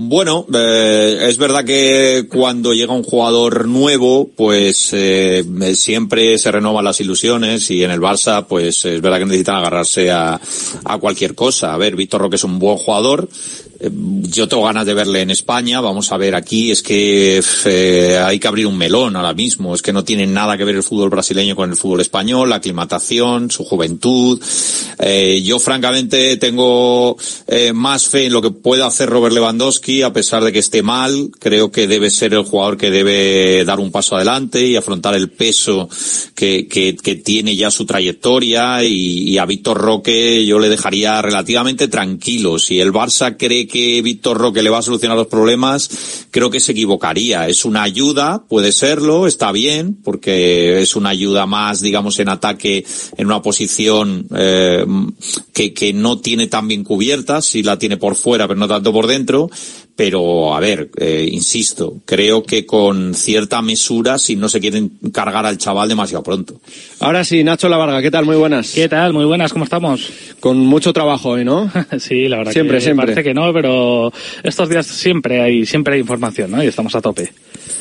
Bueno, 0.00 0.46
eh, 0.54 1.26
es 1.28 1.38
verdad 1.38 1.64
que 1.64 2.28
cuando 2.30 2.72
llega 2.72 2.92
un 2.92 3.02
jugador 3.02 3.66
nuevo, 3.66 4.30
pues 4.36 4.90
eh, 4.92 5.44
siempre 5.74 6.38
se 6.38 6.52
renovan 6.52 6.84
las 6.84 7.00
ilusiones 7.00 7.68
y 7.72 7.82
en 7.82 7.90
el 7.90 8.00
Barça, 8.00 8.46
pues 8.46 8.84
es 8.84 9.00
verdad 9.00 9.18
que 9.18 9.24
necesitan 9.24 9.56
agarrarse 9.56 10.12
a, 10.12 10.40
cualquier 11.00 11.34
cosa. 11.34 11.74
A 11.74 11.78
ver, 11.78 11.96
Víctor 11.96 12.20
Roque 12.20 12.36
es 12.36 12.44
un 12.44 12.60
buen 12.60 12.76
jugador, 12.76 13.28
yo 13.80 14.48
tengo 14.48 14.64
ganas 14.64 14.86
de 14.86 14.94
verle 14.94 15.20
en 15.20 15.30
España, 15.30 15.80
vamos 15.80 16.10
a 16.10 16.16
ver 16.16 16.34
aquí, 16.34 16.72
es 16.72 16.82
que 16.82 17.40
eh, 17.64 18.18
hay 18.18 18.40
que 18.40 18.48
abrir 18.48 18.66
un 18.66 18.76
melón 18.76 19.14
ahora 19.14 19.34
mismo, 19.34 19.72
es 19.72 19.82
que 19.82 19.92
no 19.92 20.02
tiene 20.02 20.26
nada 20.26 20.56
que 20.56 20.64
ver 20.64 20.74
el 20.74 20.82
fútbol 20.82 21.10
brasileño 21.10 21.54
con 21.54 21.70
el 21.70 21.76
fútbol 21.76 22.00
español, 22.00 22.50
la 22.50 22.56
aclimatación, 22.56 23.52
su 23.52 23.64
juventud. 23.64 24.42
Eh, 24.98 25.42
yo 25.44 25.60
francamente 25.60 26.36
tengo 26.38 27.16
eh, 27.46 27.72
más 27.72 28.08
fe 28.08 28.26
en 28.26 28.32
lo 28.32 28.42
que 28.42 28.50
pueda 28.50 28.86
hacer 28.86 29.08
Robert 29.08 29.34
Lewandowski, 29.34 30.02
a 30.02 30.12
pesar 30.12 30.42
de 30.42 30.52
que 30.52 30.58
esté 30.58 30.82
mal, 30.82 31.30
creo 31.38 31.70
que 31.70 31.86
debe 31.86 32.10
ser 32.10 32.34
el 32.34 32.42
jugador 32.42 32.78
que 32.78 32.90
debe 32.90 33.64
dar 33.64 33.78
un 33.78 33.92
paso 33.92 34.16
adelante 34.16 34.66
y 34.66 34.74
afrontar 34.74 35.14
el 35.14 35.30
peso 35.30 35.88
que, 36.34 36.66
que, 36.66 36.96
que 36.96 37.14
tiene 37.14 37.54
ya 37.54 37.70
su 37.70 37.86
trayectoria 37.86 38.82
y, 38.82 39.30
y 39.30 39.38
a 39.38 39.46
Víctor 39.46 39.78
Roque 39.78 40.44
yo 40.44 40.58
le 40.58 40.68
dejaría 40.68 41.22
relativamente 41.22 41.86
tranquilo. 41.86 42.58
Si 42.58 42.80
el 42.80 42.92
Barça 42.92 43.36
cree 43.38 43.67
que 43.68 44.02
Víctor 44.02 44.38
Roque 44.38 44.62
le 44.62 44.70
va 44.70 44.78
a 44.78 44.82
solucionar 44.82 45.16
los 45.16 45.28
problemas, 45.28 46.26
creo 46.30 46.50
que 46.50 46.60
se 46.60 46.72
equivocaría. 46.72 47.46
Es 47.48 47.64
una 47.64 47.82
ayuda, 47.82 48.44
puede 48.48 48.72
serlo, 48.72 49.26
está 49.26 49.52
bien, 49.52 49.98
porque 50.02 50.80
es 50.80 50.96
una 50.96 51.10
ayuda 51.10 51.46
más, 51.46 51.80
digamos, 51.80 52.18
en 52.18 52.28
ataque 52.28 52.84
en 53.16 53.26
una 53.26 53.42
posición 53.42 54.26
eh, 54.34 54.84
que, 55.52 55.72
que 55.72 55.92
no 55.92 56.18
tiene 56.18 56.48
tan 56.48 56.66
bien 56.66 56.82
cubierta, 56.82 57.42
si 57.42 57.62
la 57.62 57.78
tiene 57.78 57.96
por 57.96 58.16
fuera, 58.16 58.48
pero 58.48 58.58
no 58.58 58.66
tanto 58.66 58.92
por 58.92 59.06
dentro. 59.06 59.50
Pero, 59.98 60.54
a 60.54 60.60
ver, 60.60 60.90
eh, 60.96 61.28
insisto, 61.28 61.96
creo 62.04 62.44
que 62.44 62.64
con 62.64 63.14
cierta 63.14 63.60
mesura 63.62 64.16
si 64.18 64.36
no 64.36 64.48
se 64.48 64.60
quieren 64.60 64.92
cargar 65.12 65.44
al 65.44 65.58
chaval 65.58 65.88
demasiado 65.88 66.22
pronto. 66.22 66.60
Ahora 67.00 67.24
sí, 67.24 67.42
Nacho 67.42 67.68
Lavarga, 67.68 68.00
¿qué 68.00 68.12
tal? 68.12 68.24
Muy 68.24 68.36
buenas. 68.36 68.70
¿Qué 68.74 68.88
tal? 68.88 69.12
Muy 69.12 69.24
buenas, 69.24 69.52
¿cómo 69.52 69.64
estamos? 69.64 70.08
Con 70.38 70.56
mucho 70.58 70.92
trabajo 70.92 71.30
hoy, 71.30 71.44
¿no? 71.44 71.68
sí, 71.98 72.28
la 72.28 72.36
verdad 72.38 72.52
Siempre, 72.52 72.76
que 72.76 72.80
siempre. 72.84 73.06
parece 73.06 73.24
que 73.24 73.34
no, 73.34 73.52
pero 73.52 74.12
estos 74.44 74.68
días 74.68 74.86
siempre 74.86 75.40
hay, 75.40 75.66
siempre 75.66 75.94
hay 75.94 76.00
información, 76.00 76.52
¿no? 76.52 76.62
Y 76.62 76.68
estamos 76.68 76.94
a 76.94 77.00
tope. 77.00 77.32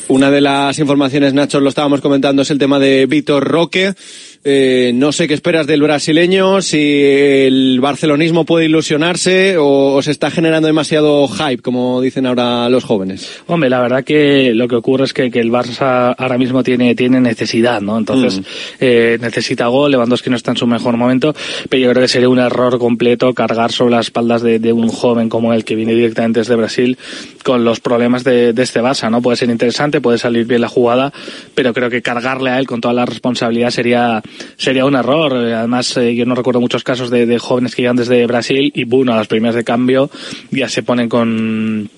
Una 0.08 0.28
de 0.28 0.40
las 0.40 0.76
informaciones, 0.80 1.34
Nacho, 1.34 1.60
lo 1.60 1.68
estábamos 1.68 2.00
comentando, 2.00 2.42
es 2.42 2.50
el 2.50 2.58
tema 2.58 2.80
de 2.80 3.06
Víctor 3.06 3.44
Roque. 3.44 3.94
Eh, 4.44 4.92
no 4.94 5.12
sé 5.12 5.26
qué 5.28 5.34
esperas 5.34 5.66
del 5.66 5.82
brasileño, 5.82 6.62
si 6.62 6.78
el 7.02 7.80
barcelonismo 7.80 8.44
puede 8.46 8.66
ilusionarse 8.66 9.56
o, 9.58 9.94
o 9.94 10.02
se 10.02 10.10
está 10.12 10.30
generando 10.30 10.66
demasiado 10.68 11.26
hype, 11.28 11.60
como 11.60 12.00
dicen 12.00 12.24
ahora 12.24 12.68
los 12.68 12.84
jóvenes. 12.84 13.40
Hombre, 13.46 13.68
la 13.68 13.80
verdad 13.80 14.04
que 14.04 14.54
lo 14.54 14.68
que 14.68 14.76
ocurre 14.76 15.04
es 15.04 15.12
que, 15.12 15.30
que 15.30 15.40
el 15.40 15.50
Barça 15.50 16.14
ahora 16.16 16.38
mismo 16.38 16.62
tiene, 16.62 16.94
tiene 16.94 17.20
necesidad, 17.20 17.80
¿no? 17.80 17.98
Entonces, 17.98 18.38
Mm. 18.38 18.42
eh, 18.80 19.18
necesita 19.20 19.66
gol, 19.66 19.90
Lewandowski 19.90 20.30
no 20.30 20.36
está 20.36 20.52
en 20.52 20.56
su 20.56 20.66
mejor 20.66 20.96
momento, 20.96 21.34
pero 21.68 21.82
yo 21.82 21.90
creo 21.90 22.02
que 22.02 22.08
sería 22.08 22.28
un 22.28 22.38
error 22.38 22.78
completo 22.78 23.34
cargar 23.34 23.72
sobre 23.72 23.92
las 23.96 24.06
espaldas 24.06 24.42
de, 24.42 24.58
de 24.60 24.72
un 24.72 24.88
joven 24.88 25.28
como 25.28 25.52
el 25.52 25.64
que 25.64 25.74
viene 25.74 25.94
directamente 25.94 26.40
desde 26.40 26.54
Brasil 26.54 26.96
con 27.44 27.64
los 27.64 27.80
problemas 27.80 28.24
de, 28.24 28.52
de 28.52 28.62
este 28.62 28.80
Barça, 28.80 29.10
¿no? 29.10 29.20
Puede 29.20 29.36
ser 29.36 29.50
interesante, 29.50 30.00
puede 30.00 30.18
salir 30.18 30.46
bien 30.46 30.60
la 30.60 30.68
jugada, 30.68 31.12
pero 31.54 31.74
creo 31.74 31.90
que 31.90 32.02
cargarle 32.02 32.50
a 32.50 32.58
él 32.60 32.66
con 32.66 32.80
toda 32.80 32.94
la 32.94 33.04
responsabilidad 33.04 33.70
sería, 33.70 34.22
sería 34.56 34.84
un 34.84 34.96
error. 34.96 35.34
Además, 35.34 35.96
eh, 35.96 36.14
yo 36.14 36.26
no 36.26 36.34
recuerdo 36.34 36.60
muchos 36.60 36.84
casos 36.84 37.10
de, 37.10 37.26
de 37.26 37.38
jóvenes 37.38 37.74
que 37.74 37.82
llegan 37.82 37.96
desde 37.96 38.26
Brasil 38.26 38.72
y, 38.74 38.84
bueno, 38.84 39.12
a 39.12 39.16
las 39.16 39.28
primeras 39.28 39.54
de 39.54 39.64
cambio 39.64 40.10
ya 40.50 40.68
se 40.68 40.82
ponen 40.82 41.08
con 41.08 41.90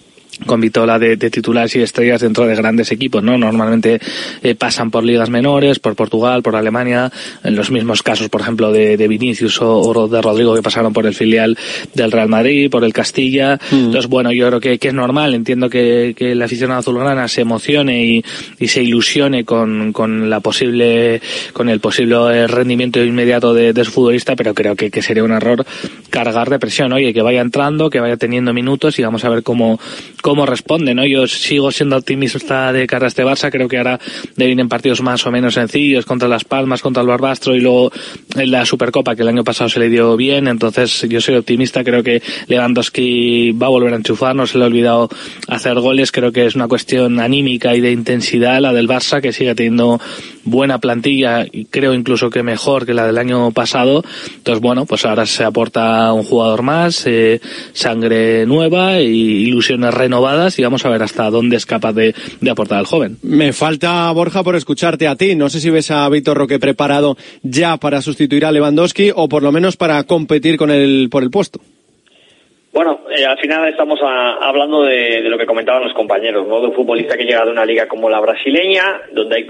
con 0.46 0.60
Vitola 0.60 0.98
de, 0.98 1.16
de 1.16 1.30
titulares 1.30 1.76
y 1.76 1.82
estrellas 1.82 2.20
dentro 2.20 2.46
de 2.46 2.54
grandes 2.54 2.92
equipos, 2.92 3.22
¿no? 3.22 3.36
Normalmente 3.36 4.00
eh, 4.42 4.54
pasan 4.54 4.90
por 4.90 5.04
ligas 5.04 5.28
menores, 5.30 5.78
por 5.78 5.94
Portugal, 5.94 6.42
por 6.42 6.56
Alemania, 6.56 7.12
en 7.44 7.56
los 7.56 7.70
mismos 7.70 8.02
casos, 8.02 8.28
por 8.28 8.40
ejemplo, 8.40 8.72
de, 8.72 8.96
de 8.96 9.08
Vinicius 9.08 9.60
o, 9.60 9.78
o 9.78 10.08
de 10.08 10.22
Rodrigo 10.22 10.54
que 10.54 10.62
pasaron 10.62 10.92
por 10.92 11.06
el 11.06 11.14
filial 11.14 11.58
del 11.94 12.10
Real 12.10 12.28
Madrid, 12.28 12.70
por 12.70 12.84
el 12.84 12.92
Castilla. 12.92 13.58
Entonces, 13.70 14.08
bueno, 14.08 14.32
yo 14.32 14.46
creo 14.48 14.60
que, 14.60 14.78
que 14.78 14.88
es 14.88 14.94
normal, 14.94 15.34
entiendo 15.34 15.68
que, 15.68 16.14
que 16.16 16.32
el 16.32 16.42
aficionado 16.42 16.80
azulgrana 16.80 17.28
se 17.28 17.42
emocione 17.42 18.04
y, 18.04 18.24
y 18.58 18.68
se 18.68 18.82
ilusione 18.82 19.44
con, 19.44 19.92
con 19.92 20.30
la 20.30 20.40
posible, 20.40 21.20
con 21.52 21.68
el 21.68 21.80
posible 21.80 22.46
rendimiento 22.46 23.02
inmediato 23.04 23.52
de, 23.52 23.72
de 23.72 23.84
su 23.84 23.90
futbolista, 23.90 24.36
pero 24.36 24.54
creo 24.54 24.74
que, 24.74 24.90
que 24.90 25.02
sería 25.02 25.24
un 25.24 25.32
error 25.32 25.64
cargar 26.08 26.50
de 26.50 26.58
presión, 26.58 26.92
oye, 26.92 27.12
que 27.12 27.22
vaya 27.22 27.40
entrando, 27.40 27.90
que 27.90 28.00
vaya 28.00 28.16
teniendo 28.16 28.52
minutos 28.52 28.98
y 28.98 29.02
vamos 29.02 29.24
a 29.24 29.28
ver 29.28 29.42
cómo, 29.42 29.78
cómo 30.20 30.46
responde, 30.46 30.94
¿no? 30.94 31.06
Yo 31.06 31.26
sigo 31.26 31.70
siendo 31.70 31.96
optimista 31.96 32.72
de 32.72 32.86
cara 32.86 33.06
a 33.06 33.08
este 33.08 33.24
Barça, 33.24 33.50
creo 33.50 33.68
que 33.68 33.78
ahora 33.78 33.98
le 34.36 34.46
vienen 34.46 34.68
partidos 34.68 35.00
más 35.02 35.26
o 35.26 35.30
menos 35.30 35.54
sencillos 35.54 36.06
contra 36.06 36.28
Las 36.28 36.44
Palmas, 36.44 36.82
contra 36.82 37.02
el 37.02 37.08
Barbastro 37.08 37.54
y 37.54 37.60
luego 37.60 37.92
en 38.36 38.50
la 38.50 38.64
Supercopa 38.64 39.14
que 39.14 39.22
el 39.22 39.28
año 39.28 39.44
pasado 39.44 39.68
se 39.68 39.80
le 39.80 39.88
dio 39.88 40.16
bien, 40.16 40.48
entonces 40.48 41.06
yo 41.08 41.20
soy 41.20 41.36
optimista, 41.36 41.84
creo 41.84 42.02
que 42.02 42.22
Lewandowski 42.46 43.52
va 43.52 43.66
a 43.66 43.70
volver 43.70 43.92
a 43.92 43.96
enchufar, 43.96 44.34
no 44.34 44.46
se 44.46 44.58
le 44.58 44.64
ha 44.64 44.66
olvidado 44.66 45.08
hacer 45.48 45.78
goles, 45.80 46.12
creo 46.12 46.32
que 46.32 46.46
es 46.46 46.54
una 46.54 46.68
cuestión 46.68 47.20
anímica 47.20 47.74
y 47.74 47.80
de 47.80 47.92
intensidad 47.92 48.60
la 48.60 48.72
del 48.72 48.88
Barça 48.88 49.20
que 49.20 49.32
sigue 49.32 49.54
teniendo 49.54 50.00
buena 50.44 50.78
plantilla 50.78 51.46
creo 51.70 51.94
incluso 51.94 52.30
que 52.30 52.42
mejor 52.42 52.86
que 52.86 52.94
la 52.94 53.06
del 53.06 53.18
año 53.18 53.50
pasado, 53.52 54.02
entonces 54.36 54.60
bueno, 54.60 54.86
pues 54.86 55.04
ahora 55.04 55.26
se 55.26 55.44
aporta 55.44 56.12
un 56.12 56.24
jugador 56.24 56.62
más, 56.62 57.06
eh, 57.06 57.40
sangre 57.72 58.46
nueva 58.46 59.00
y 59.00 59.46
ilusiones 59.46 59.92
renovadas 60.10 60.58
y 60.58 60.62
vamos 60.64 60.84
a 60.84 60.88
ver 60.90 61.02
hasta 61.02 61.30
dónde 61.30 61.56
es 61.56 61.66
capaz 61.66 61.92
de, 61.92 62.14
de 62.40 62.50
aportar 62.50 62.78
al 62.80 62.86
joven. 62.86 63.16
Me 63.22 63.52
falta, 63.52 64.10
Borja, 64.10 64.42
por 64.42 64.56
escucharte 64.56 65.06
a 65.06 65.14
ti. 65.14 65.36
No 65.36 65.48
sé 65.48 65.60
si 65.60 65.70
ves 65.70 65.90
a 65.92 66.08
Víctor 66.08 66.36
Roque 66.36 66.58
preparado 66.58 67.16
ya 67.42 67.76
para 67.76 68.02
sustituir 68.02 68.44
a 68.44 68.50
Lewandowski 68.52 69.12
o 69.14 69.28
por 69.28 69.42
lo 69.44 69.52
menos 69.52 69.76
para 69.76 70.02
competir 70.04 70.56
con 70.56 70.70
él 70.70 71.08
por 71.10 71.22
el 71.22 71.30
puesto. 71.30 71.60
Bueno, 72.72 73.00
eh, 73.16 73.24
al 73.24 73.38
final 73.38 73.68
estamos 73.68 73.98
a- 74.02 74.48
hablando 74.48 74.82
de, 74.82 75.22
de 75.22 75.28
lo 75.28 75.36
que 75.38 75.46
comentaban 75.46 75.82
los 75.84 75.92
compañeros, 75.94 76.46
¿no? 76.48 76.60
De 76.60 76.68
un 76.68 76.74
futbolista 76.74 77.16
que 77.16 77.24
llega 77.24 77.44
de 77.44 77.50
una 77.52 77.64
liga 77.64 77.86
como 77.88 78.08
la 78.10 78.20
brasileña, 78.20 78.84
donde 79.12 79.36
hay 79.36 79.46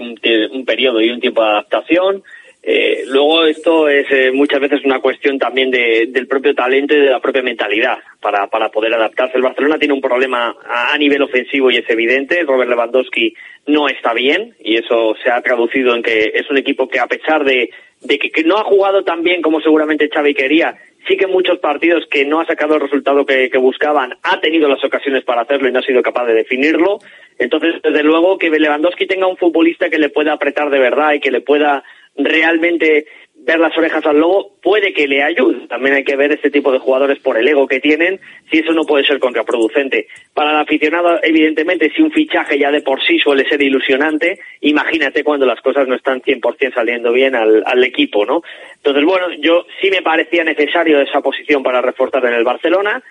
un 0.52 0.64
periodo 0.64 1.00
y 1.00 1.10
un 1.10 1.20
tiempo 1.20 1.42
de 1.42 1.48
adaptación. 1.48 2.22
Eh, 2.62 3.04
luego 3.06 3.44
esto 3.46 3.88
es 3.88 4.06
eh, 4.10 4.30
muchas 4.32 4.60
veces 4.60 4.84
una 4.84 5.00
cuestión 5.00 5.38
también 5.38 5.70
de- 5.70 6.08
del 6.08 6.26
propio 6.26 6.54
talento 6.54 6.94
y 6.94 7.00
de 7.00 7.10
la 7.10 7.20
propia 7.20 7.42
mentalidad 7.42 7.98
para, 8.20 8.48
para 8.48 8.68
poder 8.68 8.92
adaptarse. 8.92 9.36
El 9.36 9.42
Barcelona 9.42 9.78
tiene 9.78 9.94
un 9.94 10.00
problema 10.02 10.54
a, 10.68 10.96
nivel 10.98 11.22
ofensivo 11.22 11.70
y 11.70 11.78
es 11.78 11.88
evidente. 11.88 12.42
Robert 12.42 12.68
Lewandowski 12.68 13.34
no 13.66 13.88
está 13.88 14.12
bien 14.12 14.54
y 14.60 14.76
eso 14.76 15.14
se 15.22 15.30
ha 15.30 15.40
traducido 15.40 15.94
en 15.94 16.02
que 16.02 16.32
es 16.34 16.50
un 16.50 16.58
equipo 16.58 16.88
que 16.88 16.98
a 17.00 17.06
pesar 17.06 17.44
de, 17.44 17.70
de 18.02 18.18
que, 18.18 18.44
no 18.44 18.58
ha 18.58 18.64
jugado 18.64 19.04
tan 19.04 19.22
bien 19.22 19.40
como 19.40 19.62
seguramente 19.62 20.10
Xavi 20.12 20.34
quería, 20.34 20.76
sí 21.08 21.16
que 21.16 21.26
muchos 21.26 21.58
partidos 21.60 22.04
que 22.10 22.26
no 22.26 22.40
ha 22.40 22.46
sacado 22.46 22.74
el 22.74 22.82
resultado 22.82 23.24
que 23.24 23.48
buscaban, 23.56 24.18
ha 24.22 24.38
tenido 24.40 24.68
las 24.68 24.84
ocasiones 24.84 25.24
para 25.24 25.42
hacerlo 25.42 25.68
y 25.68 25.72
no 25.72 25.78
ha 25.78 25.82
sido 25.82 26.02
capaz 26.02 26.26
de 26.26 26.34
definirlo. 26.34 26.98
Entonces, 27.40 27.76
desde 27.82 28.02
luego, 28.02 28.36
que 28.36 28.50
Lewandowski 28.50 29.06
tenga 29.06 29.26
un 29.26 29.38
futbolista 29.38 29.88
que 29.88 29.98
le 29.98 30.10
pueda 30.10 30.34
apretar 30.34 30.68
de 30.68 30.78
verdad 30.78 31.14
y 31.14 31.20
que 31.20 31.30
le 31.30 31.40
pueda 31.40 31.82
realmente 32.16 33.06
ver 33.42 33.58
las 33.58 33.76
orejas 33.76 34.04
al 34.04 34.18
lobo, 34.18 34.56
puede 34.62 34.92
que 34.92 35.08
le 35.08 35.22
ayude. 35.22 35.66
También 35.66 35.94
hay 35.94 36.04
que 36.04 36.16
ver 36.16 36.32
este 36.32 36.50
tipo 36.50 36.72
de 36.72 36.78
jugadores 36.78 37.18
por 37.20 37.38
el 37.38 37.48
ego 37.48 37.66
que 37.66 37.80
tienen, 37.80 38.20
si 38.50 38.58
eso 38.58 38.72
no 38.72 38.84
puede 38.84 39.04
ser 39.04 39.18
contraproducente. 39.18 40.08
Para 40.34 40.50
el 40.50 40.56
aficionado, 40.58 41.18
evidentemente, 41.22 41.90
si 41.94 42.02
un 42.02 42.12
fichaje 42.12 42.58
ya 42.58 42.70
de 42.70 42.82
por 42.82 43.02
sí 43.02 43.18
suele 43.18 43.48
ser 43.48 43.62
ilusionante, 43.62 44.38
imagínate 44.60 45.24
cuando 45.24 45.46
las 45.46 45.60
cosas 45.62 45.88
no 45.88 45.94
están 45.94 46.20
100% 46.20 46.74
saliendo 46.74 47.12
bien 47.12 47.34
al, 47.34 47.62
al 47.64 47.82
equipo, 47.82 48.26
¿no? 48.26 48.42
Entonces, 48.76 49.04
bueno, 49.04 49.28
yo 49.38 49.64
sí 49.80 49.90
me 49.90 50.02
parecía 50.02 50.44
necesario 50.44 51.00
esa 51.00 51.22
posición 51.22 51.62
para 51.62 51.80
reforzar 51.80 52.24
en 52.26 52.34
el 52.34 52.44
Barcelona, 52.44 53.02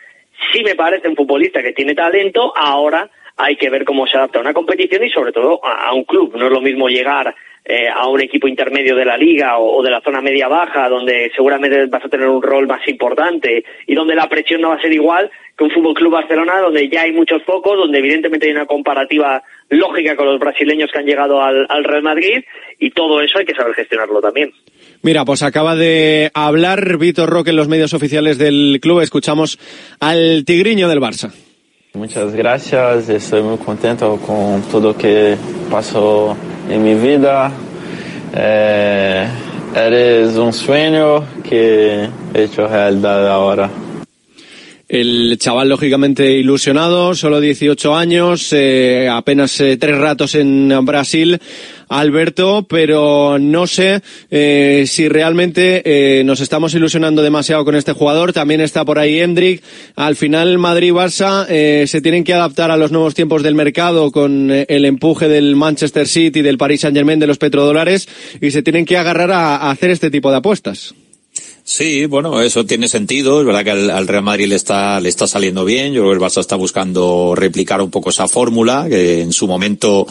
sí 0.53 0.63
me 0.63 0.75
parece 0.75 1.07
un 1.07 1.15
futbolista 1.15 1.63
que 1.63 1.73
tiene 1.73 1.95
talento, 1.95 2.53
ahora 2.55 3.09
hay 3.35 3.55
que 3.55 3.69
ver 3.69 3.85
cómo 3.85 4.05
se 4.05 4.17
adapta 4.17 4.39
a 4.39 4.41
una 4.41 4.53
competición 4.53 5.03
y 5.03 5.09
sobre 5.09 5.31
todo 5.31 5.65
a, 5.65 5.87
a 5.87 5.93
un 5.93 6.03
club. 6.03 6.35
No 6.35 6.47
es 6.47 6.51
lo 6.51 6.61
mismo 6.61 6.89
llegar 6.89 7.33
eh, 7.65 7.87
a 7.87 8.07
un 8.07 8.21
equipo 8.21 8.47
intermedio 8.47 8.95
de 8.95 9.05
la 9.05 9.17
liga 9.17 9.57
o, 9.57 9.77
o 9.77 9.83
de 9.83 9.91
la 9.91 10.01
zona 10.01 10.21
media-baja, 10.21 10.89
donde 10.89 11.31
seguramente 11.35 11.85
vas 11.85 12.05
a 12.05 12.09
tener 12.09 12.27
un 12.27 12.41
rol 12.41 12.67
más 12.67 12.87
importante 12.87 13.63
y 13.85 13.95
donde 13.95 14.15
la 14.15 14.27
presión 14.27 14.61
no 14.61 14.69
va 14.69 14.75
a 14.75 14.81
ser 14.81 14.93
igual 14.93 15.29
que 15.57 15.63
un 15.65 15.71
Fútbol 15.71 15.93
Club 15.93 16.13
Barcelona, 16.13 16.59
donde 16.61 16.89
ya 16.89 17.01
hay 17.01 17.11
muchos 17.11 17.43
focos, 17.43 17.77
donde 17.77 17.99
evidentemente 17.99 18.47
hay 18.47 18.53
una 18.53 18.65
comparativa 18.65 19.43
lógica 19.69 20.15
con 20.15 20.25
los 20.25 20.39
brasileños 20.39 20.89
que 20.91 20.99
han 20.99 21.05
llegado 21.05 21.41
al, 21.41 21.65
al 21.69 21.83
Real 21.83 22.01
Madrid 22.01 22.43
y 22.79 22.91
todo 22.91 23.21
eso 23.21 23.39
hay 23.39 23.45
que 23.45 23.53
saber 23.53 23.73
gestionarlo 23.73 24.21
también. 24.21 24.51
Mira, 25.01 25.25
pues 25.25 25.43
acaba 25.43 25.75
de 25.75 26.31
hablar 26.33 26.97
Víctor 26.97 27.29
Roque 27.29 27.51
en 27.51 27.55
los 27.55 27.67
medios 27.67 27.93
oficiales 27.93 28.37
del 28.37 28.79
club. 28.81 29.01
Escuchamos 29.01 29.59
al 29.99 30.43
tigriño 30.45 30.89
del 30.89 30.99
Barça. 30.99 31.31
Muchas 31.93 32.35
gracias, 32.35 33.09
estoy 33.09 33.41
muy 33.41 33.57
contento 33.57 34.19
con 34.25 34.61
todo 34.69 34.91
lo 34.91 34.97
que 34.97 35.35
pasó 35.71 36.37
en 36.69 36.83
mi 36.83 36.95
vida. 36.95 37.51
Eh, 38.33 39.27
eres 39.75 40.35
un 40.35 40.53
sueño 40.53 41.25
que 41.43 42.07
he 42.33 42.43
hecho 42.43 42.67
realidad 42.67 43.27
ahora. 43.27 43.69
El 44.87 45.37
chaval 45.37 45.69
lógicamente 45.69 46.31
ilusionado, 46.31 47.13
solo 47.13 47.39
18 47.39 47.95
años, 47.95 48.51
eh, 48.53 49.07
apenas 49.07 49.59
eh, 49.61 49.77
tres 49.77 49.97
ratos 49.97 50.33
en 50.33 50.83
Brasil. 50.83 51.39
Alberto, 51.89 52.65
pero 52.69 53.37
no 53.39 53.67
sé 53.67 54.01
eh, 54.31 54.85
si 54.87 55.09
realmente 55.09 55.81
eh, 55.83 56.23
nos 56.23 56.39
estamos 56.39 56.73
ilusionando 56.73 57.21
demasiado 57.21 57.65
con 57.65 57.75
este 57.75 57.93
jugador. 57.93 58.31
También 58.31 58.61
está 58.61 58.85
por 58.85 58.99
ahí 58.99 59.19
Hendrik. 59.19 59.61
Al 59.95 60.15
final 60.15 60.57
Madrid-Barça 60.59 61.45
eh, 61.49 61.85
se 61.87 62.01
tienen 62.01 62.23
que 62.23 62.33
adaptar 62.33 62.71
a 62.71 62.77
los 62.77 62.91
nuevos 62.91 63.15
tiempos 63.15 63.43
del 63.43 63.55
mercado 63.55 64.11
con 64.11 64.51
eh, 64.51 64.65
el 64.69 64.85
empuje 64.85 65.27
del 65.27 65.55
Manchester 65.55 66.07
City, 66.07 66.41
del 66.41 66.57
Paris 66.57 66.81
Saint-Germain, 66.81 67.19
de 67.19 67.27
los 67.27 67.37
petrodólares 67.37 68.07
y 68.39 68.51
se 68.51 68.61
tienen 68.61 68.85
que 68.85 68.97
agarrar 68.97 69.31
a, 69.31 69.57
a 69.57 69.71
hacer 69.71 69.89
este 69.89 70.11
tipo 70.11 70.31
de 70.31 70.37
apuestas. 70.37 70.93
Sí, 71.71 72.07
bueno, 72.07 72.41
eso 72.41 72.65
tiene 72.65 72.87
sentido. 72.87 73.41
Es 73.41 73.45
verdad 73.45 73.63
que 73.63 73.69
al, 73.69 73.91
al, 73.91 74.07
Real 74.07 74.23
Madrid 74.23 74.47
le 74.47 74.55
está, 74.55 74.99
le 74.99 75.07
está 75.07 75.27
saliendo 75.27 75.63
bien. 75.65 75.93
Yo 75.93 76.01
creo 76.01 76.09
que 76.09 76.15
el 76.15 76.19
Barça 76.19 76.39
está 76.39 76.55
buscando 76.55 77.35
replicar 77.35 77.79
un 77.79 77.91
poco 77.91 78.09
esa 78.09 78.27
fórmula, 78.27 78.87
que 78.89 79.21
en 79.21 79.31
su 79.31 79.47
momento, 79.47 80.07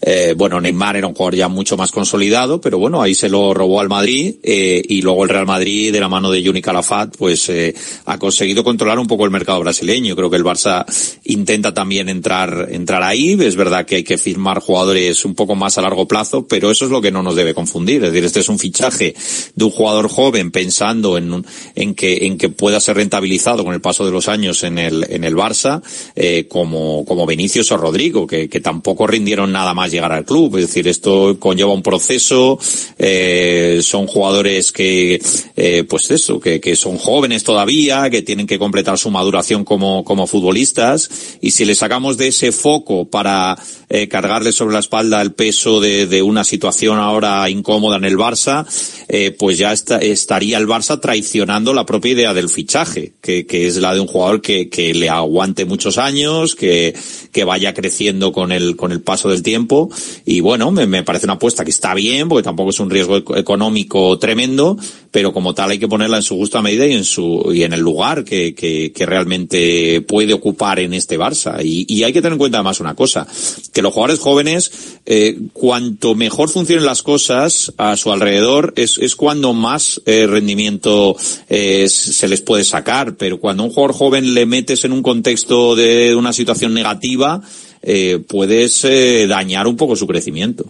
eh, 0.00 0.32
bueno, 0.34 0.58
Neymar 0.58 0.96
era 0.96 1.06
un 1.06 1.12
jugador 1.12 1.34
ya 1.34 1.48
mucho 1.48 1.76
más 1.76 1.92
consolidado, 1.92 2.62
pero 2.62 2.78
bueno, 2.78 3.02
ahí 3.02 3.14
se 3.14 3.28
lo 3.28 3.52
robó 3.52 3.80
al 3.80 3.90
Madrid, 3.90 4.36
eh, 4.42 4.82
y 4.88 5.02
luego 5.02 5.24
el 5.24 5.28
Real 5.28 5.44
Madrid, 5.44 5.92
de 5.92 6.00
la 6.00 6.08
mano 6.08 6.30
de 6.30 6.42
Juni 6.42 6.62
Calafat, 6.62 7.14
pues, 7.18 7.46
eh, 7.50 7.74
ha 8.06 8.18
conseguido 8.18 8.64
controlar 8.64 8.98
un 8.98 9.06
poco 9.06 9.26
el 9.26 9.30
mercado 9.30 9.60
brasileño. 9.60 10.16
Creo 10.16 10.30
que 10.30 10.36
el 10.36 10.44
Barça 10.44 10.86
intenta 11.24 11.74
también 11.74 12.08
entrar, 12.08 12.68
entrar 12.70 13.02
ahí. 13.02 13.36
Es 13.38 13.56
verdad 13.56 13.84
que 13.84 13.96
hay 13.96 14.02
que 14.02 14.16
firmar 14.16 14.60
jugadores 14.60 15.26
un 15.26 15.34
poco 15.34 15.56
más 15.56 15.76
a 15.76 15.82
largo 15.82 16.08
plazo, 16.08 16.46
pero 16.48 16.70
eso 16.70 16.86
es 16.86 16.90
lo 16.90 17.02
que 17.02 17.12
no 17.12 17.22
nos 17.22 17.36
debe 17.36 17.52
confundir. 17.52 18.02
Es 18.02 18.12
decir, 18.12 18.24
este 18.24 18.40
es 18.40 18.48
un 18.48 18.58
fichaje 18.58 19.14
de 19.54 19.64
un 19.66 19.70
jugador 19.70 20.08
joven 20.08 20.50
pensando 20.50 21.01
en, 21.16 21.44
en, 21.74 21.94
que, 21.94 22.26
en 22.26 22.38
que 22.38 22.48
pueda 22.48 22.80
ser 22.80 22.96
rentabilizado 22.96 23.64
con 23.64 23.74
el 23.74 23.80
paso 23.80 24.04
de 24.04 24.10
los 24.12 24.28
años 24.28 24.62
en 24.62 24.78
el, 24.78 25.06
en 25.08 25.24
el 25.24 25.34
Barça, 25.34 25.82
eh, 26.14 26.46
como, 26.48 27.04
como 27.04 27.26
Vinicius 27.26 27.72
o 27.72 27.76
Rodrigo, 27.76 28.26
que, 28.26 28.48
tampoco 28.62 29.06
rindieron 29.06 29.50
nada 29.50 29.74
más 29.74 29.90
llegar 29.90 30.12
al 30.12 30.24
club. 30.24 30.56
Es 30.56 30.68
decir, 30.68 30.86
esto 30.86 31.36
conlleva 31.38 31.72
un 31.72 31.82
proceso, 31.82 32.58
eh, 32.98 33.80
son 33.82 34.06
jugadores 34.06 34.70
que, 34.70 35.20
eh, 35.56 35.84
pues 35.88 36.10
eso, 36.10 36.38
que, 36.38 36.60
que 36.60 36.76
son 36.76 36.96
jóvenes 36.98 37.42
todavía, 37.42 38.08
que 38.10 38.22
tienen 38.22 38.46
que 38.46 38.58
completar 38.58 38.98
su 38.98 39.10
maduración 39.10 39.64
como, 39.64 40.04
como 40.04 40.26
futbolistas, 40.26 41.10
y 41.40 41.50
si 41.50 41.64
le 41.64 41.74
sacamos 41.74 42.16
de 42.16 42.28
ese 42.28 42.52
foco 42.52 43.06
para 43.06 43.58
eh, 43.94 44.08
cargarle 44.08 44.52
sobre 44.52 44.72
la 44.72 44.80
espalda 44.80 45.20
el 45.20 45.34
peso 45.34 45.78
de, 45.78 46.06
de 46.06 46.22
una 46.22 46.44
situación 46.44 46.96
ahora 46.96 47.48
incómoda 47.50 47.98
en 47.98 48.04
el 48.04 48.16
Barça, 48.16 48.64
eh, 49.06 49.36
pues 49.38 49.58
ya 49.58 49.70
está, 49.70 49.98
estaría 49.98 50.56
el 50.56 50.66
Barça 50.66 50.98
traicionando 50.98 51.74
la 51.74 51.84
propia 51.84 52.12
idea 52.12 52.32
del 52.32 52.48
fichaje, 52.48 53.12
que, 53.20 53.44
que 53.44 53.66
es 53.66 53.76
la 53.76 53.92
de 53.92 54.00
un 54.00 54.06
jugador 54.06 54.40
que, 54.40 54.70
que 54.70 54.94
le 54.94 55.10
aguante 55.10 55.66
muchos 55.66 55.98
años, 55.98 56.54
que, 56.54 56.94
que 57.32 57.44
vaya 57.44 57.74
creciendo 57.74 58.32
con 58.32 58.50
el, 58.50 58.76
con 58.76 58.92
el 58.92 59.02
paso 59.02 59.28
del 59.28 59.42
tiempo. 59.42 59.90
Y 60.24 60.40
bueno, 60.40 60.70
me, 60.70 60.86
me 60.86 61.02
parece 61.02 61.26
una 61.26 61.34
apuesta 61.34 61.62
que 61.62 61.70
está 61.70 61.92
bien, 61.92 62.30
porque 62.30 62.44
tampoco 62.44 62.70
es 62.70 62.80
un 62.80 62.88
riesgo 62.88 63.18
económico 63.36 64.18
tremendo, 64.18 64.78
pero 65.10 65.34
como 65.34 65.52
tal 65.52 65.70
hay 65.70 65.78
que 65.78 65.88
ponerla 65.88 66.16
en 66.16 66.22
su 66.22 66.36
justa 66.36 66.62
medida 66.62 66.86
y 66.86 66.94
en 66.94 67.04
su, 67.04 67.52
y 67.54 67.62
en 67.62 67.74
el 67.74 67.80
lugar 67.80 68.24
que, 68.24 68.54
que, 68.54 68.90
realmente 69.04 70.00
puede 70.00 70.32
ocupar 70.32 70.78
en 70.78 70.94
este 70.94 71.18
Barça. 71.18 71.62
Y, 71.62 71.84
y, 71.92 72.04
hay 72.04 72.12
que 72.12 72.22
tener 72.22 72.32
en 72.32 72.38
cuenta 72.38 72.58
además 72.58 72.80
una 72.80 72.94
cosa, 72.94 73.26
que 73.72 73.81
los 73.82 73.92
jugadores 73.92 74.20
jóvenes, 74.20 74.72
eh, 75.06 75.38
cuanto 75.52 76.14
mejor 76.14 76.48
funcionen 76.48 76.86
las 76.86 77.02
cosas 77.02 77.72
a 77.76 77.96
su 77.96 78.12
alrededor, 78.12 78.72
es, 78.76 78.98
es 78.98 79.16
cuando 79.16 79.52
más 79.52 80.00
eh, 80.06 80.26
rendimiento 80.26 81.16
eh, 81.48 81.88
se 81.88 82.28
les 82.28 82.40
puede 82.40 82.64
sacar. 82.64 83.16
Pero 83.16 83.40
cuando 83.40 83.64
un 83.64 83.70
jugador 83.70 83.94
joven 83.94 84.34
le 84.34 84.46
metes 84.46 84.84
en 84.84 84.92
un 84.92 85.02
contexto 85.02 85.74
de 85.76 86.14
una 86.14 86.32
situación 86.32 86.74
negativa, 86.74 87.40
eh, 87.82 88.22
puedes 88.28 88.84
eh, 88.84 89.26
dañar 89.26 89.66
un 89.66 89.76
poco 89.76 89.96
su 89.96 90.06
crecimiento. 90.06 90.64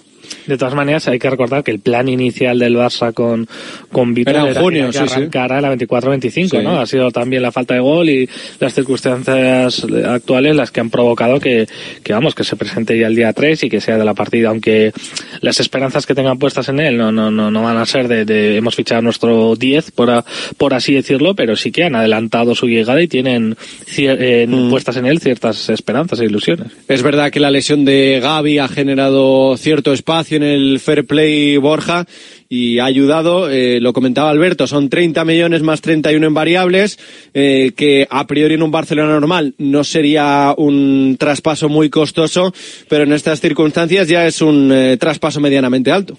De 0.47 0.57
todas 0.59 0.75
maneras, 0.75 1.07
hay 1.09 1.19
que 1.19 1.31
recordar 1.31 1.63
que 1.63 1.71
el 1.71 1.81
plan 1.81 2.09
inicial 2.09 2.59
del 2.59 2.77
Barça 2.77 3.13
con, 3.13 3.47
con 3.91 4.15
Víctor 4.15 4.35
era 4.37 4.49
en 4.49 4.55
junio, 4.55 4.87
que 4.87 4.93
sí, 4.93 4.99
la 4.99 5.77
24-25, 5.77 6.49
Sí. 6.51 6.59
¿no? 6.63 6.81
Ha 6.81 6.87
sido 6.87 7.11
también 7.11 7.43
la 7.43 7.53
falta 7.53 7.75
de 7.75 7.81
gol 7.81 8.09
y 8.09 8.29
las 8.61 8.75
circunstancias 8.75 9.87
actuales 10.07 10.57
las 10.57 10.71
que 10.71 10.81
han 10.81 10.91
provocado 10.91 11.39
que, 11.41 11.67
que 12.03 12.13
vamos, 12.13 12.35
que 12.35 12.45
se 12.45 12.57
presente 12.57 12.99
ya 12.99 13.07
el 13.07 13.17
día 13.17 13.33
3 13.33 13.65
y 13.65 13.71
que 13.71 13.81
sea 13.81 13.97
de 13.99 14.05
la 14.05 14.15
partida, 14.15 14.49
aunque 14.49 14.93
las 15.41 15.61
esperanzas 15.61 16.07
que 16.07 16.15
tengan 16.15 16.39
puestas 16.39 16.69
en 16.69 16.81
él 16.81 16.97
no, 16.97 17.13
no, 17.13 17.31
no, 17.31 17.51
no 17.51 17.63
van 17.63 17.77
a 17.77 17.87
ser 17.87 18.09
de, 18.09 18.25
de 18.25 18.57
hemos 18.57 18.75
fichado 18.75 19.03
nuestro 19.03 19.57
10, 19.57 19.91
por, 19.93 20.11
a- 20.11 20.25
por 20.57 20.75
así 20.75 20.95
decirlo, 20.95 21.35
pero 21.35 21.57
sí 21.57 21.71
que 21.73 21.85
han 21.85 21.95
adelantado 21.97 22.55
su 22.55 22.67
llegada 22.69 23.03
y 23.03 23.09
tienen 23.09 23.57
cier- 23.87 24.17
eh, 24.21 24.47
Mm. 24.53 24.71
puestas 24.71 24.97
en 24.97 25.07
él 25.07 25.21
ciertas 25.21 25.69
esperanzas 25.71 26.21
e 26.21 26.25
ilusiones. 26.27 26.67
Es 26.89 27.03
verdad 27.03 27.31
que 27.31 27.41
la 27.41 27.51
lesión 27.51 27.85
de 27.85 28.19
Gaby 28.23 28.59
ha 28.59 28.69
generado 28.69 29.57
cierto 29.57 29.93
espacio 29.93 30.22
en 30.31 30.43
el 30.43 30.79
fair 30.79 31.05
play 31.05 31.57
Borja 31.57 32.05
y 32.49 32.79
ha 32.79 32.85
ayudado, 32.85 33.51
eh, 33.51 33.81
lo 33.81 33.93
comentaba 33.93 34.31
Alberto, 34.31 34.67
son 34.67 34.91
30 34.91 35.25
millones 35.25 35.63
más 35.63 35.81
31 35.81 36.27
en 36.27 36.35
variables, 36.35 36.99
eh, 37.35 37.73
que 37.77 38.07
a 38.09 38.27
priori 38.27 38.55
en 38.55 38.63
un 38.63 38.71
Barcelona 38.71 39.13
normal 39.13 39.55
no 39.59 39.83
sería 39.85 40.55
un 40.57 41.17
traspaso 41.19 41.69
muy 41.69 41.91
costoso, 41.91 42.53
pero 42.89 43.05
en 43.05 43.13
estas 43.13 43.41
circunstancias 43.41 44.07
ya 44.07 44.27
es 44.27 44.43
un 44.43 44.71
eh, 44.71 44.97
traspaso 44.99 45.41
medianamente 45.41 45.91
alto. 45.91 46.17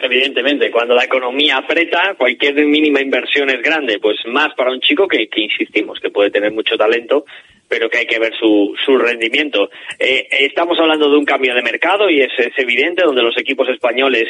Evidentemente, 0.00 0.70
cuando 0.70 0.94
la 0.94 1.04
economía 1.04 1.58
aprieta, 1.58 2.14
cualquier 2.16 2.54
mínima 2.64 3.00
inversión 3.00 3.50
es 3.50 3.60
grande, 3.60 3.98
pues 4.00 4.16
más 4.26 4.54
para 4.54 4.72
un 4.72 4.80
chico 4.80 5.06
que, 5.06 5.28
que 5.28 5.42
insistimos, 5.42 6.00
que 6.00 6.08
puede 6.08 6.30
tener 6.30 6.50
mucho 6.50 6.76
talento, 6.78 7.26
pero 7.68 7.88
que 7.88 7.98
hay 7.98 8.06
que 8.06 8.18
ver 8.18 8.34
su, 8.38 8.74
su 8.84 8.96
rendimiento. 8.96 9.70
Eh, 9.98 10.26
estamos 10.30 10.78
hablando 10.78 11.10
de 11.10 11.16
un 11.16 11.24
cambio 11.24 11.54
de 11.54 11.62
mercado 11.62 12.08
y 12.08 12.20
es, 12.20 12.32
es 12.38 12.58
evidente 12.58 13.04
donde 13.04 13.22
los 13.22 13.36
equipos 13.38 13.68
españoles 13.68 14.28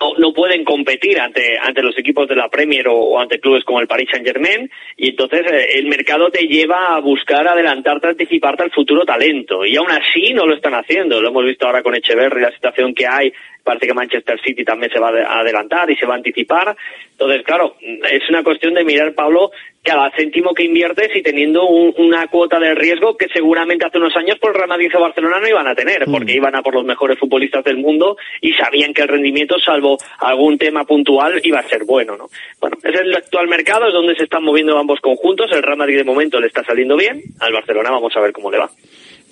no, 0.00 0.14
no 0.18 0.32
pueden 0.32 0.64
competir 0.64 1.20
ante, 1.20 1.56
ante 1.58 1.82
los 1.82 1.96
equipos 1.98 2.28
de 2.28 2.36
la 2.36 2.48
Premier 2.48 2.88
o, 2.88 3.18
ante 3.18 3.38
clubes 3.38 3.64
como 3.64 3.80
el 3.80 3.86
Paris 3.86 4.08
Saint 4.10 4.26
Germain 4.26 4.70
y 4.96 5.10
entonces 5.10 5.42
eh, 5.50 5.78
el 5.78 5.86
mercado 5.86 6.30
te 6.30 6.46
lleva 6.46 6.96
a 6.96 7.00
buscar 7.00 7.46
adelantarte, 7.46 8.08
anticiparte 8.08 8.64
al 8.64 8.72
futuro 8.72 9.04
talento 9.04 9.64
y 9.64 9.76
aún 9.76 9.90
así 9.90 10.32
no 10.34 10.46
lo 10.46 10.54
están 10.54 10.74
haciendo. 10.74 11.20
Lo 11.20 11.28
hemos 11.28 11.44
visto 11.44 11.66
ahora 11.66 11.82
con 11.82 11.94
Echeverry, 11.94 12.40
la 12.40 12.52
situación 12.52 12.94
que 12.94 13.06
hay. 13.06 13.32
Parece 13.62 13.86
que 13.86 13.94
Manchester 13.94 14.38
City 14.42 14.62
también 14.62 14.92
se 14.92 14.98
va 14.98 15.08
a 15.08 15.40
adelantar 15.40 15.90
y 15.90 15.96
se 15.96 16.04
va 16.04 16.14
a 16.14 16.18
anticipar. 16.18 16.76
Entonces, 17.12 17.42
claro, 17.44 17.76
es 17.80 18.28
una 18.28 18.42
cuestión 18.42 18.74
de 18.74 18.84
mirar, 18.84 19.14
Pablo, 19.14 19.52
cada 19.84 20.10
céntimo 20.16 20.54
que 20.54 20.64
inviertes 20.64 21.14
y 21.14 21.22
teniendo 21.22 21.66
un- 21.66 21.94
una 21.98 22.26
cuota 22.28 22.58
de 22.58 22.74
riesgo 22.74 23.16
que 23.16 23.28
seguramente 23.28 23.86
hace 23.86 23.98
unos 23.98 24.16
años 24.16 24.38
por 24.38 24.50
el 24.50 24.56
Real 24.56 24.68
Madrid 24.70 24.90
o 24.96 25.00
Barcelona 25.00 25.38
no 25.40 25.46
iban 25.46 25.68
a 25.68 25.74
tener, 25.74 26.06
porque 26.06 26.32
iban 26.32 26.56
a 26.56 26.62
por 26.62 26.74
los 26.74 26.84
mejores 26.84 27.18
futbolistas 27.18 27.62
del 27.64 27.76
mundo 27.76 28.16
y 28.40 28.52
sabían 28.54 28.94
que 28.94 29.02
el 29.02 29.08
rendimiento, 29.08 29.56
salvo 29.58 29.98
algún 30.18 30.56
tema 30.58 30.84
puntual, 30.84 31.40
iba 31.44 31.58
a 31.60 31.68
ser 31.68 31.84
bueno, 31.84 32.16
¿no? 32.16 32.28
Bueno, 32.60 32.78
es 32.82 32.98
el 32.98 33.14
actual 33.14 33.46
mercado, 33.46 33.86
es 33.86 33.92
donde 33.92 34.16
se 34.16 34.24
están 34.24 34.42
moviendo 34.42 34.76
ambos 34.78 35.00
conjuntos. 35.00 35.52
El 35.52 35.62
Real 35.62 35.76
Madrid 35.78 35.98
de 35.98 36.04
momento 36.04 36.40
le 36.40 36.46
está 36.46 36.64
saliendo 36.64 36.96
bien, 36.96 37.20
al 37.40 37.52
Barcelona 37.52 37.90
vamos 37.90 38.16
a 38.16 38.20
ver 38.20 38.32
cómo 38.32 38.50
le 38.50 38.58
va. 38.58 38.70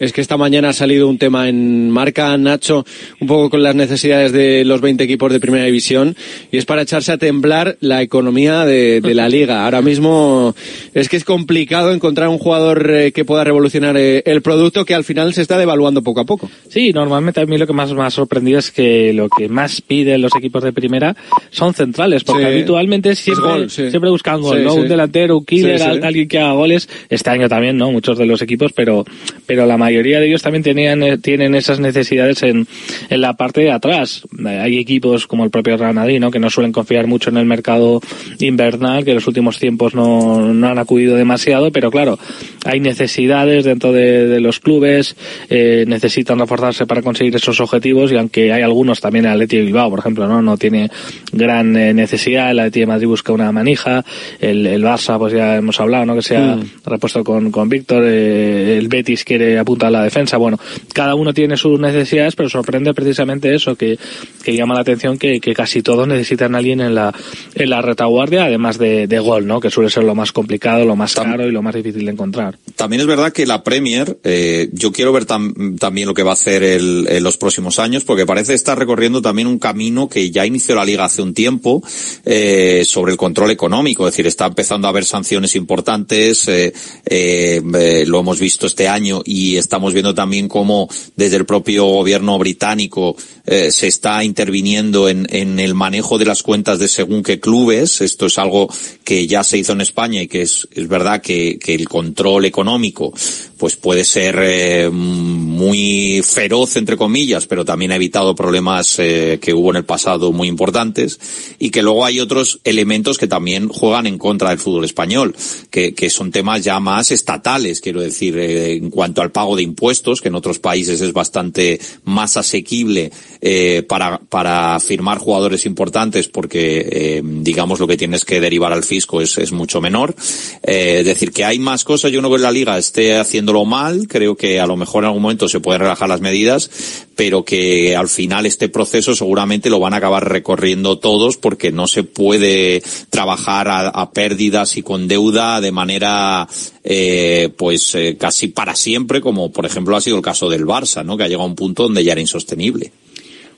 Es 0.01 0.13
que 0.13 0.21
esta 0.21 0.37
mañana 0.37 0.71
ha 0.71 0.73
salido 0.73 1.07
un 1.09 1.17
tema 1.17 1.49
en 1.49 1.89
marca, 1.89 2.37
Nacho, 2.37 2.85
un 3.21 3.29
poco 3.29 3.51
con 3.51 3.63
las 3.63 3.77
necesidades 3.77 4.33
de 4.33 4.65
los 4.65 4.81
20 4.81 5.05
equipos 5.05 5.31
de 5.33 5.39
primera 5.39 5.65
división, 5.65 6.17
y 6.51 6.57
es 6.57 6.65
para 6.65 6.83
echarse 6.83 7.13
a 7.13 7.19
temblar 7.19 7.77
la 7.81 8.03
economía 8.03 8.65
de, 8.65 9.01
de 9.01 9.15
la 9.15 9.29
liga. 9.29 9.65
Ahora 9.65 9.81
mismo 9.81 10.57
es 10.93 11.09
que 11.09 11.17
es 11.17 11.25
complicado 11.25 11.93
encontrar 11.93 12.29
un 12.31 12.39
jugador 12.39 12.91
eh, 12.91 13.13
que 13.13 13.25
pueda 13.25 13.45
revolucionar 13.45 13.97
eh, 13.97 14.25
el 14.27 14.43
producto 14.43 14.85
que 14.85 14.95
al 14.95 15.05
final 15.05 15.35
se 15.35 15.43
está 15.43 15.57
devaluando 15.57 16.03
poco 16.03 16.21
a 16.21 16.25
poco. 16.25 16.51
Sí, 16.69 16.93
normalmente 16.93 17.41
a 17.41 17.47
mí 17.47 17.57
lo 17.57 17.67
que 17.69 17.73
más 17.73 17.93
me 17.93 18.03
ha 18.03 18.11
sorprendido 18.11 18.59
es 18.59 18.73
que 18.73 19.13
lo 19.13 19.29
que 19.29 19.49
más 19.49 19.81
piden 19.83 20.21
los 20.21 20.35
equipos 20.35 20.65
de 20.65 20.73
primera 20.73 21.15
son 21.51 21.75
centrales, 21.75 22.25
porque 22.25 22.43
Sí. 22.43 22.49
habitualmente 22.49 23.15
siempre, 23.15 23.45
gol, 23.45 23.71
sí. 23.71 23.89
siempre 23.91 24.11
buscan 24.11 24.41
gol, 24.41 24.59
Sí, 24.59 24.65
¿no? 24.65 24.73
sí. 24.75 24.81
Un 24.81 24.89
delantero, 24.89 25.39
un 25.39 25.45
killer, 25.45 25.81
alguien 25.83 26.27
que 26.27 26.41
haga 26.41 26.55
goles. 26.55 26.89
Este 27.09 27.31
año 27.31 27.49
también, 27.49 27.77
¿no? 27.77 27.93
Muchos 27.93 28.19
de 28.19 28.27
los 28.27 28.43
equipos, 28.43 28.73
pero, 28.75 29.05
pero 29.47 29.65
la 29.65 29.77
mayoría 29.83 30.19
de 30.21 30.27
ellos 30.29 30.43
también 30.43 30.63
tenían, 30.63 31.03
eh, 31.03 31.19
tienen 31.19 31.55
esas 31.55 31.79
necesidades 31.81 32.43
en, 32.43 32.67
en 33.11 33.21
la 33.21 33.35
parte 33.35 33.61
de 33.61 33.71
atrás. 33.71 34.23
Eh, 34.45 34.49
Hay 34.49 34.79
equipos 34.79 35.27
como 35.27 35.45
el 35.45 35.51
propio 35.51 35.77
Real 35.77 35.95
Madrid, 35.95 36.19
¿no? 36.21 36.31
Que 36.31 36.39
no 36.39 36.51
suelen 36.51 36.73
confiar 36.73 37.07
mucho 37.07 37.31
en 37.31 37.37
el 37.37 37.47
mercado 37.47 38.01
invernal, 38.39 39.05
que 39.05 39.11
en 39.11 39.17
los 39.17 39.27
últimos 39.27 39.59
tiempos 39.59 39.95
no, 39.95 40.53
no 40.53 40.67
han 40.69 40.79
acudido 40.79 41.17
demasiado, 41.17 41.71
pero 41.73 41.91
claro, 41.91 42.19
hay 42.65 42.81
necesidades 42.81 43.65
dentro 43.65 43.93
de, 43.93 44.27
de 44.27 44.41
los 44.41 44.59
clubes, 44.61 45.17
eh, 45.51 45.85
necesitan 45.87 46.39
reforzarse 46.39 46.87
para 46.87 47.03
conseguir 47.03 47.35
esos 47.37 47.61
objetivos 47.61 48.13
y 48.13 48.17
aunque 48.17 48.53
hay 48.53 48.63
algunos 48.63 49.01
también 49.01 49.25
el 49.27 49.33
Atleti 49.33 49.57
de 49.59 49.65
Bilbao, 49.65 49.91
por 49.91 49.99
ejemplo, 49.99 50.27
no 50.27 50.41
no 50.43 50.57
tiene 50.57 50.91
gran 51.33 51.77
eh, 51.77 51.93
necesidad, 51.95 52.51
el 52.51 52.59
Atleti 52.61 52.81
de 52.81 52.87
Madrid 52.87 53.07
busca 53.07 53.33
una 53.33 53.53
manija, 53.53 54.05
el, 54.41 54.67
el 54.67 54.83
Barça 54.83 55.19
pues 55.19 55.33
ya 55.33 55.57
hemos 55.57 55.79
hablado, 55.81 56.07
¿no? 56.07 56.15
Que 56.15 56.23
se 56.23 56.37
ha 56.37 56.43
Mm. 56.57 56.65
repuesto 56.85 57.23
con, 57.25 57.51
con 57.51 57.69
Víctor, 57.69 58.03
eh, 58.05 58.77
el 58.79 58.89
Betis 58.89 59.25
quiere 59.25 59.59
a 59.59 59.65
la 59.81 60.03
defensa. 60.03 60.37
Bueno, 60.37 60.59
cada 60.93 61.15
uno 61.15 61.33
tiene 61.35 61.57
sus 61.57 61.79
necesidades, 61.81 62.35
pero 62.37 62.49
sorprende 62.49 62.95
precisamente 62.95 63.55
eso, 63.55 63.77
que, 63.77 63.99
que 64.43 64.55
llama 64.57 64.75
la 64.75 64.81
atención 64.81 65.19
que, 65.19 65.41
que 65.41 65.55
casi 65.55 65.83
todos 65.83 66.07
necesitan 66.07 66.55
a 66.55 66.59
alguien 66.59 66.81
en 66.81 66.95
la, 66.95 67.15
en 67.55 67.71
la 67.71 67.83
retaguardia, 67.83 68.45
además 68.45 68.79
de, 68.79 69.07
de 69.07 69.19
gol, 69.19 69.47
¿no? 69.47 69.61
Que 69.61 69.71
suele 69.71 69.91
ser 69.91 70.05
lo 70.05 70.15
más 70.15 70.33
complicado, 70.33 70.85
lo 70.85 70.97
más 70.97 71.15
caro 71.15 71.47
y 71.47 71.51
lo 71.51 71.63
más 71.63 71.75
difícil 71.75 72.05
de 72.05 72.13
encontrar. 72.13 72.59
También 72.77 73.01
es 73.01 73.07
verdad 73.07 73.33
que 73.33 73.47
la 73.47 73.63
Premier, 73.63 74.19
eh, 74.25 74.69
yo 74.73 74.93
quiero 74.93 75.13
ver 75.13 75.27
tam- 75.27 75.79
también 75.79 76.09
lo 76.09 76.15
que 76.15 76.23
va 76.23 76.31
a 76.31 76.35
hacer 76.35 76.63
el- 76.63 77.07
en 77.09 77.23
los 77.23 77.37
próximos 77.37 77.79
años, 77.79 78.05
porque 78.05 78.27
parece 78.27 78.55
estar 78.55 78.79
recorriendo 78.79 79.23
también 79.23 79.47
un 79.49 79.59
camino 79.59 80.09
que 80.09 80.31
ya 80.31 80.45
inició 80.47 80.75
la 80.75 80.85
liga 80.85 81.05
hace 81.05 81.23
un 81.23 81.35
tiempo 81.35 81.83
eh, 82.25 82.83
sobre 82.85 83.13
el 83.13 83.19
control 83.19 83.51
económico, 83.51 84.07
es 84.07 84.13
decir, 84.13 84.27
está 84.27 84.47
empezando 84.47 84.87
a 84.87 84.91
haber 84.91 85.05
sanciones 85.05 85.55
importantes, 85.55 86.49
eh, 86.49 86.73
eh, 87.07 88.05
lo 88.07 88.21
hemos 88.21 88.41
visto 88.41 88.67
este 88.67 88.89
año 88.89 89.23
y 89.25 89.57
estamos 89.63 89.95
viendo 89.95 90.15
también 90.15 90.49
cómo 90.49 90.89
desde 91.17 91.37
el 91.37 91.47
propio 91.47 91.87
gobierno 91.87 92.39
británico 92.39 93.17
eh, 93.47 93.73
se 93.73 93.89
está 93.89 94.23
interviniendo 94.23 95.09
en, 95.09 95.27
en 95.31 95.59
el 95.59 95.75
manejo 95.75 96.19
de 96.19 96.27
las 96.27 96.43
cuentas 96.43 96.79
de 96.79 96.89
según 96.89 97.23
qué 97.23 97.41
clubes. 97.41 98.01
Esto 98.01 98.27
es 98.27 98.39
algo 98.39 98.69
que 99.05 99.27
ya 99.27 99.43
se 99.43 99.59
hizo 99.59 99.73
en 99.73 99.81
España 99.81 100.23
y 100.23 100.29
que 100.29 100.43
es, 100.43 100.69
es 100.73 100.89
verdad 100.89 101.21
que, 101.21 101.59
que 101.59 101.75
el 101.75 101.89
control 101.89 102.45
económico 102.45 103.13
pues 103.59 103.77
puede 103.77 104.05
ser 104.05 104.37
eh, 104.41 104.91
muy 104.91 106.21
feroz 106.25 106.75
entre 106.77 106.97
comillas, 106.97 107.47
pero 107.47 107.65
también 107.65 107.93
ha 107.93 107.97
evitado 107.97 108.35
problemas 108.35 108.99
eh, 108.99 109.39
que 109.41 109.55
hubo 109.55 109.71
en 109.71 109.77
el 109.77 109.85
pasado 109.85 110.33
muy 110.33 110.49
importantes 110.49 111.21
y 111.61 111.71
que 111.71 111.83
luego 111.83 112.05
hay 112.05 112.19
otros 112.19 112.59
elementos 112.65 113.19
que 113.19 113.29
también 113.29 113.69
juegan 113.69 114.09
en 114.09 114.19
contra 114.19 114.51
del 114.51 114.59
fútbol 114.59 114.85
español, 114.85 115.37
que, 115.71 115.95
que 115.95 116.11
son 116.11 116.33
temas 116.33 116.65
ya 116.65 116.81
más 116.81 117.13
estatales, 117.13 117.81
quiero 117.81 118.01
decir, 118.01 118.37
en 118.37 118.91
cuanto 118.91 119.23
al 119.23 119.31
pago 119.31 119.52
de 119.57 119.63
impuestos, 119.63 120.21
que 120.21 120.29
en 120.29 120.35
otros 120.35 120.59
países 120.59 121.01
es 121.01 121.13
bastante 121.13 121.81
más 122.05 122.37
asequible 122.37 123.11
eh, 123.41 123.85
para, 123.89 124.19
para 124.19 124.79
firmar 124.81 125.19
jugadores 125.19 125.67
importantes 125.67 126.29
porque, 126.29 126.89
eh, 126.91 127.23
digamos, 127.25 127.81
lo 127.81 127.87
que 127.87 127.97
tienes 127.97 128.25
que 128.25 128.41
derivar 128.41 128.73
al 128.73 128.85
fisco 128.85 129.21
es, 129.21 129.39
es 129.39 129.53
mucho 129.53 129.81
menor. 129.81 130.15
Eh, 130.63 130.99
es 131.01 131.07
decir, 131.07 131.33
que 131.33 131.45
hay 131.45 131.59
más 131.59 131.85
cosas. 131.85 132.13
Yo 132.13 132.23
no 132.23 132.31
veo 132.31 132.39
que 132.39 132.45
la 132.45 132.51
liga 132.51 132.79
esté 132.79 133.17
haciéndolo 133.17 133.65
mal. 133.65 134.07
Creo 134.09 134.37
que 134.37 134.61
a 134.61 134.67
lo 134.67 134.77
mejor 134.77 135.05
en 135.05 135.09
algún 135.09 135.23
momento 135.23 135.49
se 135.49 135.61
pueden 135.61 135.83
relajar 135.83 136.09
las 136.09 136.21
medidas, 136.21 136.71
pero 137.17 137.45
que 137.45 137.97
al 137.97 138.09
final 138.09 138.47
este 138.47 138.69
proceso 138.69 139.15
seguramente 139.15 139.71
lo 139.71 139.81
van 139.81 139.95
a 139.95 139.99
acabar 139.99 140.29
recorriendo 140.29 140.99
todos 140.99 141.37
porque 141.37 141.73
no 141.73 141.87
se 141.87 142.05
puede 142.05 142.83
trabajar 143.11 143.69
a, 143.69 143.89
a 143.89 144.13
pérdidas 144.13 144.77
y 144.77 144.83
con 144.83 145.09
deuda 145.09 145.61
de 145.61 145.73
manera 145.73 146.49
eh, 146.85 147.51
pues 147.57 147.95
eh, 147.95 148.17
casi 148.19 148.49
para 148.49 148.75
siempre, 148.75 149.21
como 149.21 149.53
por 149.53 149.67
ejemplo 149.67 149.97
ha 149.97 150.01
sido 150.01 150.17
el 150.17 150.23
caso 150.23 150.49
del 150.49 150.67
Barça, 150.67 151.05
¿no? 151.05 151.17
Que 151.17 151.25
ha 151.25 151.29
llegado 151.29 151.45
a 151.45 151.49
un 151.49 151.55
punto 151.55 151.85
donde 151.85 152.05
ya 152.05 152.13
era 152.13 152.21
insostenible. 152.21 152.93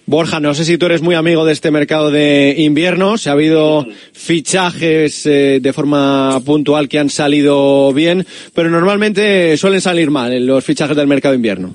Borja, 0.07 0.39
no 0.39 0.53
sé 0.55 0.67
si 0.67 0.77
tú 0.77 0.85
eres 0.85 1.01
muy 1.01 1.15
amigo 1.15 1.47
de 1.47 1.55
este 1.55 1.71
mercado 1.71 2.11
de 2.11 2.55
invierno. 2.59 3.17
Si 3.17 3.31
ha 3.31 3.33
habido 3.33 3.87
fichajes 4.13 5.25
eh, 5.25 5.61
de 5.63 5.73
forma 5.73 6.43
puntual 6.45 6.91
que 6.91 6.99
han 6.99 7.09
salido 7.09 7.91
bien, 7.95 8.27
pero 8.53 8.69
normalmente 8.69 9.57
suelen 9.57 9.81
salir 9.81 10.11
mal 10.11 10.35
en 10.35 10.47
los 10.47 10.63
fichajes 10.63 10.95
del 10.95 11.07
mercado 11.07 11.33
de 11.33 11.37
invierno. 11.37 11.75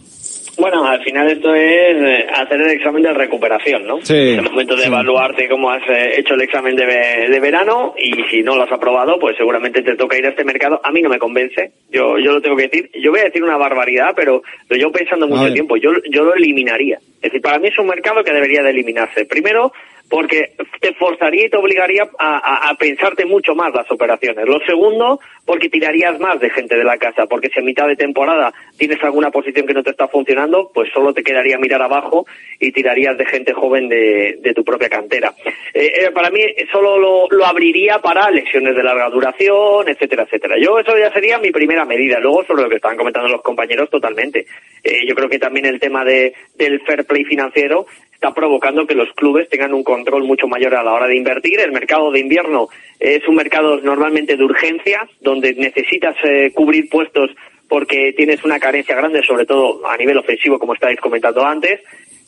Bueno, 0.60 0.86
al 0.86 1.02
final 1.03 1.30
esto 1.30 1.53
es 1.56 1.95
eh, 1.98 2.27
hacer 2.34 2.60
el 2.61 2.72
examen 2.72 3.02
de 3.03 3.14
recuperación, 3.14 3.88
¿no? 3.88 3.98
Sí, 4.02 4.14
Es 4.31 4.38
el 4.40 4.44
momento 4.44 4.76
de 4.76 4.81
sí. 4.84 4.88
evaluarte 4.88 5.48
cómo 5.48 5.69
has 5.72 5.81
eh, 5.90 6.15
hecho 6.19 6.34
el 6.34 6.41
examen 6.41 6.76
de, 6.76 6.86
ve- 6.86 7.27
de 7.30 7.40
verano 7.40 7.94
y 7.98 8.11
si 8.30 8.41
no 8.44 8.56
lo 8.56 8.64
has 8.64 8.72
aprobado, 8.72 9.18
pues 9.19 9.38
seguramente 9.38 9.81
te 9.81 9.95
toca 9.95 10.18
ir 10.18 10.26
a 10.26 10.30
este 10.30 10.44
mercado. 10.44 10.81
A 10.84 10.91
mí 10.91 11.02
no 11.02 11.10
me 11.10 11.18
convence, 11.19 11.72
yo 11.90 12.18
yo 12.19 12.34
lo 12.34 12.41
tengo 12.41 12.56
que 12.57 12.68
decir. 12.68 12.90
Yo 13.02 13.11
voy 13.11 13.22
a 13.22 13.26
decir 13.26 13.44
una 13.44 13.57
barbaridad, 13.57 14.14
pero 14.15 14.41
lo 14.68 14.76
llevo 14.76 14.91
pensando 14.91 15.27
mucho 15.27 15.52
tiempo. 15.53 15.77
Yo, 15.77 15.91
yo 16.11 16.23
lo 16.23 16.34
eliminaría. 16.36 16.98
Es 17.15 17.31
decir, 17.31 17.41
para 17.41 17.60
mí 17.60 17.68
es 17.69 17.77
un 17.80 17.88
mercado 17.88 18.23
que 18.23 18.34
debería 18.34 18.61
de 18.64 18.69
eliminarse. 18.72 19.26
Primero, 19.26 19.72
porque 20.10 20.53
te 20.81 20.94
forzaría 20.95 21.45
y 21.45 21.49
te 21.49 21.57
obligaría 21.57 22.10
a, 22.18 22.38
a- 22.38 22.69
a 22.69 22.76
pensarte 22.76 23.26
mucho 23.26 23.53
más 23.56 23.73
las 23.73 23.90
operaciones. 23.91 24.45
Lo 24.48 24.60
segundo, 24.65 25.19
porque 25.45 25.69
tirarías 25.69 26.19
más 26.19 26.40
de 26.40 26.49
gente 26.49 26.76
de 26.77 26.84
la 26.84 26.98
casa, 26.98 27.26
porque 27.27 27.49
si 27.49 27.60
a 27.60 27.64
mitad 27.64 27.88
de 27.88 27.95
temporada 27.95 28.52
tienes 28.77 29.03
alguna 29.03 29.30
posición 29.31 29.68
que 29.68 29.73
no 29.73 29.84
te 29.84 29.91
está 29.91 30.07
funcionando, 30.07 30.72
pues 30.73 30.90
solo 30.94 31.14
te 31.14 31.23
quedaría 31.23 31.57
mirar 31.57 31.81
abajo 31.81 32.26
y 32.60 32.72
tirarías 32.72 33.18
de 33.18 33.26
gente 33.26 33.53
joven 33.53 33.88
de, 33.90 34.38
de 34.41 34.53
tu 34.53 34.64
propia 34.64 34.90
cantera. 34.90 35.34
Eh, 35.73 35.91
eh, 36.06 36.11
para 36.11 36.30
mí 36.31 36.40
solo 36.72 36.98
lo, 36.98 37.27
lo 37.30 37.45
abriría 37.45 37.99
para 37.99 38.30
lesiones 38.31 38.76
de 38.76 38.84
larga 38.84 39.10
duración, 39.10 39.88
etcétera, 39.88 40.23
etcétera. 40.23 40.56
Yo 40.60 40.80
eso 40.80 40.98
ya 40.98 41.11
sería 41.14 41.38
mi 41.38 41.52
primera 41.52 41.86
medida. 41.86 42.19
Luego 42.19 42.44
sobre 42.45 42.64
lo 42.64 42.69
que 42.69 42.76
estaban 42.77 42.98
comentando 42.98 43.30
los 43.30 43.41
compañeros 43.41 43.90
totalmente. 43.90 44.45
Eh, 44.84 45.02
yo 45.07 45.14
creo 45.15 45.30
que 45.30 45.40
también 45.40 45.65
el 45.68 45.80
tema 45.80 46.03
de, 46.03 46.34
del 46.56 46.80
fair 46.81 47.06
play 47.06 47.23
financiero 47.26 47.86
está 48.20 48.34
provocando 48.34 48.86
que 48.86 48.96
los 48.96 49.08
clubes 49.14 49.48
tengan 49.48 49.74
un 49.74 49.82
control 49.82 50.26
mucho 50.26 50.46
mayor 50.46 50.76
a 50.76 50.84
la 50.84 50.91
hora 50.91 51.08
de 51.08 51.16
invertir. 51.16 51.62
El 51.62 51.72
mercado 51.72 52.12
de 52.12 52.20
invierno 52.20 52.68
es 53.00 53.26
un 53.30 53.36
mercado 53.36 53.80
normalmente 53.80 54.36
de 54.36 54.44
urgencia, 54.44 55.08
donde 55.22 55.54
necesitas 55.54 56.18
eh, 56.26 56.52
cubrir 56.54 56.90
puestos 56.90 57.32
porque 57.70 58.12
tienes 58.18 58.44
una 58.44 58.60
carencia 58.60 58.94
grande, 58.94 59.24
sobre 59.24 59.46
todo 59.46 59.88
a 59.88 59.96
nivel 59.96 60.18
ofensivo, 60.18 60.60
como 60.60 60.74
estáis 60.74 61.00
comentando 61.00 61.46
antes. 61.46 61.80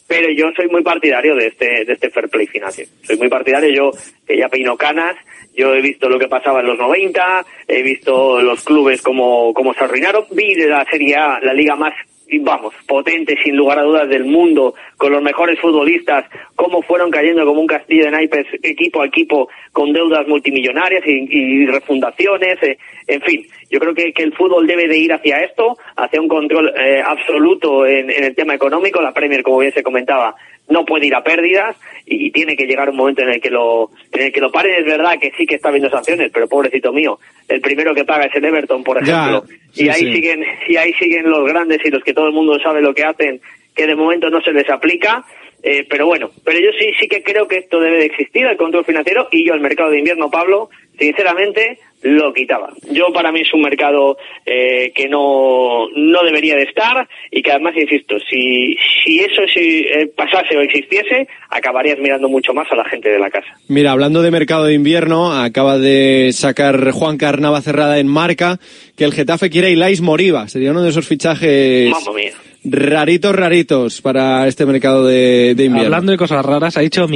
Pero 0.08 0.32
yo 0.32 0.52
soy 0.56 0.70
muy 0.70 0.82
partidario 0.82 1.36
de 1.36 1.48
este, 1.48 1.84
de 1.84 1.92
este 1.92 2.10
fair 2.10 2.30
play 2.30 2.48
financiero. 2.48 2.90
Soy 3.04 3.18
muy 3.18 3.28
partidario, 3.28 3.70
yo 3.70 3.92
que 4.26 4.38
ya 4.38 4.48
peino 4.48 4.78
canas, 4.78 5.18
yo 5.54 5.76
he 5.76 5.82
visto 5.82 6.08
lo 6.08 6.18
que 6.18 6.30
pasaba 6.30 6.62
en 6.62 6.68
los 6.68 6.78
90, 6.78 7.46
he 7.68 7.84
visto 7.84 8.42
los 8.42 8.64
clubes 8.64 9.02
como, 9.02 9.54
como 9.54 9.74
se 9.74 9.84
arruinaron, 9.84 10.24
vi 10.32 10.56
la 10.56 10.86
Serie 10.90 11.18
A, 11.18 11.42
la 11.42 11.54
liga 11.54 11.76
más 11.76 11.94
vamos, 12.40 12.74
potente 12.88 13.36
sin 13.44 13.56
lugar 13.56 13.80
a 13.80 13.84
dudas 13.84 14.10
del 14.10 14.26
mundo, 14.26 14.74
con 14.98 15.12
los 15.12 15.22
mejores 15.22 15.60
futbolistas, 15.60 16.26
cómo 16.62 16.84
fueron 16.84 17.10
cayendo 17.10 17.44
como 17.44 17.60
un 17.62 17.66
castillo 17.66 18.06
de 18.06 18.12
naipes 18.12 18.46
equipo 18.62 19.02
a 19.02 19.08
equipo 19.08 19.50
con 19.72 19.92
deudas 19.92 20.28
multimillonarias 20.28 21.02
y, 21.08 21.26
y 21.28 21.66
refundaciones, 21.66 22.62
eh, 22.62 22.78
en 23.08 23.20
fin, 23.24 23.48
yo 23.72 23.80
creo 23.80 23.96
que, 23.96 24.14
que 24.14 24.22
el 24.22 24.32
fútbol 24.34 24.68
debe 24.68 24.88
de 24.88 24.96
ir 24.96 25.12
hacia 25.12 25.38
esto, 25.38 25.76
hacia 25.96 26.22
un 26.22 26.28
control 26.28 26.72
eh, 26.78 27.02
absoluto 27.04 27.88
en, 27.88 28.12
en 28.12 28.26
el 28.26 28.36
tema 28.36 28.54
económico, 28.54 29.02
la 29.02 29.12
Premier, 29.12 29.42
como 29.42 29.58
bien 29.58 29.74
se 29.74 29.82
comentaba, 29.82 30.36
no 30.70 30.86
puede 30.86 31.08
ir 31.08 31.16
a 31.16 31.24
pérdidas 31.24 31.76
y 32.06 32.30
tiene 32.30 32.56
que 32.56 32.68
llegar 32.68 32.92
un 32.92 32.96
momento 32.98 33.24
en 33.24 33.30
el 33.30 33.42
que 33.42 33.50
lo 33.50 33.90
en 34.12 34.22
el 34.22 34.32
que 34.32 34.40
lo 34.40 34.52
paren 34.52 34.76
es 34.76 34.86
verdad 34.86 35.18
que 35.20 35.32
sí 35.36 35.48
que 35.48 35.56
está 35.56 35.70
habiendo 35.70 35.90
sanciones 35.90 36.30
pero 36.32 36.48
pobrecito 36.48 36.94
mío 36.94 37.20
el 37.50 37.60
primero 37.60 37.94
que 37.96 38.06
paga 38.06 38.26
es 38.26 38.36
el 38.36 38.46
Everton 38.46 38.84
por 38.84 39.04
Ya, 39.04 39.26
ejemplo. 39.26 39.44
Sí, 39.74 39.86
y 39.86 39.90
ahí 39.90 40.00
sí. 40.02 40.14
siguen 40.14 40.44
y 40.70 40.76
ahí 40.78 40.94
siguen 40.94 41.30
los 41.30 41.46
grandes 41.48 41.80
y 41.84 41.90
los 41.90 42.04
que 42.04 42.14
todo 42.14 42.28
el 42.28 42.34
mundo 42.34 42.58
sabe 42.60 42.82
lo 42.82 42.94
que 42.94 43.04
hacen 43.04 43.42
que 43.76 43.88
de 43.88 43.96
momento 43.96 44.30
no 44.30 44.40
se 44.42 44.52
les 44.54 44.70
aplica 44.70 45.26
eh, 45.64 45.86
pero 45.90 46.06
bueno 46.06 46.32
pero 46.44 46.60
yo 46.60 46.72
sí 46.80 46.92
sí 47.00 47.08
que 47.08 47.24
creo 47.24 47.48
que 47.48 47.58
esto 47.58 47.80
debe 47.80 48.00
de 48.00 48.06
existir 48.06 48.46
el 48.46 48.58
control 48.58 48.86
financiero 48.86 49.28
y 49.32 49.48
yo 49.48 49.54
el 49.54 49.62
mercado 49.62 49.92
de 49.92 50.00
invierno 50.00 50.30
Pablo 50.30 50.70
sinceramente 51.02 51.80
lo 52.04 52.34
quitaba 52.34 52.70
yo 52.92 53.12
para 53.14 53.32
mí 53.32 53.42
es 53.42 53.54
un 53.54 53.62
mercado 53.62 54.18
eh, 54.46 54.92
que 54.96 55.08
no 55.08 55.88
no 55.96 56.24
debería 56.24 56.56
de 56.56 56.64
estar 56.64 57.08
y 57.32 57.42
que 57.42 57.52
además 57.52 57.74
insisto 57.76 58.16
si 58.30 58.76
si 59.04 59.20
eso 59.20 59.42
si 59.52 59.80
eh, 59.82 60.12
pasase 60.16 60.58
o 60.58 60.62
existiese 60.62 61.28
acabarías 61.50 62.00
mirando 62.00 62.30
mucho 62.30 62.54
más 62.54 62.72
a 62.72 62.76
la 62.76 62.86
gente 62.86 63.10
de 63.10 63.20
la 63.20 63.30
casa 63.30 63.48
Mira, 63.68 63.92
hablando 63.92 64.22
de 64.22 64.32
mercado 64.32 64.66
de 64.66 64.74
invierno, 64.74 65.32
acaba 65.34 65.78
de 65.78 66.32
sacar 66.34 66.92
Juan 66.92 67.18
Carnava 67.18 67.62
cerrada 67.62 68.00
en 68.00 68.08
marca 68.08 68.60
que 68.98 69.06
el 69.06 69.14
Getafe 69.14 69.50
quiere 69.50 69.72
Ilais 69.72 70.02
Moriba. 70.02 70.48
Sería 70.50 70.72
uno 70.72 70.84
de 70.84 70.90
esos 70.90 71.08
fichajes 71.08 71.90
mamma 71.90 72.14
mía 72.14 72.34
raritos, 72.64 73.36
raritos 73.36 74.02
para 74.02 74.48
este 74.48 74.66
mercado 74.66 75.06
de, 75.06 75.56
de 75.56 75.66
invierno. 75.66 75.88
Hablando 75.88 76.12
de 76.12 76.18
cosas 76.18 76.46
raras, 76.46 76.78
ha 76.78 76.82
dicho 76.82 77.08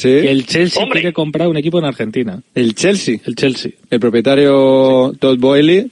Que 0.00 0.30
el 0.30 0.46
Chelsea 0.46 0.86
quiere 0.90 1.12
comprar 1.12 1.48
un 1.48 1.56
equipo 1.56 1.78
en 1.78 1.84
Argentina. 1.84 2.42
El 2.54 2.74
Chelsea. 2.74 3.18
El 3.24 3.36
Chelsea. 3.36 3.72
El 3.90 4.00
propietario 4.00 5.12
Todd 5.18 5.38
Boehly. 5.38 5.90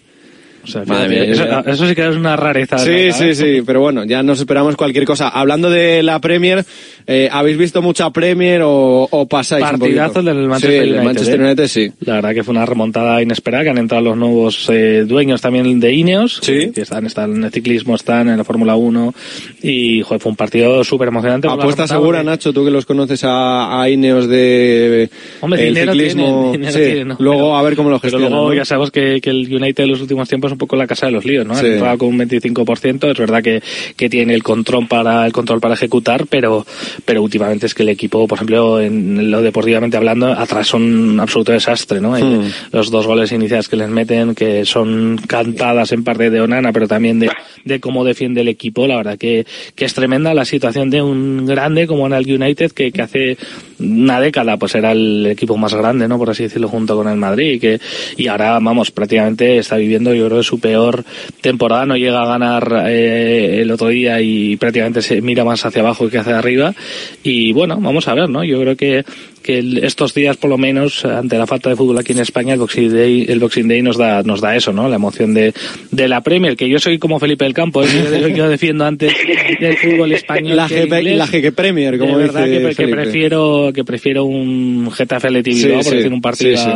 O 0.64 0.66
sea, 0.68 0.84
Madre 0.86 1.08
mía, 1.08 1.24
eso, 1.24 1.44
eso 1.66 1.88
sí 1.88 1.94
que 1.94 2.08
es 2.08 2.14
una 2.16 2.36
rareza. 2.36 2.78
Sí, 2.78 3.06
¿no? 3.08 3.12
sí, 3.14 3.34
sí, 3.34 3.62
pero 3.66 3.80
bueno, 3.80 4.04
ya 4.04 4.22
nos 4.22 4.38
esperamos 4.38 4.76
cualquier 4.76 5.04
cosa. 5.04 5.28
Hablando 5.28 5.68
de 5.70 6.02
la 6.04 6.20
Premier, 6.20 6.64
eh, 7.06 7.28
¿habéis 7.32 7.58
visto 7.58 7.82
mucha 7.82 8.10
Premier 8.10 8.62
o, 8.62 9.08
o 9.10 9.26
pasáis 9.26 9.64
un 9.64 9.70
Partidazo 9.80 10.14
poquito? 10.14 10.34
del 10.34 10.46
Manchester 10.48 10.70
sí, 10.70 10.76
el 10.78 10.88
United. 10.90 11.04
Manchester 11.04 11.40
¿eh? 11.40 11.44
United, 11.44 11.66
sí. 11.66 11.92
La 12.00 12.14
verdad 12.14 12.34
que 12.34 12.44
fue 12.44 12.52
una 12.54 12.64
remontada 12.64 13.20
inesperada, 13.20 13.64
que 13.64 13.70
han 13.70 13.78
entrado 13.78 14.04
los 14.04 14.16
nuevos 14.16 14.68
eh, 14.70 15.04
dueños 15.06 15.40
también 15.40 15.80
de 15.80 15.92
Ineos, 15.92 16.40
que 16.40 16.72
están, 16.76 17.06
están 17.06 17.34
en 17.34 17.44
el 17.44 17.50
ciclismo, 17.50 17.96
están 17.96 18.28
en 18.28 18.36
la 18.38 18.44
Fórmula 18.44 18.76
1, 18.76 19.14
y 19.62 20.02
joder, 20.02 20.20
fue 20.20 20.30
un 20.30 20.36
partido 20.36 20.84
súper 20.84 21.08
emocionante. 21.08 21.48
Apuesta 21.48 21.86
segura, 21.88 22.18
porque- 22.20 22.30
Nacho, 22.30 22.52
tú 22.52 22.64
que 22.64 22.70
los 22.70 22.86
conoces 22.86 23.24
a, 23.24 23.82
a 23.82 23.90
Ineos 23.90 24.28
de 24.28 25.10
Hombre, 25.40 25.66
el 25.66 25.74
dinero 25.74 25.92
ciclismo. 25.92 26.24
tienen, 26.24 26.52
dinero 26.52 26.72
sí, 26.72 26.78
tienen, 26.84 27.08
¿no? 27.08 27.16
luego 27.18 27.38
Pero- 27.40 27.56
a 27.56 27.62
ver 27.62 27.74
cómo 27.76 27.90
lo 27.90 27.98
Pero 27.98 28.10
gestionan. 28.12 28.30
luego 28.30 28.48
¿no? 28.50 28.54
ya 28.54 28.64
sabemos 28.64 28.90
que, 28.92 29.20
que 29.20 29.30
el 29.30 29.52
United 29.52 29.84
en 29.84 29.90
los 29.90 30.00
últimos 30.00 30.28
tiempos 30.28 30.51
un 30.52 30.58
poco 30.58 30.76
la 30.76 30.86
casa 30.86 31.06
de 31.06 31.12
los 31.12 31.24
líos, 31.24 31.46
¿no? 31.46 31.54
Sí. 31.54 31.66
Han 31.66 31.72
entrado 31.72 31.98
con 31.98 32.08
un 32.08 32.18
25%, 32.18 33.10
es 33.10 33.18
verdad 33.18 33.42
que, 33.42 33.62
que 33.96 34.08
tiene 34.08 34.34
el 34.34 34.42
control 34.42 34.86
para 34.86 35.26
el 35.26 35.32
control 35.32 35.60
para 35.60 35.74
ejecutar, 35.74 36.26
pero 36.28 36.66
pero 37.04 37.22
últimamente 37.22 37.66
es 37.66 37.74
que 37.74 37.82
el 37.82 37.88
equipo, 37.88 38.26
por 38.26 38.36
ejemplo, 38.36 38.80
en 38.80 39.30
lo 39.30 39.42
deportivamente 39.42 39.96
hablando, 39.96 40.28
atrás 40.28 40.68
son 40.68 40.82
un 40.82 41.20
absoluto 41.20 41.52
desastre, 41.52 42.00
¿no? 42.00 42.12
Hmm. 42.12 42.50
Los 42.72 42.90
dos 42.90 43.06
goles 43.06 43.32
iniciales 43.32 43.68
que 43.68 43.76
les 43.76 43.88
meten, 43.88 44.34
que 44.34 44.64
son 44.64 45.18
cantadas 45.26 45.92
en 45.92 46.04
parte 46.04 46.30
de 46.30 46.40
Onana, 46.40 46.72
pero 46.72 46.88
también 46.88 47.18
de, 47.18 47.30
de 47.64 47.80
cómo 47.80 48.04
defiende 48.04 48.42
el 48.42 48.48
equipo, 48.48 48.86
la 48.86 48.96
verdad 48.96 49.18
que, 49.18 49.46
que 49.74 49.84
es 49.84 49.94
tremenda 49.94 50.34
la 50.34 50.44
situación 50.44 50.90
de 50.90 51.02
un 51.02 51.46
grande 51.46 51.86
como 51.86 52.06
en 52.06 52.12
el 52.12 52.42
United, 52.42 52.72
que, 52.72 52.92
que 52.92 53.02
hace 53.02 53.36
una 53.78 54.20
década 54.20 54.56
pues 54.56 54.74
era 54.74 54.92
el 54.92 55.26
equipo 55.26 55.56
más 55.56 55.74
grande, 55.74 56.08
¿no? 56.08 56.18
Por 56.18 56.30
así 56.30 56.44
decirlo, 56.44 56.68
junto 56.68 56.96
con 56.96 57.08
el 57.08 57.16
Madrid, 57.16 57.54
y 57.54 57.58
que, 57.58 57.80
y 58.16 58.28
ahora, 58.28 58.58
vamos, 58.60 58.90
prácticamente 58.90 59.58
está 59.58 59.76
viviendo, 59.76 60.14
yo 60.14 60.28
creo, 60.28 60.41
su 60.42 60.60
peor 60.60 61.04
temporada, 61.40 61.86
no 61.86 61.96
llega 61.96 62.22
a 62.22 62.26
ganar 62.26 62.84
eh, 62.86 63.60
el 63.60 63.70
otro 63.70 63.88
día 63.88 64.20
y 64.20 64.56
prácticamente 64.56 65.02
se 65.02 65.20
mira 65.20 65.44
más 65.44 65.64
hacia 65.64 65.82
abajo 65.82 66.08
que 66.08 66.18
hacia 66.18 66.38
arriba, 66.38 66.74
y 67.22 67.52
bueno, 67.52 67.78
vamos 67.80 68.08
a 68.08 68.14
ver, 68.14 68.28
¿no? 68.28 68.44
Yo 68.44 68.60
creo 68.60 68.76
que, 68.76 69.04
que 69.42 69.58
el- 69.58 69.84
estos 69.84 70.14
días, 70.14 70.36
por 70.36 70.48
lo 70.50 70.56
menos, 70.58 71.04
ante 71.04 71.36
la 71.36 71.46
falta 71.46 71.68
de 71.70 71.76
fútbol 71.76 71.98
aquí 71.98 72.12
en 72.12 72.20
España, 72.20 72.54
el 72.54 72.60
Boxing 72.60 72.92
Day, 72.92 73.26
el 73.28 73.38
Boxing 73.40 73.68
Day 73.68 73.82
nos 73.82 73.96
da, 73.98 74.22
nos 74.22 74.40
da 74.40 74.56
eso, 74.56 74.72
¿no? 74.72 74.88
La 74.88 74.96
emoción 74.96 75.34
de, 75.34 75.52
de 75.90 76.08
la 76.08 76.20
Premier, 76.22 76.56
que 76.56 76.68
yo 76.68 76.78
soy 76.78 76.98
como 76.98 77.18
Felipe 77.18 77.44
del 77.44 77.54
Campo, 77.54 77.82
¿eh? 77.82 77.88
yo, 78.20 78.28
yo 78.28 78.48
defiendo 78.48 78.84
antes 78.84 79.12
del 79.60 79.76
fútbol 79.76 80.12
español. 80.12 80.56
La 80.56 80.68
que 80.68 80.82
GP 80.86 80.92
inglés. 80.98 81.18
la 81.18 81.26
GP 81.26 81.52
Premier, 81.54 81.98
como 81.98 82.16
de 82.18 82.24
verdad 82.24 82.46
dice 82.46 82.68
que, 82.74 82.86
que 82.86 82.88
prefiero 82.88 83.70
que 83.74 83.84
prefiero 83.84 84.24
un 84.24 84.90
Getafe 84.92 85.26
Athletic 85.28 85.54
Sí, 85.54 85.66
por 85.68 85.84
sí, 85.84 85.96
decir 85.96 86.12
un 86.12 86.20
partido 86.20 86.56
sí, 86.56 86.62
sí. 86.64 86.70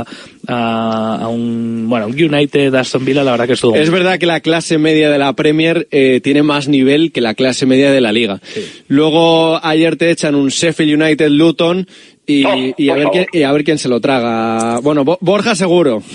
A, 0.48 1.18
a 1.22 1.28
un 1.28 1.86
bueno 1.88 2.06
un 2.09 2.12
United 2.12 2.74
Aston 2.74 3.05
Villa 3.05 3.22
la 3.24 3.32
verdad 3.32 3.47
que 3.47 3.52
estuvo 3.55 3.74
Es 3.76 3.90
verdad 3.90 4.18
que 4.18 4.26
la 4.26 4.40
clase 4.40 4.78
media 4.78 5.10
de 5.10 5.18
la 5.18 5.32
Premier 5.34 5.86
eh, 5.90 6.20
tiene 6.22 6.43
más 6.43 6.68
nivel 6.68 7.12
que 7.12 7.20
la 7.20 7.34
clase 7.34 7.66
media 7.66 7.90
de 7.90 8.01
la 8.01 8.12
Liga. 8.12 8.40
Luego 8.88 9.64
ayer 9.64 9.97
te 9.97 10.10
echan 10.10 10.34
un 10.34 10.48
Sheffield 10.48 11.01
United 11.02 11.28
Luton 11.30 11.86
y, 12.27 12.74
y 12.77 12.90
a 12.90 12.94
ver 12.94 13.07
quién, 13.12 13.27
y 13.32 13.43
a 13.43 13.53
ver 13.53 13.65
quién 13.65 13.78
se 13.78 13.89
lo 13.89 14.01
traga. 14.01 14.81
Bueno, 14.81 15.05
Bo- 15.05 15.19
Borja 15.20 15.55
seguro. 15.55 16.03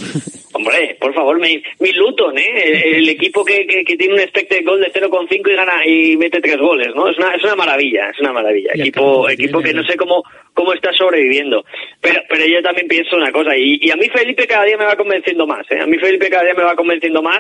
Hombre, 0.53 0.97
por 0.99 1.13
favor, 1.13 1.39
mi, 1.39 1.63
mi 1.79 1.91
Luton, 1.93 2.37
¿eh? 2.37 2.43
El, 2.65 2.95
el 2.95 3.09
equipo 3.09 3.43
que, 3.43 3.65
que, 3.65 3.83
que 3.85 3.95
tiene 3.95 4.13
un 4.15 4.19
expected 4.19 4.63
goal 4.65 4.81
de 4.81 4.91
0,5 4.91 5.49
y 5.49 5.55
gana 5.55 5.85
y 5.87 6.17
mete 6.17 6.41
tres 6.41 6.57
goles, 6.57 6.89
¿no? 6.93 7.07
Es 7.07 7.17
una, 7.17 7.33
es 7.35 7.43
una 7.43 7.55
maravilla, 7.55 8.09
es 8.13 8.19
una 8.19 8.33
maravilla. 8.33 8.71
Equipo, 8.75 9.29
equipo 9.29 9.61
que 9.61 9.73
no 9.73 9.83
sé 9.85 9.95
cómo, 9.95 10.21
cómo 10.53 10.73
está 10.73 10.91
sobreviviendo. 10.93 11.63
Pero, 12.01 12.21
pero 12.29 12.45
yo 12.45 12.61
también 12.61 12.87
pienso 12.87 13.15
una 13.15 13.31
cosa, 13.31 13.57
y, 13.57 13.79
y 13.81 13.89
a 13.91 13.95
mí 13.95 14.07
Felipe 14.13 14.45
cada 14.45 14.65
día 14.65 14.77
me 14.77 14.85
va 14.85 14.95
convenciendo 14.97 15.47
más, 15.47 15.65
¿eh? 15.71 15.79
A 15.81 15.87
mí 15.87 15.97
Felipe 15.97 16.29
cada 16.29 16.43
día 16.43 16.53
me 16.53 16.63
va 16.63 16.75
convenciendo 16.75 17.21
más, 17.23 17.39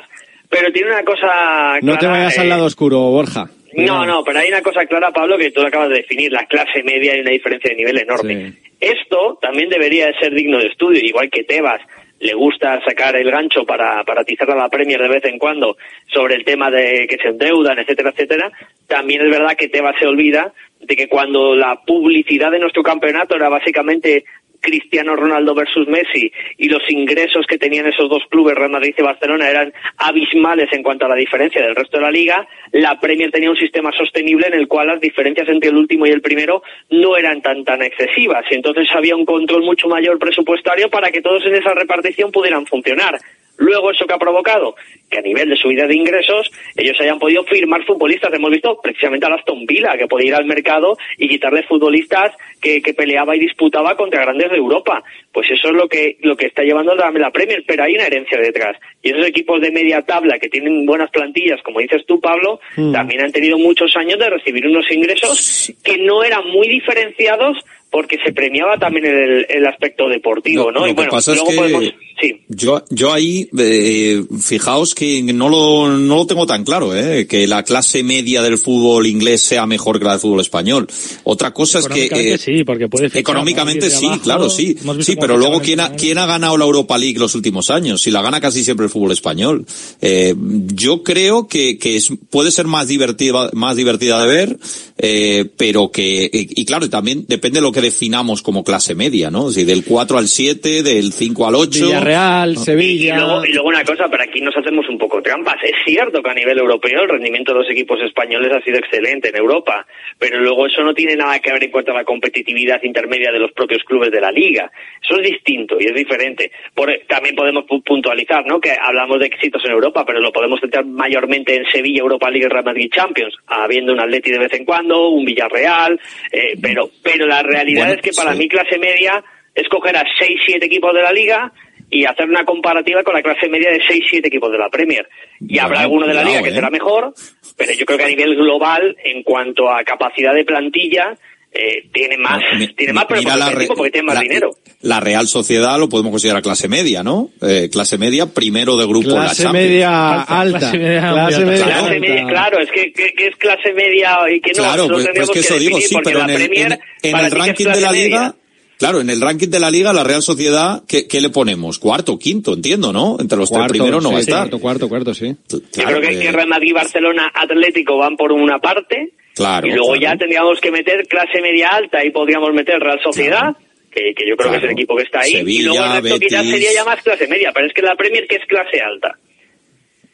pero 0.49 0.71
tiene 0.71 0.89
una 0.91 1.03
cosa 1.03 1.77
No 1.81 1.93
te 1.93 1.99
clara, 1.99 2.17
vayas 2.17 2.37
eh, 2.37 2.41
al 2.41 2.49
lado 2.49 2.65
oscuro, 2.65 2.97
Borja. 3.01 3.49
No, 3.73 4.05
no, 4.05 4.23
pero 4.23 4.39
hay 4.39 4.49
una 4.49 4.61
cosa 4.61 4.85
clara, 4.85 5.11
Pablo, 5.11 5.37
que 5.37 5.51
tú 5.51 5.61
acabas 5.61 5.89
de 5.89 5.95
definir, 5.95 6.31
la 6.31 6.45
clase 6.45 6.83
media 6.83 7.15
y 7.15 7.21
una 7.21 7.31
diferencia 7.31 7.69
de 7.69 7.75
nivel 7.75 7.99
enorme. 7.99 8.53
Esto 8.79 9.37
también 9.41 9.69
debería 9.69 10.07
de 10.07 10.19
ser 10.19 10.33
digno 10.33 10.57
de 10.57 10.67
estudio, 10.67 10.99
igual 11.03 11.29
que 11.29 11.43
Tebas 11.43 11.81
le 12.19 12.33
gusta 12.35 12.79
sacar 12.85 13.15
el 13.15 13.31
gancho 13.31 13.65
para, 13.65 14.03
para 14.03 14.21
atizar 14.21 14.49
a 14.51 14.55
la 14.55 14.69
Premier 14.69 15.01
de 15.01 15.07
vez 15.07 15.25
en 15.25 15.39
cuando 15.39 15.75
sobre 16.13 16.35
el 16.35 16.45
tema 16.45 16.69
de 16.69 17.07
que 17.07 17.17
se 17.17 17.29
endeudan, 17.29 17.79
etcétera, 17.79 18.11
etcétera. 18.11 18.51
También 18.87 19.21
es 19.21 19.31
verdad 19.31 19.55
que 19.57 19.69
Tebas 19.69 19.95
se 19.99 20.05
olvida 20.05 20.53
de 20.79 20.95
que 20.95 21.07
cuando 21.07 21.55
la 21.55 21.81
publicidad 21.85 22.51
de 22.51 22.59
nuestro 22.59 22.83
campeonato 22.83 23.35
era 23.35 23.49
básicamente 23.49 24.23
Cristiano 24.61 25.15
Ronaldo 25.15 25.53
versus 25.55 25.87
Messi 25.87 26.31
y 26.57 26.69
los 26.69 26.83
ingresos 26.89 27.45
que 27.47 27.57
tenían 27.57 27.87
esos 27.87 28.09
dos 28.09 28.23
clubes, 28.29 28.55
Real 28.55 28.69
Madrid 28.69 28.93
y 28.97 29.01
Barcelona, 29.01 29.49
eran 29.49 29.73
abismales 29.97 30.71
en 30.71 30.83
cuanto 30.83 31.05
a 31.05 31.09
la 31.09 31.15
diferencia 31.15 31.61
del 31.61 31.75
resto 31.75 31.97
de 31.97 32.03
la 32.03 32.11
liga, 32.11 32.47
la 32.71 32.99
Premier 32.99 33.31
tenía 33.31 33.49
un 33.49 33.57
sistema 33.57 33.91
sostenible 33.91 34.47
en 34.47 34.53
el 34.53 34.67
cual 34.67 34.87
las 34.87 35.01
diferencias 35.01 35.49
entre 35.49 35.69
el 35.69 35.77
último 35.77 36.05
y 36.05 36.11
el 36.11 36.21
primero 36.21 36.63
no 36.89 37.17
eran 37.17 37.41
tan 37.41 37.63
tan 37.63 37.81
excesivas 37.81 38.45
y 38.49 38.55
entonces 38.55 38.87
había 38.93 39.15
un 39.15 39.25
control 39.25 39.63
mucho 39.63 39.87
mayor 39.87 40.19
presupuestario 40.19 40.89
para 40.89 41.09
que 41.09 41.21
todos 41.21 41.45
en 41.45 41.55
esa 41.55 41.73
repartición 41.73 42.31
pudieran 42.31 42.65
funcionar. 42.65 43.19
Luego, 43.61 43.91
¿eso 43.91 44.05
que 44.05 44.13
ha 44.13 44.17
provocado? 44.17 44.75
Que 45.09 45.19
a 45.19 45.21
nivel 45.21 45.49
de 45.49 45.55
subida 45.55 45.85
de 45.87 45.95
ingresos, 45.95 46.49
ellos 46.75 46.99
hayan 46.99 47.19
podido 47.19 47.43
firmar 47.43 47.85
futbolistas. 47.85 48.33
Hemos 48.33 48.49
visto 48.51 48.79
precisamente 48.81 49.25
a 49.27 49.35
Aston 49.35 49.65
Villa, 49.65 49.95
que 49.97 50.07
podía 50.07 50.29
ir 50.29 50.35
al 50.35 50.45
mercado 50.45 50.97
y 51.17 51.27
quitarle 51.27 51.63
futbolistas 51.63 52.31
que, 52.61 52.81
que 52.81 52.93
peleaba 52.93 53.35
y 53.35 53.39
disputaba 53.39 53.95
contra 53.95 54.21
grandes 54.21 54.49
de 54.49 54.57
Europa. 54.57 55.03
Pues 55.31 55.49
eso 55.51 55.69
es 55.69 55.73
lo 55.75 55.87
que, 55.87 56.17
lo 56.21 56.35
que 56.35 56.47
está 56.47 56.63
llevando 56.63 56.95
la, 56.95 57.11
la 57.11 57.31
Premier, 57.31 57.63
pero 57.67 57.83
hay 57.83 57.95
una 57.95 58.07
herencia 58.07 58.39
detrás. 58.39 58.77
Y 59.03 59.11
esos 59.11 59.25
equipos 59.27 59.61
de 59.61 59.71
media 59.71 60.01
tabla 60.01 60.39
que 60.39 60.49
tienen 60.49 60.85
buenas 60.85 61.09
plantillas, 61.11 61.61
como 61.63 61.79
dices 61.79 62.03
tú, 62.07 62.19
Pablo, 62.19 62.59
Mm. 62.77 62.91
también 62.93 63.21
han 63.21 63.31
tenido 63.31 63.57
muchos 63.57 63.95
años 63.97 64.17
de 64.17 64.29
recibir 64.29 64.65
unos 64.65 64.89
ingresos 64.91 65.71
que 65.83 65.97
no 65.97 66.23
eran 66.23 66.47
muy 66.49 66.67
diferenciados 66.67 67.57
porque 67.89 68.17
se 68.25 68.31
premiaba 68.31 68.77
también 68.77 69.05
el, 69.05 69.45
el 69.49 69.67
aspecto 69.67 70.07
deportivo, 70.07 70.71
¿no? 70.71 70.79
lo 70.81 70.85
y 70.87 70.89
que 70.91 70.95
bueno, 70.95 71.11
pasa 71.11 71.31
es 71.33 71.37
luego 71.37 71.51
que- 71.51 71.57
podemos... 71.57 71.93
Sí. 72.19 72.41
Yo, 72.49 72.83
yo 72.89 73.13
ahí, 73.13 73.49
eh, 73.57 74.23
fijaos 74.39 74.93
que 74.95 75.21
no 75.23 75.49
lo, 75.49 75.97
no 75.97 76.15
lo 76.17 76.27
tengo 76.27 76.45
tan 76.45 76.63
claro, 76.63 76.95
¿eh? 76.95 77.27
que 77.27 77.47
la 77.47 77.63
clase 77.63 78.03
media 78.03 78.41
del 78.41 78.57
fútbol 78.57 79.07
inglés 79.07 79.41
sea 79.41 79.65
mejor 79.65 79.99
que 79.99 80.05
la 80.05 80.11
del 80.11 80.19
fútbol 80.19 80.41
español. 80.41 80.87
Otra 81.23 81.51
cosa 81.51 81.79
es 81.79 81.87
que... 81.87 82.05
Económicamente 82.05 82.33
eh, 82.33 82.37
sí, 82.37 82.63
porque 82.63 82.87
puede 82.87 83.09
fichar, 83.09 83.21
Económicamente 83.21 83.89
sí, 83.89 84.05
abajo, 84.05 84.21
claro, 84.21 84.49
sí. 84.49 84.77
Sí, 85.01 85.15
pero 85.15 85.37
luego 85.37 85.61
¿quién 85.61 85.79
ha, 85.79 85.93
quién 85.93 86.17
ha 86.17 86.25
ganado 86.25 86.57
la 86.57 86.65
Europa 86.65 86.97
League 86.97 87.19
los 87.19 87.35
últimos 87.35 87.69
años? 87.69 88.01
Si 88.01 88.11
la 88.11 88.21
gana 88.21 88.41
casi 88.41 88.63
siempre 88.63 88.85
el 88.85 88.91
fútbol 88.91 89.11
español. 89.11 89.65
Eh, 90.01 90.35
yo 90.37 91.03
creo 91.03 91.47
que, 91.47 91.77
que 91.77 91.95
es, 91.95 92.09
puede 92.29 92.51
ser 92.51 92.67
más 92.67 92.87
divertida, 92.87 93.49
más 93.53 93.75
divertida 93.75 94.21
de 94.21 94.27
ver, 94.27 94.57
eh, 94.97 95.49
pero 95.57 95.91
que, 95.91 96.29
y, 96.31 96.61
y 96.61 96.65
claro, 96.65 96.89
también 96.89 97.25
depende 97.27 97.59
de 97.59 97.63
lo 97.63 97.71
que 97.71 97.81
definamos 97.81 98.41
como 98.41 98.63
clase 98.63 98.95
media, 98.95 99.31
¿no? 99.31 99.51
Si 99.51 99.63
del 99.63 99.83
4 99.83 100.17
al 100.17 100.27
7, 100.27 100.83
del 100.83 101.13
5 101.13 101.47
al 101.47 101.55
8. 101.55 102.00
Villarreal, 102.05 102.51
Y 102.53 102.55
Sevilla. 102.57 103.15
luego, 103.17 103.45
y 103.45 103.53
luego 103.53 103.69
una 103.69 103.83
cosa, 103.83 104.07
pero 104.09 104.23
aquí 104.23 104.41
nos 104.41 104.55
hacemos 104.55 104.87
un 104.89 104.97
poco 104.97 105.21
trampas. 105.21 105.55
Es 105.63 105.73
cierto 105.85 106.21
que 106.21 106.29
a 106.29 106.33
nivel 106.33 106.57
europeo 106.59 107.03
el 107.03 107.09
rendimiento 107.09 107.53
de 107.53 107.59
los 107.59 107.69
equipos 107.69 107.99
españoles 108.01 108.51
ha 108.53 108.61
sido 108.63 108.77
excelente 108.77 109.29
en 109.29 109.35
Europa, 109.37 109.85
pero 110.17 110.39
luego 110.39 110.67
eso 110.67 110.81
no 110.83 110.93
tiene 110.93 111.15
nada 111.15 111.39
que 111.39 111.51
ver 111.51 111.63
en 111.63 111.71
cuanto 111.71 111.91
a 111.91 111.95
la 111.95 112.03
competitividad 112.03 112.81
intermedia 112.83 113.31
de 113.31 113.39
los 113.39 113.51
propios 113.51 113.83
clubes 113.83 114.11
de 114.11 114.21
la 114.21 114.31
liga. 114.31 114.71
Eso 115.03 115.19
es 115.19 115.29
distinto 115.31 115.77
y 115.79 115.85
es 115.85 115.93
diferente. 115.95 116.51
Por- 116.73 116.91
también 117.07 117.35
podemos 117.35 117.65
pu- 117.65 117.83
puntualizar, 117.83 118.45
¿no? 118.45 118.59
Que 118.59 118.71
hablamos 118.79 119.19
de 119.19 119.27
éxitos 119.27 119.63
en 119.65 119.71
Europa, 119.71 120.03
pero 120.05 120.19
lo 120.19 120.31
podemos 120.31 120.59
centrar 120.59 120.85
mayormente 120.85 121.55
en 121.55 121.65
Sevilla, 121.71 122.01
Europa 122.01 122.29
League 122.29 122.45
y 122.45 122.49
Real 122.49 122.65
Madrid 122.65 122.89
Champions, 122.93 123.35
habiendo 123.47 123.93
un 123.93 123.99
Atleti 123.99 124.31
de 124.31 124.39
vez 124.39 124.53
en 124.53 124.65
cuando, 124.65 125.09
un 125.09 125.25
Villarreal, 125.25 125.99
eh, 126.31 126.55
pero, 126.61 126.89
pero 127.03 127.25
la 127.27 127.41
realidad 127.43 127.85
Bueno, 127.87 127.93
es 127.95 128.01
que 128.01 128.11
para 128.15 128.33
sí. 128.33 128.39
mí 128.39 128.47
clase 128.47 128.77
media 128.77 129.23
es 129.53 129.67
coger 129.67 129.97
a 129.97 130.03
6-7 130.03 130.63
equipos 130.63 130.93
de 130.93 131.01
la 131.01 131.11
liga 131.11 131.51
y 131.91 132.05
hacer 132.05 132.27
una 132.29 132.45
comparativa 132.45 133.03
con 133.03 133.13
la 133.13 133.21
clase 133.21 133.49
media 133.49 133.69
de 133.69 133.79
6-7 133.81 134.25
equipos 134.25 134.51
de 134.51 134.57
la 134.57 134.69
Premier. 134.69 135.07
Y 135.41 135.45
Bueno, 135.47 135.63
habrá 135.65 135.79
alguno 135.81 136.07
de 136.07 136.13
la 136.13 136.23
liga 136.23 136.41
que 136.41 136.49
¿eh? 136.49 136.53
será 136.53 136.69
mejor, 136.69 137.13
pero 137.57 137.73
yo 137.73 137.85
creo 137.85 137.97
que 137.97 138.05
a 138.05 138.07
nivel 138.07 138.35
global, 138.35 138.95
en 139.03 139.23
cuanto 139.23 139.69
a 139.69 139.83
capacidad 139.83 140.33
de 140.33 140.45
plantilla, 140.45 141.15
eh, 141.53 141.89
tiene 141.91 142.17
más, 142.17 142.41
Mi- 142.57 142.69
tiene 142.69 142.93
más, 142.93 143.03
pero 143.09 143.21
la 143.35 143.49
re- 143.49 143.67
porque 143.67 143.91
tiene 143.91 144.05
más 144.05 144.15
la- 144.15 144.21
dinero. 144.21 144.51
La 144.83 145.01
Real 145.01 145.27
Sociedad 145.27 145.77
lo 145.77 145.89
podemos 145.89 146.11
considerar 146.11 146.41
clase 146.41 146.69
media, 146.69 147.03
¿no? 147.03 147.29
Eh, 147.41 147.67
clase 147.69 147.97
media, 147.97 148.25
primero 148.27 148.77
de 148.77 148.85
grupo 148.87 149.09
en 149.09 149.15
la 149.15 149.21
Clase 149.25 149.43
Champions. 149.43 149.67
media 149.69 150.21
alta. 150.21 150.59
clase 150.59 150.77
media 150.79 150.99
Clase 151.01 151.19
alta. 151.35 151.39
media 151.45 151.65
Clase 151.65 151.79
alta. 151.79 151.99
media, 151.99 152.27
claro, 152.27 152.59
es 152.61 152.71
que, 152.71 152.93
que, 152.93 153.13
que 153.13 153.27
es 153.27 153.35
clase 153.35 153.73
media 153.73 154.17
y 154.33 154.39
que 154.39 154.51
no, 154.53 154.63
Claro, 154.63 154.87
pues, 154.87 155.09
pues 155.13 155.29
que 155.29 155.39
eso 155.39 155.59
digo, 155.59 155.77
sí, 155.81 155.93
porque 155.93 156.09
pero 156.13 156.25
la 156.25 156.33
en 156.33 156.41
el, 156.41 156.57
en- 156.57 156.79
en 157.03 157.31
ranking 157.31 157.65
de 157.65 157.81
la 157.81 157.91
media, 157.91 158.05
liga, 158.05 158.35
claro, 158.81 158.99
en 158.99 159.09
el 159.09 159.21
ranking 159.21 159.47
de 159.47 159.59
la 159.61 159.71
liga, 159.71 159.93
la 159.93 160.03
Real 160.03 160.21
Sociedad, 160.21 160.83
¿qué, 160.87 161.07
qué 161.07 161.21
le 161.21 161.29
ponemos? 161.29 161.79
Cuarto, 161.79 162.19
quinto, 162.19 162.53
entiendo, 162.53 162.91
¿no? 162.91 163.15
Entre 163.19 163.37
los 163.37 163.49
Cuarto, 163.49 163.67
tres 163.69 163.79
primeros 163.79 164.03
no 164.03 164.09
sí, 164.09 164.13
va 164.13 164.17
a 164.19 164.21
estar. 164.21 164.37
Cuarto, 164.49 164.59
cuarto, 164.59 164.89
cuarto, 164.89 165.13
sí. 165.13 165.35
Yo 165.49 165.59
Claro, 165.71 165.99
creo 165.99 166.01
que, 166.09 166.17
eh, 166.17 166.19
que 166.21 166.31
Real 166.31 166.47
Madrid, 166.49 166.73
Barcelona, 166.73 167.31
Atlético 167.33 167.97
van 167.97 168.17
por 168.17 168.31
una 168.33 168.59
parte, 168.59 169.13
Claro, 169.35 169.65
y 169.65 169.69
luego 169.71 169.93
claro. 169.93 170.01
ya 170.01 170.17
tendríamos 170.17 170.59
que 170.59 170.71
meter 170.71 171.07
clase 171.07 171.39
media 171.41 171.69
alta 171.69 172.03
y 172.03 172.11
podríamos 172.11 172.53
meter 172.53 172.79
Real 172.81 172.99
Sociedad, 173.01 173.55
que, 173.89 174.13
que 174.13 174.27
yo 174.27 174.35
creo 174.35 174.51
que 174.51 174.57
es 174.57 174.63
el 174.63 174.71
equipo 174.71 174.95
que 174.97 175.03
está 175.03 175.21
ahí, 175.21 175.35
y 175.45 175.61
luego 175.63 175.83
el 175.85 176.01
resto 176.03 176.19
quizás 176.19 176.45
sería 176.45 176.73
ya 176.73 176.83
más 176.83 177.01
clase 177.01 177.27
media, 177.27 177.51
pero 177.53 177.67
es 177.67 177.73
que 177.73 177.81
la 177.81 177.95
Premier 177.95 178.27
que 178.27 178.35
es 178.35 178.45
clase 178.45 178.81
alta. 178.81 179.17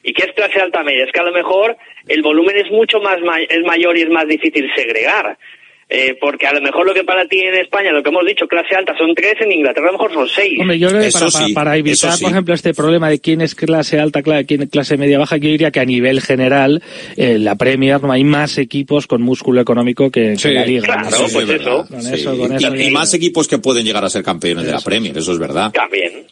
¿Y 0.04 0.14
qué 0.14 0.24
es 0.26 0.34
clase 0.36 0.60
alta 0.62 0.84
media? 0.84 1.04
Es 1.06 1.12
que 1.12 1.20
a 1.20 1.24
lo 1.24 1.34
mejor 1.34 1.76
el 2.08 2.22
volumen 2.22 2.56
es 2.58 2.72
mucho 2.72 3.00
más 3.02 3.20
ma- 3.22 3.42
es 3.42 3.64
mayor 3.66 3.98
y 3.98 4.04
es 4.04 4.10
más 4.10 4.28
difícil 4.28 4.70
segregar. 4.76 5.38
Eh, 5.90 6.18
porque 6.20 6.46
a 6.46 6.52
lo 6.54 6.62
mejor 6.62 6.86
lo 6.86 6.94
que 6.94 7.06
para 7.06 7.26
ti 7.30 7.40
en 7.40 7.56
España, 7.56 7.94
lo 7.94 8.04
que 8.04 8.10
hemos 8.10 8.26
dicho, 8.26 8.46
clase 8.46 8.76
alta 8.76 8.94
son 8.98 9.16
tres, 9.16 9.36
en 9.40 9.54
Inglaterra 9.54 9.88
a 9.88 9.92
lo 9.94 9.98
mejor 9.98 10.14
son 10.14 10.28
seis. 10.28 10.60
Hombre, 10.60 10.78
yo 10.78 10.90
creo 10.90 11.02
que 11.02 11.12
para, 11.12 11.28
para- 11.32 11.46
sí, 11.46 11.54
para 11.54 11.78
evitar, 11.78 12.12
sí. 12.12 12.24
por 12.24 12.32
ejemplo, 12.34 12.54
este 12.54 12.74
problema 12.74 13.10
de 13.10 13.20
quién 13.22 13.40
es 13.40 13.56
clase 13.56 13.98
alta, 13.98 14.22
quién 14.22 14.64
es 14.64 14.70
clase 14.70 14.98
media 14.98 15.18
baja, 15.18 15.38
yo 15.38 15.48
diría 15.50 15.72
que 15.72 15.80
a 15.80 15.86
nivel 15.86 16.20
general, 16.20 16.84
en 17.16 17.46
la 17.46 17.56
Premier 17.56 18.02
no 18.04 18.12
hay 18.12 18.26
más 18.26 18.58
equipos 18.58 19.08
con 19.08 19.22
músculo 19.22 19.62
económico 19.62 20.12
que, 20.12 20.32
que 20.32 20.38
Sí, 20.38 20.50
la 20.52 20.66
Liga. 20.66 20.84
claro, 20.84 21.02
¿no? 21.04 21.08
Eso 21.10 21.28
sí 21.30 21.34
pues 21.36 21.50
eso. 21.62 21.86
Con 21.88 22.02
Sí. 22.02 22.14
eso, 22.16 22.38
con 22.38 22.52
Y- 22.52 22.56
eso 22.58 22.76
y, 22.76 22.92
más 22.92 23.14
equipos 23.14 23.48
que 23.48 23.58
pueden 23.60 23.86
llegar 23.86 24.04
a 24.04 24.10
ser 24.10 24.24
campeones 24.24 24.66
de 24.66 24.74
la 24.74 24.82
Premier, 24.82 25.18
eso 25.18 25.32
es 25.32 25.40
verdad. 25.40 25.72
También. 25.72 26.26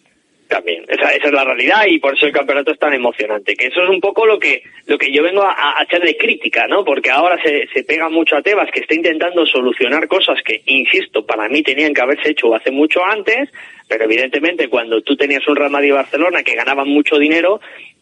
También, 0.48 0.86
esa, 0.88 1.10
esa 1.12 1.28
es 1.28 1.34
la 1.34 1.44
realidad 1.44 1.86
y 1.88 1.98
por 1.98 2.14
eso 2.14 2.28
el 2.28 2.32
campeonato 2.32 2.72
es 2.72 2.78
tan 2.78 2.94
emocionante. 2.94 3.56
Que 3.56 3.68
eso 3.68 3.82
es 3.82 3.90
un 3.90 4.00
poco 4.00 4.26
lo 4.26 4.38
que 4.38 4.62
lo 4.86 4.98
que 4.98 5.12
yo 5.12 5.24
vengo 5.24 5.42
a, 5.42 5.80
a 5.80 5.84
echar 5.84 6.02
de 6.02 6.16
crítica, 6.18 6.68
¿no? 6.68 6.86
Porque 6.86 7.10
ahora 7.10 7.42
se, 7.42 7.68
se 7.74 7.84
pega 7.84 8.10
mucho 8.10 8.36
a 8.36 8.42
Tebas, 8.44 8.70
que 8.72 8.82
está 8.82 8.94
intentando 8.94 9.46
solucionar 9.48 10.08
cosas 10.08 10.38
que, 10.46 10.62
insisto, 10.66 11.26
para 11.26 11.50
mí 11.50 11.64
tenían 11.64 11.94
que 11.94 12.02
haberse 12.02 12.30
hecho 12.30 12.54
hace 12.54 12.70
mucho 12.70 13.04
antes, 13.04 13.50
pero 13.88 14.06
evidentemente 14.06 14.68
cuando 14.68 15.02
tú 15.02 15.16
tenías 15.16 15.48
un 15.48 15.56
Real 15.56 15.72
Madrid 15.72 15.94
Barcelona 15.94 16.44
que 16.44 16.56
ganaban 16.56 16.88
mucho 16.88 17.18
dinero, 17.18 17.60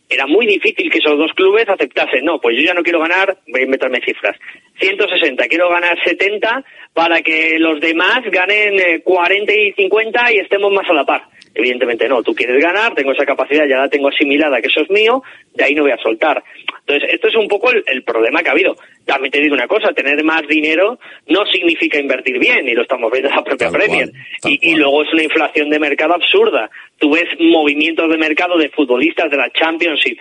era 0.10 0.28
muy 0.28 0.46
difícil 0.46 0.92
que 0.92 1.00
esos 1.00 1.18
dos 1.18 1.32
clubes 1.34 1.68
aceptasen, 1.68 2.26
no, 2.26 2.40
pues 2.40 2.56
yo 2.58 2.64
ya 2.64 2.74
no 2.74 2.84
quiero 2.84 3.00
ganar, 3.00 3.38
voy 3.48 3.62
a 3.62 3.66
inventarme 3.66 4.02
cifras, 4.02 4.38
160, 4.80 5.48
quiero 5.48 5.70
ganar 5.70 5.98
70 6.04 6.64
para 6.94 7.22
que 7.22 7.58
los 7.58 7.80
demás 7.80 8.20
ganen 8.26 8.80
eh, 8.80 9.02
40 9.04 9.54
y 9.54 9.74
50 9.74 10.34
y 10.34 10.38
estemos 10.40 10.72
más 10.72 10.88
a 10.90 10.94
la 10.94 11.06
par. 11.06 11.24
Evidentemente 11.56 12.08
no, 12.08 12.24
tú 12.24 12.34
quieres 12.34 12.62
ganar, 12.62 12.96
tengo 12.96 13.12
esa 13.12 13.26
capacidad, 13.26 13.68
ya 13.68 13.78
la 13.78 13.90
tengo 13.90 14.08
asimilada, 14.08 14.60
que 14.60 14.68
eso 14.68 14.82
es 14.82 14.90
mío, 14.90 15.22
de 15.54 15.64
ahí 15.64 15.76
no 15.76 15.84
voy 15.84 15.92
a 15.92 15.98
soltar. 15.98 16.44
Entonces, 16.80 17.10
esto 17.14 17.28
es 17.28 17.36
un 17.36 17.48
poco 17.48 17.72
el, 17.72 17.84
el 17.86 18.04
problema 18.04 18.42
que 18.42 18.50
ha 18.50 18.54
habido. 18.54 18.76
También 19.06 19.32
te 19.32 19.40
digo 19.40 19.54
una 19.54 19.68
cosa, 19.68 19.94
tener 19.94 20.24
más 20.24 20.48
dinero 20.48 21.00
no 21.28 21.46
significa 21.46 22.00
invertir 22.00 22.40
bien, 22.40 22.68
y 22.68 22.74
lo 22.74 22.82
estamos 22.82 23.12
viendo 23.12 23.30
en 23.30 23.36
la 23.36 23.44
propia 23.44 23.70
Premier. 23.70 24.12
y, 24.46 24.72
y 24.72 24.76
luego 24.76 25.04
es 25.04 25.14
una 25.14 25.24
inflación 25.24 25.70
de 25.70 25.80
mercado 25.80 26.16
absurda. 26.16 26.72
Tú 26.98 27.12
ves 27.12 27.28
movimientos 27.40 28.10
de 28.10 28.18
mercado 28.18 28.58
de 28.58 28.70
futbolistas 28.70 29.30
de 29.30 29.38
la 29.38 29.52
Championship, 29.52 30.20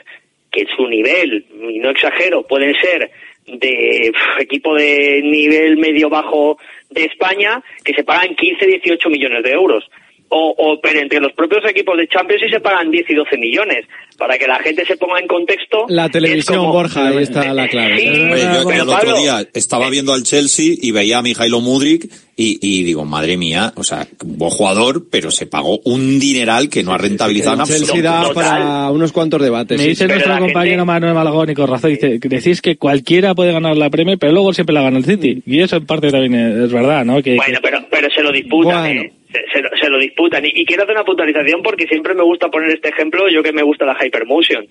que 0.50 0.66
su 0.76 0.86
nivel, 0.86 1.46
y 1.70 1.78
no 1.78 1.90
exagero, 1.90 2.42
pueden 2.46 2.74
ser 2.74 3.10
de 3.46 4.12
equipo 4.38 4.74
de 4.74 5.22
nivel 5.22 5.78
medio-bajo 5.78 6.58
de 6.90 7.04
España, 7.04 7.62
que 7.82 7.94
se 7.94 8.04
pagan 8.04 8.34
15, 8.36 8.66
18 8.66 9.08
millones 9.08 9.42
de 9.42 9.52
euros 9.52 9.90
o, 10.34 10.54
o 10.56 10.80
pero 10.80 10.98
entre 11.00 11.20
los 11.20 11.32
propios 11.32 11.62
equipos 11.68 11.96
de 11.98 12.08
Champions 12.08 12.42
sí 12.42 12.48
se 12.50 12.58
pagan 12.60 12.90
10 12.90 13.10
y 13.10 13.14
12 13.14 13.36
millones. 13.36 13.84
Para 14.18 14.38
que 14.38 14.46
la 14.46 14.58
gente 14.60 14.84
se 14.86 14.96
ponga 14.96 15.18
en 15.18 15.26
contexto. 15.26 15.86
La 15.88 16.08
televisión, 16.08 16.58
como- 16.58 16.72
Borja, 16.72 17.08
ahí 17.08 17.22
está 17.22 17.52
la 17.52 17.66
clave. 17.66 17.98
Sí, 17.98 18.08
Oye, 18.08 18.42
yo, 18.42 18.70
el 18.70 18.80
otro 18.82 18.92
Pablo, 18.98 19.18
día 19.18 19.44
estaba 19.52 19.90
viendo 19.90 20.12
al 20.12 20.22
Chelsea 20.22 20.74
y 20.80 20.90
veía 20.92 21.18
a 21.18 21.22
Mijailo 21.22 21.60
Mudrik 21.60 22.08
y, 22.36 22.58
y 22.62 22.82
digo, 22.84 23.04
madre 23.04 23.36
mía, 23.36 23.72
o 23.76 23.82
sea, 23.84 24.06
buen 24.24 24.50
jugador, 24.50 25.06
pero 25.10 25.30
se 25.30 25.46
pagó 25.46 25.80
un 25.84 26.20
dineral 26.20 26.68
que 26.68 26.82
no 26.82 26.92
ha 26.92 26.98
rentabilizado 26.98 27.56
en 27.56 27.60
El 27.62 27.66
Chelsea 27.66 28.02
da 28.02 28.32
para 28.32 28.90
unos 28.90 29.12
cuantos 29.12 29.42
debates. 29.42 29.76
Me 29.76 29.84
sí. 29.84 29.90
dice 29.90 30.06
nuestro 30.06 30.38
compañero 30.38 30.84
Manuel 30.86 31.14
Malagón 31.14 31.50
y 31.50 31.54
con 31.54 31.68
razón, 31.68 31.90
dice, 31.90 32.18
decís 32.22 32.62
que 32.62 32.76
cualquiera 32.76 33.34
puede 33.34 33.52
ganar 33.52 33.76
la 33.76 33.90
Premier, 33.90 34.18
pero 34.18 34.32
luego 34.32 34.52
siempre 34.52 34.74
la 34.74 34.82
gana 34.82 34.98
el 34.98 35.04
City. 35.04 35.42
Y 35.46 35.60
eso 35.60 35.76
en 35.76 35.86
parte 35.86 36.10
también 36.10 36.34
es, 36.34 36.64
es 36.66 36.72
verdad, 36.72 37.04
¿no? 37.04 37.20
Que, 37.22 37.36
Bueno, 37.36 37.58
pero, 37.62 37.84
pero 37.90 38.08
se 38.10 38.22
lo 38.22 38.30
disputan, 38.30 38.86
¿eh? 38.86 39.12
Se, 39.32 39.44
se 39.52 39.62
lo- 39.62 39.70
se 39.76 39.88
lo 39.88 39.98
disputan. 39.98 40.44
Y, 40.44 40.52
y 40.54 40.64
quiero 40.66 40.82
hacer 40.82 40.94
una 40.94 41.04
puntualización 41.04 41.62
porque 41.62 41.86
siempre 41.86 42.14
me 42.14 42.22
gusta 42.22 42.48
poner 42.50 42.70
este 42.70 42.90
ejemplo, 42.90 43.28
yo 43.28 43.42
que 43.42 43.52
me 43.52 43.62
gusta 43.62 43.86
la 43.86 43.96
Hypermotion. 43.98 44.66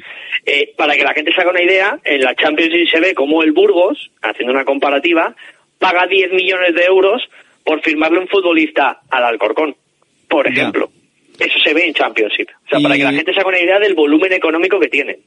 Eh, 0.46 0.74
para 0.78 0.96
que 0.96 1.04
la 1.04 1.14
gente 1.14 1.34
se 1.34 1.42
haga 1.42 1.50
una 1.52 1.64
idea, 1.64 1.98
en 2.04 2.22
la 2.22 2.36
Champions 2.36 2.72
League 2.72 2.90
se 2.92 3.00
ve 3.00 3.14
como 3.16 3.42
el 3.44 3.52
Burgos, 3.54 4.12
haciendo 4.22 4.54
una 4.54 4.64
comparativa, 4.66 5.36
paga 5.80 6.06
10 6.08 6.32
millones 6.34 6.76
de 6.76 6.84
euros 6.86 7.28
por 7.64 7.82
firmarle 7.82 8.20
un 8.20 8.28
futbolista 8.28 9.02
al 9.10 9.24
Alcorcón, 9.24 9.76
por 10.28 10.48
ejemplo. 10.48 10.90
Eso 11.40 11.58
se 11.60 11.74
ve 11.74 11.86
en 11.88 11.94
Championship. 11.94 12.50
O 12.66 12.70
sea, 12.70 12.80
para 12.82 12.96
Y- 12.96 13.00
que 13.00 13.04
la 13.06 13.14
gente 13.14 13.34
se 13.34 13.40
haga 13.40 13.50
una 13.50 13.60
idea 13.60 13.80
del 13.80 13.96
volumen 13.96 14.32
económico 14.34 14.80
que 14.80 14.90
tiene. 14.90 15.18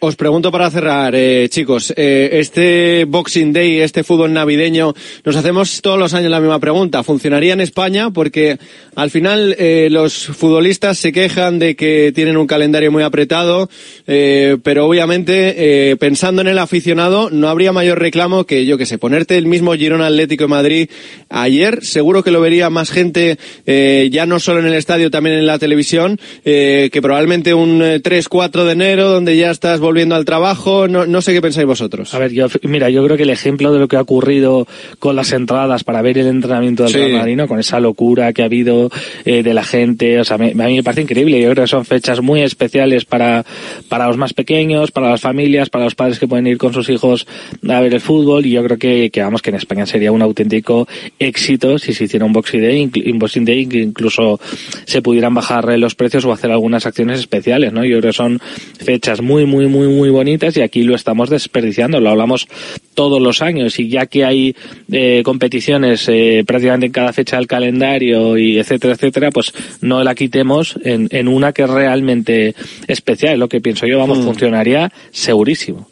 Os 0.00 0.14
pregunto 0.14 0.52
para 0.52 0.70
cerrar, 0.70 1.12
eh, 1.16 1.48
chicos, 1.50 1.92
eh, 1.96 2.30
este 2.34 3.04
Boxing 3.04 3.52
Day, 3.52 3.80
este 3.80 4.04
fútbol 4.04 4.32
navideño, 4.32 4.94
nos 5.24 5.34
hacemos 5.34 5.82
todos 5.82 5.98
los 5.98 6.14
años 6.14 6.30
la 6.30 6.38
misma 6.38 6.60
pregunta. 6.60 7.02
¿Funcionaría 7.02 7.54
en 7.54 7.60
España? 7.60 8.12
Porque 8.12 8.58
al 8.94 9.10
final 9.10 9.56
eh, 9.58 9.88
los 9.90 10.14
futbolistas 10.14 10.98
se 10.98 11.10
quejan 11.10 11.58
de 11.58 11.74
que 11.74 12.12
tienen 12.14 12.36
un 12.36 12.46
calendario 12.46 12.92
muy 12.92 13.02
apretado, 13.02 13.68
eh, 14.06 14.56
pero 14.62 14.86
obviamente 14.86 15.90
eh, 15.90 15.96
pensando 15.96 16.42
en 16.42 16.46
el 16.46 16.60
aficionado 16.60 17.30
no 17.30 17.48
habría 17.48 17.72
mayor 17.72 17.98
reclamo 17.98 18.44
que, 18.44 18.66
yo 18.66 18.78
que 18.78 18.86
sé, 18.86 18.98
ponerte 18.98 19.36
el 19.36 19.46
mismo 19.46 19.74
Girona 19.74 20.06
Atlético 20.06 20.44
de 20.44 20.48
Madrid 20.48 20.90
ayer, 21.28 21.84
seguro 21.84 22.22
que 22.22 22.30
lo 22.30 22.40
vería 22.40 22.70
más 22.70 22.90
gente, 22.90 23.38
eh, 23.66 24.08
ya 24.12 24.26
no 24.26 24.40
solo 24.40 24.60
en 24.60 24.66
el 24.66 24.74
estadio, 24.74 25.10
también 25.10 25.36
en 25.36 25.46
la 25.46 25.58
televisión, 25.58 26.18
eh, 26.44 26.88
que 26.92 27.02
probablemente 27.02 27.54
un 27.54 27.82
eh, 27.82 28.00
3-4 28.00 28.64
de 28.64 28.72
enero 28.72 29.10
donde 29.10 29.36
ya 29.36 29.50
estás 29.50 29.80
volviendo 29.88 30.14
al 30.14 30.24
trabajo, 30.24 30.86
no, 30.88 31.06
no 31.06 31.20
sé 31.20 31.32
qué 31.32 31.42
pensáis 31.42 31.66
vosotros. 31.66 32.14
A 32.14 32.18
ver, 32.18 32.32
yo, 32.32 32.46
mira, 32.62 32.88
yo 32.90 33.04
creo 33.04 33.16
que 33.16 33.24
el 33.24 33.30
ejemplo 33.30 33.72
de 33.72 33.78
lo 33.80 33.88
que 33.88 33.96
ha 33.96 34.00
ocurrido 34.00 34.66
con 34.98 35.16
las 35.16 35.32
entradas 35.32 35.84
para 35.84 36.00
ver 36.02 36.18
el 36.18 36.26
entrenamiento 36.28 36.84
del 36.84 36.92
Sí. 36.92 36.98
Real 36.98 37.12
Madrid, 37.12 37.36
¿no? 37.36 37.48
con 37.48 37.58
esa 37.58 37.80
locura 37.80 38.32
que 38.32 38.42
ha 38.42 38.44
habido 38.46 38.90
eh, 39.24 39.42
de 39.42 39.54
la 39.54 39.64
gente, 39.64 40.20
o 40.20 40.24
sea, 40.24 40.38
me- 40.38 40.52
a 40.52 40.66
mí 40.66 40.76
me 40.76 40.82
parece 40.82 41.02
increíble. 41.02 41.40
Yo 41.40 41.50
creo 41.50 41.64
que 41.64 41.68
son 41.68 41.84
fechas 41.84 42.20
muy 42.22 42.40
especiales 42.42 43.04
para, 43.04 43.44
para 43.88 44.06
los 44.06 44.16
más 44.16 44.32
pequeños, 44.34 44.90
para 44.90 45.10
las 45.10 45.20
familias, 45.20 45.70
para 45.70 45.84
los 45.84 45.94
padres 45.94 46.18
que 46.18 46.28
pueden 46.28 46.46
ir 46.46 46.58
con 46.58 46.72
sus 46.72 46.88
hijos 46.88 47.26
a 47.68 47.80
ver 47.80 47.94
el 47.94 48.00
fútbol 48.00 48.46
y 48.46 48.50
yo 48.52 48.62
creo 48.64 48.78
que, 48.78 49.10
que 49.10 49.20
vamos, 49.22 49.42
que 49.42 49.50
en 49.50 49.56
España 49.56 49.86
sería 49.86 50.12
un 50.12 50.22
auténtico 50.22 50.86
éxito 51.18 51.78
si 51.78 51.92
se 51.92 52.04
hiciera 52.04 52.24
un 52.24 52.32
Boxing 52.32 52.60
Day, 52.60 52.90
un 53.12 53.18
Boxing 53.18 53.44
Day 53.44 53.66
que 53.66 53.78
incluso 53.78 54.40
se 54.84 55.02
pudieran 55.02 55.34
bajar 55.34 55.78
los 55.78 55.94
precios 55.94 56.24
o 56.24 56.32
hacer 56.32 56.50
algunas 56.50 56.86
acciones 56.86 57.20
especiales, 57.20 57.72
¿no? 57.72 57.84
Yo 57.84 57.98
creo 57.98 58.10
que 58.10 58.16
son 58.16 58.40
fechas 58.78 59.20
muy, 59.20 59.44
muy, 59.46 59.66
muy, 59.66 59.77
muy 59.86 60.10
bonitas 60.10 60.56
y 60.56 60.62
aquí 60.62 60.82
lo 60.82 60.94
estamos 60.94 61.30
desperdiciando, 61.30 62.00
lo 62.00 62.10
hablamos 62.10 62.48
todos 62.94 63.22
los 63.22 63.42
años 63.42 63.78
y 63.78 63.88
ya 63.88 64.06
que 64.06 64.24
hay 64.24 64.56
eh, 64.90 65.22
competiciones 65.24 66.08
eh, 66.08 66.42
prácticamente 66.46 66.86
en 66.86 66.92
cada 66.92 67.12
fecha 67.12 67.36
del 67.36 67.46
calendario 67.46 68.36
y 68.36 68.58
etcétera, 68.58 68.94
etcétera, 68.94 69.30
pues 69.30 69.52
no 69.80 70.02
la 70.02 70.14
quitemos 70.14 70.78
en, 70.82 71.08
en 71.10 71.28
una 71.28 71.52
que 71.52 71.62
es 71.62 71.70
realmente 71.70 72.54
especial, 72.86 73.34
es 73.34 73.38
lo 73.38 73.48
que 73.48 73.60
pienso 73.60 73.86
yo, 73.86 73.98
vamos, 73.98 74.18
funcionaría 74.18 74.90
segurísimo. 75.10 75.88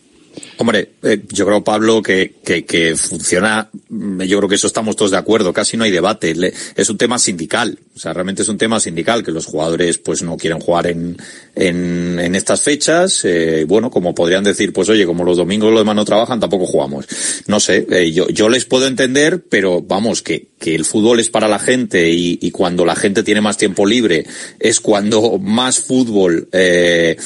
Hombre, 0.59 0.93
eh, 1.03 1.23
yo 1.29 1.45
creo, 1.45 1.63
Pablo, 1.63 2.03
que, 2.03 2.35
que, 2.45 2.65
que 2.65 2.97
funciona, 2.97 3.69
mm, 3.89 4.23
yo 4.23 4.39
creo 4.39 4.49
que 4.49 4.55
eso 4.55 4.67
estamos 4.67 4.97
todos 4.97 5.11
de 5.11 5.19
acuerdo, 5.19 5.53
casi 5.53 5.77
no 5.77 5.85
hay 5.85 5.91
debate. 5.91 6.35
Es 6.75 6.89
un 6.89 6.97
tema 6.97 7.19
sindical, 7.19 7.79
o 7.95 7.99
sea, 7.99 8.13
realmente 8.13 8.43
es 8.43 8.49
un 8.49 8.59
tema 8.59 8.81
sindical, 8.81 9.23
que 9.23 9.33
los 9.33 9.47
jugadores 9.47 9.99
pues 9.99 10.23
no 10.23 10.37
quieren 10.37 10.61
jugar 10.61 10.87
en, 10.87 11.17
en, 11.55 12.19
en 12.19 12.35
estas 12.35 12.63
fechas. 12.63 13.25
Eh, 13.25 13.65
bueno, 13.69 13.91
como 13.91 14.15
podrían 14.15 14.45
decir, 14.45 14.73
pues 14.73 14.89
oye, 14.89 15.07
como 15.07 15.25
los 15.25 15.37
domingos 15.37 15.71
los 15.71 15.81
demás 15.81 15.97
no 15.97 16.05
trabajan, 16.05 16.41
tampoco 16.41 16.67
jugamos. 16.67 17.07
No 17.47 17.61
sé, 17.61 17.87
eh, 17.91 18.13
yo, 18.13 18.29
yo 18.29 18.49
les 18.49 18.65
puedo 18.65 18.87
entender, 18.87 19.45
pero 19.49 19.83
vamos, 19.83 20.23
que, 20.23 20.49
que 20.59 20.75
el 20.75 20.85
fútbol 20.85 21.21
es 21.21 21.31
para 21.31 21.49
la 21.49 21.59
gente 21.59 22.11
y, 22.11 22.39
y 22.41 22.51
cuando 22.51 22.85
la 22.85 22.97
gente 22.97 23.23
tiene 23.23 23.41
más 23.41 23.57
tiempo 23.57 23.87
libre 23.87 24.27
es 24.59 24.81
cuando 24.81 25.39
más 25.39 25.81
fútbol, 25.81 26.49
eh, 26.53 27.17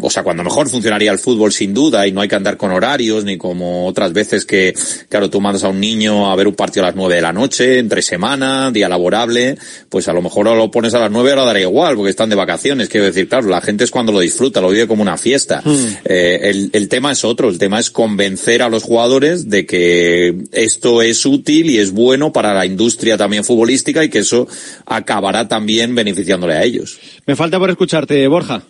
o 0.00 0.10
sea, 0.10 0.22
cuando 0.22 0.44
mejor 0.44 0.68
funcionaría 0.68 1.12
el 1.12 1.18
fútbol 1.18 1.52
sin 1.52 1.74
duda 1.74 2.06
y 2.06 2.12
no 2.12 2.20
hay 2.20 2.28
que 2.28 2.36
andar 2.36 2.56
con 2.56 2.70
horarios 2.78 3.24
ni 3.24 3.36
como 3.36 3.86
otras 3.86 4.12
veces 4.12 4.44
que, 4.44 4.74
claro, 5.08 5.30
tú 5.30 5.40
mandas 5.40 5.64
a 5.64 5.68
un 5.68 5.80
niño 5.80 6.30
a 6.30 6.36
ver 6.36 6.48
un 6.48 6.54
partido 6.54 6.84
a 6.84 6.88
las 6.88 6.96
nueve 6.96 7.16
de 7.16 7.22
la 7.22 7.32
noche, 7.32 7.78
entre 7.78 8.02
semana, 8.02 8.70
día 8.70 8.88
laborable, 8.88 9.58
pues 9.88 10.08
a 10.08 10.12
lo 10.12 10.22
mejor 10.22 10.46
lo 10.46 10.70
pones 10.70 10.94
a 10.94 10.98
las 10.98 11.10
nueve 11.10 11.30
ahora 11.30 11.44
dará 11.44 11.60
igual 11.60 11.96
porque 11.96 12.10
están 12.10 12.30
de 12.30 12.36
vacaciones. 12.36 12.88
Quiero 12.88 13.06
decir, 13.06 13.28
claro, 13.28 13.48
la 13.48 13.60
gente 13.60 13.84
es 13.84 13.90
cuando 13.90 14.12
lo 14.12 14.20
disfruta, 14.20 14.60
lo 14.60 14.70
vive 14.70 14.86
como 14.86 15.02
una 15.02 15.18
fiesta. 15.18 15.62
Eh, 16.04 16.40
el, 16.44 16.70
el 16.72 16.88
tema 16.88 17.12
es 17.12 17.24
otro, 17.24 17.48
el 17.48 17.58
tema 17.58 17.78
es 17.78 17.90
convencer 17.90 18.62
a 18.62 18.68
los 18.68 18.82
jugadores 18.82 19.50
de 19.50 19.66
que 19.66 20.34
esto 20.52 21.02
es 21.02 21.24
útil 21.26 21.70
y 21.70 21.78
es 21.78 21.92
bueno 21.92 22.32
para 22.32 22.54
la 22.54 22.64
industria 22.64 23.16
también 23.16 23.44
futbolística 23.44 24.04
y 24.04 24.08
que 24.08 24.20
eso 24.20 24.48
acabará 24.86 25.48
también 25.48 25.94
beneficiándole 25.94 26.54
a 26.54 26.64
ellos. 26.64 26.98
Me 27.26 27.36
falta 27.36 27.58
por 27.58 27.70
escucharte, 27.70 28.26
Borja. 28.28 28.62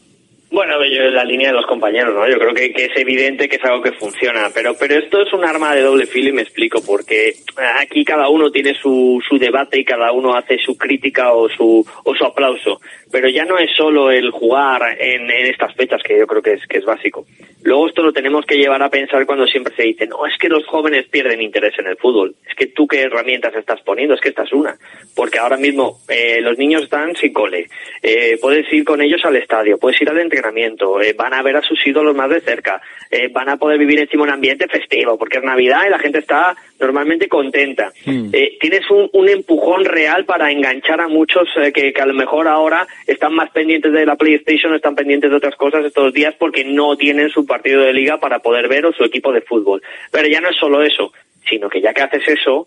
Bueno, 0.58 0.84
yo 0.86 1.04
en 1.04 1.14
la 1.14 1.22
línea 1.22 1.50
de 1.50 1.54
los 1.54 1.66
compañeros, 1.66 2.12
¿no? 2.12 2.28
Yo 2.28 2.36
creo 2.36 2.52
que, 2.52 2.72
es 2.74 2.96
evidente 2.96 3.48
que 3.48 3.58
es 3.58 3.64
algo 3.64 3.80
que 3.80 3.92
funciona, 3.92 4.50
pero 4.52 4.74
pero 4.76 4.98
esto 4.98 5.22
es 5.22 5.32
un 5.32 5.44
arma 5.44 5.72
de 5.72 5.82
doble 5.82 6.04
filo 6.06 6.30
y 6.30 6.32
me 6.32 6.42
explico, 6.42 6.82
porque 6.84 7.34
aquí 7.80 8.04
cada 8.04 8.28
uno 8.28 8.50
tiene 8.50 8.74
su, 8.74 9.22
su 9.28 9.38
debate 9.38 9.78
y 9.78 9.84
cada 9.84 10.10
uno 10.10 10.34
hace 10.34 10.58
su 10.58 10.76
crítica 10.76 11.32
o 11.32 11.48
su, 11.48 11.86
o 12.02 12.12
su 12.12 12.24
aplauso, 12.24 12.80
pero 13.12 13.28
ya 13.28 13.44
no 13.44 13.56
es 13.56 13.70
solo 13.76 14.10
el 14.10 14.32
jugar 14.32 14.96
en, 14.98 15.30
en 15.30 15.46
estas 15.46 15.72
fechas, 15.76 16.02
que 16.02 16.18
yo 16.18 16.26
creo 16.26 16.42
que 16.42 16.54
es, 16.54 16.66
que 16.66 16.78
es 16.78 16.84
básico. 16.84 17.24
Luego 17.62 17.88
esto 17.88 18.02
lo 18.02 18.12
tenemos 18.12 18.46
que 18.46 18.56
llevar 18.56 18.82
a 18.82 18.88
pensar 18.88 19.26
cuando 19.26 19.46
siempre 19.46 19.74
se 19.76 19.82
dice, 19.82 20.06
no, 20.06 20.26
es 20.26 20.36
que 20.38 20.48
los 20.48 20.66
jóvenes 20.66 21.06
pierden 21.08 21.42
interés 21.42 21.78
en 21.78 21.86
el 21.86 21.96
fútbol, 21.96 22.34
es 22.48 22.54
que 22.54 22.66
tú 22.66 22.86
qué 22.86 23.02
herramientas 23.02 23.54
estás 23.54 23.80
poniendo, 23.82 24.14
es 24.14 24.20
que 24.20 24.28
esta 24.30 24.44
es 24.44 24.52
una, 24.52 24.76
porque 25.14 25.38
ahora 25.38 25.56
mismo 25.56 25.98
eh, 26.08 26.40
los 26.40 26.56
niños 26.56 26.84
están 26.84 27.14
sin 27.16 27.32
cole, 27.32 27.68
eh, 28.02 28.38
puedes 28.40 28.72
ir 28.72 28.84
con 28.84 29.00
ellos 29.02 29.20
al 29.24 29.36
estadio, 29.36 29.76
puedes 29.78 30.00
ir 30.00 30.08
al 30.08 30.18
entrenamiento, 30.18 30.47
eh, 30.56 31.14
van 31.16 31.34
a 31.34 31.42
ver 31.42 31.56
a 31.56 31.62
sus 31.62 31.84
ídolos 31.86 32.14
más 32.14 32.30
de 32.30 32.40
cerca, 32.40 32.80
eh, 33.10 33.28
van 33.28 33.48
a 33.48 33.56
poder 33.56 33.78
vivir 33.78 34.00
encima 34.00 34.24
un 34.24 34.30
ambiente 34.30 34.66
festivo, 34.68 35.18
porque 35.18 35.38
es 35.38 35.44
Navidad 35.44 35.82
y 35.86 35.90
la 35.90 35.98
gente 35.98 36.18
está 36.18 36.56
normalmente 36.78 37.28
contenta. 37.28 37.92
Eh, 38.06 38.56
tienes 38.60 38.90
un, 38.90 39.08
un 39.12 39.28
empujón 39.28 39.84
real 39.84 40.24
para 40.24 40.50
enganchar 40.50 41.00
a 41.00 41.08
muchos 41.08 41.48
eh, 41.56 41.72
que, 41.72 41.92
que 41.92 42.02
a 42.02 42.06
lo 42.06 42.14
mejor 42.14 42.48
ahora 42.48 42.86
están 43.06 43.34
más 43.34 43.50
pendientes 43.50 43.92
de 43.92 44.06
la 44.06 44.16
PlayStation, 44.16 44.74
están 44.74 44.94
pendientes 44.94 45.30
de 45.30 45.36
otras 45.36 45.56
cosas 45.56 45.84
estos 45.84 46.12
días 46.12 46.34
porque 46.38 46.64
no 46.64 46.96
tienen 46.96 47.30
su 47.30 47.46
partido 47.46 47.82
de 47.82 47.92
liga 47.92 48.18
para 48.18 48.38
poder 48.40 48.68
ver 48.68 48.86
o 48.86 48.92
su 48.92 49.04
equipo 49.04 49.32
de 49.32 49.40
fútbol. 49.40 49.82
Pero 50.10 50.28
ya 50.28 50.40
no 50.40 50.50
es 50.50 50.56
solo 50.56 50.82
eso, 50.82 51.12
sino 51.48 51.68
que 51.68 51.80
ya 51.80 51.92
que 51.92 52.02
haces 52.02 52.26
eso, 52.28 52.66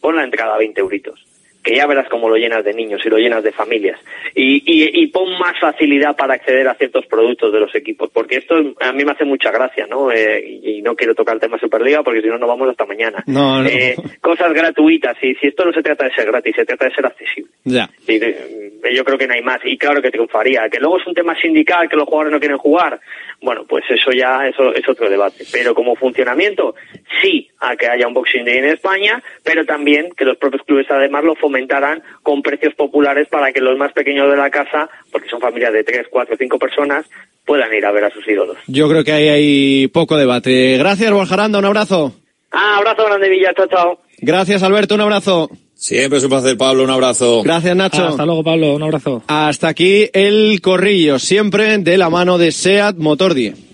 pon 0.00 0.16
la 0.16 0.24
entrada 0.24 0.54
a 0.54 0.58
20 0.58 0.80
euritos 0.80 1.35
que 1.66 1.74
ya 1.74 1.86
verás 1.86 2.08
cómo 2.08 2.28
lo 2.28 2.36
llenas 2.36 2.64
de 2.64 2.72
niños 2.72 3.02
y 3.04 3.08
lo 3.08 3.18
llenas 3.18 3.42
de 3.42 3.50
familias. 3.50 3.98
Y, 4.36 4.62
y, 4.64 5.02
y 5.02 5.06
pon 5.08 5.36
más 5.36 5.58
facilidad 5.60 6.14
para 6.16 6.34
acceder 6.34 6.68
a 6.68 6.74
ciertos 6.74 7.04
productos 7.06 7.52
de 7.52 7.58
los 7.58 7.74
equipos, 7.74 8.08
porque 8.12 8.36
esto 8.36 8.54
a 8.80 8.92
mí 8.92 9.04
me 9.04 9.10
hace 9.10 9.24
mucha 9.24 9.50
gracia, 9.50 9.84
¿no? 9.88 10.12
Eh, 10.12 10.60
y, 10.62 10.78
y 10.78 10.82
no 10.82 10.94
quiero 10.94 11.16
tocar 11.16 11.34
el 11.34 11.40
tema 11.40 11.58
Superliga 11.58 12.04
porque 12.04 12.22
si 12.22 12.28
no, 12.28 12.38
no 12.38 12.46
vamos 12.46 12.68
hasta 12.68 12.86
mañana. 12.86 13.24
No, 13.26 13.62
no. 13.62 13.68
Eh, 13.68 13.96
cosas 14.20 14.52
gratuitas, 14.52 15.16
y 15.22 15.34
si 15.34 15.48
esto 15.48 15.64
no 15.64 15.72
se 15.72 15.82
trata 15.82 16.04
de 16.04 16.14
ser 16.14 16.26
gratis, 16.26 16.54
se 16.54 16.64
trata 16.64 16.84
de 16.84 16.94
ser 16.94 17.06
accesible. 17.06 17.50
Ya. 17.64 17.90
De- 18.06 18.70
yo 18.94 19.04
creo 19.04 19.18
que 19.18 19.26
no 19.26 19.34
hay 19.34 19.42
más 19.42 19.58
y 19.64 19.76
claro 19.76 20.00
que 20.00 20.12
triunfaría. 20.12 20.68
Que 20.70 20.78
luego 20.78 21.00
es 21.00 21.06
un 21.08 21.14
tema 21.14 21.34
sindical, 21.40 21.88
que 21.88 21.96
los 21.96 22.04
jugadores 22.06 22.32
no 22.32 22.38
quieren 22.38 22.58
jugar, 22.58 23.00
bueno, 23.40 23.64
pues 23.68 23.84
eso 23.88 24.10
ya 24.12 24.46
eso 24.46 24.74
es 24.74 24.88
otro 24.88 25.08
debate. 25.08 25.44
Pero 25.52 25.74
como 25.74 25.96
funcionamiento, 25.96 26.74
sí 27.22 27.48
a 27.60 27.76
que 27.76 27.86
haya 27.86 28.06
un 28.06 28.14
Boxing 28.14 28.44
Day 28.44 28.58
en 28.58 28.66
España, 28.66 29.22
pero 29.42 29.64
también 29.64 30.10
que 30.16 30.24
los 30.24 30.36
propios 30.36 30.62
clubes 30.62 30.86
además 30.90 31.24
lo 31.24 31.34
fomentaran 31.34 32.02
con 32.22 32.42
precios 32.42 32.74
populares 32.74 33.28
para 33.28 33.52
que 33.52 33.60
los 33.60 33.76
más 33.78 33.92
pequeños 33.92 34.30
de 34.30 34.36
la 34.36 34.50
casa, 34.50 34.88
porque 35.10 35.28
son 35.28 35.40
familias 35.40 35.72
de 35.72 35.84
tres, 35.84 36.06
cuatro, 36.10 36.36
cinco 36.38 36.58
personas, 36.58 37.06
puedan 37.44 37.72
ir 37.72 37.84
a 37.86 37.92
ver 37.92 38.04
a 38.04 38.10
sus 38.10 38.26
ídolos. 38.26 38.56
Yo 38.66 38.88
creo 38.88 39.04
que 39.04 39.12
ahí 39.12 39.28
hay 39.28 39.88
poco 39.88 40.16
debate. 40.16 40.76
Gracias, 40.78 41.12
Borja 41.12 41.34
Aranda, 41.34 41.58
un 41.58 41.64
abrazo. 41.64 42.14
Ah, 42.50 42.76
abrazo 42.78 43.04
grande 43.04 43.28
Villa, 43.28 43.52
chao, 43.54 43.66
chao. 43.66 44.00
Gracias, 44.18 44.62
Alberto, 44.62 44.94
un 44.94 45.02
abrazo. 45.02 45.50
Siempre 45.78 46.18
es 46.18 46.24
un 46.24 46.30
placer, 46.30 46.56
Pablo, 46.56 46.84
un 46.84 46.90
abrazo. 46.90 47.42
Gracias, 47.42 47.76
Nacho. 47.76 48.06
Hasta 48.06 48.24
luego, 48.24 48.42
Pablo. 48.42 48.74
Un 48.74 48.82
abrazo. 48.82 49.22
Hasta 49.26 49.68
aquí 49.68 50.08
el 50.14 50.60
corrillo, 50.62 51.18
siempre 51.18 51.76
de 51.76 51.98
la 51.98 52.08
mano 52.08 52.38
de 52.38 52.50
SEAT 52.50 52.96
Motor 52.96 53.34
10. 53.34 53.65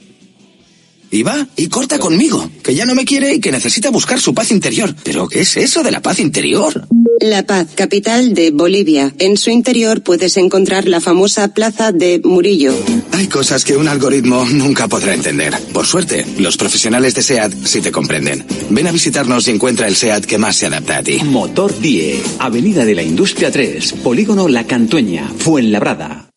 Y 1.12 1.22
va 1.22 1.47
y 1.56 1.68
corta 1.68 1.98
conmigo, 1.98 2.51
que 2.64 2.74
ya 2.74 2.86
no 2.86 2.94
me 2.94 3.05
quiere 3.05 3.34
y 3.34 3.40
que 3.40 3.52
necesita 3.52 3.90
buscar 3.90 4.18
su 4.18 4.34
paz 4.34 4.51
interior. 4.51 4.94
¿Pero 5.05 5.28
qué 5.28 5.43
es 5.43 5.59
eso 5.59 5.82
de 5.82 5.90
la 5.90 6.01
paz 6.01 6.18
interior? 6.18 6.89
La 7.20 7.44
Paz, 7.44 7.68
capital 7.76 8.34
de 8.34 8.51
Bolivia. 8.51 9.14
En 9.18 9.36
su 9.36 9.51
interior 9.51 10.02
puedes 10.02 10.36
encontrar 10.39 10.89
la 10.89 11.01
famosa 11.01 11.55
plaza 11.55 11.93
de 11.93 12.20
Murillo. 12.24 12.74
Hay 13.12 13.28
cosas 13.28 13.64
que 13.64 13.76
un 13.76 13.86
algoritmo 13.86 14.44
nunca 14.47 14.89
podrá 14.89 15.14
entender. 15.14 15.55
Por 15.72 15.86
suerte, 15.86 16.26
los 16.39 16.56
profesionales 16.56 17.14
de 17.14 17.22
SEAT 17.22 17.52
sí 17.64 17.80
te 17.82 17.93
comprenden. 17.93 18.44
Ven 18.70 18.86
a 18.86 18.93
visitarnos 18.93 19.47
y 19.47 19.51
encuentra 19.51 19.86
el 19.86 19.97
SEAT 19.97 20.24
que 20.24 20.39
más 20.39 20.56
se 20.56 20.66
adapta 20.66 20.97
a 20.98 21.02
ti. 21.02 21.20
Motor 21.22 21.78
10, 21.78 22.36
Avenida 22.39 22.84
de 22.84 22.94
la 22.94 23.02
Industria 23.02 23.52
3, 23.52 23.93
Polígono 24.02 24.48
La 24.48 24.66
Cantueña, 24.66 25.30
Fuenlabrada. 25.39 26.30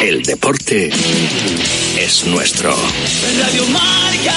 El 0.00 0.22
deporte 0.22 0.90
es 1.98 2.24
nuestro. 2.26 2.74
Radio 3.38 3.66
Marca. 3.66 4.34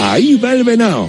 Ahí 0.00 0.34
va 0.34 0.52
el 0.52 0.64
venao. 0.64 1.08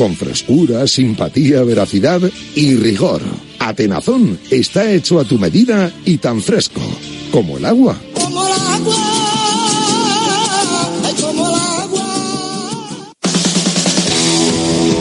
con 0.00 0.16
frescura, 0.16 0.86
simpatía, 0.86 1.62
veracidad 1.62 2.22
y 2.54 2.74
rigor. 2.74 3.20
Atenazón 3.58 4.38
está 4.50 4.90
hecho 4.90 5.20
a 5.20 5.24
tu 5.24 5.38
medida 5.38 5.92
y 6.06 6.16
tan 6.16 6.40
fresco 6.40 6.80
como 7.30 7.58
el 7.58 7.66
agua. 7.66 8.00
Como 8.14 8.46
el 8.46 8.52
agua. 8.52 9.19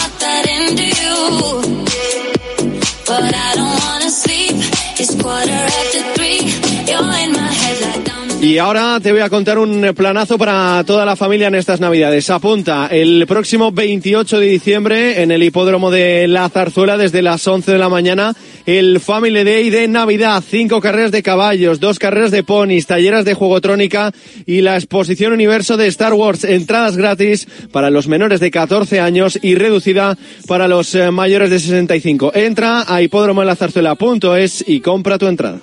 Not 0.00 0.12
that 0.20 0.44
into 0.56 0.86
you. 1.02 1.18
But 3.06 3.34
I 3.34 3.50
don't 3.58 3.78
wanna 3.84 4.10
sleep. 4.10 4.56
It's 5.00 5.14
quarter 5.22 5.60
after 5.78 6.00
three. 6.14 6.32
Y 8.42 8.58
ahora 8.58 8.98
te 9.00 9.12
voy 9.12 9.20
a 9.20 9.30
contar 9.30 9.56
un 9.56 9.92
planazo 9.94 10.36
para 10.36 10.82
toda 10.84 11.06
la 11.06 11.14
familia 11.14 11.46
en 11.46 11.54
estas 11.54 11.78
Navidades. 11.78 12.28
Apunta 12.28 12.88
el 12.90 13.24
próximo 13.28 13.70
28 13.70 14.40
de 14.40 14.46
diciembre 14.46 15.22
en 15.22 15.30
el 15.30 15.44
hipódromo 15.44 15.92
de 15.92 16.26
La 16.26 16.48
Zarzuela 16.48 16.98
desde 16.98 17.22
las 17.22 17.46
11 17.46 17.70
de 17.70 17.78
la 17.78 17.88
mañana 17.88 18.34
el 18.66 18.98
Family 18.98 19.44
Day 19.44 19.70
de 19.70 19.86
Navidad. 19.86 20.42
Cinco 20.44 20.80
carreras 20.80 21.12
de 21.12 21.22
caballos, 21.22 21.78
dos 21.78 22.00
carreras 22.00 22.32
de 22.32 22.42
ponis, 22.42 22.88
talleras 22.88 23.24
de 23.24 23.34
juegotrónica 23.34 24.10
y 24.44 24.60
la 24.60 24.74
exposición 24.74 25.32
universo 25.32 25.76
de 25.76 25.86
Star 25.86 26.12
Wars. 26.12 26.42
Entradas 26.42 26.96
gratis 26.96 27.46
para 27.70 27.90
los 27.90 28.08
menores 28.08 28.40
de 28.40 28.50
14 28.50 28.98
años 28.98 29.38
y 29.40 29.54
reducida 29.54 30.18
para 30.48 30.66
los 30.66 30.92
eh, 30.96 31.12
mayores 31.12 31.48
de 31.48 31.60
65. 31.60 32.32
Entra 32.34 32.92
a 32.92 33.02
hipódromodelazarzuela.es 33.02 34.64
y 34.66 34.80
compra 34.80 35.16
tu 35.16 35.28
entrada. 35.28 35.60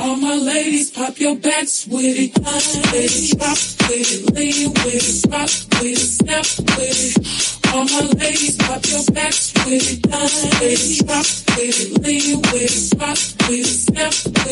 All 0.00 0.16
my 0.16 0.34
ladies, 0.34 0.90
pop 0.90 1.20
your 1.20 1.36
backs 1.36 1.86
with 1.86 2.02
it. 2.02 2.32
Ladies, 2.90 3.34
drop 3.36 3.58
with 3.90 4.10
it, 4.10 4.34
lean 4.34 4.72
with 4.72 5.24
it, 5.26 5.30
rock 5.30 5.50
with 5.82 5.92
it, 5.92 5.98
snap 5.98 6.46
with 6.78 7.16
it. 7.18 7.49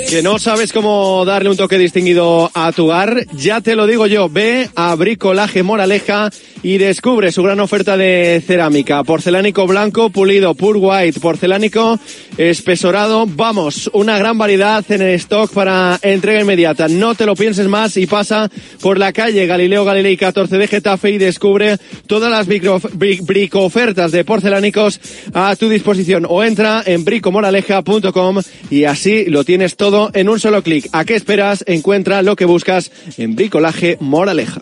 Que 0.08 0.22
no 0.22 0.38
sabes 0.38 0.72
cómo 0.72 1.24
darle 1.24 1.50
un 1.50 1.56
toque 1.56 1.78
distinguido 1.78 2.50
a 2.54 2.72
tu 2.72 2.84
hogar, 2.84 3.26
ya 3.32 3.60
te 3.60 3.74
lo 3.74 3.86
digo 3.86 4.06
yo, 4.06 4.28
ve 4.28 4.70
a 4.74 4.94
Bricolaje 4.94 5.62
Moraleja 5.62 6.30
y 6.62 6.78
descubre 6.78 7.30
su 7.32 7.42
gran 7.42 7.60
oferta 7.60 7.96
de 7.96 8.42
cerámica, 8.44 9.04
porcelánico 9.04 9.66
blanco, 9.66 10.10
pulido, 10.10 10.54
pure 10.54 10.78
white, 10.78 11.20
porcelánico 11.20 11.98
espesorado, 12.36 13.26
vamos, 13.26 13.90
una 13.92 14.18
gran 14.18 14.38
variedad 14.38 14.84
en 14.90 15.02
el 15.02 15.14
stock 15.14 15.52
para 15.52 15.98
entrega 16.02 16.40
inmediata. 16.40 16.88
No 16.88 17.14
te 17.14 17.26
lo 17.26 17.34
pienses 17.34 17.66
más 17.68 17.96
y 17.96 18.06
pasa 18.06 18.50
por 18.80 18.98
la 18.98 19.12
calle 19.12 19.46
Galileo 19.46 19.84
Galilei 19.84 20.16
14 20.16 20.56
de 20.56 20.68
Getafe 20.68 21.10
y 21.10 21.18
descubre 21.18 21.78
todas 22.06 22.30
las 22.30 22.46
micro, 22.46 22.80
brico 23.22 23.60
ofertas 23.62 24.12
de 24.12 24.24
porcelánicos 24.24 25.00
a 25.32 25.54
tu 25.56 25.68
disposición 25.68 26.26
o 26.28 26.42
entra 26.42 26.82
en 26.84 27.04
bricomoraleja.com 27.04 28.38
y 28.70 28.84
así 28.84 29.24
lo 29.26 29.44
tienes 29.44 29.76
todo 29.76 30.10
en 30.14 30.28
un 30.28 30.40
solo 30.40 30.62
clic. 30.62 30.88
¿A 30.92 31.04
qué 31.04 31.14
esperas? 31.14 31.64
Encuentra 31.66 32.22
lo 32.22 32.36
que 32.36 32.44
buscas 32.44 32.90
en 33.16 33.34
Bricolaje 33.34 33.96
Moraleja. 34.00 34.60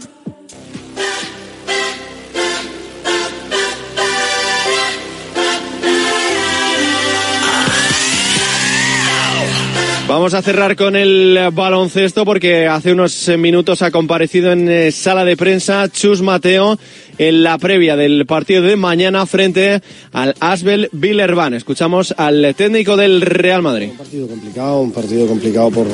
Vamos 10.17 10.33
a 10.33 10.41
cerrar 10.41 10.77
con 10.77 10.97
el 10.97 11.39
baloncesto 11.53 12.25
porque 12.25 12.67
hace 12.67 12.91
unos 12.93 13.29
minutos 13.37 13.83
ha 13.83 13.91
comparecido 13.91 14.51
en 14.51 14.67
eh, 14.67 14.91
sala 14.91 15.27
de 15.27 15.37
prensa 15.37 15.91
Chus 15.91 16.23
Mateo 16.23 16.79
en 17.19 17.43
la 17.43 17.59
previa 17.59 17.97
del 17.97 18.25
partido 18.25 18.63
de 18.63 18.77
mañana 18.77 19.27
frente 19.27 19.83
al 20.13 20.35
Asbel 20.41 20.89
Villerban. 20.93 21.53
Escuchamos 21.53 22.15
al 22.17 22.55
técnico 22.55 22.97
del 22.97 23.21
Real 23.21 23.61
Madrid. 23.61 23.91
Un 23.91 23.99
partido 23.99 24.27
complicado, 24.27 24.81
un 24.81 24.93
partido 24.93 25.27
complicado 25.27 25.71
por, 25.71 25.87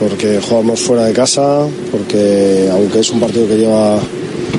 porque 0.00 0.40
jugamos 0.40 0.80
fuera 0.80 1.04
de 1.04 1.12
casa, 1.12 1.68
porque 1.90 2.70
aunque 2.72 3.00
es 3.00 3.10
un 3.10 3.20
partido 3.20 3.46
que 3.46 3.58
lleva, 3.58 4.00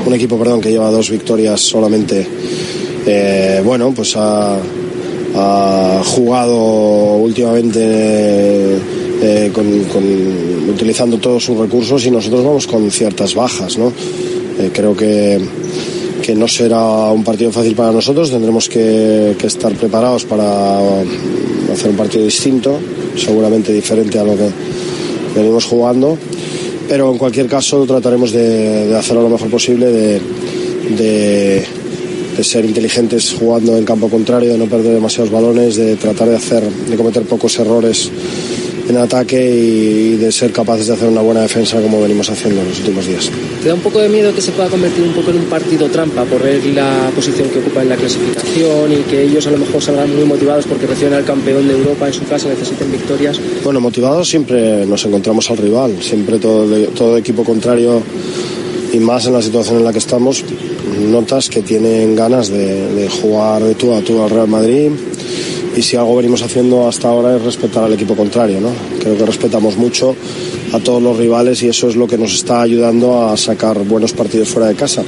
un 0.05 0.13
equipo, 0.13 0.37
perdón, 0.37 0.61
que 0.61 0.69
lleva 0.69 0.91
dos 0.91 1.09
victorias 1.09 1.59
solamente, 1.59 2.27
eh, 3.07 3.59
bueno, 3.65 3.91
pues 3.91 4.15
ha, 4.15 4.59
ha 5.35 6.01
jugado 6.05 7.17
últimamente 7.17 7.79
eh, 9.21 9.51
con- 9.53 10.69
utilizando 10.69 11.17
todos 11.17 11.43
sus 11.43 11.57
recursos 11.57 12.05
y 12.05 12.11
nosotros 12.11 12.43
vamos 12.43 12.67
con 12.67 12.89
ciertas 12.91 13.35
bajas, 13.35 13.77
¿no? 13.77 13.91
Eh, 14.59 14.69
creo 14.73 14.95
que, 14.95 15.39
que 16.21 16.35
no 16.35 16.47
será 16.47 17.11
un 17.11 17.23
partido 17.23 17.51
fácil 17.51 17.75
para 17.75 17.91
nosotros, 17.91 18.29
tendremos 18.31 18.67
que, 18.69 19.35
estar 19.43 19.73
preparados 19.73 20.25
para 20.25 20.79
hacer 21.71 21.91
un 21.91 21.97
partido 21.97 22.23
distinto, 22.25 22.77
seguramente 23.15 23.71
diferente 23.73 24.19
a 24.19 24.23
lo 24.23 24.35
que 24.35 24.49
venimos 25.35 25.65
jugando, 25.65 26.17
pero 26.87 27.11
en 27.11 27.17
cualquier 27.17 27.47
caso 27.47 27.85
trataremos 27.85 28.31
de, 28.31 28.95
hacerlo 28.97 29.21
lo 29.23 29.29
mejor 29.29 29.49
posible, 29.49 29.85
de- 29.87 30.21
de 32.39 32.43
ser 32.45 32.63
inteligentes 32.63 33.35
jugando 33.37 33.75
en 33.75 33.83
campo 33.83 34.07
contrario, 34.07 34.53
de 34.53 34.57
no 34.57 34.65
perder 34.65 34.93
demasiados 34.93 35.29
balones, 35.29 35.75
de 35.75 35.97
tratar 35.97 36.29
de 36.29 36.37
hacer, 36.37 36.63
de 36.63 36.95
cometer 36.95 37.23
pocos 37.23 37.59
errores 37.59 38.09
en 38.87 38.95
ataque 38.95 39.37
y, 39.37 40.15
de 40.15 40.31
ser 40.31 40.53
capaces 40.53 40.87
de 40.87 40.93
hacer 40.93 41.09
una 41.09 41.19
buena 41.19 41.41
defensa 41.41 41.81
como 41.81 42.01
venimos 42.01 42.29
haciendo 42.29 42.61
en 42.61 42.69
los 42.69 42.79
últimos 42.79 43.05
días. 43.05 43.29
¿Te 43.61 43.67
da 43.67 43.73
un 43.73 43.81
poco 43.81 43.99
de 43.99 44.07
miedo 44.07 44.33
que 44.33 44.39
se 44.39 44.53
pueda 44.53 44.69
convertir 44.69 45.03
un 45.03 45.11
poco 45.11 45.31
en 45.31 45.39
un 45.39 45.45
partido 45.47 45.89
trampa 45.89 46.23
por 46.23 46.41
ver 46.41 46.65
la 46.67 47.11
posición 47.13 47.49
que 47.49 47.59
ocupa 47.59 47.81
en 47.81 47.89
la 47.89 47.97
clasificación 47.97 48.93
y 48.93 49.01
que 49.09 49.23
ellos 49.23 49.45
a 49.45 49.51
lo 49.51 49.57
mejor 49.57 49.81
salgan 49.81 50.15
muy 50.15 50.23
motivados 50.23 50.65
porque 50.65 50.87
reciben 50.87 51.15
al 51.15 51.25
campeón 51.25 51.67
de 51.67 51.73
Europa 51.73 52.07
en 52.07 52.13
su 52.13 52.23
casa, 52.23 52.47
necesiten 52.47 52.89
victorias? 52.89 53.37
Bueno, 53.65 53.81
motivados 53.81 54.29
siempre 54.29 54.85
nos 54.85 55.05
encontramos 55.05 55.51
al 55.51 55.57
rival, 55.57 56.01
siempre 56.01 56.39
todo, 56.39 56.65
todo 56.95 57.17
equipo 57.17 57.43
contrario 57.43 58.01
y 58.93 58.97
más 58.99 59.25
en 59.27 59.33
la 59.33 59.41
situación 59.41 59.79
en 59.79 59.83
la 59.83 59.91
que 59.91 59.99
estamos, 59.99 60.43
notas 60.99 61.49
que 61.49 61.61
tienen 61.61 62.15
ganas 62.15 62.49
de, 62.49 62.93
de 62.93 63.09
jugar 63.09 63.63
de 63.63 63.75
tú 63.75 63.93
a 63.93 64.01
tú 64.01 64.21
al 64.21 64.29
Real 64.29 64.47
Madrid 64.47 64.89
y 65.75 65.81
si 65.81 65.95
algo 65.95 66.15
venimos 66.17 66.41
haciendo 66.41 66.87
hasta 66.87 67.07
ahora 67.09 67.35
es 67.35 67.41
respetar 67.43 67.83
al 67.83 67.93
equipo 67.93 68.15
contrario, 68.15 68.59
¿no? 68.59 68.69
Creo 68.99 69.17
que 69.17 69.25
respetamos 69.25 69.77
mucho 69.77 70.15
a 70.73 70.79
todos 70.79 71.01
los 71.01 71.17
rivales 71.17 71.61
y 71.63 71.67
eso 71.69 71.89
es 71.89 71.95
lo 71.95 72.07
que 72.07 72.17
nos 72.17 72.33
está 72.33 72.61
ayudando 72.61 73.27
a 73.29 73.37
sacar 73.37 73.79
buenos 73.85 74.13
partidos 74.13 74.49
fuera 74.49 74.67
de 74.67 74.75
casa. 74.75 75.03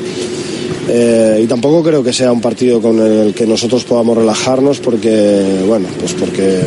Eh, 0.90 1.42
y 1.44 1.48
tampoco 1.48 1.84
creo 1.84 2.04
que 2.04 2.12
sea 2.14 2.32
un 2.32 2.42
partido 2.42 2.82
con 2.82 3.00
el 3.00 3.34
que 3.34 3.46
nosotros 3.46 3.84
podamos 3.84 4.18
relajarnos 4.18 4.80
porque, 4.80 5.62
bueno, 5.68 5.88
pues 6.00 6.14
porque 6.14 6.60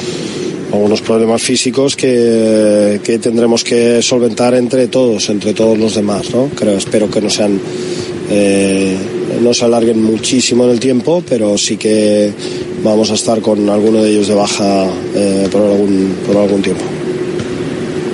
algunos 0.72 1.02
problemas 1.02 1.42
físicos 1.42 1.96
que, 1.96 3.00
que 3.04 3.20
tendremos 3.20 3.64
que 3.64 4.02
solventar 4.02 4.54
entre 4.56 4.88
todos, 4.88 5.30
entre 5.30 5.54
todos 5.54 5.78
los 5.78 5.96
demás, 5.96 6.30
¿no? 6.32 6.50
Creo, 6.56 6.78
espero 6.78 7.10
que 7.10 7.22
no 7.22 7.30
sean, 7.30 7.60
eh, 8.30 8.96
no 9.42 9.54
se 9.54 9.66
alarguen 9.66 10.02
muchísimo 10.04 10.66
en 10.66 10.72
el 10.72 10.80
tiempo, 10.80 11.24
pero 11.28 11.58
sí 11.58 11.78
que 11.78 12.32
vamos 12.84 13.12
a 13.12 13.14
estar 13.14 13.42
con 13.42 13.70
alguno 13.70 14.04
de 14.04 14.12
ellos 14.12 14.28
de 14.28 14.36
baja 14.36 14.88
eh, 15.16 15.48
por, 15.52 15.62
algún, 15.62 16.16
por 16.26 16.38
algún 16.38 16.62
tiempo. 16.62 16.84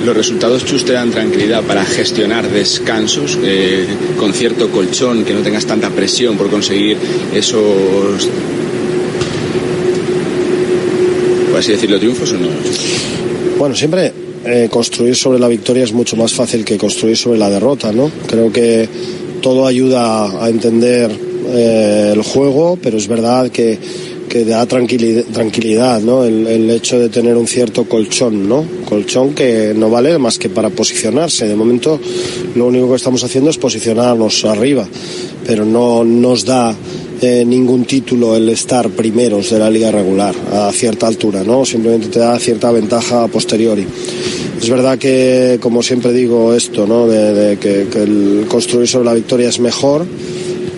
Los 0.04 0.18
resultados 0.18 0.66
Chus 0.66 0.84
te 0.84 0.92
dan 0.94 1.12
tranquilidad 1.12 1.64
para 1.64 1.86
gestionar 1.86 2.50
descansos 2.50 3.38
eh, 3.42 3.88
con 4.18 4.34
cierto 4.34 4.70
colchón, 4.70 5.24
que 5.24 5.34
no 5.34 5.40
tengas 5.42 5.66
tanta 5.66 5.90
presión 5.90 6.36
por 6.36 6.50
conseguir 6.50 6.98
esos, 7.34 8.30
por 11.50 11.60
así 11.60 11.72
decirlo, 11.72 12.00
triunfos 12.00 12.34
o 12.34 12.36
no. 12.36 12.50
Bueno, 13.58 13.76
siempre 13.76 14.12
eh, 14.46 14.68
construir 14.70 15.16
sobre 15.16 15.40
la 15.40 15.48
victoria 15.48 15.86
es 15.86 15.94
mucho 15.94 16.18
más 16.18 16.34
fácil 16.34 16.66
que 16.66 16.78
construir 16.78 17.16
sobre 17.16 17.40
la 17.40 17.50
derrota, 17.50 17.94
¿no? 17.94 18.12
Creo 18.28 18.52
que 18.52 18.90
todo 19.42 19.66
ayuda 19.66 20.44
a 20.44 20.50
entender 20.50 21.12
eh, 21.48 22.12
el 22.14 22.24
juego, 22.24 22.78
pero 22.82 22.98
es 22.98 23.08
verdad 23.08 23.50
que, 23.52 23.80
que 24.34 24.45
da 24.45 24.65
tranquilidad, 24.65 25.26
tranquilidad 25.26 26.01
¿no? 26.01 26.23
El, 26.23 26.47
el 26.47 26.68
hecho 26.72 26.97
de 26.97 27.10
tener 27.10 27.38
un 27.38 27.45
cierto 27.45 27.84
colchón, 27.84 28.49
¿no? 28.49 28.65
Colchón 28.89 29.35
que 29.35 29.76
no 29.76 29.91
vale 29.91 30.18
más 30.18 30.39
que 30.39 30.49
para 30.49 30.72
posicionarse. 30.72 31.47
De 31.47 31.55
momento, 31.55 31.99
lo 32.55 32.65
único 32.65 32.89
que 32.89 32.95
estamos 32.95 33.23
haciendo 33.23 33.51
es 33.51 33.60
posicionarnos 33.60 34.43
arriba, 34.45 34.88
pero 35.45 35.65
no 35.65 36.03
nos 36.03 36.45
da 36.45 36.76
eh, 37.22 37.45
ningún 37.45 37.85
título 37.85 38.35
el 38.35 38.49
estar 38.49 38.89
primeros 38.89 39.51
de 39.51 39.60
la 39.60 39.69
liga 39.69 39.91
regular 39.91 40.34
a 40.51 40.72
cierta 40.72 41.05
altura, 41.05 41.43
¿no? 41.43 41.64
Simplemente 41.64 42.07
te 42.07 42.18
da 42.18 42.39
cierta 42.39 42.72
ventaja 42.72 43.26
a 43.26 43.27
posteriori. 43.27 43.85
Es 44.60 44.68
verdad 44.68 44.97
que, 44.97 45.60
como 45.61 45.84
siempre 45.84 46.11
digo, 46.11 46.55
esto, 46.55 46.88
¿no? 46.88 47.05
De, 47.05 47.34
de 47.35 47.57
que, 47.57 47.85
que 47.88 48.01
el 48.01 48.45
construir 48.47 48.88
sobre 48.88 49.05
la 49.05 49.14
victoria 49.14 49.49
es 49.49 49.60
mejor, 49.60 50.07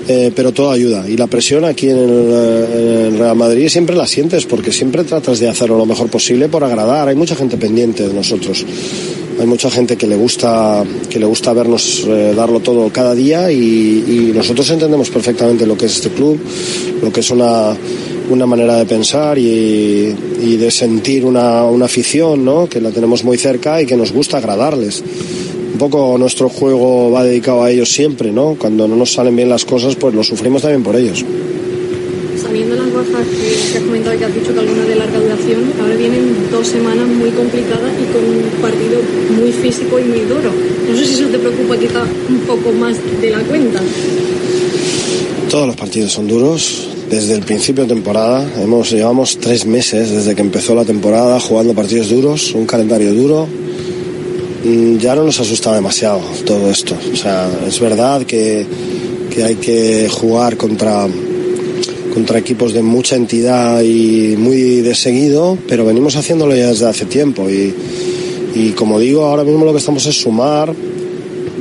eh, 0.08 0.32
pero 0.36 0.52
todo 0.52 0.72
ayuda. 0.72 1.10
Y 1.10 1.18
la 1.18 1.28
presión 1.28 1.66
aquí 1.66 1.90
en 1.90 1.98
eh, 2.00 3.08
en 3.08 3.20
Real 3.20 3.36
Madrid 3.36 3.68
siempre 3.70 3.96
la 3.96 4.08
sientes, 4.08 4.46
porque 4.46 4.72
siempre 4.72 5.04
tratas 5.04 5.40
de 5.40 5.50
hacerlo 5.50 5.78
lo 5.78 5.86
mejor 5.86 6.10
posible 6.10 6.48
por 6.50 6.64
agradar. 6.64 7.08
Hay 7.08 7.16
mucha 7.16 7.36
gente 7.36 7.58
pendiente 7.58 8.08
de 8.08 8.14
nosotros. 8.14 8.66
Hay 9.40 9.48
mucha 9.48 9.70
gente 9.70 9.98
que 9.98 10.08
le 10.08 10.16
gusta, 10.16 10.84
que 11.10 11.20
le 11.20 11.26
gusta 11.26 11.52
vernos 11.54 12.06
eh, 12.08 12.34
darlo 12.36 12.62
todo 12.62 12.90
cada 12.90 13.14
día 13.14 13.52
y, 13.52 13.58
y 13.58 14.32
nosotros 14.34 14.70
entendemos 14.70 15.10
perfectamente 15.10 15.66
lo 15.66 15.78
que 15.78 15.88
es 15.88 15.96
este 15.96 16.10
club, 16.10 16.40
lo 17.02 17.12
que 17.12 17.20
es 17.20 17.32
una, 17.32 17.76
una 18.30 18.46
manera 18.46 18.78
de 18.78 18.86
pensar 18.86 19.38
y, 19.38 20.16
y 20.42 20.56
de 20.56 20.72
sentir 20.72 21.26
una, 21.26 21.66
una 21.66 21.86
afición, 21.86 22.46
¿no? 22.46 22.68
Que 22.70 22.80
la 22.80 22.92
tenemos 22.92 23.24
muy 23.24 23.38
cerca 23.38 23.82
y 23.82 23.86
que 23.86 23.98
nos 23.98 24.14
gusta 24.14 24.38
agradarles. 24.38 25.04
Un 25.76 25.80
poco 25.80 26.18
nuestro 26.18 26.48
juego 26.48 27.12
va 27.12 27.26
dedicado 27.26 27.62
a 27.62 27.70
ellos 27.70 27.92
siempre, 27.92 28.32
¿no? 28.32 28.56
Cuando 28.58 28.88
no 28.88 28.96
nos 28.96 29.12
salen 29.12 29.36
bien 29.36 29.50
las 29.50 29.66
cosas, 29.66 29.94
pues 29.98 30.16
lo 30.16 30.24
sufrimos 30.24 30.62
también 30.62 30.82
por 30.84 30.96
ellos. 30.96 31.26
Sabiendo 32.42 32.78
las 32.78 32.94
bajas 32.94 33.28
que, 33.28 33.72
que 33.74 33.78
has 33.78 33.84
comentado 33.84 34.18
que 34.18 34.24
has 34.24 34.34
dicho 34.34 34.54
que 34.54 34.60
algunas 34.62 34.88
de 34.88 34.96
larga 34.96 35.20
duración, 35.20 35.74
ahora 35.82 35.96
vienen 35.96 36.48
dos 36.50 36.66
semanas 36.66 37.06
muy 37.10 37.30
complicadas 37.32 37.92
y 38.02 38.06
con 38.14 38.24
un 38.24 38.62
partido 38.62 39.02
muy 39.38 39.52
físico 39.52 40.00
y 40.00 40.06
muy 40.06 40.22
duro. 40.22 40.50
No 40.90 40.98
sé 40.98 41.06
si 41.06 41.14
eso 41.16 41.28
te 41.28 41.40
preocupa 41.40 41.78
quizá 41.78 42.04
un 42.30 42.40
poco 42.48 42.72
más 42.72 42.96
de 43.20 43.32
la 43.32 43.42
cuenta. 43.42 43.82
Todos 45.50 45.68
los 45.68 45.76
partidos 45.76 46.14
son 46.14 46.30
duros, 46.30 46.88
desde 47.10 47.34
el 47.34 47.42
principio 47.42 47.84
de 47.84 47.94
temporada. 47.94 48.50
Hemos, 48.64 48.92
llevamos 48.92 49.38
tres 49.42 49.66
meses 49.66 50.10
desde 50.10 50.36
que 50.36 50.42
empezó 50.42 50.74
la 50.74 50.86
temporada 50.86 51.38
jugando 51.42 51.74
partidos 51.74 52.10
duros, 52.10 52.54
un 52.54 52.66
calendario 52.66 53.14
duro. 53.14 53.65
Mm, 54.66 54.98
Ya 54.98 55.16
no 55.16 55.24
nos 55.24 55.40
asusta 55.40 55.74
demasiado 55.74 56.20
todo 56.46 56.70
esto. 56.72 56.96
O 57.14 57.16
sea, 57.16 57.48
es 57.68 57.80
verdad 57.80 58.24
que, 58.24 58.66
que 59.34 59.44
hay 59.44 59.56
que 59.56 60.10
jugar 60.10 60.58
contra, 60.58 61.08
contra 62.14 62.40
equipos 62.40 62.74
de 62.74 62.82
mucha 62.82 63.16
entidad 63.16 63.82
y 63.84 64.36
muy 64.38 64.82
de 64.82 64.96
seguido, 64.96 65.58
pero 65.68 65.86
venimos 65.86 66.16
haciéndolo 66.16 66.56
ya 66.56 66.68
desde 66.70 66.88
hace 66.88 67.06
tiempo. 67.06 67.50
Y, 67.50 67.74
y 68.56 68.70
como 68.72 69.00
digo, 69.00 69.26
ahora 69.26 69.44
mismo 69.44 69.66
lo 69.66 69.72
que 69.72 69.80
estamos 69.80 70.06
es 70.08 70.16
sumar, 70.16 70.74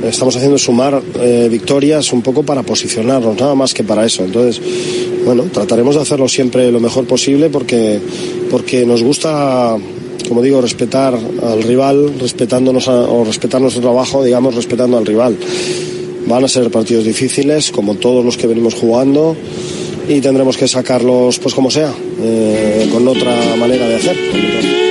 estamos 0.03 0.35
haciendo 0.35 0.57
sumar 0.57 1.01
eh, 1.19 1.47
victorias 1.51 2.11
un 2.11 2.21
poco 2.21 2.43
para 2.43 2.63
posicionarnos, 2.63 3.37
nada 3.39 3.53
más 3.53 3.73
que 3.73 3.83
para 3.83 4.05
eso. 4.05 4.23
Entonces, 4.23 4.59
bueno, 5.25 5.43
trataremos 5.51 5.95
de 5.95 6.01
hacerlo 6.01 6.27
siempre 6.27 6.71
lo 6.71 6.79
mejor 6.79 7.05
posible 7.05 7.49
porque, 7.49 7.99
porque 8.49 8.85
nos 8.85 9.03
gusta, 9.03 9.75
como 10.27 10.41
digo, 10.41 10.61
respetar 10.61 11.13
al 11.43 11.63
rival, 11.63 12.13
respetándonos 12.19 12.87
a- 12.87 13.01
o 13.09 13.23
respetar 13.23 13.61
nuestro 13.61 13.81
trabajo, 13.81 14.23
digamos, 14.23 14.55
respetando 14.55 14.97
al 14.97 15.05
rival. 15.05 15.35
Van 16.27 16.43
a 16.43 16.47
ser 16.47 16.69
partidos 16.71 17.05
difíciles, 17.05 17.71
como 17.71 17.95
todos 17.95 18.25
los 18.25 18.35
que 18.37 18.47
venimos 18.47 18.73
jugando, 18.73 19.35
y 20.09 20.21
tendremos 20.21 20.57
que 20.57 20.67
sacarlos, 20.67 21.39
pues 21.39 21.53
como 21.53 21.69
sea, 21.71 21.93
eh, 22.21 22.89
con 22.91 23.07
otra 23.07 23.55
manera 23.57 23.87
de 23.87 23.95
hacer. 23.95 24.84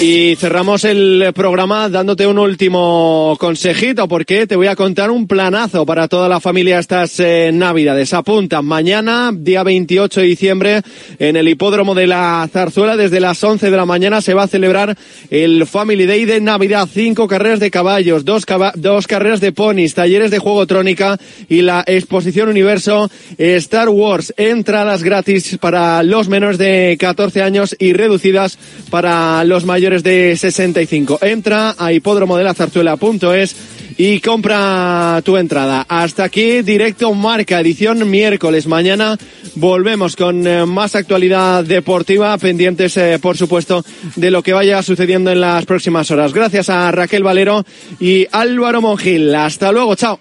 Y 0.00 0.36
cerramos 0.36 0.84
el 0.84 1.32
programa 1.34 1.88
dándote 1.88 2.24
un 2.24 2.38
último 2.38 3.36
consejito 3.40 4.06
porque 4.06 4.46
te 4.46 4.54
voy 4.54 4.68
a 4.68 4.76
contar 4.76 5.10
un 5.10 5.26
planazo 5.26 5.84
para 5.84 6.06
toda 6.06 6.28
la 6.28 6.38
familia 6.38 6.78
estas 6.78 7.18
eh, 7.18 7.50
navidades. 7.52 8.14
Apunta, 8.14 8.62
mañana, 8.62 9.32
día 9.34 9.64
28 9.64 10.20
de 10.20 10.26
diciembre, 10.26 10.82
en 11.18 11.34
el 11.34 11.48
hipódromo 11.48 11.96
de 11.96 12.06
la 12.06 12.48
Zarzuela, 12.52 12.96
desde 12.96 13.18
las 13.18 13.42
11 13.42 13.72
de 13.72 13.76
la 13.76 13.86
mañana 13.86 14.20
se 14.20 14.34
va 14.34 14.44
a 14.44 14.48
celebrar 14.48 14.96
el 15.30 15.66
Family 15.66 16.06
Day 16.06 16.26
de 16.26 16.40
Navidad. 16.40 16.88
Cinco 16.92 17.26
carreras 17.26 17.58
de 17.58 17.72
caballos, 17.72 18.24
dos, 18.24 18.46
dos 18.76 19.06
carreras 19.08 19.40
de 19.40 19.50
ponis, 19.50 19.94
talleres 19.94 20.30
de 20.30 20.38
juego 20.38 20.64
trónica 20.68 21.18
y 21.48 21.62
la 21.62 21.82
exposición 21.84 22.48
universo 22.48 23.10
Star 23.36 23.88
Wars. 23.88 24.32
Entradas 24.36 25.02
gratis 25.02 25.58
para 25.60 26.04
los 26.04 26.28
menores 26.28 26.58
de 26.58 26.96
14 27.00 27.42
años 27.42 27.74
y 27.80 27.94
reducidas 27.94 28.58
para 28.90 29.27
los 29.44 29.64
mayores 29.64 30.02
de 30.02 30.36
65. 30.36 31.18
Entra 31.22 31.74
a 31.78 31.92
hipódromodelaZarzuela.es 31.92 33.56
y 33.96 34.20
compra 34.20 35.20
tu 35.24 35.36
entrada. 35.36 35.84
Hasta 35.88 36.24
aquí, 36.24 36.62
directo 36.62 37.12
marca, 37.14 37.60
edición 37.60 38.08
miércoles. 38.08 38.66
Mañana 38.66 39.18
volvemos 39.56 40.14
con 40.14 40.46
eh, 40.46 40.64
más 40.66 40.94
actualidad 40.94 41.64
deportiva, 41.64 42.38
pendientes, 42.38 42.96
eh, 42.96 43.18
por 43.20 43.36
supuesto, 43.36 43.84
de 44.14 44.30
lo 44.30 44.42
que 44.42 44.52
vaya 44.52 44.82
sucediendo 44.82 45.32
en 45.32 45.40
las 45.40 45.66
próximas 45.66 46.10
horas. 46.12 46.32
Gracias 46.32 46.70
a 46.70 46.90
Raquel 46.92 47.24
Valero 47.24 47.64
y 47.98 48.26
Álvaro 48.30 48.80
Mongil. 48.80 49.34
Hasta 49.34 49.72
luego, 49.72 49.96
chao. 49.96 50.20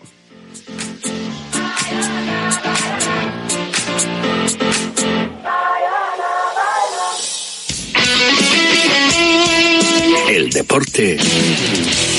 El 10.47 10.53
deporte 10.53 11.17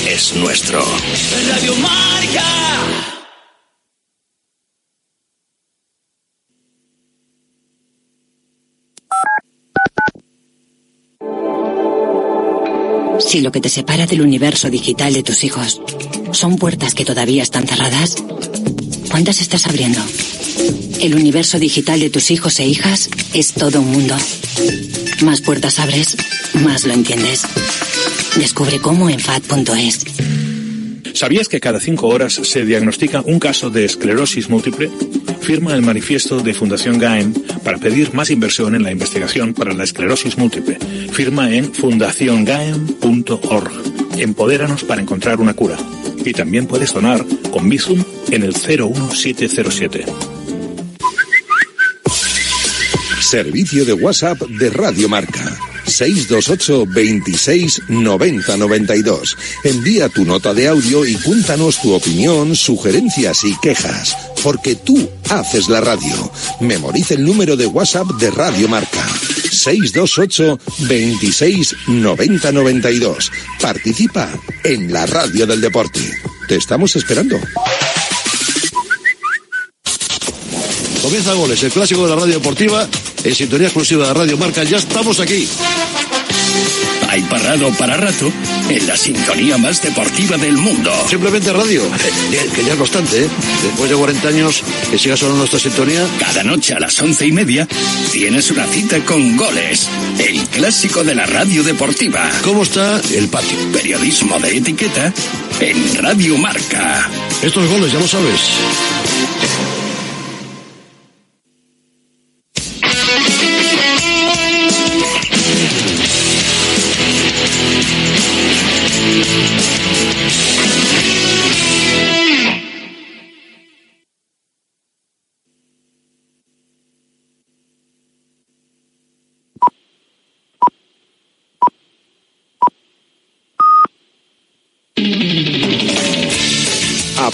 es 0.07 0.35
nuestro. 0.35 0.85
Radio 1.49 1.75
Marca. 1.77 2.43
Si 13.19 13.41
lo 13.41 13.51
que 13.51 13.61
te 13.61 13.69
separa 13.69 14.05
del 14.05 14.21
universo 14.21 14.69
digital 14.69 15.13
de 15.13 15.23
tus 15.23 15.43
hijos 15.43 15.81
son 16.31 16.57
puertas 16.57 16.93
que 16.93 17.05
todavía 17.05 17.41
están 17.41 17.65
cerradas, 17.65 18.17
¿cuántas 19.09 19.41
estás 19.41 19.65
abriendo? 19.65 20.01
El 21.01 21.15
universo 21.15 21.57
digital 21.57 21.99
de 21.99 22.11
tus 22.11 22.29
hijos 22.29 22.59
e 22.59 22.67
hijas 22.67 23.09
es 23.33 23.53
todo 23.53 23.81
un 23.81 23.91
mundo. 23.91 24.15
Más 25.23 25.41
puertas 25.41 25.79
abres, 25.79 26.15
más 26.53 26.85
lo 26.85 26.93
entiendes. 26.93 27.41
Descubre 28.35 28.79
cómo 28.79 29.09
en 29.09 29.19
FAD.es. 29.19 30.05
¿Sabías 31.13 31.49
que 31.49 31.59
cada 31.59 31.79
cinco 31.79 32.07
horas 32.07 32.33
se 32.33 32.63
diagnostica 32.63 33.21
un 33.21 33.39
caso 33.39 33.69
de 33.69 33.85
esclerosis 33.85 34.49
múltiple? 34.49 34.89
Firma 35.41 35.73
el 35.73 35.81
manifiesto 35.81 36.39
de 36.39 36.53
Fundación 36.53 36.97
GAEM 36.99 37.33
para 37.63 37.77
pedir 37.77 38.13
más 38.13 38.29
inversión 38.29 38.75
en 38.75 38.83
la 38.83 38.91
investigación 38.91 39.53
para 39.53 39.73
la 39.73 39.83
esclerosis 39.83 40.37
múltiple. 40.37 40.77
Firma 41.11 41.51
en 41.53 41.73
fundaciongaem.org. 41.73 43.71
Empodéranos 44.17 44.83
para 44.83 45.01
encontrar 45.01 45.39
una 45.41 45.53
cura. 45.53 45.77
Y 46.23 46.31
también 46.33 46.67
puedes 46.67 46.93
donar 46.93 47.25
con 47.51 47.67
Bizum 47.67 48.03
en 48.31 48.43
el 48.43 48.53
01707. 48.53 50.05
Servicio 53.21 53.85
de 53.85 53.93
WhatsApp 53.93 54.39
de 54.41 54.69
Radio 54.69 55.09
Marca. 55.09 55.57
628 55.89 56.85
26 56.87 57.81
90 57.87 58.57
92. 58.57 59.37
Envía 59.63 60.09
tu 60.09 60.25
nota 60.25 60.53
de 60.53 60.67
audio 60.67 61.05
y 61.05 61.15
cuéntanos 61.15 61.81
tu 61.81 61.93
opinión, 61.93 62.55
sugerencias 62.55 63.43
y 63.43 63.55
quejas. 63.59 64.15
Porque 64.43 64.75
tú 64.75 65.09
haces 65.29 65.69
la 65.69 65.81
radio. 65.81 66.31
Memoriza 66.59 67.15
el 67.15 67.25
número 67.25 67.55
de 67.55 67.65
WhatsApp 67.65 68.07
de 68.19 68.31
Radio 68.31 68.67
Marca. 68.67 69.05
628 69.51 70.59
26 70.87 71.75
90 71.87 72.51
92. 72.51 73.31
Participa 73.61 74.29
en 74.63 74.93
la 74.93 75.05
radio 75.05 75.45
del 75.45 75.61
deporte. 75.61 75.99
Te 76.47 76.55
estamos 76.55 76.95
esperando. 76.95 77.39
Comienza 81.01 81.33
Goles, 81.33 81.63
el 81.63 81.71
clásico 81.71 82.03
de 82.03 82.09
la 82.09 82.21
radio 82.21 82.35
deportiva, 82.35 82.87
en 83.23 83.35
sintonía 83.35 83.67
exclusiva 83.67 84.07
de 84.07 84.13
Radio 84.13 84.37
Marca. 84.37 84.63
Ya 84.63 84.77
estamos 84.77 85.19
aquí. 85.19 85.47
Hay 87.09 87.21
parado 87.23 87.71
para 87.71 87.97
rato 87.97 88.31
en 88.69 88.85
la 88.85 88.95
sintonía 88.95 89.57
más 89.57 89.81
deportiva 89.81 90.37
del 90.37 90.57
mundo. 90.57 90.91
Simplemente 91.09 91.51
radio, 91.51 91.81
que 92.53 92.63
ya 92.63 92.73
es 92.73 92.79
bastante, 92.79 93.25
¿eh? 93.25 93.29
Después 93.63 93.89
de 93.89 93.95
40 93.95 94.27
años, 94.27 94.63
que 94.91 94.99
siga 94.99 95.17
sonando 95.17 95.39
nuestra 95.39 95.59
sintonía. 95.59 96.05
Cada 96.19 96.43
noche 96.43 96.75
a 96.75 96.79
las 96.79 97.01
once 97.01 97.25
y 97.25 97.31
media 97.31 97.67
tienes 98.11 98.51
una 98.51 98.65
cita 98.67 99.03
con 99.05 99.37
Goles, 99.37 99.87
el 100.19 100.39
clásico 100.49 101.03
de 101.03 101.15
la 101.15 101.25
radio 101.25 101.63
deportiva. 101.63 102.29
¿Cómo 102.43 102.63
está 102.63 103.01
el 103.13 103.27
patio? 103.27 103.57
Periodismo 103.73 104.39
de 104.39 104.57
etiqueta 104.57 105.13
en 105.59 105.95
Radio 105.95 106.37
Marca. 106.37 107.09
Estos 107.41 107.67
goles, 107.67 107.91
ya 107.91 107.99
lo 107.99 108.07
sabes. 108.07 108.39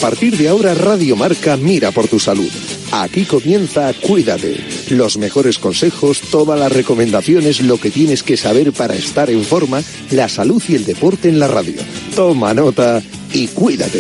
Partir 0.06 0.38
de 0.38 0.48
ahora 0.48 0.76
Radio 0.76 1.16
Marca 1.16 1.58
mira 1.58 1.92
por 1.92 2.08
tu 2.08 2.20
salud. 2.20 2.48
Aquí 2.92 3.26
comienza 3.26 3.92
Cuídate. 3.92 4.56
Los 4.92 5.18
mejores 5.18 5.58
consejos, 5.58 6.22
todas 6.30 6.60
las 6.60 6.72
recomendaciones, 6.72 7.60
lo 7.62 7.80
que 7.80 7.90
tienes 7.90 8.22
que 8.22 8.38
saber 8.38 8.72
para 8.72 8.94
estar 8.94 9.32
en 9.32 9.44
forma, 9.44 9.82
la 10.12 10.30
salud 10.30 10.62
y 10.68 10.76
el 10.76 10.86
deporte 10.86 11.28
en 11.28 11.40
la 11.40 11.48
radio. 11.48 11.82
Toma 12.16 12.54
nota 12.54 13.02
y 13.34 13.48
cuídate. 13.48 14.00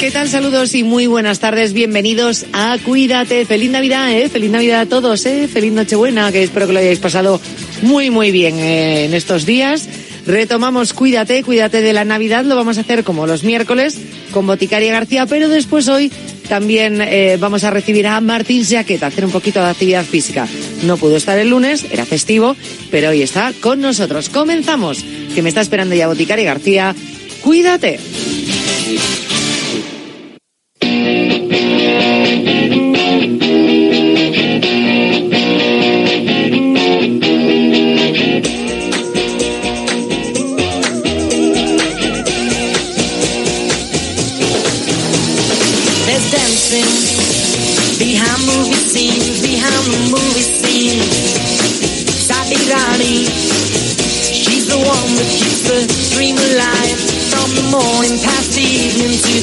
¿Qué 0.00 0.10
tal? 0.10 0.30
Saludos 0.30 0.74
y 0.74 0.82
muy 0.82 1.06
buenas 1.06 1.38
tardes. 1.38 1.74
Bienvenidos 1.74 2.46
a 2.54 2.78
Cuídate. 2.82 3.44
Feliz 3.44 3.70
Navidad, 3.70 4.10
¿eh? 4.10 4.30
Feliz 4.30 4.50
Navidad 4.50 4.80
a 4.80 4.86
todos, 4.86 5.26
¿eh? 5.26 5.46
Feliz 5.52 5.74
Nochebuena, 5.74 6.32
que 6.32 6.42
espero 6.42 6.66
que 6.66 6.72
lo 6.72 6.78
hayáis 6.78 6.98
pasado 6.98 7.42
muy, 7.82 8.08
muy 8.08 8.30
bien 8.30 8.58
eh, 8.58 9.04
en 9.04 9.12
estos 9.12 9.44
días. 9.44 9.86
Retomamos 10.26 10.92
Cuídate, 10.92 11.42
Cuídate 11.42 11.80
de 11.80 11.92
la 11.92 12.04
Navidad. 12.04 12.44
Lo 12.44 12.56
vamos 12.56 12.78
a 12.78 12.82
hacer 12.82 13.04
como 13.04 13.26
los 13.26 13.44
miércoles 13.44 13.98
con 14.32 14.46
Boticaria 14.46 14.92
García, 14.92 15.26
pero 15.26 15.48
después 15.48 15.88
hoy 15.88 16.10
también 16.48 17.00
eh, 17.00 17.36
vamos 17.38 17.64
a 17.64 17.70
recibir 17.70 18.06
a 18.06 18.20
Martín 18.20 18.64
Jaqueta, 18.64 19.06
hacer 19.06 19.24
un 19.24 19.30
poquito 19.30 19.60
de 19.60 19.70
actividad 19.70 20.04
física. 20.04 20.48
No 20.84 20.96
pudo 20.96 21.16
estar 21.16 21.38
el 21.38 21.50
lunes, 21.50 21.86
era 21.90 22.04
festivo, 22.04 22.56
pero 22.90 23.10
hoy 23.10 23.22
está 23.22 23.52
con 23.60 23.80
nosotros. 23.80 24.28
Comenzamos, 24.28 25.04
que 25.34 25.42
me 25.42 25.48
está 25.48 25.60
esperando 25.60 25.94
ya 25.94 26.08
Boticaria 26.08 26.44
García. 26.44 26.94
Cuídate. 27.42 27.98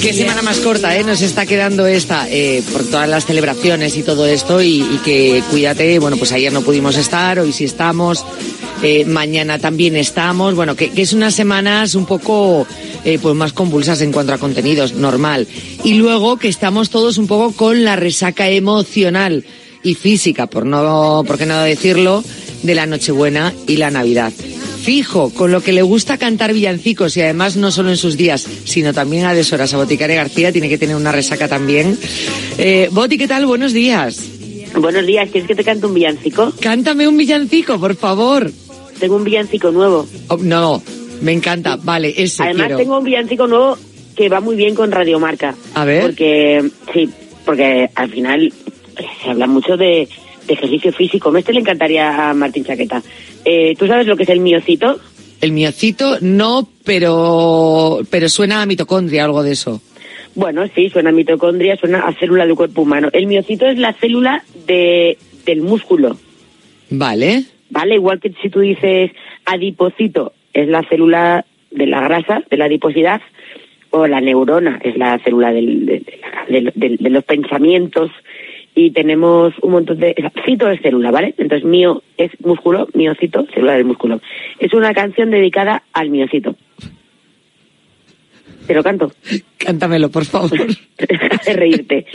Qué 0.08 0.14
semana 0.14 0.42
más 0.42 0.60
corta, 0.60 0.96
¿eh? 0.96 1.04
Nos 1.04 1.22
está 1.22 1.46
quedando 1.46 1.86
esta 1.86 2.30
eh, 2.30 2.64
por 2.72 2.86
todas 2.86 3.10
las 3.10 3.26
celebraciones 3.26 3.98
y 3.98 4.04
todo 4.04 4.26
esto 4.26 4.62
y, 4.62 4.80
y 4.80 5.02
que 5.04 5.44
cuídate, 5.52 6.00
bueno, 6.00 6.16
pues 6.16 6.32
ayer 6.32 6.54
no 6.54 6.62
pudimos 6.62 6.96
estar, 6.96 7.40
hoy 7.40 7.52
sí 7.52 7.66
estamos, 7.66 8.24
eh, 8.82 9.04
mañana 9.04 9.60
también 9.60 9.98
estamos, 9.98 10.56
bueno, 10.56 10.78
que, 10.78 10.92
que 10.92 11.02
es 11.02 11.12
unas 11.12 11.36
semanas 11.36 11.94
un 11.94 12.06
poco 12.06 12.66
eh, 13.04 13.20
pues 13.22 13.36
más 13.36 13.52
convulsas 13.52 14.00
en 14.00 14.14
cuanto 14.14 14.32
a 14.32 14.38
contenidos, 14.38 14.94
normal. 14.94 15.46
Y 15.84 15.96
luego 15.96 16.38
que 16.38 16.48
estamos 16.48 16.90
todos 16.90 17.18
un 17.18 17.28
poco 17.28 17.52
con 17.52 17.84
la 17.84 17.98
resaca 17.98 18.48
emocional 18.48 19.44
y 19.84 19.96
física, 19.96 20.48
por 20.48 20.66
no, 20.66 21.26
por 21.28 21.38
qué 21.38 21.46
no 21.46 21.62
decirlo, 21.64 22.24
de 22.64 22.76
la 22.76 22.86
Nochebuena 22.86 23.54
y 23.68 23.76
la 23.76 23.92
Navidad. 23.92 24.32
Fijo, 24.88 25.34
con 25.34 25.52
lo 25.52 25.60
que 25.60 25.74
le 25.74 25.82
gusta 25.82 26.18
cantar 26.18 26.54
villancicos 26.54 27.18
y 27.18 27.22
además 27.22 27.58
no 27.58 27.72
solo 27.72 27.90
en 27.90 27.98
sus 27.98 28.16
días, 28.16 28.48
sino 28.64 28.94
también 28.94 29.26
a 29.26 29.34
deshoras. 29.34 29.74
A 29.74 29.78
Boticaria 29.78 30.16
García 30.16 30.54
tiene 30.54 30.70
que 30.70 30.78
tener 30.78 30.96
una 30.96 31.12
resaca 31.12 31.50
también. 31.50 32.00
Eh, 32.58 32.88
Boti, 32.94 33.18
¿qué 33.18 33.28
tal? 33.28 33.46
Buenos 33.46 33.74
días. 33.74 34.24
Buenos 34.80 35.06
días, 35.06 35.30
¿quieres 35.30 35.46
que 35.46 35.56
te 35.56 35.66
cante 35.66 35.88
un 35.88 35.94
villancico? 35.94 36.54
Cántame 36.62 37.06
un 37.06 37.18
villancico, 37.18 37.78
por 37.78 37.98
favor. 37.98 38.50
Tengo 38.98 39.18
un 39.18 39.26
villancico 39.26 39.72
nuevo. 39.72 40.08
Oh, 40.30 40.38
no, 40.38 40.82
me 41.20 41.34
encanta. 41.34 41.76
Vale, 41.76 42.14
ese 42.16 42.44
Además 42.44 42.68
quiero. 42.68 42.78
tengo 42.78 42.98
un 43.00 43.04
villancico 43.04 43.46
nuevo 43.46 43.78
que 44.16 44.30
va 44.30 44.40
muy 44.40 44.56
bien 44.56 44.74
con 44.74 44.90
Radiomarca. 44.90 45.54
A 45.74 45.84
ver. 45.84 46.04
Porque, 46.04 46.64
sí, 46.94 47.10
porque 47.44 47.90
al 47.94 48.10
final 48.10 48.54
se 49.22 49.30
habla 49.32 49.48
mucho 49.48 49.76
de, 49.76 50.08
de 50.48 50.54
ejercicio 50.54 50.92
físico. 50.94 51.36
Este 51.36 51.54
le 51.54 51.60
encantaría 51.60 52.30
a 52.30 52.34
Martín 52.34 52.64
Chaqueta. 52.64 53.02
Eh, 53.46 53.76
¿Tú 53.78 53.86
sabes 53.88 54.08
lo 54.08 54.16
que 54.16 54.24
es 54.24 54.30
el 54.30 54.40
miocito? 54.40 55.00
El 55.42 55.52
miocito 55.52 56.18
no, 56.22 56.68
pero, 56.84 58.00
pero 58.10 58.28
suena 58.30 58.62
a 58.62 58.66
mitocondria, 58.66 59.24
algo 59.26 59.44
de 59.44 59.52
eso. 59.52 59.82
Bueno, 60.36 60.68
sí, 60.76 60.90
suena 60.90 61.10
a 61.10 61.14
mitocondria, 61.14 61.76
suena 61.78 62.00
a 62.08 62.14
célula 62.14 62.46
del 62.46 62.56
cuerpo 62.56 62.82
humano. 62.84 63.10
El 63.14 63.28
miocito 63.28 63.66
es 63.68 63.78
la 63.78 63.94
célula 63.94 64.44
de, 64.68 65.18
del 65.46 65.62
músculo. 65.62 66.18
Vale. 66.90 67.44
¿vale? 67.70 67.96
Igual 67.96 68.20
que 68.20 68.34
si 68.42 68.50
tú 68.50 68.60
dices 68.62 69.12
adipocito 69.46 70.34
es 70.54 70.68
la 70.68 70.84
célula 70.88 71.46
de 71.72 71.86
la 71.86 72.02
grasa, 72.02 72.44
de 72.50 72.58
la 72.58 72.66
adiposidad, 72.66 73.22
o 73.90 74.06
la 74.08 74.22
neurona 74.22 74.80
es 74.84 74.98
la 74.98 75.18
célula 75.20 75.52
del- 75.52 75.86
de, 75.86 76.00
de 76.00 76.62
la- 76.62 76.72
de- 76.72 76.72
de- 76.76 76.98
de 76.98 77.10
los 77.10 77.24
pensamientos, 77.24 78.12
y 78.78 78.92
tenemos 78.92 79.56
un 79.64 79.72
montón 79.72 79.98
de... 79.98 80.14
Cito 80.46 80.70
es 80.70 80.80
célula, 80.82 81.10
¿vale? 81.10 81.34
Entonces 81.40 81.68
mío 81.68 82.04
es 82.16 82.30
músculo, 82.42 82.88
miocito, 82.94 83.48
célula 83.52 83.74
del 83.74 83.86
músculo. 83.86 84.22
Es 84.60 84.72
una 84.72 84.94
canción 84.94 85.32
dedicada 85.32 85.82
al 85.94 86.12
miocito. 86.12 86.56
Te 88.68 88.76
lo 88.76 88.84
canto. 88.84 89.12
Cántamelo, 89.58 90.12
por 90.12 90.26
favor. 90.26 90.52
de 90.52 91.54
reírte. 91.56 92.06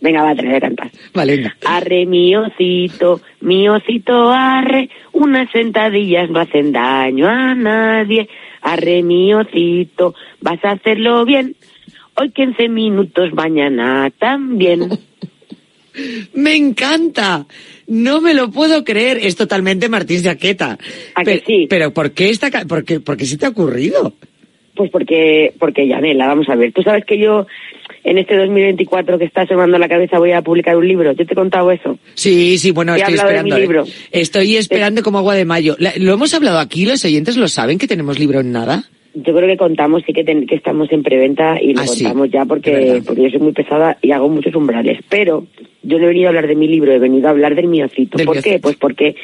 Venga, 0.00 0.22
va, 0.22 0.36
te 0.36 0.42
lo 0.42 0.50
voy 0.50 0.58
a 0.58 0.60
cantar. 0.60 0.90
Vale, 1.12 1.36
venga. 1.36 1.56
Arre, 1.64 2.06
miocito, 2.06 3.20
miocito, 3.40 4.30
arre, 4.30 4.90
unas 5.10 5.50
sentadillas 5.50 6.30
no 6.30 6.38
hacen 6.38 6.70
daño 6.70 7.26
a 7.26 7.56
nadie. 7.56 8.28
Arre, 8.60 9.02
miocito, 9.02 10.14
vas 10.40 10.64
a 10.64 10.70
hacerlo 10.70 11.24
bien. 11.24 11.56
Hoy 12.14 12.30
15 12.30 12.68
minutos, 12.68 13.32
mañana 13.34 14.12
también. 14.20 14.88
Me 16.34 16.54
encanta. 16.56 17.46
No 17.86 18.20
me 18.20 18.34
lo 18.34 18.50
puedo 18.50 18.84
creer. 18.84 19.18
Es 19.22 19.36
totalmente 19.36 19.88
Martín 19.88 20.22
Jaqueta. 20.22 20.78
pero, 21.24 21.42
pero 21.68 21.90
¿por 21.92 22.12
qué 22.12 22.30
esta, 22.30 22.50
por 22.66 22.84
qué, 22.84 23.00
por 23.00 23.16
qué 23.16 23.26
se 23.26 23.36
te 23.36 23.46
ha 23.46 23.50
ocurrido? 23.50 24.14
Pues 24.74 24.90
porque, 24.90 25.52
porque 25.58 25.86
Yanela, 25.86 26.26
vamos 26.26 26.48
a 26.48 26.54
ver. 26.54 26.72
Tú 26.72 26.82
sabes 26.82 27.04
que 27.04 27.18
yo, 27.18 27.46
en 28.04 28.16
este 28.16 28.36
2024 28.38 29.18
que 29.18 29.26
está 29.26 29.46
sonando 29.46 29.76
la 29.78 29.88
cabeza, 29.88 30.18
voy 30.18 30.32
a 30.32 30.40
publicar 30.40 30.76
un 30.76 30.88
libro. 30.88 31.12
¿Yo 31.12 31.26
te 31.26 31.34
he 31.34 31.36
contado 31.36 31.70
eso? 31.70 31.98
Sí, 32.14 32.56
sí, 32.56 32.70
bueno, 32.70 32.94
He 32.94 32.98
estoy 33.00 33.14
esperando. 33.14 33.54
mi 33.54 33.60
¿eh? 33.60 33.64
libro. 33.66 33.84
Estoy 34.10 34.56
esperando 34.56 35.02
como 35.02 35.18
agua 35.18 35.34
de 35.34 35.44
mayo. 35.44 35.76
¿Lo 35.96 36.14
hemos 36.14 36.32
hablado 36.32 36.58
aquí? 36.58 36.86
¿Los 36.86 37.04
oyentes 37.04 37.36
lo 37.36 37.48
saben 37.48 37.78
que 37.78 37.86
tenemos 37.86 38.18
libro 38.18 38.40
en 38.40 38.52
nada? 38.52 38.84
Yo 39.14 39.34
creo 39.34 39.46
que 39.46 39.56
contamos, 39.58 40.02
sí 40.06 40.12
que, 40.12 40.24
ten- 40.24 40.46
que 40.46 40.54
estamos 40.54 40.90
en 40.90 41.02
preventa 41.02 41.60
y 41.60 41.74
lo 41.74 41.82
Ah, 41.82 41.86
sí, 41.86 42.04
contamos 42.04 42.30
ya 42.30 42.44
porque, 42.46 43.02
porque 43.06 43.22
yo 43.24 43.30
soy 43.30 43.40
muy 43.40 43.52
pesada 43.52 43.98
y 44.00 44.10
hago 44.12 44.28
muchos 44.28 44.54
umbrales. 44.54 45.00
Pero 45.08 45.46
yo 45.82 45.98
no 45.98 46.04
he 46.04 46.08
venido 46.08 46.26
a 46.26 46.28
hablar 46.30 46.46
de 46.46 46.56
mi 46.56 46.66
libro, 46.66 46.92
he 46.92 46.98
venido 46.98 47.28
a 47.28 47.30
hablar 47.30 47.54
del 47.54 47.68
miocito. 47.68 48.16
Del 48.16 48.26
¿Por 48.26 48.42
qué? 48.42 48.58
Pues 48.58 48.76
porque 48.76 49.14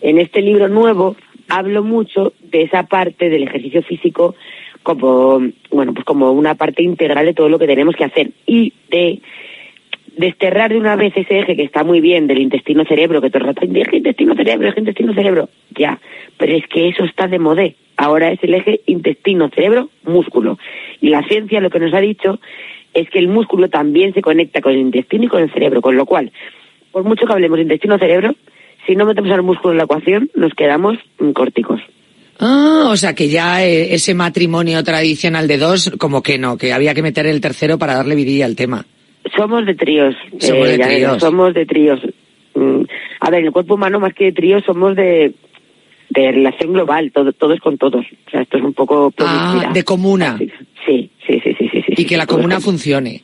en 0.00 0.18
este 0.18 0.40
libro 0.40 0.68
nuevo 0.68 1.16
hablo 1.48 1.82
mucho 1.84 2.32
de 2.50 2.62
esa 2.62 2.84
parte 2.84 3.28
del 3.28 3.42
ejercicio 3.42 3.82
físico 3.82 4.34
como, 4.82 5.40
bueno, 5.70 5.92
pues 5.94 6.04
como 6.04 6.30
una 6.32 6.54
parte 6.54 6.82
integral 6.82 7.26
de 7.26 7.34
todo 7.34 7.48
lo 7.48 7.58
que 7.58 7.66
tenemos 7.66 7.96
que 7.96 8.04
hacer 8.04 8.30
y 8.46 8.72
de 8.90 9.20
desterrar 10.16 10.70
de 10.72 10.78
una 10.78 10.96
vez 10.96 11.12
ese 11.16 11.40
eje 11.40 11.56
que 11.56 11.62
está 11.64 11.84
muy 11.84 12.00
bien 12.00 12.26
del 12.26 12.38
intestino-cerebro, 12.40 13.20
que 13.20 13.30
todo 13.30 13.40
el 13.40 13.46
rato 13.54 13.62
eje 13.66 13.96
intestino-cerebro, 13.96 14.68
eje 14.68 14.80
intestino-cerebro, 14.80 15.48
ya, 15.76 15.98
pero 16.38 16.54
es 16.54 16.66
que 16.68 16.88
eso 16.88 17.04
está 17.04 17.26
de 17.28 17.38
modé. 17.38 17.76
Ahora 17.96 18.32
es 18.32 18.42
el 18.42 18.54
eje 18.54 18.80
intestino-cerebro-músculo. 18.86 20.58
Y 21.00 21.10
la 21.10 21.22
ciencia 21.28 21.60
lo 21.60 21.70
que 21.70 21.78
nos 21.78 21.94
ha 21.94 22.00
dicho 22.00 22.40
es 22.92 23.08
que 23.10 23.18
el 23.18 23.28
músculo 23.28 23.68
también 23.68 24.14
se 24.14 24.22
conecta 24.22 24.60
con 24.60 24.72
el 24.72 24.80
intestino 24.80 25.24
y 25.24 25.28
con 25.28 25.42
el 25.42 25.52
cerebro, 25.52 25.80
con 25.80 25.96
lo 25.96 26.06
cual, 26.06 26.32
por 26.92 27.04
mucho 27.04 27.26
que 27.26 27.32
hablemos 27.32 27.56
de 27.56 27.62
intestino-cerebro, 27.62 28.34
si 28.86 28.96
no 28.96 29.06
metemos 29.06 29.30
al 29.32 29.42
músculo 29.42 29.72
en 29.72 29.78
la 29.78 29.84
ecuación, 29.84 30.30
nos 30.34 30.52
quedamos 30.54 30.98
mm, 31.18 31.30
córticos. 31.30 31.80
Ah, 32.38 32.88
o 32.90 32.96
sea 32.96 33.14
que 33.14 33.28
ya 33.28 33.64
eh, 33.64 33.94
ese 33.94 34.14
matrimonio 34.14 34.82
tradicional 34.82 35.46
de 35.46 35.58
dos, 35.58 35.92
como 35.98 36.22
que 36.22 36.38
no, 36.38 36.56
que 36.58 36.72
había 36.72 36.94
que 36.94 37.02
meter 37.02 37.26
el 37.26 37.40
tercero 37.40 37.78
para 37.78 37.94
darle 37.94 38.14
vidilla 38.14 38.44
al 38.44 38.56
tema. 38.56 38.84
Somos 39.36 39.64
de 39.66 39.74
tríos. 39.74 40.14
Somos 40.38 40.68
de 40.68 40.78
ya, 40.78 40.86
tríos. 40.86 41.20
Somos 41.20 41.54
de 41.54 41.66
tríos. 41.66 42.00
Mm, 42.54 42.82
A 43.20 43.30
ver, 43.30 43.40
en 43.40 43.46
el 43.46 43.52
cuerpo 43.52 43.74
humano, 43.74 44.00
más 44.00 44.14
que 44.14 44.26
de 44.26 44.32
tríos, 44.32 44.62
somos 44.64 44.94
de, 44.96 45.32
de 46.10 46.32
relación 46.32 46.72
global, 46.72 47.10
todo, 47.12 47.32
todos 47.32 47.58
con 47.60 47.76
todos. 47.78 48.04
O 48.26 48.30
sea, 48.30 48.42
esto 48.42 48.58
es 48.58 48.64
un 48.64 48.72
poco... 48.74 49.12
Ah, 49.18 49.70
de 49.72 49.82
comuna. 49.84 50.36
Sí, 50.38 50.50
sí, 50.86 51.10
sí, 51.26 51.40
sí, 51.42 51.56
sí. 51.58 51.68
sí, 51.72 51.84
Y 51.88 51.96
sí, 51.96 52.04
que 52.06 52.16
la 52.16 52.26
comuna 52.26 52.60
funcione. 52.60 53.22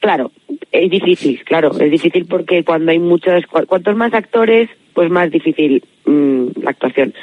Claro, 0.00 0.30
es 0.70 0.90
difícil, 0.90 1.42
claro, 1.44 1.72
es 1.80 1.90
difícil 1.90 2.26
porque 2.26 2.62
cuando 2.64 2.92
hay 2.92 2.98
muchos, 2.98 3.44
cu- 3.46 3.66
cuantos 3.66 3.96
más 3.96 4.12
actores, 4.14 4.68
pues 4.92 5.10
más 5.10 5.30
difícil 5.30 5.82
mm, 6.04 6.46
la 6.62 6.70
actuación. 6.70 7.14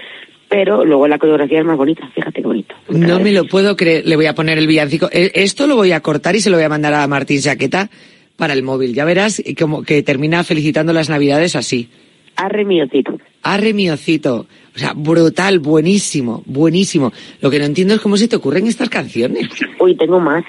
Pero 0.49 0.83
luego 0.83 1.07
la 1.07 1.17
coreografía 1.17 1.59
es 1.59 1.65
más 1.65 1.77
bonita, 1.77 2.07
fíjate 2.13 2.41
qué 2.41 2.47
bonito. 2.47 2.75
No 2.89 3.19
me 3.19 3.31
lo 3.31 3.45
puedo 3.45 3.75
creer. 3.75 4.05
Le 4.05 4.15
voy 4.15 4.25
a 4.25 4.35
poner 4.35 4.57
el 4.57 4.67
villancico. 4.67 5.07
Eh, 5.11 5.31
Esto 5.35 5.65
lo 5.65 5.75
voy 5.75 5.91
a 5.93 6.01
cortar 6.01 6.35
y 6.35 6.41
se 6.41 6.49
lo 6.49 6.57
voy 6.57 6.65
a 6.65 6.69
mandar 6.69 6.93
a 6.93 7.07
Martín 7.07 7.41
Jaqueta 7.41 7.89
para 8.37 8.53
el 8.53 8.63
móvil. 8.63 8.93
Ya 8.93 9.05
verás 9.05 9.41
como 9.57 9.83
que 9.83 10.03
termina 10.03 10.43
felicitando 10.43 10.93
las 10.93 11.09
navidades 11.09 11.55
así. 11.55 11.89
Arre 12.35 12.65
miocito. 12.65 13.17
Arre 13.43 13.73
miocito. 13.73 14.47
O 14.75 14.79
sea, 14.79 14.93
brutal, 14.95 15.59
buenísimo, 15.59 16.43
buenísimo. 16.45 17.11
Lo 17.41 17.51
que 17.51 17.59
no 17.59 17.65
entiendo 17.65 17.93
es 17.93 18.01
cómo 18.01 18.17
se 18.17 18.27
te 18.27 18.35
ocurren 18.35 18.65
estas 18.67 18.89
canciones. 18.89 19.47
Uy, 19.79 19.95
tengo 19.95 20.19
más. 20.19 20.43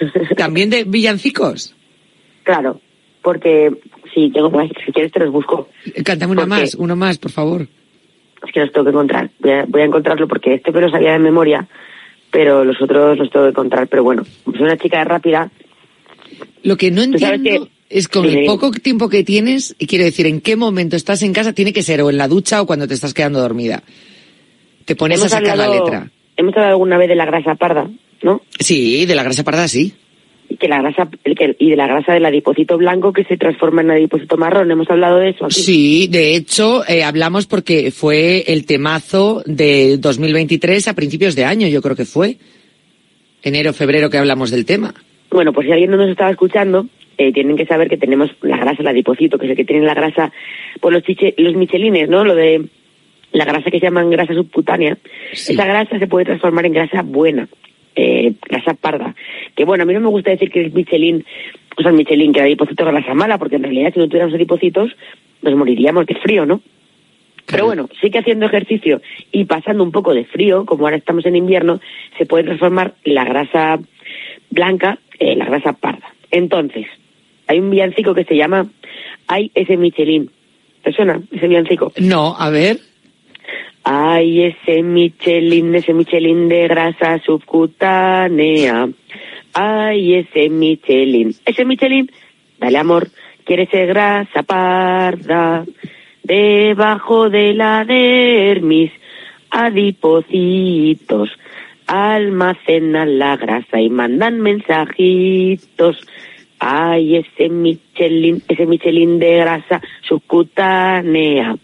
¿También 0.36 0.70
de 0.70 0.84
villancicos? 0.84 1.74
Claro, 2.42 2.80
porque 3.22 3.70
sí, 4.14 4.30
tengo 4.32 4.50
más, 4.50 4.68
si 4.84 4.92
quieres 4.92 5.12
te 5.12 5.20
los 5.20 5.32
busco. 5.32 5.68
Cántame 6.04 6.32
una 6.32 6.42
Porque- 6.42 6.60
más, 6.62 6.74
uno 6.74 6.96
más, 6.96 7.18
por 7.18 7.30
favor. 7.30 7.62
Es 8.46 8.52
que 8.52 8.60
los 8.60 8.72
tengo 8.72 8.84
que 8.84 8.90
encontrar. 8.90 9.30
Voy 9.40 9.50
a, 9.52 9.64
voy 9.66 9.80
a 9.82 9.84
encontrarlo 9.84 10.28
porque 10.28 10.54
este 10.54 10.70
me 10.72 10.80
lo 10.80 10.90
sabía 10.90 11.12
de 11.12 11.18
memoria, 11.18 11.66
pero 12.30 12.64
los 12.64 12.80
otros 12.82 13.16
los 13.18 13.30
tengo 13.30 13.46
que 13.46 13.50
encontrar. 13.50 13.88
Pero 13.88 14.04
bueno, 14.04 14.24
soy 14.44 14.62
una 14.62 14.76
chica 14.76 15.02
rápida. 15.04 15.50
Lo 16.62 16.76
que 16.76 16.90
no 16.90 17.02
entiendo 17.02 17.42
que- 17.50 17.70
es 17.88 18.08
con 18.08 18.24
el 18.26 18.46
poco 18.46 18.70
tiempo 18.72 19.08
que 19.08 19.22
tienes, 19.24 19.74
y 19.78 19.86
quiero 19.86 20.04
decir, 20.04 20.26
en 20.26 20.40
qué 20.40 20.56
momento 20.56 20.96
estás 20.96 21.22
en 21.22 21.32
casa, 21.32 21.52
tiene 21.52 21.72
que 21.72 21.82
ser 21.82 22.02
o 22.02 22.10
en 22.10 22.18
la 22.18 22.28
ducha 22.28 22.60
o 22.62 22.66
cuando 22.66 22.86
te 22.88 22.94
estás 22.94 23.14
quedando 23.14 23.40
dormida. 23.40 23.82
Te 24.84 24.96
pones 24.96 25.18
Hemos 25.20 25.32
a 25.32 25.38
sacar 25.38 25.56
la 25.56 25.68
letra. 25.68 26.10
Hemos 26.36 26.52
hablado 26.54 26.72
alguna 26.72 26.98
vez 26.98 27.08
de 27.08 27.14
la 27.16 27.24
grasa 27.26 27.54
parda, 27.54 27.88
¿no? 28.22 28.42
Sí, 28.58 29.06
de 29.06 29.14
la 29.14 29.22
grasa 29.22 29.42
parda 29.44 29.66
sí. 29.68 29.94
Y 30.48 30.58
que 30.58 30.68
la 30.68 30.80
grasa 30.80 31.08
el 31.24 31.34
que- 31.34 31.56
y 31.58 31.70
de 31.70 31.76
la 31.76 31.88
grasa 31.88 32.12
del 32.12 32.24
adipocito 32.24 32.78
blanco 32.78 33.12
que 33.12 33.24
se 33.24 33.36
transforma 33.36 33.82
en 33.82 33.90
adipocito 33.90 34.36
marrón. 34.36 34.70
Hemos 34.70 34.88
hablado 34.88 35.18
de 35.18 35.30
eso 35.30 35.46
aquí. 35.46 35.60
Sí, 35.60 36.08
de 36.08 36.36
hecho, 36.36 36.86
eh, 36.88 37.02
hablamos 37.02 37.46
porque 37.46 37.90
fue 37.90 38.44
el 38.46 38.64
temazo 38.64 39.42
de 39.44 39.98
2023 39.98 40.86
a 40.86 40.94
principios 40.94 41.34
de 41.34 41.44
año, 41.44 41.66
yo 41.66 41.82
creo 41.82 41.96
que 41.96 42.04
fue. 42.04 42.36
Enero, 43.42 43.72
febrero 43.72 44.08
que 44.08 44.18
hablamos 44.18 44.50
del 44.52 44.64
tema. 44.66 44.94
Bueno, 45.30 45.52
pues 45.52 45.66
si 45.66 45.72
alguien 45.72 45.90
no 45.90 45.96
nos 45.96 46.10
estaba 46.10 46.30
escuchando, 46.30 46.86
eh, 47.18 47.32
tienen 47.32 47.56
que 47.56 47.66
saber 47.66 47.88
que 47.88 47.96
tenemos 47.96 48.30
la 48.42 48.56
grasa, 48.56 48.82
el 48.82 48.88
adipocito, 48.88 49.38
que 49.38 49.46
es 49.46 49.50
el 49.50 49.56
que 49.56 49.64
tiene 49.64 49.86
la 49.86 49.94
grasa, 49.94 50.32
pues 50.80 50.92
los, 50.92 51.02
chiche- 51.02 51.34
los 51.38 51.54
michelines, 51.54 52.08
¿no? 52.08 52.24
Lo 52.24 52.34
de 52.34 52.64
la 53.32 53.44
grasa 53.44 53.70
que 53.70 53.78
se 53.80 53.86
llaman 53.86 54.10
grasa 54.10 54.34
subcutánea. 54.34 54.96
Esa 55.32 55.64
grasa 55.66 55.98
se 55.98 56.06
puede 56.06 56.26
transformar 56.26 56.66
en 56.66 56.72
grasa 56.72 57.02
buena, 57.02 57.48
eh, 57.94 58.32
grasa 58.48 58.74
parda. 58.74 59.14
Que 59.54 59.64
bueno, 59.64 59.82
a 59.82 59.86
mí 59.86 59.94
no 59.94 60.00
me 60.00 60.08
gusta 60.08 60.30
decir 60.30 60.50
que 60.50 60.60
el 60.60 60.72
michelin, 60.72 61.24
o 61.76 61.82
sea, 61.82 61.90
el 61.90 61.96
michelin, 61.96 62.32
que 62.32 62.40
el 62.40 62.46
adipocito 62.46 62.84
es 62.84 62.92
grasa 62.92 63.14
mala, 63.14 63.38
porque 63.38 63.56
en 63.56 63.64
realidad 63.64 63.92
si 63.92 64.00
no 64.00 64.06
tuviéramos 64.06 64.34
adipocitos, 64.34 64.96
nos 65.42 65.54
moriríamos 65.54 66.06
de 66.06 66.14
frío, 66.16 66.46
¿no? 66.46 66.60
Pero 67.48 67.66
bueno, 67.66 67.88
sí 68.00 68.10
que 68.10 68.18
haciendo 68.18 68.46
ejercicio 68.46 69.00
y 69.30 69.44
pasando 69.44 69.84
un 69.84 69.92
poco 69.92 70.12
de 70.12 70.24
frío, 70.24 70.66
como 70.66 70.84
ahora 70.84 70.96
estamos 70.96 71.24
en 71.26 71.36
invierno, 71.36 71.80
se 72.18 72.26
puede 72.26 72.42
transformar 72.42 72.94
la 73.04 73.24
grasa 73.24 73.78
blanca 74.50 74.98
en 75.20 75.38
la 75.38 75.44
grasa 75.44 75.72
parda. 75.74 76.12
Entonces, 76.32 76.86
hay 77.46 77.58
un 77.58 77.70
villancico 77.70 78.14
que 78.14 78.24
se 78.24 78.36
llama 78.36 78.66
Ay, 79.26 79.50
ese 79.54 79.76
Michelin. 79.76 80.30
¿Te 80.82 80.92
suena 80.92 81.20
ese 81.30 81.48
villancico? 81.48 81.92
No, 81.98 82.36
a 82.38 82.50
ver. 82.50 82.78
Ay, 83.82 84.42
ese 84.42 84.82
Michelin, 84.82 85.74
ese 85.74 85.92
Michelin 85.92 86.48
de 86.48 86.68
grasa 86.68 87.20
subcutánea. 87.24 88.88
Ay, 89.52 90.14
ese 90.14 90.48
Michelin. 90.48 91.34
Ese 91.44 91.64
Michelin, 91.64 92.10
dale 92.58 92.78
amor, 92.78 93.08
quiere 93.44 93.66
ser 93.66 93.86
grasa 93.88 94.42
parda. 94.42 95.64
Debajo 96.22 97.30
de 97.30 97.54
la 97.54 97.84
dermis, 97.84 98.90
adipocitos, 99.50 101.30
almacenan 101.86 103.18
la 103.18 103.36
grasa 103.36 103.80
y 103.80 103.88
mandan 103.88 104.40
mensajitos. 104.40 105.96
Ay, 106.58 107.16
ese 107.16 107.48
Michelin, 107.48 108.42
ese 108.48 108.66
Michelin 108.66 109.18
de 109.18 109.36
grasa 109.36 109.80
subcutánea. 110.02 111.56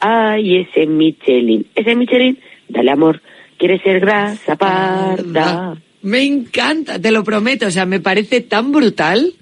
Ay, 0.00 0.56
ese 0.58 0.86
Michelin, 0.86 1.66
ese 1.74 1.94
Michelin, 1.94 2.38
dale 2.68 2.90
amor, 2.90 3.22
quiere 3.56 3.78
ser 3.80 4.00
grasa 4.00 4.56
parda. 4.56 5.76
Me 6.02 6.22
encanta, 6.24 7.00
te 7.00 7.10
lo 7.10 7.24
prometo, 7.24 7.66
o 7.66 7.70
sea, 7.70 7.86
me 7.86 8.00
parece 8.00 8.40
tan 8.40 8.72
brutal. 8.72 9.32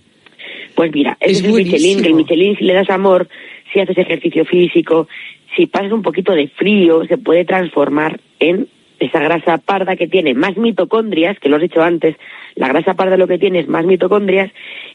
Pues 0.74 0.92
mira, 0.92 1.16
ese 1.20 1.32
Es 1.32 1.38
es, 1.40 1.44
el 1.44 1.52
Michelin, 1.52 2.02
que 2.02 2.08
el 2.08 2.14
Michelin 2.14 2.56
si 2.56 2.64
le 2.64 2.74
das 2.74 2.90
amor, 2.90 3.28
si 3.72 3.80
haces 3.80 3.98
ejercicio 3.98 4.44
físico, 4.44 5.08
si 5.56 5.66
pasas 5.66 5.92
un 5.92 6.02
poquito 6.02 6.32
de 6.32 6.48
frío, 6.48 7.04
se 7.06 7.18
puede 7.18 7.44
transformar 7.44 8.20
en 8.38 8.68
esa 9.02 9.20
grasa 9.20 9.58
parda 9.58 9.96
que 9.96 10.06
tiene 10.06 10.34
más 10.34 10.56
mitocondrias, 10.56 11.38
que 11.38 11.48
lo 11.48 11.56
has 11.56 11.62
dicho 11.62 11.82
antes, 11.82 12.16
la 12.54 12.68
grasa 12.68 12.94
parda 12.94 13.16
lo 13.16 13.26
que 13.26 13.38
tiene 13.38 13.58
es 13.58 13.68
más 13.68 13.84
mitocondrias 13.84 14.50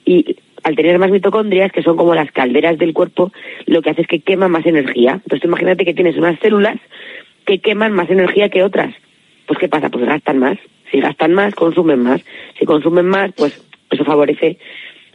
y 0.06 0.38
al 0.64 0.76
tener 0.76 0.98
más 0.98 1.12
mitocondrias, 1.12 1.72
que 1.72 1.84
son 1.84 1.98
como 1.98 2.16
las 2.16 2.32
calderas 2.32 2.78
del 2.78 2.94
cuerpo, 2.94 3.32
lo 3.66 3.82
que 3.82 3.90
hace 3.90 4.02
es 4.02 4.08
que 4.08 4.22
quema 4.22 4.48
más 4.48 4.66
energía. 4.66 5.14
Entonces 5.24 5.46
imagínate 5.46 5.86
que 5.86 5.94
tienes 5.94 6.18
unas 6.18 6.40
células 6.40 6.78
que 7.46 7.60
queman 7.60 7.94
más 7.94 8.10
energía 8.10 8.50
que 8.50 8.64
otras. 8.64 8.94
Pues 9.46 9.60
¿qué 9.60 9.68
pasa? 9.68 9.90
Pues 9.90 10.06
gastan 10.06 10.40
más. 10.40 10.58
Si 10.92 11.00
gastan 11.00 11.34
más, 11.34 11.54
consumen 11.54 12.00
más. 12.00 12.22
Si 12.58 12.66
consumen 12.66 13.08
más, 13.08 13.32
pues 13.34 13.62
eso 13.90 14.06
favorece 14.06 14.58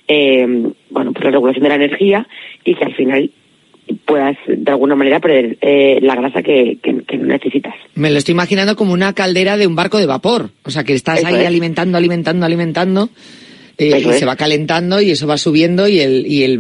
eh, 0.09 0.73
bueno, 0.91 1.13
pues 1.13 1.25
la 1.25 1.31
regulación 1.31 1.63
de 1.63 1.69
la 1.69 1.77
energía 1.77 2.27
y 2.65 2.75
que 2.75 2.85
al 2.85 2.95
final 2.95 3.31
puedas 4.05 4.37
de 4.47 4.71
alguna 4.71 4.95
manera 4.95 5.21
perder 5.21 5.59
eh, 5.61 5.99
la 6.03 6.15
grasa 6.17 6.43
que, 6.43 6.79
que- 6.83 7.03
necesitas. 7.19 7.75
Me 7.95 8.11
lo 8.11 8.19
estoy 8.19 8.33
imaginando 8.33 8.75
como 8.77 8.93
una 8.93 9.13
caldera 9.13 9.57
de 9.57 9.67
un 9.67 9.77
barco 9.77 9.99
de 9.99 10.07
vapor. 10.07 10.51
O 10.65 10.71
sea, 10.71 10.83
que 10.85 10.93
estás 10.95 11.19
Eso 11.21 11.29
ahí 11.29 11.37
es. 11.37 11.47
alimentando, 11.47 11.97
alimentando, 11.99 12.45
alimentando. 12.47 13.11
eh, 13.79 14.03
y 14.05 14.09
es. 14.09 14.19
se 14.19 14.25
va 14.27 14.37
calentando 14.37 15.01
y 15.01 15.11
eso 15.13 15.27
va 15.27 15.39
subiendo 15.39 15.87
y 15.89 16.01
el, 16.01 16.27
y 16.27 16.43
el 16.43 16.51